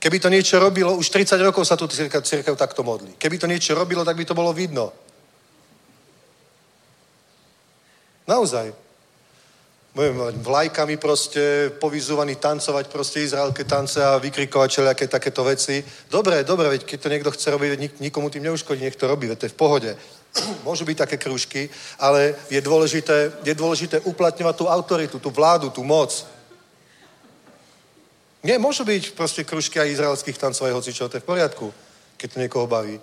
Keby 0.02 0.20
to 0.20 0.30
niečo 0.30 0.60
robilo, 0.60 0.98
už 0.98 1.10
30 1.10 1.40
rokov 1.42 1.66
sa 1.66 1.78
tu 1.78 1.88
církev, 1.88 2.22
církev 2.22 2.54
takto 2.58 2.84
modlí. 2.84 3.16
Keby 3.18 3.38
to 3.38 3.48
niečo 3.48 3.74
robilo, 3.78 4.06
tak 4.06 4.18
by 4.18 4.26
to 4.26 4.38
bolo 4.38 4.54
vidno. 4.54 4.94
Naozaj. 8.28 8.85
Budeme 9.96 10.32
vlajkami 10.44 10.98
proste 11.00 11.72
povyzúvaní 11.80 12.36
tancovať 12.36 12.92
proste 12.92 13.24
izraelské 13.24 13.64
tance 13.64 14.04
a 14.04 14.20
vykrikovať 14.20 14.70
všelijaké 14.72 15.08
takéto 15.08 15.44
veci. 15.48 15.80
Dobre, 16.12 16.44
dobre, 16.44 16.68
veď 16.70 16.84
keď 16.84 17.00
to 17.00 17.10
niekto 17.10 17.32
chce 17.32 17.48
robiť, 17.52 17.80
nik- 17.80 18.00
nikomu 18.00 18.30
tým 18.30 18.44
neuškodí, 18.44 18.84
nech 18.84 19.00
to 19.00 19.08
robí, 19.08 19.28
veď 19.28 19.40
to 19.40 19.46
je 19.48 19.56
v 19.56 19.62
pohode. 19.62 19.92
Môžu 20.68 20.84
byť 20.84 21.08
také 21.08 21.16
krúžky, 21.16 21.72
ale 21.96 22.36
je 22.52 22.60
dôležité, 22.60 23.32
je 23.48 23.56
dôležité 23.56 24.04
uplatňovať 24.04 24.56
tú 24.60 24.68
autoritu, 24.68 25.16
tú 25.16 25.32
vládu, 25.32 25.72
tú 25.72 25.80
moc. 25.88 26.12
Nie, 28.44 28.60
môžu 28.60 28.84
byť 28.84 29.16
proste 29.16 29.48
krúžky 29.48 29.80
aj 29.80 29.96
izraelských 29.96 30.38
tancov, 30.38 30.68
aj 30.68 30.76
hocičo, 30.76 31.08
to 31.08 31.18
je 31.18 31.24
v 31.24 31.30
poriadku, 31.32 31.72
keď 32.20 32.28
to 32.30 32.42
niekoho 32.44 32.68
baví. 32.68 33.00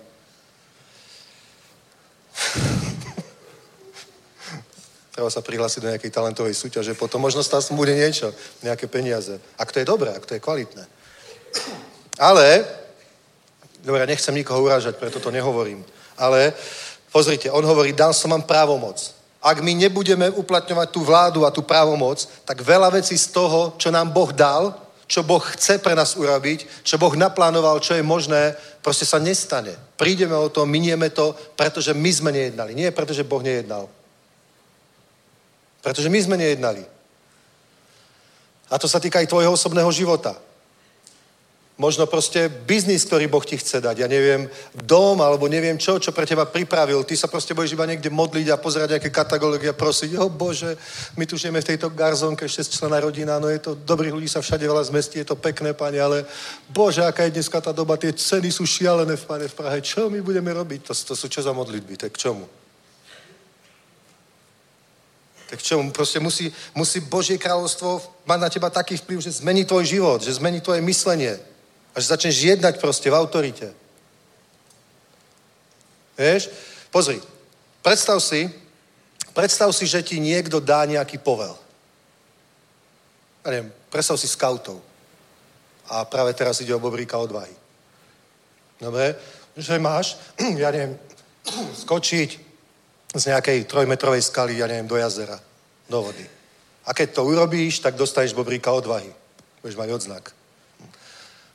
Treba 5.13 5.29
sa 5.29 5.45
prihlásiť 5.45 5.77
do 5.77 5.91
nejakej 5.93 6.09
talentovej 6.09 6.57
súťaže, 6.57 6.97
potom 6.97 7.21
možno 7.21 7.45
tam 7.45 7.61
bude 7.77 7.93
niečo, 7.93 8.33
nejaké 8.65 8.89
peniaze. 8.89 9.37
Ak 9.61 9.69
to 9.69 9.77
je 9.77 9.85
dobré, 9.85 10.09
ak 10.09 10.25
to 10.25 10.33
je 10.33 10.41
kvalitné. 10.41 10.89
Ale, 12.17 12.65
dobre, 13.85 14.09
nechcem 14.09 14.33
nikoho 14.33 14.65
urážať, 14.65 14.97
preto 14.97 15.21
to 15.21 15.29
nehovorím, 15.29 15.85
ale 16.17 16.57
pozrite, 17.13 17.53
on 17.53 17.61
hovorí, 17.61 17.93
dal 17.93 18.09
som 18.09 18.33
vám 18.33 18.41
právomoc. 18.49 19.13
Ak 19.37 19.61
my 19.61 19.77
nebudeme 19.77 20.33
uplatňovať 20.33 20.87
tú 20.89 21.05
vládu 21.05 21.45
a 21.45 21.53
tú 21.53 21.61
právomoc, 21.61 22.25
tak 22.41 22.65
veľa 22.65 22.89
vecí 22.89 23.13
z 23.13 23.29
toho, 23.29 23.77
čo 23.77 23.93
nám 23.93 24.09
Boh 24.09 24.33
dal, 24.33 24.73
čo 25.05 25.21
Boh 25.21 25.45
chce 25.45 25.77
pre 25.77 25.93
nás 25.93 26.17
urobiť, 26.17 26.81
čo 26.81 26.97
Boh 26.97 27.13
naplánoval, 27.13 27.77
čo 27.85 27.93
je 27.93 28.01
možné, 28.01 28.57
proste 28.81 29.05
sa 29.05 29.21
nestane. 29.21 29.77
Prídeme 29.93 30.33
o 30.33 30.49
to, 30.49 30.65
minieme 30.65 31.13
to, 31.13 31.37
pretože 31.53 31.93
my 31.93 32.09
sme 32.09 32.33
nejednali. 32.33 32.73
Nie 32.73 32.89
pretože 32.89 33.21
Boh 33.21 33.43
nejednal. 33.45 33.85
Pretože 35.83 36.07
my 36.07 36.19
sme 36.23 36.39
nejednali. 36.39 36.87
A 38.71 38.79
to 38.79 38.87
sa 38.87 39.03
týka 39.03 39.19
aj 39.19 39.29
tvojho 39.29 39.53
osobného 39.53 39.91
života. 39.91 40.33
Možno 41.73 42.05
proste 42.05 42.53
biznis, 42.53 43.01
ktorý 43.01 43.25
Boh 43.25 43.41
ti 43.41 43.57
chce 43.57 43.81
dať. 43.81 44.05
Ja 44.05 44.07
neviem, 44.07 44.45
dom 44.77 45.17
alebo 45.25 45.49
neviem 45.49 45.73
čo, 45.73 45.97
čo 45.97 46.13
pre 46.13 46.21
teba 46.21 46.45
pripravil. 46.45 47.01
Ty 47.01 47.17
sa 47.17 47.27
proste 47.27 47.57
budeš 47.57 47.73
iba 47.73 47.89
niekde 47.89 48.13
modliť 48.13 48.47
a 48.53 48.61
pozerať 48.61 48.89
nejaké 48.93 49.09
katalógy 49.09 49.65
a 49.67 49.73
prosiť, 49.73 50.13
o 50.21 50.29
Bože, 50.29 50.77
my 51.17 51.25
tu 51.25 51.33
žijeme 51.33 51.65
v 51.65 51.73
tejto 51.73 51.89
garzónke, 51.89 52.45
šesťčlená 52.45 53.01
rodina, 53.01 53.41
no 53.41 53.49
je 53.49 53.57
to, 53.57 53.73
dobrých 53.73 54.13
ľudí 54.13 54.29
sa 54.29 54.45
všade 54.45 54.69
veľa 54.69 54.85
zmestí, 54.85 55.17
je 55.17 55.33
to 55.33 55.35
pekné, 55.35 55.73
pane, 55.73 55.97
ale 55.97 56.29
Bože, 56.69 57.01
aká 57.01 57.25
je 57.25 57.41
dneska 57.41 57.57
tá 57.57 57.73
doba, 57.73 57.97
tie 57.97 58.13
ceny 58.13 58.53
sú 58.53 58.69
šialené 58.69 59.17
pane 59.17 59.49
v 59.49 59.57
Prahe. 59.57 59.81
Čo 59.81 60.13
my 60.13 60.21
budeme 60.21 60.53
robiť? 60.53 60.87
To, 60.87 60.93
to 60.93 61.13
sú 61.17 61.25
čo 61.25 61.41
za 61.41 61.57
modlitby? 61.57 61.97
Tak 61.97 62.13
k 62.13 62.21
čomu? 62.29 62.45
Tak 65.53 65.61
čo, 65.61 65.77
proste 65.93 66.17
musí, 66.17 66.49
musí 66.73 66.97
Božie 66.97 67.37
kráľovstvo 67.37 68.01
mať 68.25 68.39
na 68.41 68.49
teba 68.49 68.73
taký 68.73 68.97
vplyv, 68.97 69.21
že 69.21 69.37
zmení 69.37 69.69
tvoj 69.69 69.85
život, 69.85 70.25
že 70.25 70.33
zmení 70.33 70.65
tvoje 70.65 70.81
myslenie. 70.81 71.37
A 71.93 72.01
že 72.01 72.09
začneš 72.09 72.41
jednať 72.41 72.81
proste 72.81 73.13
v 73.13 73.13
autorite. 73.13 73.69
Vieš? 76.17 76.49
Pozri, 76.89 77.21
predstav 77.85 78.17
si, 78.17 78.49
predstav 79.37 79.69
si, 79.77 79.85
že 79.85 80.01
ti 80.01 80.17
niekto 80.17 80.57
dá 80.57 80.89
nejaký 80.89 81.21
povel. 81.21 81.53
Ja 83.45 83.53
neviem, 83.53 83.69
predstav 83.93 84.17
si 84.17 84.25
skautov. 84.25 84.81
A 85.85 86.01
práve 86.01 86.33
teraz 86.33 86.65
ide 86.65 86.73
o 86.73 86.81
bobríka 86.81 87.13
odvahy. 87.21 87.53
Dobre? 88.81 89.13
Že 89.53 89.77
máš, 89.77 90.17
ja 90.65 90.73
neviem, 90.73 90.97
skočiť 91.85 92.42
z 93.13 93.29
nejakej 93.29 93.69
trojmetrovej 93.69 94.25
skaly, 94.25 94.57
ja 94.57 94.65
neviem, 94.65 94.89
do 94.89 94.97
jazera, 94.97 95.37
do 95.85 96.01
vody. 96.01 96.25
A 96.85 96.91
keď 96.91 97.13
to 97.13 97.29
urobíš, 97.29 97.79
tak 97.79 97.95
dostaneš 97.95 98.33
bobríka 98.33 98.73
odvahy. 98.73 99.13
Budeš 99.61 99.77
mať 99.77 99.89
odznak. 99.93 100.23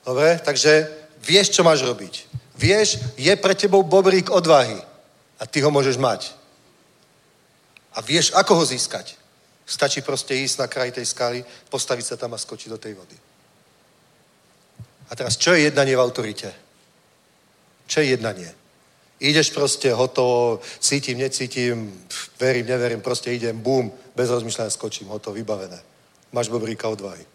Dobre? 0.05 0.39
Takže 0.41 0.89
vieš, 1.21 1.53
čo 1.53 1.61
máš 1.61 1.85
robiť. 1.85 2.25
Vieš, 2.57 3.15
je 3.19 3.33
pre 3.37 3.53
tebou 3.53 3.83
bobrík 3.83 4.31
odvahy. 4.31 4.79
A 5.39 5.45
ty 5.45 5.61
ho 5.61 5.69
môžeš 5.71 6.01
mať. 6.01 6.33
A 7.93 8.01
vieš, 8.01 8.33
ako 8.33 8.55
ho 8.59 8.63
získať. 8.65 9.15
Stačí 9.69 10.01
proste 10.01 10.33
ísť 10.33 10.65
na 10.65 10.67
kraj 10.67 10.89
tej 10.91 11.05
skaly, 11.05 11.45
postaviť 11.69 12.05
sa 12.05 12.15
tam 12.17 12.33
a 12.33 12.41
skočiť 12.41 12.69
do 12.73 12.81
tej 12.81 12.97
vody. 12.97 13.17
A 15.09 15.15
teraz, 15.15 15.37
čo 15.37 15.53
je 15.53 15.69
jednanie 15.69 15.93
v 15.93 16.01
autorite? 16.01 16.49
Čo 17.85 18.01
je 18.01 18.17
jednanie? 18.17 18.49
Ideš 19.19 19.51
proste 19.51 19.91
hotovo, 19.91 20.63
cítim, 20.79 21.17
necítim, 21.19 21.91
verím, 22.39 22.67
neverím, 22.67 23.01
proste 23.01 23.35
idem, 23.35 23.59
bum, 23.59 23.91
bez 24.15 24.31
rozmýšľania 24.31 24.71
skočím, 24.71 25.11
hotovo, 25.11 25.35
vybavené. 25.35 25.75
Máš 26.31 26.47
bobríka 26.47 26.87
odvahy. 26.87 27.27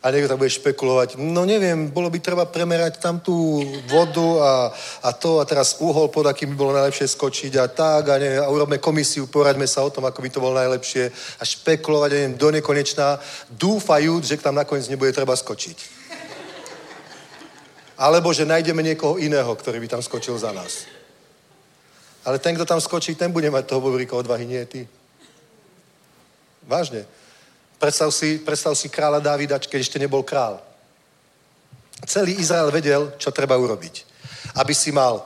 A 0.00 0.14
niekto 0.14 0.28
tak 0.28 0.38
bude 0.38 0.54
špekulovať, 0.54 1.18
no 1.18 1.44
neviem, 1.44 1.90
bolo 1.90 2.06
by 2.06 2.22
treba 2.22 2.44
premerať 2.46 3.02
tam 3.02 3.20
tú 3.20 3.58
vodu 3.90 4.28
a, 4.38 4.52
a 5.02 5.10
to 5.12 5.42
a 5.42 5.44
teraz 5.44 5.82
uhol, 5.82 6.08
pod 6.08 6.30
akým 6.30 6.54
by 6.54 6.56
bolo 6.56 6.72
najlepšie 6.78 7.10
skočiť 7.10 7.52
a 7.58 7.66
tak 7.66 8.08
a, 8.08 8.16
neviem, 8.16 8.38
a 8.38 8.46
urobme 8.46 8.78
komisiu, 8.78 9.26
poraďme 9.26 9.66
sa 9.66 9.82
o 9.82 9.90
tom, 9.90 10.06
ako 10.06 10.22
by 10.22 10.28
to 10.30 10.40
bolo 10.40 10.54
najlepšie 10.54 11.10
a 11.40 11.42
špekulovať, 11.42 12.10
neviem, 12.12 12.34
do 12.38 12.48
nekonečná, 12.54 13.18
dúfajúc, 13.50 14.24
že 14.24 14.38
tam 14.38 14.54
nakoniec 14.54 14.86
nebude 14.88 15.10
treba 15.10 15.34
skočiť. 15.34 15.95
Alebo 17.96 18.32
že 18.32 18.44
nájdeme 18.44 18.84
niekoho 18.84 19.16
iného, 19.16 19.48
ktorý 19.56 19.80
by 19.80 19.88
tam 19.88 20.02
skočil 20.04 20.36
za 20.36 20.52
nás. 20.52 20.84
Ale 22.24 22.38
ten, 22.38 22.54
kto 22.54 22.64
tam 22.68 22.80
skočí, 22.80 23.14
ten 23.14 23.32
bude 23.32 23.48
mať 23.50 23.64
toho 23.66 23.80
bobríka 23.80 24.16
odvahy, 24.16 24.44
nie 24.44 24.60
ty. 24.66 24.84
Vážne. 26.66 27.06
Predstav 27.78 28.10
si, 28.12 28.38
predstav 28.38 28.74
si 28.74 28.88
kráľa 28.88 29.20
Dávida, 29.20 29.62
keď 29.62 29.80
ešte 29.80 30.02
nebol 30.02 30.26
král. 30.26 30.60
Celý 32.04 32.36
Izrael 32.36 32.68
vedel, 32.68 33.14
čo 33.16 33.30
treba 33.30 33.56
urobiť. 33.56 34.04
Aby 34.58 34.74
si 34.74 34.92
mal, 34.92 35.24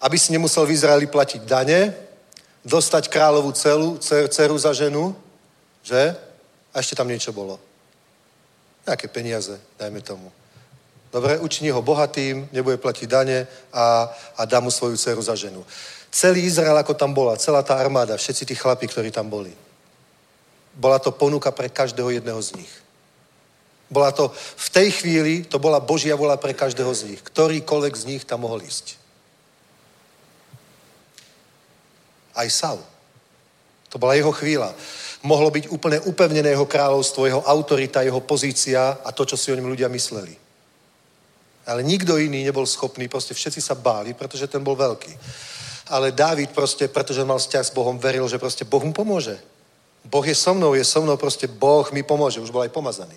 aby 0.00 0.18
si 0.18 0.32
nemusel 0.32 0.66
v 0.66 0.74
Izraeli 0.76 1.06
platiť 1.06 1.40
dane, 1.48 1.94
dostať 2.64 3.08
kráľovú 3.08 3.52
celu, 3.52 3.96
cer, 3.96 4.28
dceru 4.28 4.56
za 4.58 4.72
ženu, 4.72 5.16
že? 5.84 6.16
A 6.74 6.80
ešte 6.80 6.96
tam 6.96 7.08
niečo 7.08 7.32
bolo. 7.32 7.60
Nejaké 8.84 9.08
peniaze, 9.08 9.56
dajme 9.78 10.00
tomu. 10.00 10.28
Dobre, 11.14 11.38
učiní 11.38 11.70
ho 11.70 11.78
bohatým, 11.78 12.50
nebude 12.50 12.74
platiť 12.74 13.06
dane 13.06 13.46
a, 13.70 14.10
a 14.34 14.42
dá 14.50 14.58
mu 14.58 14.66
svoju 14.66 14.98
dceru 14.98 15.22
za 15.22 15.38
ženu. 15.38 15.62
Celý 16.10 16.42
Izrael, 16.42 16.74
ako 16.74 16.94
tam 16.94 17.14
bola, 17.14 17.38
celá 17.38 17.62
tá 17.62 17.78
armáda, 17.78 18.18
všetci 18.18 18.42
tí 18.50 18.54
chlapi, 18.58 18.90
ktorí 18.90 19.14
tam 19.14 19.30
boli. 19.30 19.54
Bola 20.74 20.98
to 20.98 21.14
ponuka 21.14 21.54
pre 21.54 21.70
každého 21.70 22.10
jedného 22.18 22.42
z 22.42 22.58
nich. 22.58 22.72
Bola 23.86 24.10
to, 24.10 24.34
v 24.34 24.68
tej 24.74 24.90
chvíli, 24.90 25.46
to 25.46 25.62
bola 25.62 25.78
Božia 25.78 26.18
vola 26.18 26.34
pre 26.34 26.50
každého 26.50 26.90
z 26.90 27.14
nich. 27.14 27.22
Ktorýkoľvek 27.22 27.94
z 27.94 28.04
nich 28.10 28.22
tam 28.26 28.42
mohol 28.42 28.66
ísť. 28.66 28.98
Aj 32.34 32.50
Saul. 32.50 32.82
To 33.94 34.02
bola 34.02 34.18
jeho 34.18 34.34
chvíľa. 34.34 34.74
Mohlo 35.22 35.54
byť 35.54 35.70
úplne 35.70 36.02
upevnené 36.10 36.58
jeho 36.58 36.66
kráľovstvo, 36.66 37.30
jeho 37.30 37.42
autorita, 37.46 38.02
jeho 38.02 38.18
pozícia 38.18 38.98
a 38.98 39.14
to, 39.14 39.22
čo 39.22 39.38
si 39.38 39.54
o 39.54 39.56
ňom 39.62 39.70
ľudia 39.70 39.86
mysleli. 39.86 40.42
Ale 41.64 41.80
nikto 41.80 42.20
iný 42.20 42.44
nebol 42.44 42.68
schopný, 42.68 43.08
proste 43.08 43.32
všetci 43.32 43.60
sa 43.60 43.74
báli, 43.74 44.12
pretože 44.12 44.46
ten 44.46 44.60
bol 44.60 44.76
veľký. 44.76 45.12
Ale 45.88 46.12
Dávid 46.12 46.52
proste, 46.52 46.88
pretože 46.88 47.24
mal 47.24 47.40
vzťah 47.40 47.64
s 47.64 47.72
Bohom, 47.72 47.96
veril, 47.96 48.28
že 48.28 48.40
proste 48.40 48.64
Boh 48.64 48.84
mu 48.84 48.92
pomôže. 48.92 49.36
Boh 50.04 50.24
je 50.24 50.36
so 50.36 50.52
mnou, 50.52 50.76
je 50.76 50.84
so 50.84 51.00
mnou, 51.00 51.16
proste 51.16 51.48
Boh 51.48 51.84
mi 51.92 52.04
pomôže. 52.04 52.40
Už 52.40 52.52
bol 52.52 52.64
aj 52.64 52.72
pomazaný. 52.72 53.16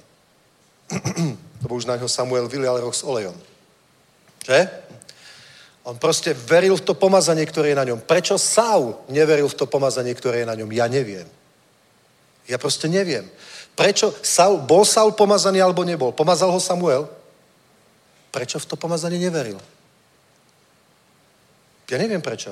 to 1.64 1.68
už 1.68 1.88
na 1.88 1.99
ňo 1.99 2.07
Samuel 2.07 2.48
vylial 2.48 2.80
roh 2.80 2.95
s 2.95 3.03
olejom. 3.03 3.36
Že? 4.48 4.88
On 5.88 5.95
proste 5.95 6.36
veril 6.36 6.76
v 6.76 6.84
to 6.84 6.95
pomazanie, 6.95 7.44
ktoré 7.48 7.72
je 7.72 7.80
na 7.80 7.88
ňom. 7.88 8.03
Prečo 8.03 8.36
Saul 8.36 8.95
neveril 9.07 9.48
v 9.48 9.56
to 9.56 9.68
pomazanie, 9.68 10.11
ktoré 10.15 10.44
je 10.44 10.48
na 10.48 10.56
ňom? 10.56 10.68
Ja 10.72 10.88
neviem. 10.88 11.28
Ja 12.48 12.56
proste 12.60 12.88
neviem. 12.88 13.28
Prečo 13.76 14.11
Saul, 14.24 14.64
bol 14.64 14.84
Saul 14.84 15.15
pomazaný 15.15 15.64
alebo 15.64 15.84
nebol? 15.84 16.11
Pomazal 16.11 16.52
ho 16.52 16.60
Samuel? 16.60 17.07
Prečo 18.32 18.60
v 18.60 18.66
to 18.66 18.76
pomazanie 18.76 19.20
neveril? 19.20 19.58
Ja 21.88 21.98
neviem 21.98 22.22
prečo. 22.22 22.52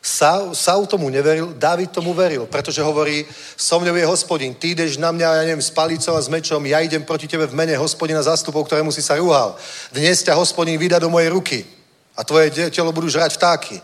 Saul, 0.00 0.54
Saul 0.54 0.86
tomu 0.86 1.12
neveril, 1.12 1.52
Dávid 1.52 1.90
tomu 1.92 2.14
veril, 2.14 2.46
pretože 2.46 2.80
hovorí, 2.80 3.26
so 3.56 3.80
mňou 3.80 3.94
je 3.94 4.06
hospodin, 4.06 4.54
ty 4.54 4.72
ideš 4.72 4.96
na 4.96 5.12
mňa, 5.12 5.34
ja 5.34 5.42
neviem, 5.44 5.60
s 5.62 5.68
palicou 5.68 6.16
a 6.16 6.22
s 6.24 6.32
mečom, 6.32 6.64
ja 6.64 6.80
idem 6.80 7.04
proti 7.04 7.28
tebe 7.28 7.44
v 7.44 7.52
mene 7.52 7.76
hospodina 7.76 8.22
zastupov, 8.24 8.64
ktorému 8.64 8.88
si 8.88 9.04
sa 9.04 9.20
rúhal. 9.20 9.60
Dnes 9.92 10.24
ťa 10.24 10.40
hospodin 10.40 10.80
vydá 10.80 10.96
do 10.96 11.12
mojej 11.12 11.28
ruky 11.28 11.58
a 12.16 12.24
tvoje 12.24 12.72
telo 12.72 12.96
budú 12.96 13.12
žrať 13.12 13.36
vtáky. 13.36 13.76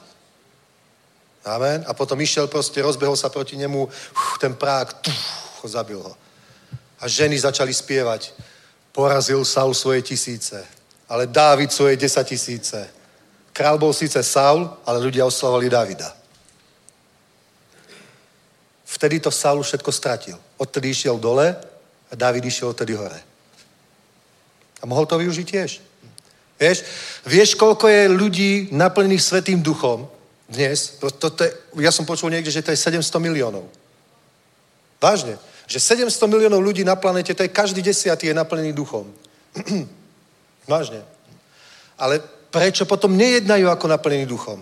Amen. 1.44 1.84
A 1.86 1.92
potom 1.92 2.16
išiel 2.16 2.48
proste, 2.48 2.80
rozbehol 2.80 3.14
sa 3.14 3.28
proti 3.28 3.60
nemu, 3.60 3.84
uf, 3.86 4.38
ten 4.40 4.56
prák, 4.56 5.04
tuf, 5.04 5.20
zabil 5.68 6.00
ho. 6.00 6.16
A 7.00 7.04
ženy 7.08 7.38
začali 7.38 7.74
spievať. 7.74 8.32
Porazil 8.90 9.44
Saul 9.44 9.76
svoje 9.76 10.02
tisíce, 10.02 10.64
ale 11.08 11.26
Dávid 11.26 11.72
svoje 11.72 11.96
desatisíce. 11.96 12.90
Král 13.52 13.78
bol 13.78 13.92
síce 13.92 14.22
Saul, 14.22 14.68
ale 14.84 15.00
ľudia 15.00 15.24
oslavovali 15.24 15.70
Davida. 15.70 16.10
Vtedy 18.84 19.20
to 19.20 19.30
Saul 19.30 19.62
všetko 19.62 19.92
stratil. 19.92 20.36
Odtedy 20.56 20.90
išiel 20.90 21.18
dole 21.18 21.56
a 22.10 22.14
David 22.14 22.44
išiel 22.44 22.68
odtedy 22.68 22.94
hore. 22.94 23.20
A 24.82 24.84
mohol 24.86 25.06
to 25.06 25.18
využiť 25.18 25.46
tiež. 25.46 25.70
Vieš, 26.56 26.78
vieš, 27.28 27.50
koľko 27.54 27.88
je 27.88 28.02
ľudí 28.08 28.52
naplnených 28.72 29.22
Svetým 29.22 29.60
duchom 29.60 30.08
dnes? 30.48 30.96
To, 31.00 31.12
to, 31.12 31.28
to 31.30 31.44
je, 31.44 31.50
ja 31.84 31.92
som 31.92 32.08
počul 32.08 32.32
niekde, 32.32 32.48
že 32.48 32.64
to 32.64 32.72
je 32.72 32.80
700 32.80 33.20
miliónov. 33.20 33.68
Vážne. 34.96 35.36
Že 35.68 36.08
700 36.08 36.32
miliónov 36.32 36.64
ľudí 36.64 36.80
na 36.84 36.96
planete, 36.96 37.36
to 37.36 37.44
je 37.44 37.52
každý 37.52 37.84
desiatý 37.84 38.32
je 38.32 38.34
naplnený 38.36 38.72
duchom. 38.72 39.12
Vážne. 40.66 41.02
Ale 41.96 42.20
prečo 42.50 42.84
potom 42.84 43.14
nejednajú 43.14 43.70
ako 43.70 43.86
naplnený 43.86 44.26
duchom? 44.26 44.60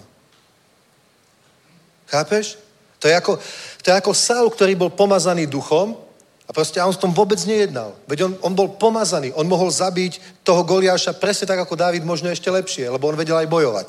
Chápeš? 2.06 2.60
To 3.00 3.08
je 3.08 3.14
ako, 3.16 3.36
to 3.82 3.86
je 3.90 3.94
ako 3.96 4.12
Saul, 4.16 4.48
ktorý 4.48 4.76
bol 4.76 4.92
pomazaný 4.92 5.44
duchom 5.44 5.96
a 6.44 6.50
proste 6.52 6.80
a 6.80 6.88
on 6.88 6.92
v 6.92 7.02
tom 7.02 7.12
vôbec 7.12 7.40
nejednal. 7.48 7.96
Veď 8.04 8.28
on, 8.28 8.32
on 8.44 8.52
bol 8.52 8.68
pomazaný, 8.76 9.32
on 9.32 9.48
mohol 9.48 9.72
zabiť 9.72 10.44
toho 10.44 10.64
Goliáša 10.64 11.16
presne 11.16 11.48
tak 11.48 11.60
ako 11.64 11.76
Dávid, 11.76 12.04
možno 12.04 12.28
ešte 12.28 12.52
lepšie, 12.52 12.88
lebo 12.88 13.08
on 13.08 13.16
vedel 13.16 13.36
aj 13.36 13.48
bojovať. 13.48 13.88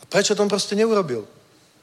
A 0.00 0.02
prečo 0.08 0.32
to 0.32 0.40
on 0.44 0.52
proste 0.52 0.72
neurobil? 0.76 1.28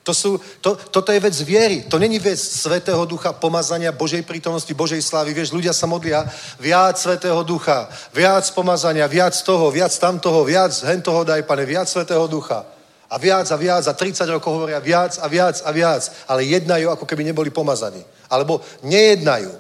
To 0.04 0.12
sú, 0.12 0.36
to, 0.60 0.76
toto 0.76 1.16
je 1.16 1.20
vec 1.20 1.32
viery. 1.42 1.88
To 1.88 1.96
není 1.96 2.20
vec 2.20 2.36
Svetého 2.36 3.00
Ducha, 3.08 3.32
pomazania 3.32 3.96
Božej 3.96 4.28
prítomnosti, 4.28 4.72
Božej 4.76 5.00
slávy. 5.00 5.32
Vieš, 5.32 5.56
ľudia 5.56 5.72
sa 5.72 5.88
modlia 5.88 6.28
viac 6.60 7.00
Svetého 7.00 7.40
Ducha, 7.48 7.88
viac 8.12 8.44
pomazania, 8.52 9.08
viac 9.08 9.32
toho, 9.32 9.72
viac 9.72 9.96
tamtoho, 9.96 10.44
viac 10.44 10.76
hen 10.84 11.00
toho 11.00 11.24
daj, 11.24 11.48
pane, 11.48 11.64
viac 11.64 11.88
Svetého 11.88 12.28
Ducha. 12.28 12.68
A 13.08 13.16
viac 13.16 13.48
a 13.48 13.56
viac 13.56 13.88
a 13.88 13.94
30 13.96 14.28
rokov 14.28 14.52
hovoria 14.52 14.84
viac 14.84 15.16
a 15.24 15.28
viac 15.32 15.64
a 15.64 15.72
viac, 15.72 16.04
ale 16.28 16.52
jednajú, 16.52 16.92
ako 16.92 17.06
keby 17.08 17.24
neboli 17.24 17.48
pomazaní. 17.48 18.04
Alebo 18.28 18.60
nejednajú. 18.84 19.56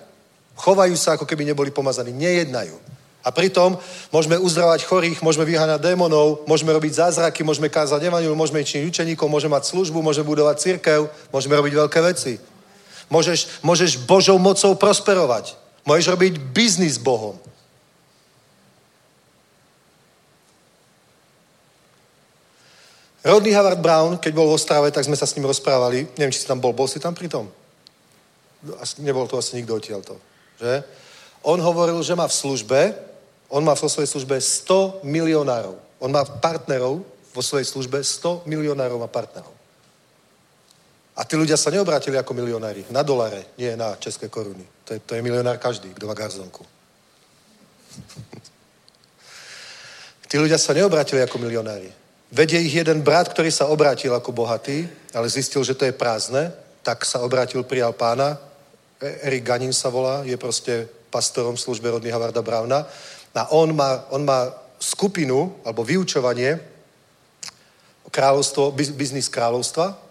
Chovajú 0.60 0.96
sa, 1.00 1.16
ako 1.16 1.24
keby 1.24 1.48
neboli 1.48 1.72
pomazaní. 1.72 2.12
Nejednajú. 2.12 2.76
A 3.24 3.32
pritom 3.32 3.80
môžeme 4.12 4.36
uzdravať 4.36 4.84
chorých, 4.84 5.24
môžeme 5.24 5.48
vyháňať 5.48 5.80
démonov, 5.80 6.44
môžeme 6.44 6.76
robiť 6.76 7.08
zázraky, 7.08 7.40
môžeme 7.48 7.72
kázať 7.72 8.04
evanilu, 8.04 8.36
môžeme 8.36 8.60
činiť 8.60 8.92
učeníkov, 8.92 9.32
môžeme 9.32 9.56
mať 9.56 9.72
službu, 9.72 10.04
môžeme 10.04 10.28
budovať 10.28 10.60
církev, 10.60 11.08
môžeme 11.32 11.56
robiť 11.56 11.74
veľké 11.88 12.00
veci. 12.04 12.36
Môžeš, 13.08 13.64
môžeš 13.64 14.04
Božou 14.04 14.36
mocou 14.36 14.76
prosperovať. 14.76 15.56
Môžeš 15.88 16.12
robiť 16.12 16.34
biznis 16.52 17.00
Bohom. 17.00 17.40
Rodney 23.24 23.56
Howard 23.56 23.80
Brown, 23.80 24.20
keď 24.20 24.36
bol 24.36 24.52
v 24.52 24.60
Ostrave, 24.60 24.92
tak 24.92 25.08
sme 25.08 25.16
sa 25.16 25.24
s 25.24 25.40
ním 25.40 25.48
rozprávali. 25.48 26.12
Neviem, 26.20 26.36
či 26.36 26.44
si 26.44 26.48
tam 26.48 26.60
bol. 26.60 26.76
Bol 26.76 26.92
si 26.92 27.00
tam 27.00 27.16
pri 27.16 27.32
tom? 27.32 27.48
Asi, 28.84 29.00
nebol 29.00 29.32
to 29.32 29.40
asi 29.40 29.56
nikto 29.56 29.80
odtiaľto. 29.80 30.20
Že? 30.60 30.84
On 31.48 31.60
hovoril, 31.60 32.04
že 32.04 32.20
má 32.20 32.28
v 32.28 32.36
službe, 32.36 32.80
on 33.54 33.62
má 33.62 33.78
vo 33.78 33.86
svojej 33.86 34.10
službe 34.10 34.42
100 34.42 35.06
milionárov. 35.06 35.78
On 36.02 36.10
má 36.10 36.26
partnerov 36.26 37.06
vo 37.06 37.42
svojej 37.46 37.70
službe 37.70 38.02
100 38.02 38.50
milionárov 38.50 38.98
a 39.06 39.08
partnerov. 39.08 39.54
A 41.14 41.22
tí 41.22 41.38
ľudia 41.38 41.54
sa 41.54 41.70
neobrátili 41.70 42.18
ako 42.18 42.34
milionári. 42.34 42.82
Na 42.90 43.06
dolare, 43.06 43.54
nie 43.62 43.70
na 43.78 43.94
české 44.02 44.26
koruny. 44.26 44.66
To 44.90 44.98
je, 44.98 45.00
to 45.06 45.14
je 45.14 45.22
milionár 45.22 45.62
každý, 45.62 45.94
kto 45.94 46.10
má 46.10 46.18
garzonku. 46.18 46.66
tí 50.30 50.36
ľudia 50.42 50.58
sa 50.58 50.74
neobrátili 50.74 51.22
ako 51.22 51.38
milionári. 51.38 51.94
Vedie 52.34 52.66
ich 52.66 52.74
jeden 52.74 53.06
brat, 53.06 53.30
ktorý 53.30 53.54
sa 53.54 53.70
obrátil 53.70 54.18
ako 54.18 54.34
bohatý, 54.34 54.90
ale 55.14 55.30
zistil, 55.30 55.62
že 55.62 55.78
to 55.78 55.86
je 55.86 55.94
prázdne, 55.94 56.50
tak 56.82 57.06
sa 57.06 57.22
obrátil, 57.22 57.62
prijal 57.62 57.94
pána. 57.94 58.42
E- 58.98 59.30
Erik 59.30 59.46
Ganin 59.46 59.70
sa 59.70 59.94
volá, 59.94 60.26
je 60.26 60.34
proste 60.42 60.90
pastorom 61.14 61.54
v 61.54 61.62
službe 61.62 61.94
rodný 61.94 62.10
Havarda 62.10 62.42
Brauna. 62.42 62.90
A 63.34 63.52
on 63.52 63.76
má, 63.76 64.06
on 64.10 64.26
má 64.26 64.54
skupinu, 64.80 65.56
alebo 65.66 65.84
vyučovanie, 65.84 66.60
kráľovstvo, 68.14 68.72
biznis 68.76 69.30
kráľovstva, 69.30 70.04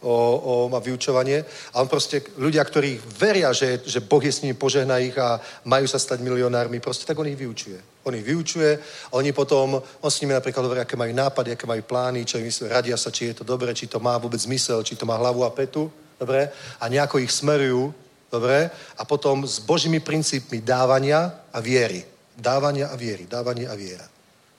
o, 0.00 0.14
o, 0.14 0.68
má 0.68 0.78
vyučovanie 0.78 1.44
a 1.72 1.80
on 1.80 1.88
proste, 1.88 2.22
ľudia, 2.40 2.64
ktorí 2.64 3.00
veria, 3.20 3.52
že, 3.52 3.84
že 3.84 4.00
Boh 4.00 4.22
je 4.22 4.32
s 4.32 4.40
nimi, 4.40 4.56
požehná 4.56 4.98
ich 4.98 5.16
a 5.18 5.40
majú 5.64 5.84
sa 5.84 5.98
stať 6.00 6.24
milionármi, 6.24 6.80
proste 6.80 7.04
tak 7.04 7.18
on 7.18 7.28
ich 7.28 7.36
vyučuje. 7.36 7.76
On 8.04 8.14
ich 8.14 8.24
vyučuje 8.24 8.78
oni 9.12 9.32
potom, 9.32 9.76
on 9.76 10.10
s 10.10 10.20
nimi 10.20 10.32
napríklad 10.32 10.64
hovorí, 10.64 10.80
aké 10.80 10.96
majú 10.96 11.12
nápady, 11.12 11.52
aké 11.52 11.66
majú 11.68 11.82
plány, 11.84 12.24
čo 12.24 12.40
im 12.40 12.48
radia 12.68 12.96
sa, 12.96 13.12
či 13.12 13.32
je 13.32 13.42
to 13.42 13.44
dobre, 13.44 13.74
či 13.76 13.86
to 13.86 14.00
má 14.00 14.16
vôbec 14.16 14.40
zmysel, 14.40 14.80
či 14.82 14.96
to 14.96 15.04
má 15.04 15.20
hlavu 15.20 15.44
a 15.44 15.52
petu, 15.52 15.92
dobre, 16.16 16.48
a 16.80 16.84
nejako 16.88 17.20
ich 17.20 17.32
smerujú, 17.32 17.92
dobre, 18.32 18.70
a 18.96 19.02
potom 19.04 19.44
s 19.44 19.60
Božími 19.60 20.00
princípmi 20.00 20.64
dávania 20.64 21.44
a 21.52 21.60
viery. 21.60 22.09
Dávania 22.40 22.88
a 22.88 22.96
viery, 22.96 23.28
dávanie 23.28 23.68
a 23.68 23.76
viera. 23.76 24.08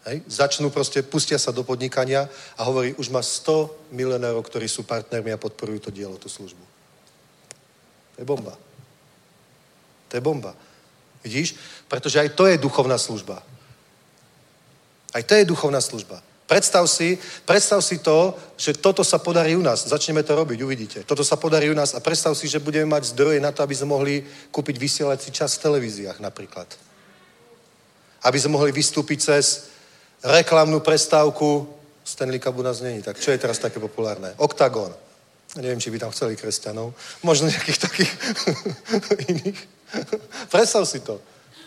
Hej? 0.05 0.21
Začnú 0.29 0.69
proste, 0.69 1.01
pustia 1.01 1.41
sa 1.41 1.49
do 1.49 1.65
podnikania 1.65 2.29
a 2.57 2.61
hovorí, 2.61 2.93
už 2.93 3.09
má 3.09 3.25
100 3.25 3.93
milionérov, 3.93 4.45
ktorí 4.45 4.69
sú 4.69 4.85
partnermi 4.85 5.33
a 5.33 5.41
podporujú 5.41 5.89
to 5.89 5.91
dielo, 5.91 6.21
tú 6.21 6.29
službu. 6.29 6.61
To 8.15 8.17
je 8.21 8.25
bomba. 8.25 8.53
To 10.09 10.13
je 10.17 10.21
bomba. 10.21 10.53
Vidíš? 11.25 11.57
Pretože 11.89 12.21
aj 12.21 12.29
to 12.37 12.45
je 12.45 12.61
duchovná 12.61 12.97
služba. 12.97 13.41
Aj 15.13 15.23
to 15.23 15.33
je 15.35 15.45
duchovná 15.45 15.81
služba. 15.81 16.21
Predstav 16.51 16.83
si, 16.87 17.15
predstav 17.47 17.79
si 17.79 18.03
to, 18.03 18.35
že 18.59 18.75
toto 18.75 19.07
sa 19.07 19.23
podarí 19.23 19.55
u 19.55 19.63
nás. 19.63 19.87
Začneme 19.87 20.19
to 20.19 20.35
robiť, 20.35 20.59
uvidíte. 20.59 20.99
Toto 21.07 21.23
sa 21.23 21.39
podarí 21.39 21.71
u 21.71 21.77
nás 21.77 21.95
a 21.95 22.03
predstav 22.03 22.35
si, 22.35 22.51
že 22.51 22.59
budeme 22.59 22.91
mať 22.91 23.15
zdroje 23.15 23.39
na 23.39 23.55
to, 23.55 23.63
aby 23.63 23.71
sme 23.71 23.95
mohli 23.95 24.27
kúpiť 24.51 24.75
vysielací 24.75 25.31
čas 25.31 25.55
v 25.55 25.63
televíziách 25.63 26.19
napríklad. 26.19 26.67
Aby 28.21 28.37
sme 28.37 28.55
mohli 28.55 28.71
vystúpiť 28.71 29.19
cez 29.21 29.71
reklamnú 30.21 30.79
prestávku. 30.79 31.67
Stanley 32.01 32.39
Cup 32.39 32.57
u 32.57 32.61
nás 32.61 32.81
není, 32.81 33.01
tak 33.01 33.19
čo 33.21 33.31
je 33.31 33.37
teraz 33.37 33.61
také 33.61 33.79
populárne? 33.79 34.33
Octagon. 34.37 34.93
Neviem, 35.55 35.79
či 35.79 35.91
by 35.91 35.99
tam 35.99 36.11
chceli 36.15 36.39
kresťanov. 36.39 36.95
Možno 37.21 37.51
nejakých 37.51 37.79
takých 37.79 38.11
iných. 39.31 39.59
Predstav 40.47 40.87
si 40.87 41.03
to. 41.03 41.19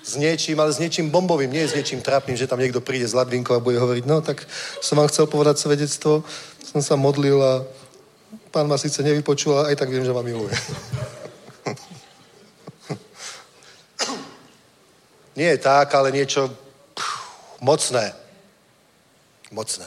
S 0.04 0.16
niečím, 0.20 0.60
ale 0.60 0.72
s 0.72 0.80
niečím 0.80 1.08
bombovým, 1.08 1.48
nie 1.48 1.64
s 1.64 1.72
niečím 1.72 2.04
trápnym, 2.04 2.36
že 2.36 2.48
tam 2.48 2.60
niekto 2.60 2.84
príde 2.84 3.08
z 3.08 3.16
Ladvinkou 3.16 3.56
a 3.56 3.64
bude 3.64 3.80
hovoriť, 3.80 4.04
no 4.04 4.20
tak 4.20 4.44
som 4.84 5.00
vám 5.00 5.08
chcel 5.08 5.24
povedať 5.24 5.56
svedectvo, 5.56 6.20
som 6.60 6.84
sa 6.84 6.92
modlil 6.92 7.40
a 7.40 7.64
pán 8.52 8.68
ma 8.68 8.76
síce 8.76 9.00
nevypočul, 9.00 9.56
ale 9.56 9.72
aj 9.72 9.80
tak 9.80 9.88
viem, 9.88 10.04
že 10.04 10.12
ma 10.12 10.20
miluje. 10.20 10.52
nie 15.36 15.48
je 15.54 15.58
tak, 15.58 15.94
ale 15.94 16.14
niečo 16.14 16.48
pff, 16.94 17.12
mocné. 17.60 18.14
Mocné. 19.50 19.86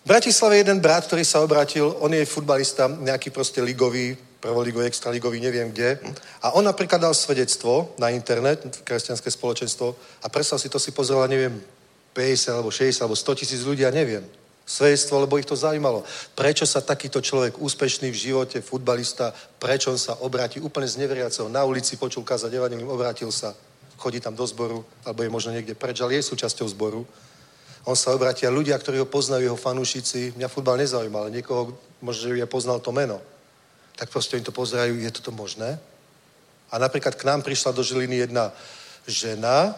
V 0.00 0.08
Bratislave 0.08 0.56
je 0.56 0.62
jeden 0.64 0.80
brat, 0.80 1.06
ktorý 1.06 1.24
sa 1.24 1.44
obratil, 1.44 1.92
on 2.00 2.10
je 2.10 2.24
futbalista, 2.24 2.88
nejaký 2.88 3.30
proste 3.30 3.60
ligový, 3.62 4.16
prvoligový, 4.40 4.88
extraligový, 4.88 5.40
neviem 5.40 5.70
kde. 5.70 6.00
A 6.42 6.56
on 6.56 6.64
napríklad 6.64 6.98
dal 6.98 7.14
svedectvo 7.14 7.94
na 8.00 8.08
internet, 8.08 8.80
kresťanské 8.80 9.30
spoločenstvo, 9.30 9.94
a 10.24 10.26
predstav 10.32 10.56
si, 10.56 10.72
to 10.72 10.80
si 10.80 10.90
pozrela, 10.96 11.28
neviem, 11.28 11.60
50 12.16 12.56
alebo 12.56 12.70
60 12.72 13.02
alebo 13.04 13.14
100 13.14 13.38
tisíc 13.44 13.60
ľudí, 13.60 13.84
ja 13.84 13.92
neviem. 13.92 14.24
Svedectvo, 14.70 15.26
lebo 15.26 15.34
ich 15.34 15.50
to 15.50 15.58
zaujímalo. 15.58 16.06
Prečo 16.38 16.62
sa 16.62 16.78
takýto 16.78 17.18
človek, 17.18 17.58
úspešný 17.58 18.14
v 18.14 18.20
živote, 18.30 18.62
futbalista, 18.62 19.34
prečo 19.58 19.90
on 19.90 19.98
sa 19.98 20.14
obráti 20.22 20.62
úplne 20.62 20.86
z 20.86 21.02
neveriaceho 21.02 21.50
na 21.50 21.66
ulici, 21.66 21.98
počul 21.98 22.22
kázať 22.22 22.54
evanilium, 22.54 22.94
obrátil 22.94 23.34
sa, 23.34 23.50
chodí 23.98 24.22
tam 24.22 24.38
do 24.38 24.46
zboru, 24.46 24.86
alebo 25.02 25.26
je 25.26 25.34
možno 25.34 25.50
niekde 25.50 25.74
preč, 25.74 25.98
ale 25.98 26.22
je 26.22 26.30
súčasťou 26.30 26.70
zboru. 26.70 27.02
On 27.82 27.98
sa 27.98 28.14
obráti 28.14 28.46
a 28.46 28.54
ľudia, 28.54 28.78
ktorí 28.78 29.02
ho 29.02 29.10
poznajú, 29.10 29.42
jeho 29.42 29.58
fanúšici, 29.58 30.38
mňa 30.38 30.46
futbal 30.46 30.78
nezaujíma, 30.78 31.18
ale 31.18 31.34
niekoho, 31.34 31.74
možno, 31.98 32.30
že 32.30 32.38
je 32.38 32.46
poznal 32.46 32.78
to 32.78 32.94
meno 32.94 33.18
tak 34.00 34.08
proste 34.08 34.40
oni 34.40 34.48
to 34.48 34.56
pozerajú, 34.56 34.96
je 34.96 35.12
toto 35.12 35.28
možné? 35.28 35.76
A 36.72 36.80
napríklad 36.80 37.20
k 37.20 37.26
nám 37.28 37.44
prišla 37.44 37.76
do 37.76 37.84
Žiliny 37.84 38.24
jedna 38.24 38.48
žena, 39.04 39.76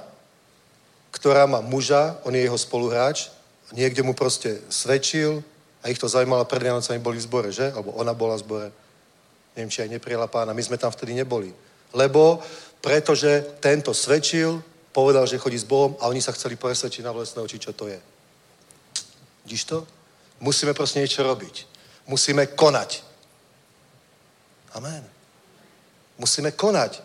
ktorá 1.10 1.50
má 1.50 1.58
muža, 1.58 2.22
on 2.22 2.30
je 2.30 2.46
jeho 2.46 2.54
spoluhráč, 2.54 3.34
niekde 3.72 4.02
mu 4.04 4.12
proste 4.14 4.60
svedčil 4.68 5.42
a 5.82 5.88
ich 5.88 5.98
to 5.98 6.08
zaujímalo, 6.08 6.44
pred 6.44 6.62
Vianocami 6.62 7.02
boli 7.02 7.18
v 7.18 7.26
zbore, 7.26 7.50
že? 7.50 7.72
Alebo 7.72 7.92
ona 7.98 8.14
bola 8.14 8.38
v 8.38 8.44
zbore. 8.44 8.68
Neviem, 9.56 9.70
či 9.70 9.82
aj 9.82 9.92
neprijela 9.92 10.30
pána. 10.30 10.56
My 10.56 10.62
sme 10.62 10.78
tam 10.78 10.92
vtedy 10.92 11.12
neboli. 11.12 11.52
Lebo, 11.92 12.40
pretože 12.80 13.58
tento 13.60 13.92
svedčil, 13.92 14.62
povedal, 14.92 15.26
že 15.26 15.40
chodí 15.40 15.58
s 15.58 15.68
Bohom 15.68 15.96
a 16.00 16.08
oni 16.08 16.20
sa 16.20 16.32
chceli 16.32 16.56
presvedčiť 16.56 17.04
na 17.04 17.12
vlastné 17.12 17.42
oči, 17.42 17.58
čo 17.58 17.72
to 17.72 17.88
je. 17.88 17.98
Vidíš 19.44 19.64
to? 19.64 19.84
Musíme 20.40 20.74
proste 20.74 21.00
niečo 21.00 21.24
robiť. 21.24 21.66
Musíme 22.06 22.46
konať. 22.46 23.02
Amen. 24.72 25.04
Musíme 26.18 26.52
konať. 26.52 27.00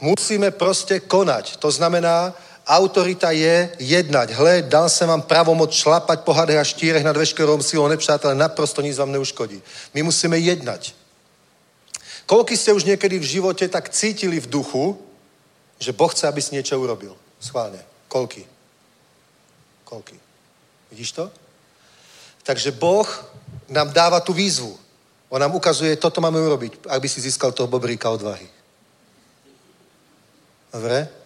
Musíme 0.00 0.50
proste 0.50 1.00
konať. 1.00 1.56
To 1.60 1.70
znamená, 1.70 2.34
Autorita 2.70 3.34
je 3.34 3.66
jednať. 3.82 4.30
Hle, 4.30 4.62
dal 4.62 4.86
jsem 4.86 5.08
vám 5.08 5.22
pravomoc 5.22 5.74
šlapať 5.74 6.20
po 6.22 6.30
hadech 6.30 6.58
a 6.58 6.64
štírech 6.64 7.02
nad 7.02 7.16
veškerou 7.16 7.62
silou 7.62 7.88
nepřátelé, 7.88 8.34
naprosto 8.34 8.78
nic 8.78 8.94
vám 8.98 9.12
neuškodí. 9.12 9.62
My 9.94 10.02
musíme 10.06 10.38
jednať. 10.38 10.94
Koľko 12.30 12.54
ste 12.54 12.70
už 12.70 12.86
niekedy 12.86 13.18
v 13.18 13.26
živote 13.26 13.66
tak 13.66 13.90
cítili 13.90 14.38
v 14.38 14.46
duchu, 14.46 14.94
že 15.82 15.90
Boh 15.90 16.06
chce, 16.06 16.30
aby 16.30 16.38
si 16.38 16.54
niečo 16.54 16.78
urobil? 16.78 17.18
Schválne. 17.42 17.82
Koľky? 18.06 18.46
Koľky? 19.82 20.14
Vidíš 20.94 21.10
to? 21.18 21.26
Takže 22.46 22.70
Boh 22.78 23.08
nám 23.66 23.90
dáva 23.90 24.22
tú 24.22 24.30
výzvu. 24.30 24.78
On 25.26 25.42
nám 25.42 25.54
ukazuje, 25.58 25.98
toto 25.98 26.22
máme 26.22 26.38
urobiť, 26.38 26.86
aby 26.86 27.06
si 27.10 27.18
získal 27.18 27.50
toho 27.50 27.66
bobríka 27.66 28.06
odvahy. 28.06 28.46
Dobre? 30.70 31.19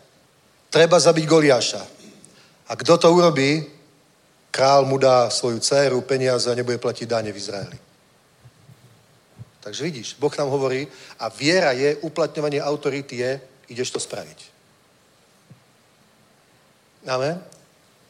Treba 0.75 0.99
zabiť 0.99 1.23
Goliáša. 1.23 1.83
A 2.67 2.73
kto 2.75 2.99
to 2.99 3.07
urobí, 3.15 3.63
král 4.51 4.83
mu 4.83 4.99
dá 4.99 5.31
svoju 5.31 5.63
dceru, 5.63 6.03
peniaze 6.03 6.51
a 6.51 6.59
nebude 6.59 6.83
platiť 6.83 7.07
dáne 7.07 7.31
v 7.31 7.39
Izraeli. 7.39 7.79
Takže 9.63 9.85
vidíš, 9.87 10.19
Boh 10.19 10.35
nám 10.35 10.51
hovorí 10.51 10.91
a 11.23 11.31
viera 11.31 11.71
je, 11.79 11.95
uplatňovanie 12.03 12.59
autority 12.59 13.23
je, 13.23 13.33
ideš 13.71 13.95
to 13.95 14.03
spraviť. 14.03 14.39
Amen? 17.07 17.39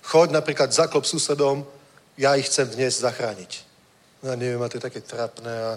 Choď 0.00 0.32
napríklad 0.32 0.72
zaklop 0.72 1.04
susedom, 1.04 1.68
ja 2.16 2.32
ich 2.32 2.48
chcem 2.48 2.64
dnes 2.72 2.96
zachrániť. 2.96 3.73
No 4.24 4.32
ja 4.32 4.40
neviem, 4.40 4.62
a 4.64 4.72
to 4.72 4.80
je 4.80 4.88
také 4.88 5.04
trapné 5.04 5.52
a 5.52 5.76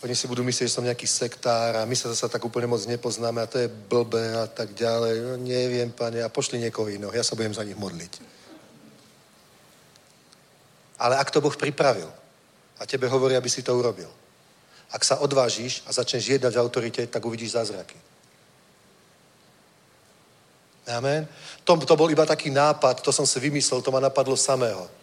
oni 0.00 0.16
si 0.16 0.24
budú 0.24 0.40
myslieť, 0.40 0.64
že 0.64 0.76
som 0.80 0.88
nejaký 0.88 1.04
sektár 1.04 1.76
a 1.76 1.84
my 1.84 1.92
sa 1.92 2.08
zase 2.08 2.24
tak 2.24 2.40
úplne 2.40 2.64
moc 2.64 2.80
nepoznáme 2.88 3.44
a 3.44 3.50
to 3.50 3.60
je 3.60 3.68
blbé 3.68 4.32
a 4.32 4.48
tak 4.48 4.72
ďalej. 4.72 5.20
No, 5.20 5.36
neviem, 5.36 5.92
pane, 5.92 6.24
a 6.24 6.32
pošli 6.32 6.56
niekoho 6.56 6.88
iného, 6.88 7.12
ja 7.12 7.20
sa 7.20 7.36
budem 7.36 7.52
za 7.52 7.60
nich 7.60 7.76
modliť. 7.76 8.12
Ale 11.04 11.20
ak 11.20 11.28
to 11.28 11.44
Boh 11.44 11.52
pripravil 11.52 12.08
a 12.80 12.88
tebe 12.88 13.12
hovorí, 13.12 13.36
aby 13.36 13.52
si 13.52 13.60
to 13.60 13.76
urobil, 13.76 14.08
ak 14.88 15.04
sa 15.04 15.20
odvážiš 15.20 15.84
a 15.84 15.92
začneš 15.92 16.40
jednať 16.40 16.56
v 16.56 16.62
autorite, 16.64 17.02
tak 17.12 17.20
uvidíš 17.20 17.60
zázraky. 17.60 18.00
Amen. 20.88 21.28
To, 21.68 21.76
to 21.76 21.92
bol 21.92 22.08
iba 22.08 22.24
taký 22.24 22.48
nápad, 22.48 23.04
to 23.04 23.12
som 23.12 23.28
si 23.28 23.36
vymyslel, 23.36 23.84
to 23.84 23.92
ma 23.92 24.00
napadlo 24.00 24.32
samého. 24.32 25.01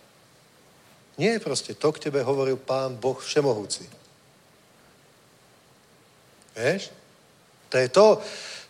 Nie, 1.20 1.36
proste 1.44 1.76
to 1.76 1.92
k 1.92 2.08
tebe 2.08 2.24
hovoril 2.24 2.56
Pán 2.56 2.96
Boh 2.96 3.20
Všemohúci. 3.20 3.84
Vieš? 6.56 6.96
To 7.70 7.76
je 7.76 7.88
to. 7.92 8.06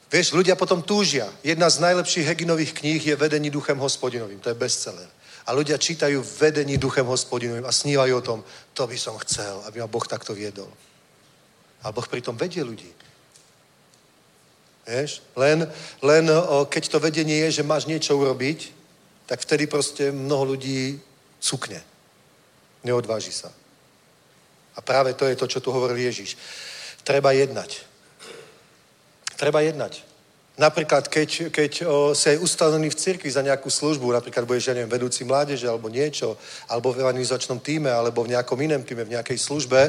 Vieš, 0.09 0.33
ľudia 0.33 0.57
potom 0.57 0.81
túžia. 0.81 1.29
Jedna 1.45 1.69
z 1.69 1.85
najlepších 1.85 2.25
Heginových 2.25 2.73
kníh 2.73 2.97
je 2.97 3.13
Vedení 3.13 3.53
duchem 3.53 3.77
hospodinovým. 3.77 4.41
To 4.41 4.49
je 4.49 4.57
bestseller. 4.57 5.05
A 5.45 5.53
ľudia 5.53 5.77
čítajú 5.77 6.25
Vedení 6.41 6.81
duchem 6.81 7.05
hospodinovým 7.05 7.69
a 7.69 7.71
snívajú 7.71 8.13
o 8.17 8.25
tom, 8.25 8.39
to 8.73 8.89
by 8.89 8.97
som 8.97 9.13
chcel, 9.21 9.61
aby 9.69 9.85
ma 9.85 9.87
Boh 9.87 10.05
takto 10.09 10.33
viedol. 10.33 10.69
A 11.85 11.93
Boh 11.93 12.05
pritom 12.09 12.33
vedie 12.33 12.65
ľudí. 12.65 12.89
Vieš? 14.89 15.21
Len, 15.37 15.69
len 16.01 16.25
o, 16.33 16.65
keď 16.65 16.89
to 16.89 16.97
vedenie 16.97 17.45
je, 17.45 17.61
že 17.61 17.67
máš 17.69 17.85
niečo 17.85 18.17
urobiť, 18.17 18.73
tak 19.29 19.45
vtedy 19.45 19.69
proste 19.69 20.09
mnoho 20.09 20.57
ľudí 20.57 20.97
cukne. 21.37 21.77
Neodváži 22.83 23.31
sa. 23.31 23.51
A 24.75 24.79
práve 24.81 25.13
to 25.13 25.27
je 25.27 25.35
to, 25.35 25.47
čo 25.47 25.59
tu 25.59 25.71
hovoril 25.75 25.99
Ježiš. 25.99 26.39
Treba 27.03 27.35
jednať. 27.35 27.83
Treba 29.35 29.59
jednať. 29.59 30.07
Napríklad, 30.59 31.07
keď, 31.07 31.55
keď 31.55 31.71
o, 31.87 32.11
si 32.11 32.35
aj 32.35 32.43
ustanovený 32.43 32.91
v 32.91 32.99
cirkvi 32.99 33.31
za 33.31 33.39
nejakú 33.39 33.71
službu, 33.71 34.11
napríklad 34.11 34.43
budeš, 34.43 34.67
ja 34.67 34.75
neviem, 34.75 34.91
vedúci 34.91 35.23
mládeže 35.23 35.63
alebo 35.63 35.87
niečo, 35.87 36.35
alebo 36.67 36.91
v 36.91 36.99
evangelizačnom 36.99 37.63
týme, 37.63 37.87
alebo 37.87 38.27
v 38.27 38.35
nejakom 38.35 38.59
iném 38.59 38.83
týme, 38.83 39.07
v 39.07 39.15
nejakej 39.15 39.39
službe, 39.39 39.87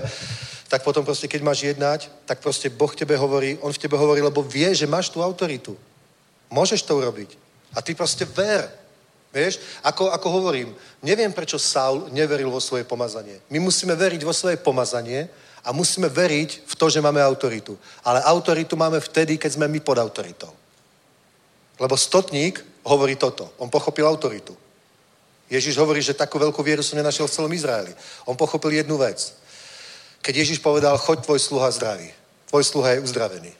tak 0.70 0.86
potom 0.86 1.02
proste, 1.02 1.26
keď 1.26 1.42
máš 1.42 1.66
jednať, 1.66 2.06
tak 2.22 2.38
proste 2.38 2.70
Boh 2.70 2.94
tebe 2.94 3.18
hovorí, 3.18 3.58
On 3.66 3.74
v 3.74 3.82
tebe 3.82 3.98
hovorí, 3.98 4.22
lebo 4.22 4.46
vie, 4.46 4.70
že 4.70 4.86
máš 4.86 5.10
tú 5.10 5.18
autoritu. 5.26 5.74
Môžeš 6.54 6.86
to 6.86 6.94
urobiť. 6.94 7.34
A 7.74 7.82
ty 7.82 7.98
proste 7.98 8.22
ver. 8.22 8.70
Vieš, 9.30 9.62
ako, 9.86 10.10
ako 10.10 10.28
hovorím, 10.30 10.74
neviem, 11.06 11.30
prečo 11.30 11.54
Saul 11.54 12.10
neveril 12.10 12.50
vo 12.50 12.58
svoje 12.58 12.82
pomazanie. 12.82 13.38
My 13.46 13.62
musíme 13.62 13.94
veriť 13.94 14.26
vo 14.26 14.34
svoje 14.34 14.58
pomazanie 14.58 15.30
a 15.62 15.70
musíme 15.70 16.10
veriť 16.10 16.66
v 16.66 16.74
to, 16.74 16.90
že 16.90 16.98
máme 16.98 17.22
autoritu. 17.22 17.78
Ale 18.02 18.22
autoritu 18.26 18.74
máme 18.74 18.98
vtedy, 18.98 19.38
keď 19.38 19.54
sme 19.54 19.70
my 19.70 19.80
pod 19.80 20.02
autoritou. 20.02 20.50
Lebo 21.78 21.94
stotník 21.96 22.58
hovorí 22.82 23.14
toto. 23.14 23.54
On 23.62 23.70
pochopil 23.70 24.02
autoritu. 24.02 24.56
Ježiš 25.50 25.78
hovorí, 25.78 26.02
že 26.02 26.14
takú 26.14 26.38
veľkú 26.38 26.62
vieru 26.62 26.82
som 26.82 26.98
nenašiel 26.98 27.26
v 27.26 27.34
celom 27.34 27.52
Izraeli. 27.52 27.94
On 28.26 28.34
pochopil 28.34 28.70
jednu 28.82 28.98
vec. 28.98 29.34
Keď 30.22 30.34
Ježiš 30.36 30.58
povedal, 30.58 30.98
choď 30.98 31.22
tvoj 31.22 31.38
sluha 31.38 31.70
zdravý. 31.70 32.10
Tvoj 32.50 32.64
sluha 32.64 32.98
je 32.98 33.02
uzdravený. 33.06 33.52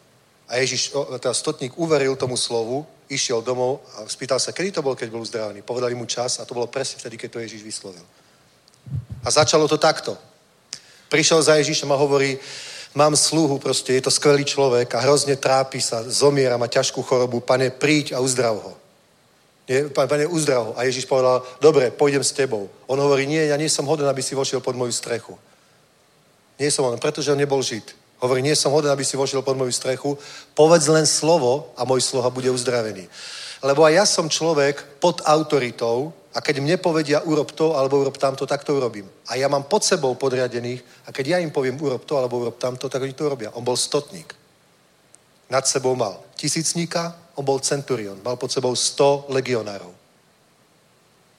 A 0.50 0.58
Ježiš, 0.58 0.94
teda 1.18 1.34
stotník 1.34 1.78
uveril 1.78 2.18
tomu 2.18 2.36
slovu, 2.36 2.86
išiel 3.10 3.42
domov 3.42 3.82
a 3.98 4.06
spýtal 4.06 4.38
sa, 4.38 4.54
kedy 4.54 4.70
to 4.70 4.86
bol, 4.86 4.94
keď 4.94 5.10
bol 5.10 5.20
uzdravený. 5.20 5.66
Povedali 5.66 5.98
mu 5.98 6.06
čas 6.06 6.38
a 6.38 6.46
to 6.46 6.54
bolo 6.54 6.70
presne 6.70 7.02
vtedy, 7.02 7.18
keď 7.18 7.28
to 7.30 7.42
Ježiš 7.42 7.62
vyslovil. 7.66 8.06
A 9.26 9.28
začalo 9.28 9.68
to 9.68 9.76
takto. 9.76 10.14
Prišiel 11.10 11.42
za 11.42 11.58
Ježišom 11.58 11.90
a 11.90 11.98
hovorí, 11.98 12.38
mám 12.94 13.18
sluhu, 13.18 13.58
proste 13.58 13.98
je 13.98 14.06
to 14.06 14.14
skvelý 14.14 14.46
človek 14.46 14.94
a 14.94 15.02
hrozne 15.02 15.36
trápi 15.36 15.82
sa, 15.82 16.06
zomiera, 16.06 16.54
má 16.54 16.70
ťažkú 16.70 17.02
chorobu, 17.02 17.42
pane, 17.42 17.70
príď 17.70 18.14
a 18.14 18.22
uzdrav 18.22 18.56
ho. 18.56 18.74
Nie, 19.66 19.90
pane, 19.90 20.26
uzdrav 20.26 20.70
ho. 20.70 20.72
A 20.78 20.86
Ježiš 20.86 21.06
povedal, 21.06 21.42
dobre, 21.62 21.90
pôjdem 21.90 22.22
s 22.22 22.34
tebou. 22.34 22.70
On 22.86 22.98
hovorí, 22.98 23.26
nie, 23.26 23.42
ja 23.50 23.58
nie 23.58 23.70
som 23.70 23.86
hoden, 23.86 24.06
aby 24.06 24.22
si 24.22 24.34
vošiel 24.34 24.62
pod 24.62 24.74
moju 24.78 24.94
strechu. 24.94 25.34
Nie 26.58 26.70
som 26.70 26.86
hoden, 26.86 26.98
pretože 26.98 27.30
on 27.30 27.38
nebol 27.38 27.62
žid. 27.62 27.94
Hovorí, 28.20 28.44
nie 28.44 28.52
som 28.52 28.72
hoden, 28.72 28.92
aby 28.92 29.00
si 29.00 29.16
vošiel 29.16 29.40
pod 29.40 29.56
moju 29.56 29.72
strechu. 29.72 30.12
Povedz 30.52 30.92
len 30.92 31.08
slovo 31.08 31.72
a 31.72 31.88
môj 31.88 32.04
sloha 32.04 32.28
bude 32.28 32.52
uzdravený. 32.52 33.08
Lebo 33.64 33.84
aj 33.84 33.92
ja 33.96 34.04
som 34.04 34.28
človek 34.28 35.00
pod 35.00 35.24
autoritou 35.24 36.12
a 36.32 36.38
keď 36.44 36.60
mne 36.60 36.76
povedia 36.78 37.24
urob 37.24 37.52
to 37.52 37.74
alebo 37.74 38.00
urob 38.00 38.16
tamto, 38.20 38.46
tak 38.46 38.64
to 38.64 38.76
urobím. 38.76 39.08
A 39.28 39.40
ja 39.40 39.48
mám 39.48 39.64
pod 39.64 39.84
sebou 39.84 40.14
podriadených 40.14 41.08
a 41.08 41.12
keď 41.12 41.26
ja 41.26 41.38
im 41.40 41.50
poviem 41.50 41.80
urob 41.80 42.04
to 42.04 42.16
alebo 42.20 42.40
urob 42.44 42.60
tamto, 42.60 42.88
tak 42.88 43.02
oni 43.02 43.12
to 43.16 43.28
robia. 43.28 43.50
On 43.56 43.64
bol 43.64 43.76
stotník. 43.76 44.36
Nad 45.50 45.66
sebou 45.66 45.96
mal 45.96 46.20
tisícníka, 46.36 47.16
on 47.34 47.44
bol 47.44 47.58
centurion. 47.60 48.20
Mal 48.22 48.36
pod 48.36 48.52
sebou 48.52 48.76
100 48.76 49.32
legionárov. 49.32 49.92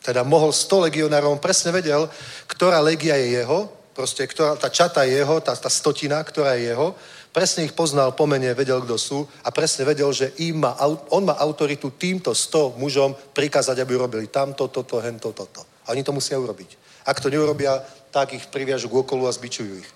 Teda 0.01 0.25
mohol 0.25 0.49
100 0.49 0.89
legionárov, 0.89 1.37
on 1.37 1.41
presne 1.41 1.69
vedel, 1.71 2.09
ktorá 2.49 2.81
legia 2.81 3.15
je 3.21 3.37
jeho, 3.37 3.69
proste 3.93 4.27
ktorá, 4.27 4.55
tá 4.55 4.71
čata 4.71 5.03
je 5.03 5.19
jeho, 5.19 5.39
tá, 5.39 5.55
tá 5.55 5.69
stotina, 5.69 6.23
ktorá 6.23 6.55
je 6.55 6.71
jeho, 6.71 6.95
presne 7.31 7.63
ich 7.63 7.75
poznal 7.75 8.11
po 8.11 8.27
mene, 8.27 8.51
vedel, 8.53 8.83
kto 8.83 8.95
sú 8.99 9.19
a 9.43 9.49
presne 9.51 9.87
vedel, 9.87 10.11
že 10.11 10.35
im 10.43 10.63
má, 10.63 10.75
on 11.11 11.23
má 11.23 11.35
autoritu 11.39 11.91
týmto 11.95 12.35
100 12.35 12.75
mužom 12.79 13.15
prikázať, 13.33 13.79
aby 13.79 13.95
urobili 13.95 14.27
tamto, 14.27 14.67
toto, 14.67 14.99
hento, 14.99 15.31
toto. 15.31 15.63
A 15.87 15.95
oni 15.95 16.03
to 16.03 16.15
musia 16.15 16.39
urobiť. 16.39 16.77
Ak 17.07 17.19
to 17.19 17.33
neurobia, 17.33 17.81
tak 18.11 18.35
ich 18.35 18.45
priviažu 18.51 18.91
k 18.91 18.99
okolu 19.01 19.25
a 19.25 19.31
zbičujú 19.31 19.73
ich. 19.79 19.89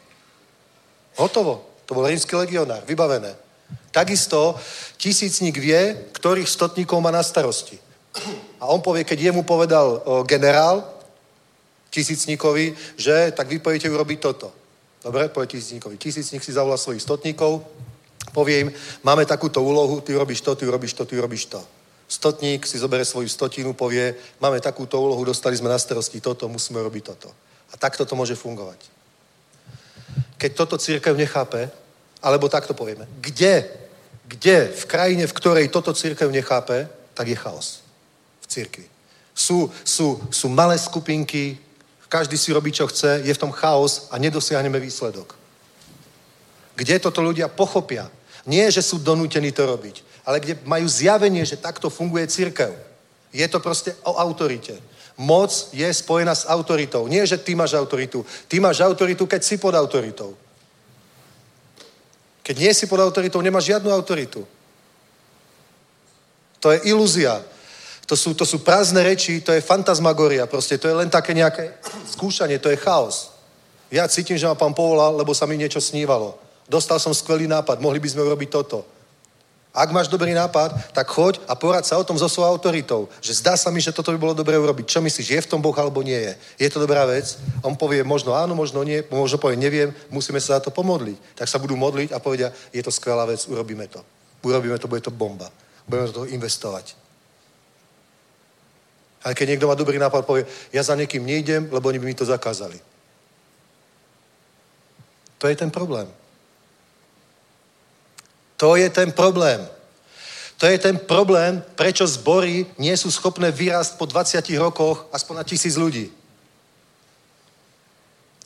Hotovo. 1.20 1.76
To 1.86 1.94
bol 1.94 2.10
rímsky 2.10 2.34
legionár, 2.34 2.82
vybavené. 2.82 3.38
Takisto 3.94 4.58
tisícník 4.98 5.54
vie, 5.62 6.10
ktorých 6.18 6.50
stotníkov 6.50 6.98
má 6.98 7.14
na 7.14 7.22
starosti. 7.22 7.78
A 8.58 8.66
on 8.72 8.82
povie, 8.82 9.06
keď 9.06 9.30
jemu 9.30 9.46
povedal 9.46 10.02
generál 10.26 10.95
tisícníkovi, 11.96 12.76
že 13.00 13.32
tak 13.32 13.48
vy 13.48 13.64
pojete 13.64 13.88
urobiť 13.88 14.20
toto. 14.20 14.52
Dobre, 15.00 15.32
povie 15.32 15.56
tisícníkovi. 15.56 15.96
Tisícník 15.96 16.44
si 16.44 16.52
zavolá 16.52 16.76
svojich 16.76 17.00
stotníkov, 17.00 17.64
povie 18.36 18.68
im, 18.68 18.70
máme 19.06 19.24
takúto 19.24 19.64
úlohu, 19.64 20.04
ty 20.04 20.12
robíš 20.12 20.44
to, 20.44 20.60
ty 20.60 20.68
robíš 20.68 20.94
to, 20.94 21.06
ty 21.08 21.16
robíš 21.16 21.46
to. 21.48 21.62
Stotník 22.06 22.68
si 22.68 22.78
zoberie 22.78 23.06
svoju 23.06 23.30
stotinu, 23.32 23.74
povie, 23.74 24.14
máme 24.44 24.60
takúto 24.60 25.00
úlohu, 25.00 25.26
dostali 25.26 25.56
sme 25.56 25.72
na 25.72 25.80
starosti 25.80 26.20
toto, 26.22 26.52
musíme 26.52 26.84
robiť 26.84 27.04
toto. 27.06 27.32
A 27.72 27.80
takto 27.80 28.06
to 28.06 28.14
môže 28.14 28.36
fungovať. 28.36 28.78
Keď 30.38 30.52
toto 30.54 30.76
církev 30.78 31.16
nechápe, 31.18 31.72
alebo 32.22 32.52
takto 32.52 32.74
povieme, 32.74 33.08
kde, 33.22 33.66
kde 34.28 34.70
v 34.70 34.84
krajine, 34.86 35.24
v 35.26 35.38
ktorej 35.38 35.72
toto 35.72 35.94
církev 35.94 36.30
nechápe, 36.30 36.90
tak 37.16 37.30
je 37.30 37.38
chaos 37.38 37.82
v 38.42 38.46
církvi. 38.50 38.86
Sú, 39.34 39.72
sú, 39.84 40.22
sú 40.30 40.48
malé 40.50 40.78
skupinky, 40.78 41.58
každý 42.16 42.40
si 42.40 42.56
robí, 42.56 42.72
čo 42.72 42.88
chce, 42.88 43.28
je 43.28 43.34
v 43.36 43.42
tom 43.44 43.52
chaos 43.52 44.08
a 44.08 44.16
nedosiahneme 44.16 44.80
výsledok. 44.80 45.36
Kde 46.80 46.96
toto 47.04 47.20
ľudia 47.20 47.52
pochopia? 47.52 48.08
Nie, 48.48 48.72
že 48.72 48.80
sú 48.80 49.04
donútení 49.04 49.52
to 49.52 49.68
robiť, 49.68 50.24
ale 50.24 50.40
kde 50.40 50.56
majú 50.64 50.88
zjavenie, 50.88 51.44
že 51.44 51.60
takto 51.60 51.92
funguje 51.92 52.24
církev. 52.32 52.72
Je 53.36 53.44
to 53.52 53.60
proste 53.60 53.92
o 54.08 54.16
autorite. 54.16 54.80
Moc 55.20 55.52
je 55.76 55.88
spojená 55.92 56.32
s 56.32 56.48
autoritou. 56.48 57.04
Nie, 57.12 57.28
že 57.28 57.36
ty 57.36 57.52
máš 57.52 57.76
autoritu. 57.76 58.24
Ty 58.48 58.64
máš 58.64 58.80
autoritu, 58.80 59.28
keď 59.28 59.44
si 59.44 59.60
pod 59.60 59.76
autoritou. 59.76 60.40
Keď 62.48 62.56
nie 62.56 62.72
si 62.72 62.88
pod 62.88 63.04
autoritou, 63.04 63.44
nemáš 63.44 63.76
žiadnu 63.76 63.92
autoritu. 63.92 64.48
To 66.64 66.72
je 66.72 66.80
ilúzia. 66.88 67.44
To 68.06 68.14
sú, 68.14 68.38
to 68.38 68.46
sú 68.46 68.62
prázdne 68.62 69.02
reči, 69.02 69.42
to 69.42 69.50
je 69.50 69.66
fantasmagoria, 69.66 70.46
proste 70.46 70.78
to 70.78 70.86
je 70.86 70.94
len 70.94 71.10
také 71.10 71.34
nejaké 71.34 71.74
skúšanie, 72.06 72.62
to 72.62 72.70
je 72.70 72.78
chaos. 72.78 73.34
Ja 73.90 74.06
cítim, 74.06 74.38
že 74.38 74.46
ma 74.46 74.54
pán 74.54 74.78
povolal, 74.78 75.18
lebo 75.18 75.34
sa 75.34 75.50
mi 75.50 75.58
niečo 75.58 75.82
snívalo. 75.82 76.38
Dostal 76.70 77.02
som 77.02 77.14
skvelý 77.14 77.50
nápad, 77.50 77.82
mohli 77.82 77.98
by 77.98 78.10
sme 78.10 78.26
urobiť 78.26 78.50
toto. 78.50 78.86
Ak 79.76 79.92
máš 79.92 80.08
dobrý 80.08 80.32
nápad, 80.32 80.96
tak 80.96 81.12
choď 81.12 81.44
a 81.52 81.54
porad 81.60 81.84
sa 81.84 82.00
o 82.00 82.08
tom 82.08 82.16
so 82.16 82.32
svojou 82.32 82.48
autoritou. 82.48 83.12
Že 83.20 83.44
zdá 83.44 83.54
sa 83.60 83.68
mi, 83.68 83.84
že 83.84 83.92
toto 83.92 84.16
by 84.16 84.18
bolo 84.18 84.32
dobré 84.32 84.56
urobiť. 84.56 84.88
Čo 84.88 85.04
myslíš, 85.04 85.36
je 85.36 85.44
v 85.44 85.52
tom 85.52 85.60
Boh 85.60 85.76
alebo 85.76 86.00
nie 86.00 86.16
je? 86.16 86.34
Je 86.64 86.70
to 86.72 86.80
dobrá 86.80 87.04
vec? 87.04 87.36
On 87.60 87.76
povie 87.76 88.00
možno 88.08 88.32
áno, 88.32 88.56
možno 88.56 88.88
nie, 88.88 89.04
možno 89.12 89.36
povie 89.36 89.60
neviem, 89.60 89.92
musíme 90.08 90.40
sa 90.40 90.58
za 90.58 90.64
to 90.64 90.72
pomodliť. 90.72 91.36
Tak 91.36 91.52
sa 91.52 91.60
budú 91.60 91.76
modliť 91.76 92.16
a 92.16 92.24
povedia, 92.24 92.56
je 92.72 92.80
to 92.80 92.88
skvelá 92.88 93.28
vec, 93.28 93.44
urobíme 93.52 93.84
to. 93.92 94.00
Urobíme 94.48 94.80
to, 94.80 94.88
bude 94.88 95.04
to 95.04 95.12
bomba. 95.12 95.52
Budeme 95.84 96.08
do 96.08 96.24
toho 96.24 96.32
investovať. 96.32 97.05
Ale 99.26 99.34
keď 99.34 99.58
niekto 99.58 99.66
má 99.66 99.74
dobrý 99.74 99.98
nápad, 99.98 100.22
povie, 100.22 100.46
ja 100.70 100.86
za 100.86 100.94
niekým 100.94 101.26
nejdem, 101.26 101.66
lebo 101.74 101.90
oni 101.90 101.98
by 101.98 102.06
mi 102.06 102.14
to 102.14 102.30
zakázali. 102.30 102.78
To 105.42 105.50
je 105.50 105.56
ten 105.58 105.74
problém. 105.74 106.06
To 108.62 108.78
je 108.78 108.86
ten 108.90 109.10
problém. 109.12 109.66
To 110.58 110.70
je 110.70 110.78
ten 110.78 110.96
problém, 110.98 111.60
prečo 111.76 112.08
zbory 112.08 112.70
nie 112.78 112.96
sú 112.96 113.12
schopné 113.12 113.52
vyrásť 113.52 113.98
po 113.98 114.06
20 114.06 114.46
rokoch 114.62 115.10
aspoň 115.12 115.36
na 115.42 115.44
tisíc 115.44 115.76
ľudí. 115.76 116.08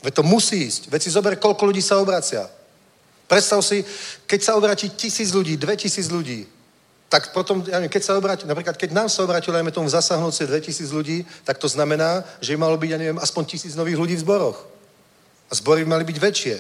Veď 0.02 0.14
to 0.16 0.24
musí 0.24 0.64
ísť. 0.64 0.88
Veď 0.90 1.02
si 1.04 1.12
zober, 1.12 1.36
koľko 1.36 1.70
ľudí 1.70 1.84
sa 1.84 2.00
obracia. 2.00 2.48
Predstav 3.28 3.62
si, 3.62 3.86
keď 4.26 4.40
sa 4.42 4.56
obratí 4.56 4.90
tisíc 4.90 5.36
ľudí, 5.36 5.60
dve 5.60 5.78
tisíc 5.78 6.10
ľudí, 6.10 6.48
tak 7.10 7.34
potom, 7.34 7.66
ja 7.66 7.82
neviem, 7.82 7.90
keď 7.90 8.04
sa 8.06 8.14
obráti, 8.22 8.46
napríklad 8.46 8.78
keď 8.78 8.94
nám 8.94 9.10
sa 9.10 9.26
obrátilo, 9.26 9.58
dajme 9.58 9.74
tomu 9.74 9.90
zasahnúce 9.90 10.46
2000 10.46 10.94
ľudí, 10.94 11.26
tak 11.42 11.58
to 11.58 11.66
znamená, 11.66 12.22
že 12.38 12.54
malo 12.54 12.78
byť, 12.78 12.90
ja 12.94 13.02
neviem, 13.02 13.18
aspoň 13.18 13.50
tisíc 13.50 13.74
nových 13.74 13.98
ľudí 13.98 14.14
v 14.14 14.22
zboroch. 14.22 14.62
A 15.50 15.58
zbory 15.58 15.90
mali 15.90 16.06
byť 16.06 16.18
väčšie. 16.22 16.56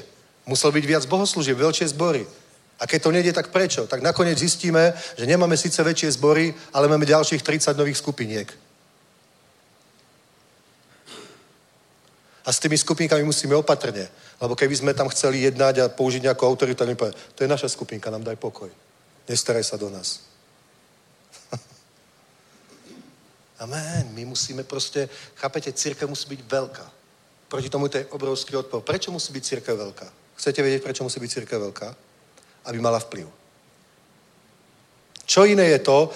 Muselo 0.49 0.73
byť 0.73 0.85
viac 0.89 1.05
bohoslúžieb, 1.05 1.53
veľšie 1.53 1.93
zbory. 1.93 2.25
A 2.81 2.89
keď 2.89 2.99
to 3.05 3.13
nejde, 3.13 3.33
tak 3.37 3.53
prečo? 3.53 3.85
Tak 3.85 4.01
nakoniec 4.01 4.41
zistíme, 4.41 4.97
že 5.13 5.29
nemáme 5.29 5.53
síce 5.53 5.77
väčšie 5.85 6.17
zbory, 6.17 6.49
ale 6.73 6.89
máme 6.89 7.05
ďalších 7.05 7.45
30 7.45 7.77
nových 7.77 8.01
skupiniek. 8.01 8.49
A 12.41 12.49
s 12.49 12.57
tými 12.57 12.73
skupinkami 12.73 13.21
musíme 13.21 13.53
opatrne. 13.53 14.09
Lebo 14.41 14.57
keby 14.57 14.73
sme 14.73 14.97
tam 14.97 15.13
chceli 15.13 15.45
jednať 15.45 15.75
a 15.77 15.91
použiť 15.93 16.25
nejakú 16.25 16.41
autoritu, 16.41 16.81
tak 16.81 16.89
mi 16.89 16.97
povie, 16.97 17.13
to 17.37 17.45
je 17.45 17.51
naša 17.51 17.69
skupinka, 17.69 18.09
nám 18.09 18.25
daj 18.25 18.41
pokoj. 18.41 18.73
Nestaraj 19.29 19.61
sa 19.61 19.77
do 19.77 19.93
nás. 19.93 20.28
Amen. 23.59 24.07
My 24.13 24.25
musíme 24.25 24.63
proste, 24.63 25.09
chápete, 25.35 25.71
církev 25.73 26.09
musí 26.09 26.27
byť 26.29 26.41
veľká. 26.47 26.85
Proti 27.49 27.69
tomu 27.69 27.87
to 27.87 27.97
je 27.97 28.05
obrovský 28.05 28.55
odpor. 28.55 28.81
Prečo 28.81 29.11
musí 29.11 29.33
byť 29.33 29.43
církev 29.43 29.75
veľká? 29.77 30.07
Chcete 30.39 30.63
vedieť, 30.63 30.83
prečo 30.83 31.03
musí 31.03 31.19
byť 31.19 31.31
církev 31.31 31.59
veľká? 31.59 31.89
Aby 32.65 32.79
mala 32.79 32.99
vplyv. 32.99 33.27
Čo 35.25 35.45
iné 35.45 35.75
je 35.75 35.79
to? 35.79 36.09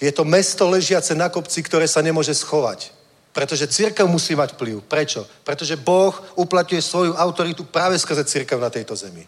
Je 0.00 0.12
to 0.12 0.24
mesto 0.24 0.68
ležiace 0.68 1.14
na 1.14 1.28
kopci, 1.28 1.62
ktoré 1.62 1.88
sa 1.88 2.02
nemôže 2.02 2.34
schovať. 2.34 2.92
Pretože 3.32 3.70
církev 3.70 4.08
musí 4.10 4.34
mať 4.34 4.58
vplyv. 4.58 4.82
Prečo? 4.84 5.24
Pretože 5.44 5.78
Boh 5.78 6.12
uplatňuje 6.34 6.82
svoju 6.82 7.12
autoritu 7.14 7.64
práve 7.64 7.98
skrze 7.98 8.24
církev 8.24 8.58
na 8.60 8.68
tejto 8.68 8.96
zemi. 8.96 9.24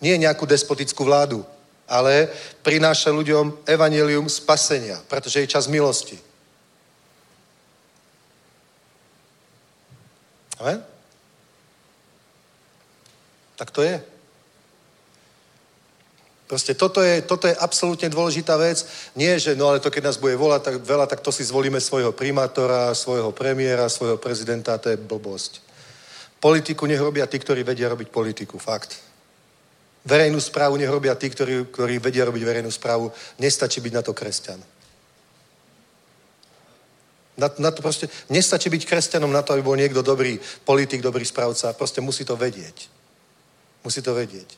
Nie 0.00 0.18
nejakú 0.18 0.48
despotickú 0.48 1.04
vládu, 1.04 1.44
ale 1.90 2.30
prináša 2.62 3.10
ľuďom 3.10 3.66
evanelium 3.66 4.30
spasenia, 4.30 5.02
pretože 5.10 5.42
je 5.42 5.50
čas 5.50 5.66
milosti. 5.66 6.14
Amen? 10.62 10.78
Tak 13.58 13.74
to 13.74 13.82
je. 13.82 13.98
Proste 16.46 16.74
toto 16.74 17.02
je, 17.02 17.22
toto 17.22 17.46
je 17.46 17.54
absolútne 17.54 18.10
dôležitá 18.10 18.58
vec. 18.58 18.82
Nie, 19.14 19.38
že 19.38 19.54
no 19.54 19.70
ale 19.70 19.78
to, 19.78 19.90
keď 19.90 20.10
nás 20.10 20.18
bude 20.18 20.34
volať 20.34 20.62
tak 20.62 20.76
veľa, 20.82 21.06
tak 21.06 21.22
to 21.22 21.30
si 21.30 21.46
zvolíme 21.46 21.78
svojho 21.78 22.10
primátora, 22.10 22.94
svojho 22.94 23.30
premiéra, 23.30 23.86
svojho 23.86 24.18
prezidenta, 24.18 24.78
to 24.78 24.90
je 24.90 24.98
blbosť. 24.98 25.62
Politiku 26.42 26.86
nech 26.86 26.98
robia 26.98 27.26
tí, 27.30 27.38
ktorí 27.38 27.62
vedia 27.62 27.86
robiť 27.86 28.08
politiku. 28.10 28.58
Fakt. 28.58 29.09
Verejnú 30.00 30.40
správu 30.40 30.80
nech 30.80 30.88
tí, 31.20 31.28
ktorí, 31.30 31.68
ktorí 31.68 31.98
vedia 32.00 32.24
robiť 32.24 32.42
verejnú 32.44 32.72
správu. 32.72 33.12
Nestačí 33.36 33.84
byť 33.84 33.92
na 33.92 34.02
to 34.02 34.16
kresťan. 34.16 34.60
Na, 37.36 37.48
na 37.58 37.70
to 37.72 37.80
proste, 37.80 38.08
nestačí 38.28 38.68
byť 38.68 38.84
kresťanom 38.84 39.32
na 39.32 39.40
to, 39.40 39.52
aby 39.52 39.62
bol 39.64 39.76
niekto 39.76 40.04
dobrý 40.04 40.40
politik, 40.64 41.00
dobrý 41.00 41.24
správca. 41.24 41.72
Proste 41.72 42.00
musí 42.00 42.24
to 42.24 42.36
vedieť. 42.36 42.88
Musí 43.84 44.04
to 44.04 44.12
vedieť. 44.12 44.56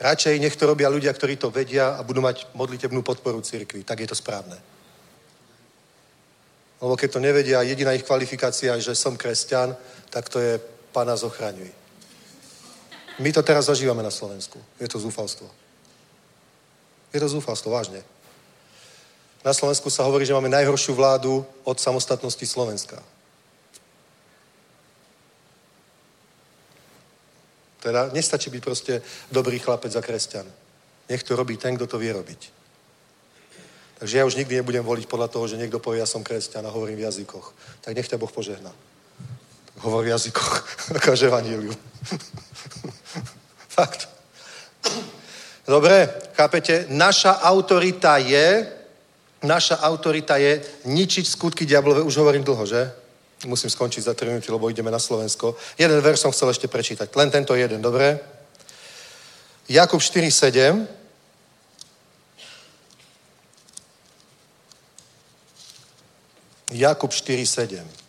Radšej 0.00 0.40
nech 0.40 0.56
to 0.56 0.64
robia 0.64 0.88
ľudia, 0.88 1.12
ktorí 1.12 1.36
to 1.36 1.52
vedia 1.52 1.96
a 1.96 2.02
budú 2.02 2.24
mať 2.24 2.48
modlitebnú 2.56 3.04
podporu 3.04 3.40
cirkvi. 3.40 3.84
Tak 3.84 4.00
je 4.00 4.08
to 4.08 4.16
správne. 4.16 4.56
Lebo 6.80 6.96
keď 6.96 7.08
to 7.12 7.20
nevedia, 7.20 7.62
jediná 7.62 7.92
ich 7.92 8.02
kvalifikácia, 8.02 8.80
že 8.80 8.96
som 8.96 9.16
kresťan, 9.16 9.76
tak 10.10 10.28
to 10.28 10.40
je 10.40 10.60
Pana 10.92 11.16
zochraňuj. 11.16 11.81
My 13.22 13.30
to 13.30 13.42
teraz 13.42 13.70
zažívame 13.70 14.02
na 14.02 14.10
Slovensku. 14.10 14.58
Je 14.82 14.90
to 14.90 14.98
zúfalstvo. 14.98 15.46
Je 17.14 17.20
to 17.22 17.28
zúfalstvo, 17.30 17.70
vážne. 17.70 18.02
Na 19.46 19.54
Slovensku 19.54 19.90
sa 19.90 20.02
hovorí, 20.02 20.26
že 20.26 20.34
máme 20.34 20.50
najhoršiu 20.50 20.94
vládu 20.98 21.46
od 21.62 21.78
samostatnosti 21.78 22.42
Slovenska. 22.42 22.98
Teda 27.82 28.10
nestačí 28.10 28.50
byť 28.50 28.62
proste 28.62 29.02
dobrý 29.30 29.58
chlapec 29.58 29.94
a 29.94 30.02
kresťan. 30.02 30.46
Nech 31.10 31.22
to 31.22 31.38
robí 31.38 31.58
ten, 31.58 31.74
kto 31.78 31.86
to 31.86 31.98
vie 31.98 32.14
robiť. 32.14 32.50
Takže 33.98 34.18
ja 34.18 34.26
už 34.26 34.34
nikdy 34.34 34.58
nebudem 34.62 34.82
voliť 34.82 35.06
podľa 35.06 35.30
toho, 35.30 35.46
že 35.46 35.58
niekto 35.58 35.78
povie, 35.78 36.02
ja 36.02 36.10
som 36.10 36.26
kresťan 36.26 36.66
a 36.66 36.74
hovorím 36.74 36.98
v 36.98 37.06
jazykoch. 37.06 37.54
Tak 37.86 37.94
nech 37.94 38.10
ťa 38.10 38.18
Boh 38.18 38.30
požehná. 38.30 38.74
Hovor 39.82 40.04
v 40.04 40.14
jazykoch. 40.14 40.52
Akáže 40.94 41.26
evaníliu. 41.26 41.74
Fakt. 43.68 44.08
Dobre, 45.66 46.10
chápete? 46.34 46.86
Naša 46.88 47.42
autorita 47.42 48.16
je, 48.16 48.66
naša 49.42 49.82
autorita 49.82 50.36
je 50.36 50.62
ničiť 50.86 51.26
skutky 51.26 51.66
diablové. 51.66 52.02
Už 52.02 52.16
hovorím 52.16 52.46
dlho, 52.46 52.66
že? 52.66 52.92
Musím 53.46 53.70
skončiť 53.70 54.06
za 54.06 54.14
3 54.14 54.28
minúty, 54.30 54.52
lebo 54.54 54.70
ideme 54.70 54.90
na 54.90 55.02
Slovensko. 55.02 55.58
Jeden 55.74 55.98
verš 55.98 56.22
som 56.22 56.30
chcel 56.30 56.54
ešte 56.54 56.70
prečítať. 56.70 57.10
Len 57.10 57.30
tento 57.30 57.54
jeden, 57.58 57.82
dobre? 57.82 58.22
Jakub 59.66 59.98
4.7. 59.98 60.86
Jakub 66.70 67.10
4.7. 67.10 68.01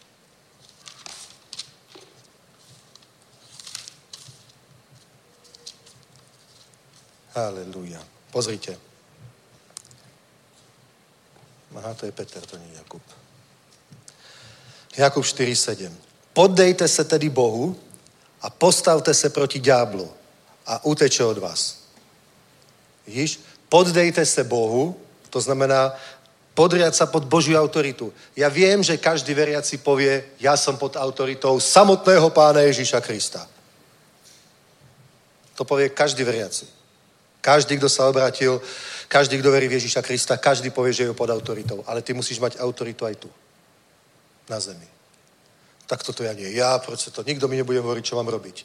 Halelúja. 7.33 7.99
Pozrite. 8.31 8.77
Aha, 11.73 11.93
to 11.93 12.05
je 12.05 12.13
Peter, 12.13 12.45
to 12.45 12.57
nie 12.57 12.69
je 12.69 12.77
Jakub. 12.77 13.01
Jakub 14.97 15.25
4.7. 15.25 15.89
Poddejte 16.33 16.87
se 16.87 17.03
tedy 17.03 17.29
Bohu 17.29 17.79
a 18.41 18.49
postavte 18.49 19.13
se 19.13 19.29
proti 19.29 19.59
ďáblu 19.59 20.13
a 20.65 20.85
uteče 20.85 21.23
od 21.23 21.37
vás. 21.37 21.77
Vidíš? 23.07 23.39
Poddejte 23.69 24.25
se 24.25 24.43
Bohu, 24.43 24.99
to 25.29 25.41
znamená 25.41 25.97
podriať 26.53 26.93
sa 26.93 27.05
pod 27.09 27.25
Božiu 27.25 27.57
autoritu. 27.57 28.13
Ja 28.37 28.49
viem, 28.49 28.85
že 28.85 29.01
každý 29.01 29.33
veriaci 29.33 29.81
povie, 29.81 30.37
ja 30.37 30.53
som 30.53 30.77
pod 30.77 30.93
autoritou 30.93 31.57
samotného 31.57 32.29
pána 32.29 32.61
Ježíša 32.61 33.01
Krista. 33.01 33.49
To 35.57 35.65
povie 35.65 35.89
každý 35.89 36.21
veriaci. 36.21 36.82
Každý, 37.43 37.75
kto 37.75 37.91
sa 37.91 38.07
obrátil, 38.07 38.63
každý, 39.11 39.35
kto 39.43 39.51
verí 39.51 39.67
v 39.67 39.75
Ježíša 39.75 39.99
Krista, 39.99 40.39
každý 40.39 40.71
povie, 40.71 40.95
že 40.95 41.03
je 41.03 41.11
pod 41.11 41.27
autoritou. 41.27 41.83
Ale 41.83 41.99
ty 41.99 42.15
musíš 42.15 42.39
mať 42.39 42.55
autoritu 42.63 43.03
aj 43.03 43.15
tu. 43.19 43.29
Na 44.47 44.63
zemi. 44.63 44.87
Tak 45.83 46.07
toto 46.07 46.23
ja 46.23 46.31
nie. 46.31 46.55
Ja, 46.55 46.79
proč 46.79 47.11
to? 47.11 47.19
Nikto 47.19 47.51
mi 47.51 47.59
nebude 47.59 47.83
hovoriť, 47.83 48.03
čo 48.03 48.15
mám 48.15 48.31
robiť. 48.31 48.63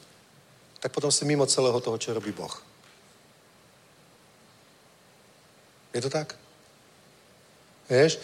Tak 0.79 0.95
potom 0.95 1.11
si 1.11 1.27
mimo 1.27 1.43
celého 1.43 1.75
toho, 1.83 1.99
čo 1.99 2.15
robí 2.15 2.31
Boh. 2.31 2.55
Je 5.91 5.99
to 5.99 6.07
tak? 6.07 6.39
Vieš? 7.91 8.15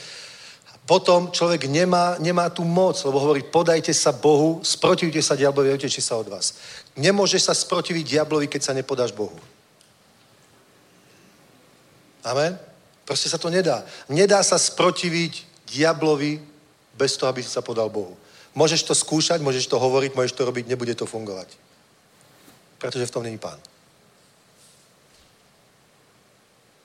Potom 0.88 1.34
človek 1.36 1.68
nemá, 1.68 2.15
nemá 2.23 2.48
tú 2.48 2.64
moc, 2.64 2.95
lebo 3.03 3.19
hovorí, 3.19 3.44
podajte 3.44 3.91
sa 3.91 4.15
Bohu, 4.15 4.64
sprotivte 4.64 5.19
sa 5.19 5.36
diablovi, 5.36 5.76
oteči 5.76 5.99
sa 5.99 6.15
od 6.15 6.32
vás. 6.32 6.56
Nemôžeš 6.95 7.52
sa 7.52 7.53
sprotiviť 7.57 8.06
diablovi, 8.07 8.48
keď 8.48 8.61
sa 8.61 8.77
nepodáš 8.77 9.11
Bohu. 9.11 9.36
Amen? 12.26 12.57
Proste 13.06 13.30
sa 13.30 13.38
to 13.38 13.53
nedá. 13.53 13.85
Nedá 14.10 14.41
sa 14.41 14.57
sprotiviť 14.57 15.45
diablovi 15.69 16.41
bez 16.97 17.14
toho, 17.15 17.30
aby 17.30 17.45
si 17.45 17.53
sa 17.53 17.61
podal 17.61 17.93
Bohu. 17.93 18.18
Môžeš 18.57 18.88
to 18.88 18.97
skúšať, 18.97 19.45
môžeš 19.45 19.69
to 19.69 19.77
hovoriť, 19.77 20.18
môžeš 20.18 20.34
to 20.34 20.47
robiť, 20.47 20.65
nebude 20.65 20.95
to 20.97 21.06
fungovať. 21.06 21.53
Pretože 22.81 23.06
v 23.06 23.14
tom 23.14 23.23
není 23.23 23.38
pán. 23.38 23.60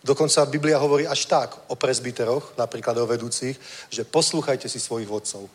Dokonca 0.05 0.49
Biblia 0.49 0.81
hovorí 0.81 1.07
až 1.07 1.25
tak 1.29 1.57
o 1.69 1.77
presbyteroch, 1.77 2.57
napríklad 2.57 2.97
o 2.99 3.07
vedúcich, 3.07 3.57
že 3.93 4.05
poslúchajte 4.05 4.69
si 4.69 4.81
svojich 4.81 5.09
vodcov. 5.09 5.49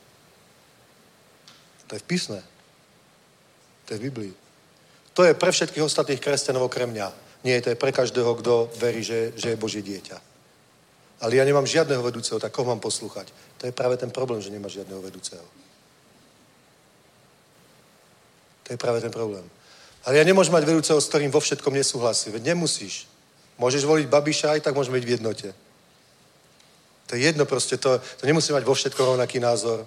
To 1.87 1.91
je 1.93 2.01
v 2.01 2.09
písme. 2.09 2.39
To 3.85 3.93
je 3.93 3.99
v 4.01 4.05
Biblii. 4.09 4.33
To 5.13 5.25
je 5.25 5.33
pre 5.33 5.51
všetkých 5.51 5.85
ostatných 5.85 6.21
kresťanov 6.21 6.69
okrem 6.69 6.89
mňa. 6.89 7.24
Nie, 7.45 7.61
to 7.61 7.69
je 7.69 7.77
pre 7.77 7.93
každého, 7.93 8.41
kto 8.41 8.73
verí, 8.81 9.05
že, 9.05 9.37
že 9.37 9.53
je 9.53 9.61
Božie 9.61 9.85
dieťa. 9.85 10.17
Ale 11.21 11.37
ja 11.37 11.45
nemám 11.45 11.69
žiadneho 11.69 12.01
vedúceho, 12.01 12.41
tak 12.41 12.49
koho 12.49 12.67
mám 12.67 12.81
poslúchať? 12.81 13.29
To 13.61 13.69
je 13.69 13.71
práve 13.71 14.01
ten 14.01 14.09
problém, 14.09 14.41
že 14.41 14.49
nemáš 14.49 14.81
žiadneho 14.81 14.97
vedúceho. 14.97 15.45
To 18.65 18.73
je 18.73 18.77
práve 18.81 18.97
ten 18.97 19.13
problém. 19.13 19.45
Ale 20.05 20.17
ja 20.17 20.25
nemôžem 20.25 20.53
mať 20.53 20.65
vedúceho, 20.65 20.97
s 20.97 21.05
ktorým 21.05 21.29
vo 21.29 21.37
všetkom 21.37 21.73
nesúhlasí. 21.73 22.33
Veď 22.33 22.57
nemusíš. 22.57 23.05
Môžeš 23.61 23.85
voliť 23.85 24.09
Babiša, 24.09 24.57
aj 24.57 24.65
tak 24.65 24.73
môžeme 24.73 24.97
byť 24.97 25.05
v 25.05 25.13
jednote. 25.13 25.49
To 27.05 27.11
je 27.13 27.21
jedno 27.21 27.45
proste, 27.45 27.77
to, 27.77 28.01
to 28.17 28.25
nemusí 28.25 28.49
mať 28.49 28.65
vo 28.65 28.73
všetkom 28.73 29.05
rovnaký 29.15 29.37
názor. 29.37 29.85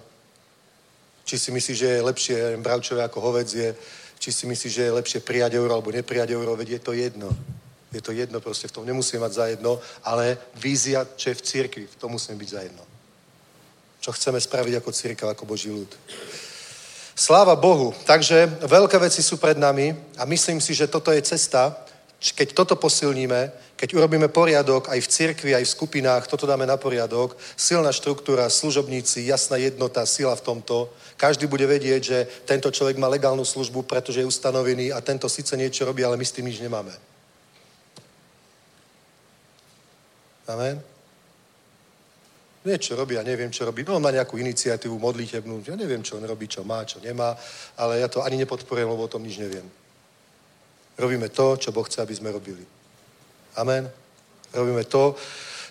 Či 1.27 1.35
si 1.39 1.49
myslíš, 1.51 1.77
že 1.77 1.87
je 1.87 2.07
lepšie 2.07 2.37
bravčové 2.63 3.03
ako 3.03 3.19
hovedzie, 3.19 3.75
či 4.19 4.35
si 4.35 4.43
myslíš, 4.45 4.73
že 4.73 4.83
je 4.83 4.97
lepšie 4.99 5.19
prijať 5.23 5.55
euro 5.55 5.73
alebo 5.73 5.95
neprijať 5.95 6.35
euro, 6.35 6.55
veď 6.55 6.69
je 6.69 6.79
to 6.79 6.93
jedno. 6.93 7.29
Je 7.89 8.01
to 8.03 8.11
jedno 8.11 8.37
proste, 8.37 8.67
v 8.67 8.71
tom 8.71 8.85
nemusíme 8.85 9.23
mať 9.23 9.33
za 9.33 9.45
jedno, 9.47 9.81
ale 10.03 10.37
vízia, 10.61 11.07
čo 11.15 11.33
je 11.33 11.39
v 11.39 11.41
církvi, 11.41 11.83
v 11.87 11.95
tom 11.95 12.11
musíme 12.13 12.37
byť 12.37 12.49
za 12.49 12.61
jedno. 12.61 12.83
Čo 13.99 14.11
chceme 14.11 14.37
spraviť 14.37 14.73
ako 14.77 14.91
církev, 14.91 15.27
ako 15.29 15.49
Boží 15.49 15.73
ľud. 15.73 15.89
Sláva 17.15 17.55
Bohu. 17.55 17.91
Takže 18.05 18.63
veľké 18.63 18.99
veci 18.99 19.23
sú 19.23 19.41
pred 19.41 19.57
nami 19.57 19.91
a 20.15 20.23
myslím 20.29 20.61
si, 20.61 20.77
že 20.77 20.87
toto 20.87 21.11
je 21.11 21.19
cesta, 21.25 21.73
keď 22.19 22.51
toto 22.51 22.75
posilníme, 22.75 23.51
keď 23.79 23.95
urobíme 23.95 24.27
poriadok 24.27 24.91
aj 24.91 24.99
v 24.99 25.07
cirkvi, 25.07 25.51
aj 25.55 25.63
v 25.63 25.73
skupinách, 25.79 26.27
toto 26.27 26.43
dáme 26.43 26.67
na 26.67 26.75
poriadok, 26.75 27.39
silná 27.55 27.95
štruktúra, 27.95 28.51
služobníci, 28.51 29.23
jasná 29.23 29.55
jednota, 29.55 30.03
sila 30.03 30.35
v 30.35 30.43
tomto, 30.43 30.91
každý 31.15 31.47
bude 31.47 31.63
vedieť, 31.63 32.01
že 32.03 32.27
tento 32.43 32.71
človek 32.71 32.99
má 32.99 33.07
legálnu 33.07 33.47
službu, 33.47 33.87
pretože 33.87 34.19
je 34.19 34.27
ustanovený 34.27 34.91
a 34.91 34.99
tento 34.99 35.31
síce 35.31 35.55
niečo 35.55 35.87
robí, 35.87 36.03
ale 36.03 36.19
my 36.19 36.25
s 36.27 36.35
tým 36.35 36.51
nič 36.51 36.59
nemáme. 36.59 36.91
Amen. 40.47 40.83
Niečo 42.67 42.99
robí, 42.99 43.15
ja 43.15 43.23
neviem, 43.23 43.51
čo 43.51 43.63
robí. 43.63 43.87
No, 43.87 43.95
on 43.95 44.03
má 44.03 44.11
nejakú 44.11 44.35
iniciatívu 44.35 44.99
modlitebnú, 44.99 45.63
ja 45.63 45.79
neviem, 45.79 46.03
čo 46.03 46.19
on 46.19 46.27
robí, 46.27 46.51
čo 46.51 46.67
má, 46.67 46.83
čo 46.83 46.99
nemá, 46.99 47.31
ale 47.79 48.03
ja 48.03 48.11
to 48.11 48.19
ani 48.19 48.35
nepodporujem, 48.43 48.91
lebo 48.91 49.07
o 49.07 49.11
tom 49.11 49.23
nič 49.23 49.39
neviem. 49.39 49.63
Robíme 50.99 51.31
to, 51.31 51.55
čo 51.55 51.71
Boh 51.71 51.87
chce, 51.87 52.03
aby 52.03 52.15
sme 52.15 52.35
robili. 52.35 52.61
Amen. 53.55 53.87
Robíme 54.51 54.83
to, 54.83 55.15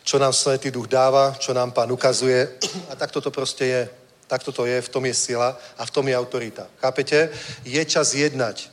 čo 0.02 0.16
nám 0.16 0.32
Svetý 0.32 0.72
Duch 0.72 0.88
dáva, 0.88 1.36
čo 1.36 1.52
nám 1.52 1.76
Pán 1.76 1.92
ukazuje 1.92 2.48
a 2.88 2.96
takto 2.96 3.20
to 3.20 3.30
proste 3.30 3.64
je. 3.66 3.82
Takto 4.28 4.52
to 4.52 4.64
je, 4.68 4.80
v 4.80 4.88
tom 4.88 5.04
je 5.04 5.14
sila 5.14 5.56
a 5.76 5.82
v 5.84 5.90
tom 5.90 6.08
je 6.08 6.16
autorita. 6.16 6.68
Chápete? 6.80 7.32
Je 7.64 7.80
čas 7.84 8.12
jednať. 8.12 8.68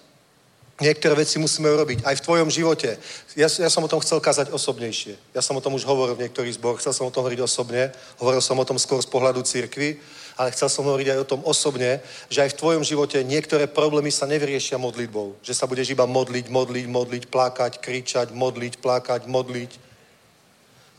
Niektoré 0.75 1.15
veci 1.15 1.39
musíme 1.39 1.71
urobiť. 1.71 2.03
Aj 2.03 2.15
v 2.19 2.25
tvojom 2.27 2.51
živote. 2.51 2.99
Ja, 3.39 3.47
ja 3.47 3.71
som 3.71 3.79
o 3.79 3.87
tom 3.87 4.03
chcel 4.03 4.19
kázať 4.19 4.51
osobnejšie. 4.51 5.15
Ja 5.31 5.39
som 5.39 5.55
o 5.55 5.63
tom 5.63 5.79
už 5.79 5.87
hovoril 5.87 6.19
v 6.19 6.27
niektorých 6.27 6.59
zboroch. 6.59 6.83
Chcel 6.83 6.91
som 6.91 7.07
o 7.07 7.11
tom 7.11 7.23
hovoriť 7.23 7.39
osobne. 7.39 7.95
Hovoril 8.19 8.43
som 8.43 8.59
o 8.59 8.67
tom 8.67 8.75
skôr 8.75 8.99
z 8.99 9.07
pohľadu 9.07 9.39
církvy. 9.47 9.95
Ale 10.35 10.51
chcel 10.51 10.67
som 10.67 10.83
hovoriť 10.83 11.15
aj 11.15 11.19
o 11.23 11.29
tom 11.31 11.41
osobne, 11.47 12.03
že 12.27 12.43
aj 12.43 12.51
v 12.51 12.59
tvojom 12.59 12.83
živote 12.83 13.23
niektoré 13.23 13.71
problémy 13.71 14.11
sa 14.11 14.27
nevyriešia 14.27 14.75
modlitbou. 14.75 15.39
Že 15.39 15.53
sa 15.55 15.63
budeš 15.63 15.95
iba 15.95 16.03
modliť, 16.03 16.51
modliť, 16.51 16.85
modliť, 16.91 17.23
plakať, 17.31 17.79
kričať, 17.79 18.35
modliť, 18.35 18.83
plakať, 18.83 19.31
modliť, 19.31 19.71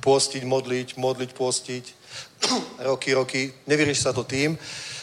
pôstiť, 0.00 0.42
modliť, 0.48 0.88
modliť, 0.96 1.30
pôstiť. 1.36 1.84
roky, 2.88 3.12
roky. 3.12 3.42
Nevyrieši 3.68 4.08
sa 4.08 4.16
to 4.16 4.24
tým. 4.24 4.56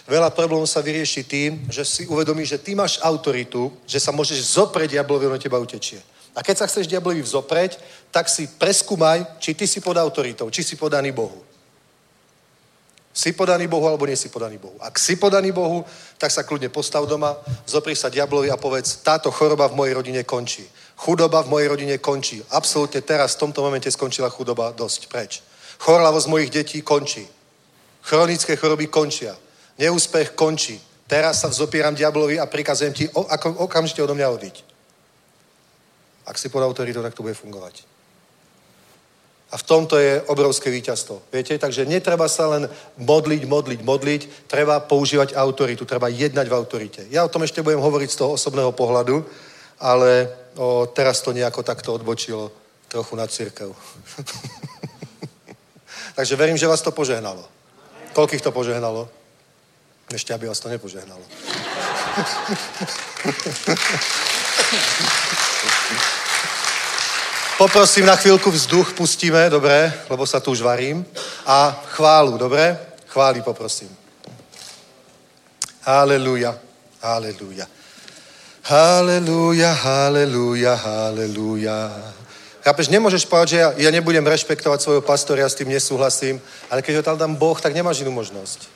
Veľa 0.10 0.34
problémov 0.34 0.68
sa 0.68 0.81
vyrieši 0.81 1.23
tým, 1.23 1.51
že 1.69 1.85
si 1.85 2.03
uvedomíš, 2.10 2.57
že 2.57 2.64
ty 2.64 2.76
máš 2.76 2.99
autoritu, 2.99 3.72
že 3.88 4.01
sa 4.01 4.11
môžeš 4.11 4.60
zopreť 4.60 4.97
diablovi, 4.97 5.30
on 5.30 5.39
teba 5.39 5.61
utečie. 5.61 6.01
A 6.34 6.41
keď 6.41 6.65
sa 6.65 6.68
chceš 6.68 6.89
diablovi 6.89 7.22
vzopreť, 7.22 7.77
tak 8.10 8.27
si 8.27 8.49
preskúmaj, 8.49 9.38
či 9.38 9.53
ty 9.53 9.69
si 9.69 9.80
pod 9.80 9.95
autoritou, 9.95 10.49
či 10.49 10.65
si 10.65 10.76
podaný 10.76 11.14
Bohu. 11.14 11.52
Si 13.14 13.30
podaný 13.38 13.69
Bohu 13.69 13.85
alebo 13.85 14.10
nie 14.10 14.18
si 14.18 14.34
podaný 14.34 14.57
Bohu. 14.57 14.73
Ak 14.81 14.98
si 14.98 15.14
podaný 15.15 15.53
Bohu, 15.53 15.85
tak 16.18 16.34
sa 16.34 16.41
kľudne 16.41 16.73
postav 16.73 17.06
doma, 17.06 17.38
zopri 17.69 17.94
sa 17.94 18.10
diablovi 18.10 18.49
a 18.49 18.57
povedz, 18.57 19.06
táto 19.06 19.30
choroba 19.30 19.69
v 19.69 19.77
mojej 19.77 19.94
rodine 19.94 20.26
končí. 20.26 20.65
Chudoba 20.98 21.45
v 21.45 21.53
mojej 21.53 21.68
rodine 21.69 22.02
končí. 22.02 22.41
Absolútne 22.49 23.06
teraz 23.06 23.38
v 23.38 23.45
tomto 23.45 23.61
momente 23.61 23.85
skončila 23.94 24.34
chudoba 24.34 24.73
dosť 24.73 25.14
preč. 25.14 25.45
Chorlavosť 25.77 26.26
mojich 26.26 26.49
detí 26.49 26.81
končí. 26.81 27.22
Chronické 28.02 28.57
choroby 28.57 28.90
končia. 28.90 29.38
Neúspech 29.77 30.34
končí. 30.34 30.81
Teraz 31.06 31.45
sa 31.45 31.53
vzopieram 31.53 31.94
diablovi 31.94 32.41
a 32.41 32.49
prikazujem 32.49 32.94
ti 32.94 33.06
ako, 33.14 33.61
okamžite 33.69 34.02
odo 34.02 34.18
mňa 34.18 34.27
odiť. 34.34 34.56
Ak 36.26 36.40
si 36.41 36.49
pod 36.49 36.65
autoritou, 36.65 37.06
tak 37.06 37.14
to 37.14 37.22
bude 37.22 37.38
fungovať. 37.38 37.92
A 39.53 39.57
v 39.57 39.63
tomto 39.69 40.01
je 40.01 40.17
obrovské 40.34 40.73
víťazstvo. 40.73 41.21
Viete? 41.30 41.53
Takže 41.61 41.85
netreba 41.85 42.25
sa 42.25 42.49
len 42.57 42.65
modliť, 42.97 43.45
modliť, 43.45 43.80
modliť, 43.85 44.49
treba 44.49 44.81
používať 44.81 45.38
autoritu, 45.38 45.85
treba 45.85 46.09
jednať 46.09 46.49
v 46.49 46.57
autorite. 46.57 47.05
Ja 47.13 47.21
o 47.21 47.30
tom 47.30 47.45
ešte 47.45 47.61
budem 47.61 47.77
hovoriť 47.77 48.09
z 48.09 48.17
toho 48.17 48.34
osobného 48.34 48.73
pohľadu, 48.73 49.21
ale 49.77 50.25
o, 50.57 50.89
teraz 50.89 51.21
to 51.21 51.38
nejako 51.38 51.61
takto 51.61 51.93
odbočilo 51.93 52.49
trochu 52.89 53.13
na 53.13 53.30
církev. 53.30 53.69
Takže 56.17 56.34
verím, 56.34 56.57
že 56.57 56.65
vás 56.65 56.81
to 56.81 56.89
požehnalo. 56.89 57.45
Koľkých 58.17 58.41
to 58.41 58.49
požehnalo? 58.49 59.05
Ešte, 60.09 60.34
aby 60.34 60.49
vás 60.49 60.57
to 60.57 60.69
nepožehnalo. 60.69 61.21
Poprosím 67.64 68.03
na 68.03 68.19
chvíľku 68.19 68.52
vzduch, 68.52 68.91
pustíme, 68.91 69.48
dobre, 69.48 69.88
lebo 70.11 70.27
sa 70.27 70.44
tu 70.44 70.52
už 70.52 70.60
varím. 70.60 70.99
A 71.48 71.72
chválu, 71.95 72.35
dobre? 72.35 72.76
Chváli 73.07 73.40
poprosím. 73.40 73.88
Haleluja, 75.88 76.60
haleluja. 76.99 77.64
Haleluja, 78.68 79.72
haleluja, 79.80 80.76
haleluja. 80.76 81.80
Chápeš, 82.68 82.91
nemôžeš 82.91 83.31
povedať, 83.31 83.49
že 83.56 83.57
ja, 83.64 83.72
ja 83.88 83.90
nebudem 83.95 84.27
rešpektovať 84.27 84.84
svojho 84.84 85.02
pastora, 85.07 85.48
ja 85.48 85.49
s 85.49 85.56
tým 85.56 85.72
nesúhlasím, 85.72 86.44
ale 86.68 86.84
keď 86.84 86.99
ho 86.99 87.03
tam 87.07 87.15
dám 87.15 87.40
Boh, 87.40 87.56
tak 87.56 87.72
nemáš 87.72 88.03
inú 88.03 88.11
možnosť. 88.11 88.68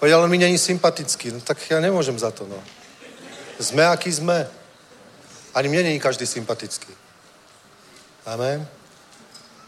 Povedal, 0.00 0.24
ale 0.24 0.32
mi 0.32 0.40
není 0.40 0.56
sympatický, 0.56 1.36
no 1.36 1.44
tak 1.44 1.60
ja 1.68 1.76
nemôžem 1.76 2.16
za 2.16 2.32
to, 2.32 2.48
no. 2.48 2.56
Sme, 3.60 3.84
aký 3.84 4.08
sme. 4.08 4.48
Ani 5.52 5.68
mne 5.68 5.92
není 5.92 6.00
každý 6.00 6.24
sympatický. 6.24 7.09
Amen. 8.26 8.68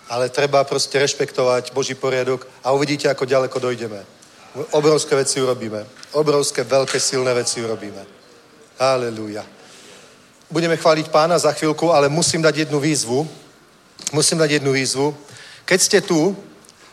Ale 0.09 0.29
treba 0.29 0.65
proste 0.65 0.99
rešpektovať 0.99 1.73
Boží 1.73 1.95
poriadok 1.95 2.47
a 2.65 2.73
uvidíte, 2.73 3.09
ako 3.09 3.25
ďaleko 3.25 3.59
dojdeme. 3.59 4.01
Obrovské 4.77 5.17
veci 5.17 5.41
urobíme. 5.41 5.87
Obrovské, 6.13 6.65
veľké, 6.65 7.01
silné 7.01 7.33
veci 7.35 7.65
urobíme. 7.65 8.05
Halelúja. 8.79 9.45
Budeme 10.53 10.77
chváliť 10.77 11.09
pána 11.09 11.39
za 11.39 11.53
chvíľku, 11.53 11.89
ale 11.93 12.13
musím 12.13 12.43
dať 12.43 12.69
jednu 12.69 12.81
výzvu. 12.81 13.25
Musím 14.13 14.39
dať 14.39 14.51
jednu 14.61 14.73
výzvu. 14.73 15.17
Keď 15.65 15.81
ste 15.81 16.01
tu 16.05 16.37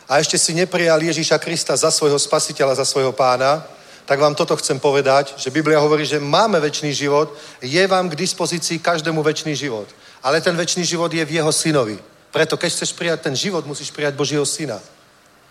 a 0.08 0.16
ešte 0.16 0.38
si 0.38 0.56
neprijali 0.56 1.06
Ježíša 1.06 1.36
Krista 1.38 1.76
za 1.76 1.90
svojho 1.90 2.16
spasiteľa, 2.16 2.80
za 2.80 2.88
svojho 2.88 3.12
pána, 3.12 3.60
tak 4.08 4.18
vám 4.18 4.34
toto 4.34 4.56
chcem 4.56 4.80
povedať, 4.80 5.36
že 5.36 5.52
Biblia 5.52 5.78
hovorí, 5.78 6.08
že 6.08 6.18
máme 6.18 6.58
väčší 6.58 6.94
život, 6.94 7.36
je 7.60 7.86
vám 7.86 8.08
k 8.08 8.18
dispozícii 8.18 8.80
každému 8.80 9.22
väčší 9.22 9.54
život. 9.54 9.86
Ale 10.22 10.40
ten 10.40 10.56
väčší 10.56 10.84
život 10.84 11.12
je 11.12 11.24
v 11.24 11.40
jeho 11.40 11.52
synovi. 11.52 11.98
Preto 12.30 12.56
keď 12.56 12.70
chceš 12.72 12.92
prijať 12.92 13.20
ten 13.20 13.34
život, 13.36 13.66
musíš 13.66 13.90
prijať 13.90 14.14
Božieho 14.14 14.46
syna. 14.46 14.78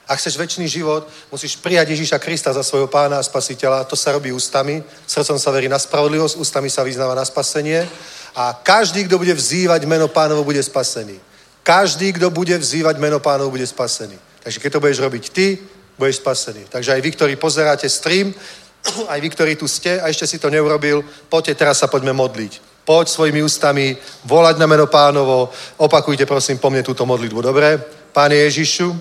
Ak 0.10 0.18
chceš 0.18 0.42
väčší 0.42 0.66
život, 0.66 1.06
musíš 1.32 1.56
prijať 1.62 1.90
Ježíša 1.94 2.18
Krista 2.18 2.54
za 2.54 2.64
svojho 2.64 2.90
pána 2.90 3.22
a 3.22 3.24
spasiteľa. 3.24 3.86
To 3.86 3.94
sa 3.94 4.12
robí 4.12 4.34
ústami. 4.34 4.82
Srdcom 5.06 5.38
sa 5.38 5.54
verí 5.54 5.70
na 5.70 5.78
spravodlivosť, 5.78 6.38
ústami 6.38 6.70
sa 6.70 6.82
vyznáva 6.82 7.14
na 7.14 7.26
spasenie. 7.26 7.86
A 8.34 8.58
každý, 8.58 9.06
kto 9.06 9.22
bude 9.22 9.34
vzývať 9.34 9.86
meno 9.86 10.08
pánovo, 10.10 10.42
bude 10.42 10.64
spasený. 10.64 11.20
Každý, 11.62 12.14
kto 12.18 12.34
bude 12.34 12.58
vzývať 12.58 12.98
meno 12.98 13.22
pánovo, 13.22 13.54
bude 13.54 13.68
spasený. 13.68 14.18
Takže 14.42 14.60
keď 14.60 14.70
to 14.74 14.80
budeš 14.80 15.00
robiť 15.00 15.24
ty, 15.30 15.62
budeš 15.94 16.16
spasený. 16.26 16.66
Takže 16.74 16.94
aj 16.98 17.02
vy, 17.02 17.10
ktorí 17.12 17.34
pozeráte 17.36 17.86
stream, 17.86 18.34
aj 19.14 19.20
vy, 19.22 19.30
ktorí 19.30 19.54
tu 19.62 19.70
ste 19.70 20.02
a 20.02 20.10
ešte 20.10 20.26
si 20.26 20.42
to 20.42 20.50
neurobil, 20.50 21.06
poďte, 21.30 21.56
teraz 21.56 21.78
sa 21.78 21.86
poďme 21.86 22.18
modliť. 22.18 22.69
Poď 22.90 23.06
svojimi 23.06 23.46
ústami 23.46 23.94
volať 24.26 24.58
na 24.58 24.66
meno 24.66 24.90
pánovo. 24.90 25.54
Opakujte 25.78 26.26
prosím 26.26 26.58
po 26.58 26.74
mne 26.74 26.82
túto 26.82 27.06
modlitbu, 27.06 27.38
dobre? 27.38 27.78
Páne 28.10 28.42
Ježišu, 28.50 28.98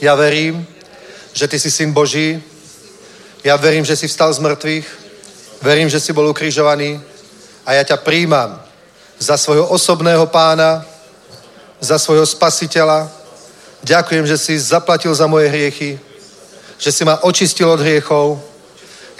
ja 0.00 0.16
verím, 0.16 0.64
že 1.36 1.44
Ty 1.44 1.60
si 1.60 1.68
Syn 1.68 1.92
Boží, 1.92 2.40
ja 3.44 3.60
verím, 3.60 3.84
že 3.84 3.92
si 3.92 4.08
vstal 4.08 4.32
z 4.32 4.40
mŕtvych, 4.40 4.86
verím, 5.60 5.92
že 5.92 6.00
si 6.00 6.16
bol 6.16 6.32
ukrižovaný 6.32 6.96
a 7.68 7.76
ja 7.76 7.84
ťa 7.84 8.00
príjmam 8.00 8.56
za 9.20 9.36
svojho 9.36 9.68
osobného 9.68 10.24
pána, 10.32 10.80
za 11.84 12.00
svojho 12.00 12.24
spasiteľa. 12.24 13.12
Ďakujem, 13.84 14.24
že 14.24 14.40
si 14.40 14.56
zaplatil 14.56 15.12
za 15.12 15.28
moje 15.28 15.52
hriechy, 15.52 16.00
že 16.80 16.88
si 16.88 17.04
ma 17.04 17.20
očistil 17.20 17.68
od 17.68 17.84
hriechov. 17.84 18.40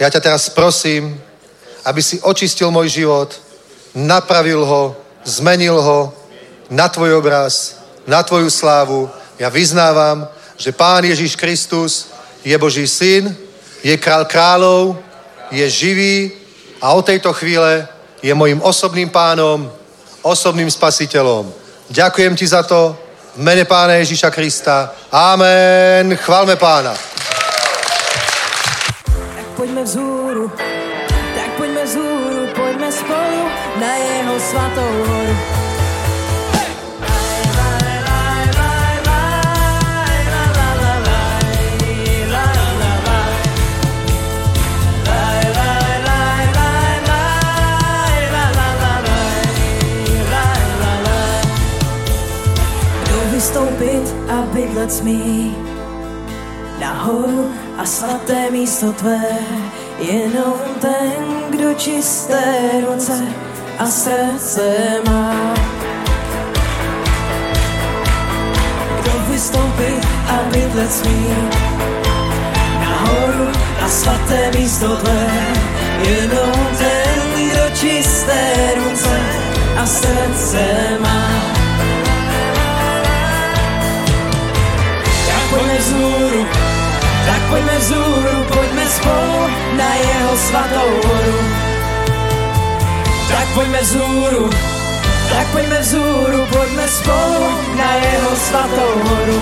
Ja 0.01 0.09
ťa 0.09 0.25
teraz 0.25 0.49
prosím, 0.49 1.21
aby 1.85 2.01
si 2.01 2.17
očistil 2.25 2.73
môj 2.73 2.89
život, 2.89 3.44
napravil 3.95 4.65
ho, 4.65 4.95
zmenil 5.23 5.79
ho 5.81 6.13
na 6.69 6.91
tvoj 6.91 7.23
obraz, 7.23 7.79
na 8.07 8.23
tvoju 8.23 8.51
slávu. 8.51 9.09
Ja 9.39 9.49
vyznávam, 9.49 10.27
že 10.59 10.75
Pán 10.75 11.03
Ježiš 11.07 11.35
Kristus 11.35 12.11
je 12.43 12.55
Boží 12.59 12.87
syn, 12.87 13.31
je 13.83 13.95
král 13.97 14.27
kráľov, 14.27 14.99
je 15.51 15.65
živý 15.69 16.31
a 16.81 16.93
od 16.93 17.05
tejto 17.05 17.33
chvíle 17.33 17.87
je 18.21 18.33
mojim 18.33 18.61
osobným 18.61 19.09
pánom, 19.09 19.71
osobným 20.21 20.71
spasiteľom. 20.71 21.53
Ďakujem 21.89 22.33
ti 22.35 22.47
za 22.47 22.63
to 22.63 22.97
v 23.35 23.41
mene 23.43 23.65
Pána 23.65 24.01
Ježíša 24.01 24.31
Krista. 24.31 24.95
Amen. 25.11 26.17
Chválme 26.17 26.55
Pána. 26.55 26.97
Tak 29.35 29.47
poďme 29.53 29.83
vzhúru, 29.83 30.49
poďme 31.57 31.83
vzhúru, 31.87 32.41
poďme 32.55 32.89
spolu 32.91 33.41
na 33.79 33.91
jeho 33.95 34.35
svatou 34.39 34.91
horu. 35.07 35.35
Vystoupit 53.35 54.07
a 54.31 54.47
bydlet 54.55 54.91
smí 54.91 55.51
nahoru 56.79 57.51
a 57.77 57.83
svaté 57.85 58.47
místo 58.51 58.95
tvé, 58.95 59.19
jenom 59.99 60.53
ten, 60.81 61.25
kdo 61.49 61.73
čisté 61.73 62.43
ruce 62.87 63.21
a 63.79 63.85
srdce 63.85 64.75
má. 65.07 65.53
Kdo 69.01 69.11
vystoupit 69.29 70.07
a 70.29 70.37
bydlet 70.51 70.93
smí 70.93 71.27
nahoru 72.79 73.51
a 73.85 73.89
svaté 73.89 74.51
místo 74.57 74.95
tvé, 74.95 75.27
jenom 76.07 76.67
ten, 76.77 77.49
kdo 77.49 77.75
čisté 77.75 78.71
ruce 78.75 79.19
a 79.77 79.85
srdce 79.85 80.65
má. 80.99 81.29
Tak 85.27 85.49
pojďme 85.49 85.77
vzhůru, 85.77 86.45
pojďme 87.55 87.77
vzhůru, 87.79 88.43
pojďme 88.53 88.85
spolu 88.85 89.47
na 89.77 89.95
jeho 89.95 90.37
svatou 90.37 91.07
horu. 91.07 91.39
Tak 93.29 93.47
pojďme 93.53 93.81
vzhůru, 93.81 94.49
tak 95.29 95.47
pojďme 95.51 95.79
vzhůru, 95.79 96.45
pojďme 96.51 96.87
spolu 96.87 97.45
na 97.77 97.93
jeho 97.93 98.35
svatou 98.35 99.09
horu. 99.09 99.41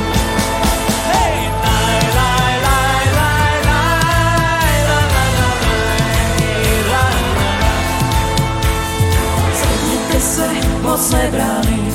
Zvedněte 9.56 10.19
se 10.19 10.48
mocné 10.81 11.31
brány, 11.31 11.94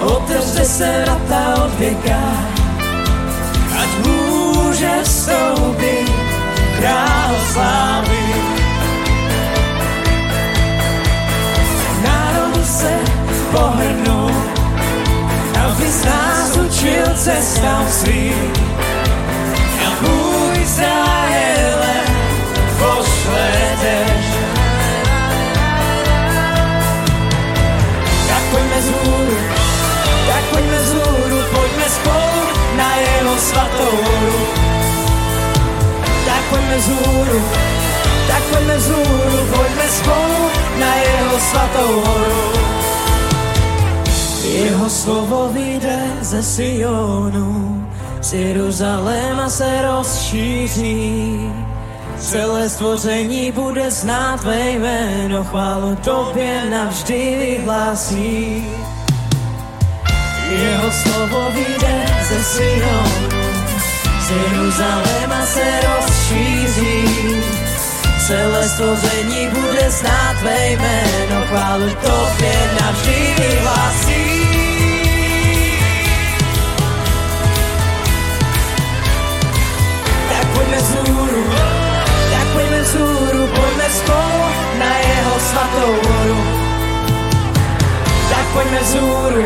otevřte 0.00 0.64
se 0.64 1.04
vrata 1.04 1.64
od 1.64 1.78
věka, 1.78 2.55
vstoupit 5.06 6.10
král 6.78 7.32
slávy. 7.52 8.24
Národu 12.02 12.64
se 12.64 12.92
pohrnou, 13.52 14.30
aby 15.64 15.86
z 15.90 16.04
nás 16.04 16.56
učil 16.56 17.06
cestám 17.14 17.86
svým. 17.90 18.52
A 19.86 19.88
můj 20.02 20.62
Izraele 20.62 21.96
pošle 22.78 23.48
dešť. 23.82 24.34
Tak 28.28 28.42
pojďme 28.50 28.82
z 28.82 28.88
hůru, 28.90 29.38
tak 30.28 30.42
pojďme 30.50 30.78
z 30.80 30.92
hůru, 30.92 31.38
pojďme 31.54 31.86
spolu 31.88 32.42
na 32.76 32.96
jeho 32.96 33.36
svatou 33.38 33.96
horu. 34.02 34.65
Tak 36.46 36.58
pojďme 36.58 36.80
z 36.80 36.88
hůru, 36.88 37.42
tak 38.28 38.42
pojďme 38.42 38.80
z 38.80 38.90
hůru, 38.90 39.46
pojďme 39.56 39.88
spolu 39.88 40.50
na 40.78 40.94
jeho 40.94 41.40
svatou 41.40 42.00
horu. 42.00 42.52
Jeho 44.44 44.90
slovo 44.90 45.48
vyjde 45.52 45.98
ze 46.20 46.42
Sionu, 46.42 47.86
z 48.20 48.32
Jeruzaléma 48.32 49.48
se 49.48 49.82
rozšíří. 49.82 51.40
Celé 52.18 52.68
stvoření 52.68 53.52
bude 53.52 53.90
znát 53.90 54.40
tvé 54.40 54.70
jméno, 54.70 55.44
chválu 55.44 55.96
tobě 55.96 56.62
navždy 56.70 57.36
vyhlásí. 57.40 58.66
Jeho 60.50 60.90
slovo 60.92 61.50
vyjde 61.50 62.06
ze 62.28 62.44
Sionu, 62.44 63.28
z 64.20 64.30
Jeruzaléma 64.30 65.46
se 65.46 65.64
rozšíří. 65.80 66.15
Celé 68.26 68.68
stvoření 68.68 69.48
bude 69.48 69.90
znát 69.90 70.36
tvé 70.38 70.70
jméno, 70.70 71.46
chválu 71.48 71.88
tobě 71.88 72.70
navždy 72.80 73.34
vyhlásí. 73.38 74.46
Tak 80.28 80.46
pojďme 80.54 80.76
vzhůru, 80.76 81.44
tak 82.30 82.46
pojďme 82.52 82.80
vzhůru, 82.80 83.46
pojďme 83.46 83.84
spolu 83.90 84.44
na 84.78 84.98
jeho 84.98 85.40
svatou 85.50 85.92
horu. 86.08 86.36
Tak 88.30 88.46
pojďme 88.52 88.80
vzhůru, 88.80 89.44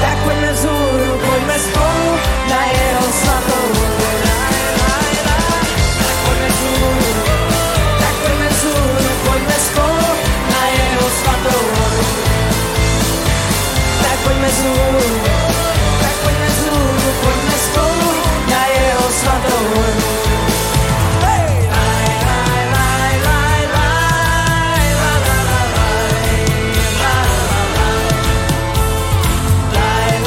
tak 0.00 0.18
pojďme 0.24 0.52
vzhůru, 0.52 1.20
pojďme 1.26 1.58
spolu 1.58 2.18
na 2.48 2.64
jeho 2.66 3.02
svatou 3.12 3.25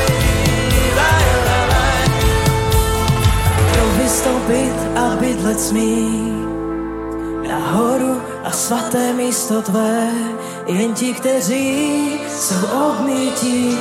la, 0.99 1.11
la, 1.47 1.59
laj. 1.73 2.07
Kdo 3.71 3.85
vystoupit 3.99 4.79
a 4.97 5.17
bydlet 5.21 5.61
smí 5.61 6.32
svaté 8.73 9.13
místo 9.13 9.63
tvé, 9.63 10.11
jen 10.67 10.95
ti, 10.95 11.15
kteří 11.15 12.21
jsou 12.29 12.67
obmytí 12.67 13.79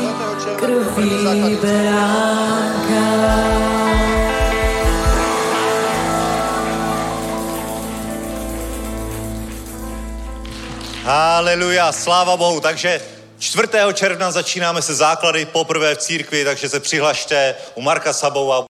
krví 0.55 1.57
beránka. 1.61 3.05
Haleluja, 11.03 11.91
sláva 11.91 12.38
Bohu. 12.38 12.59
Takže 12.59 13.01
4. 13.39 13.68
června 13.93 14.31
začínáme 14.31 14.81
se 14.81 14.95
základy 14.95 15.45
poprvé 15.45 15.95
v 15.95 15.97
církvi, 15.97 16.45
takže 16.45 16.69
se 16.69 16.80
přihlašte 16.80 17.55
u 17.76 17.81
Marka 17.81 18.13
Sabova. 18.13 18.70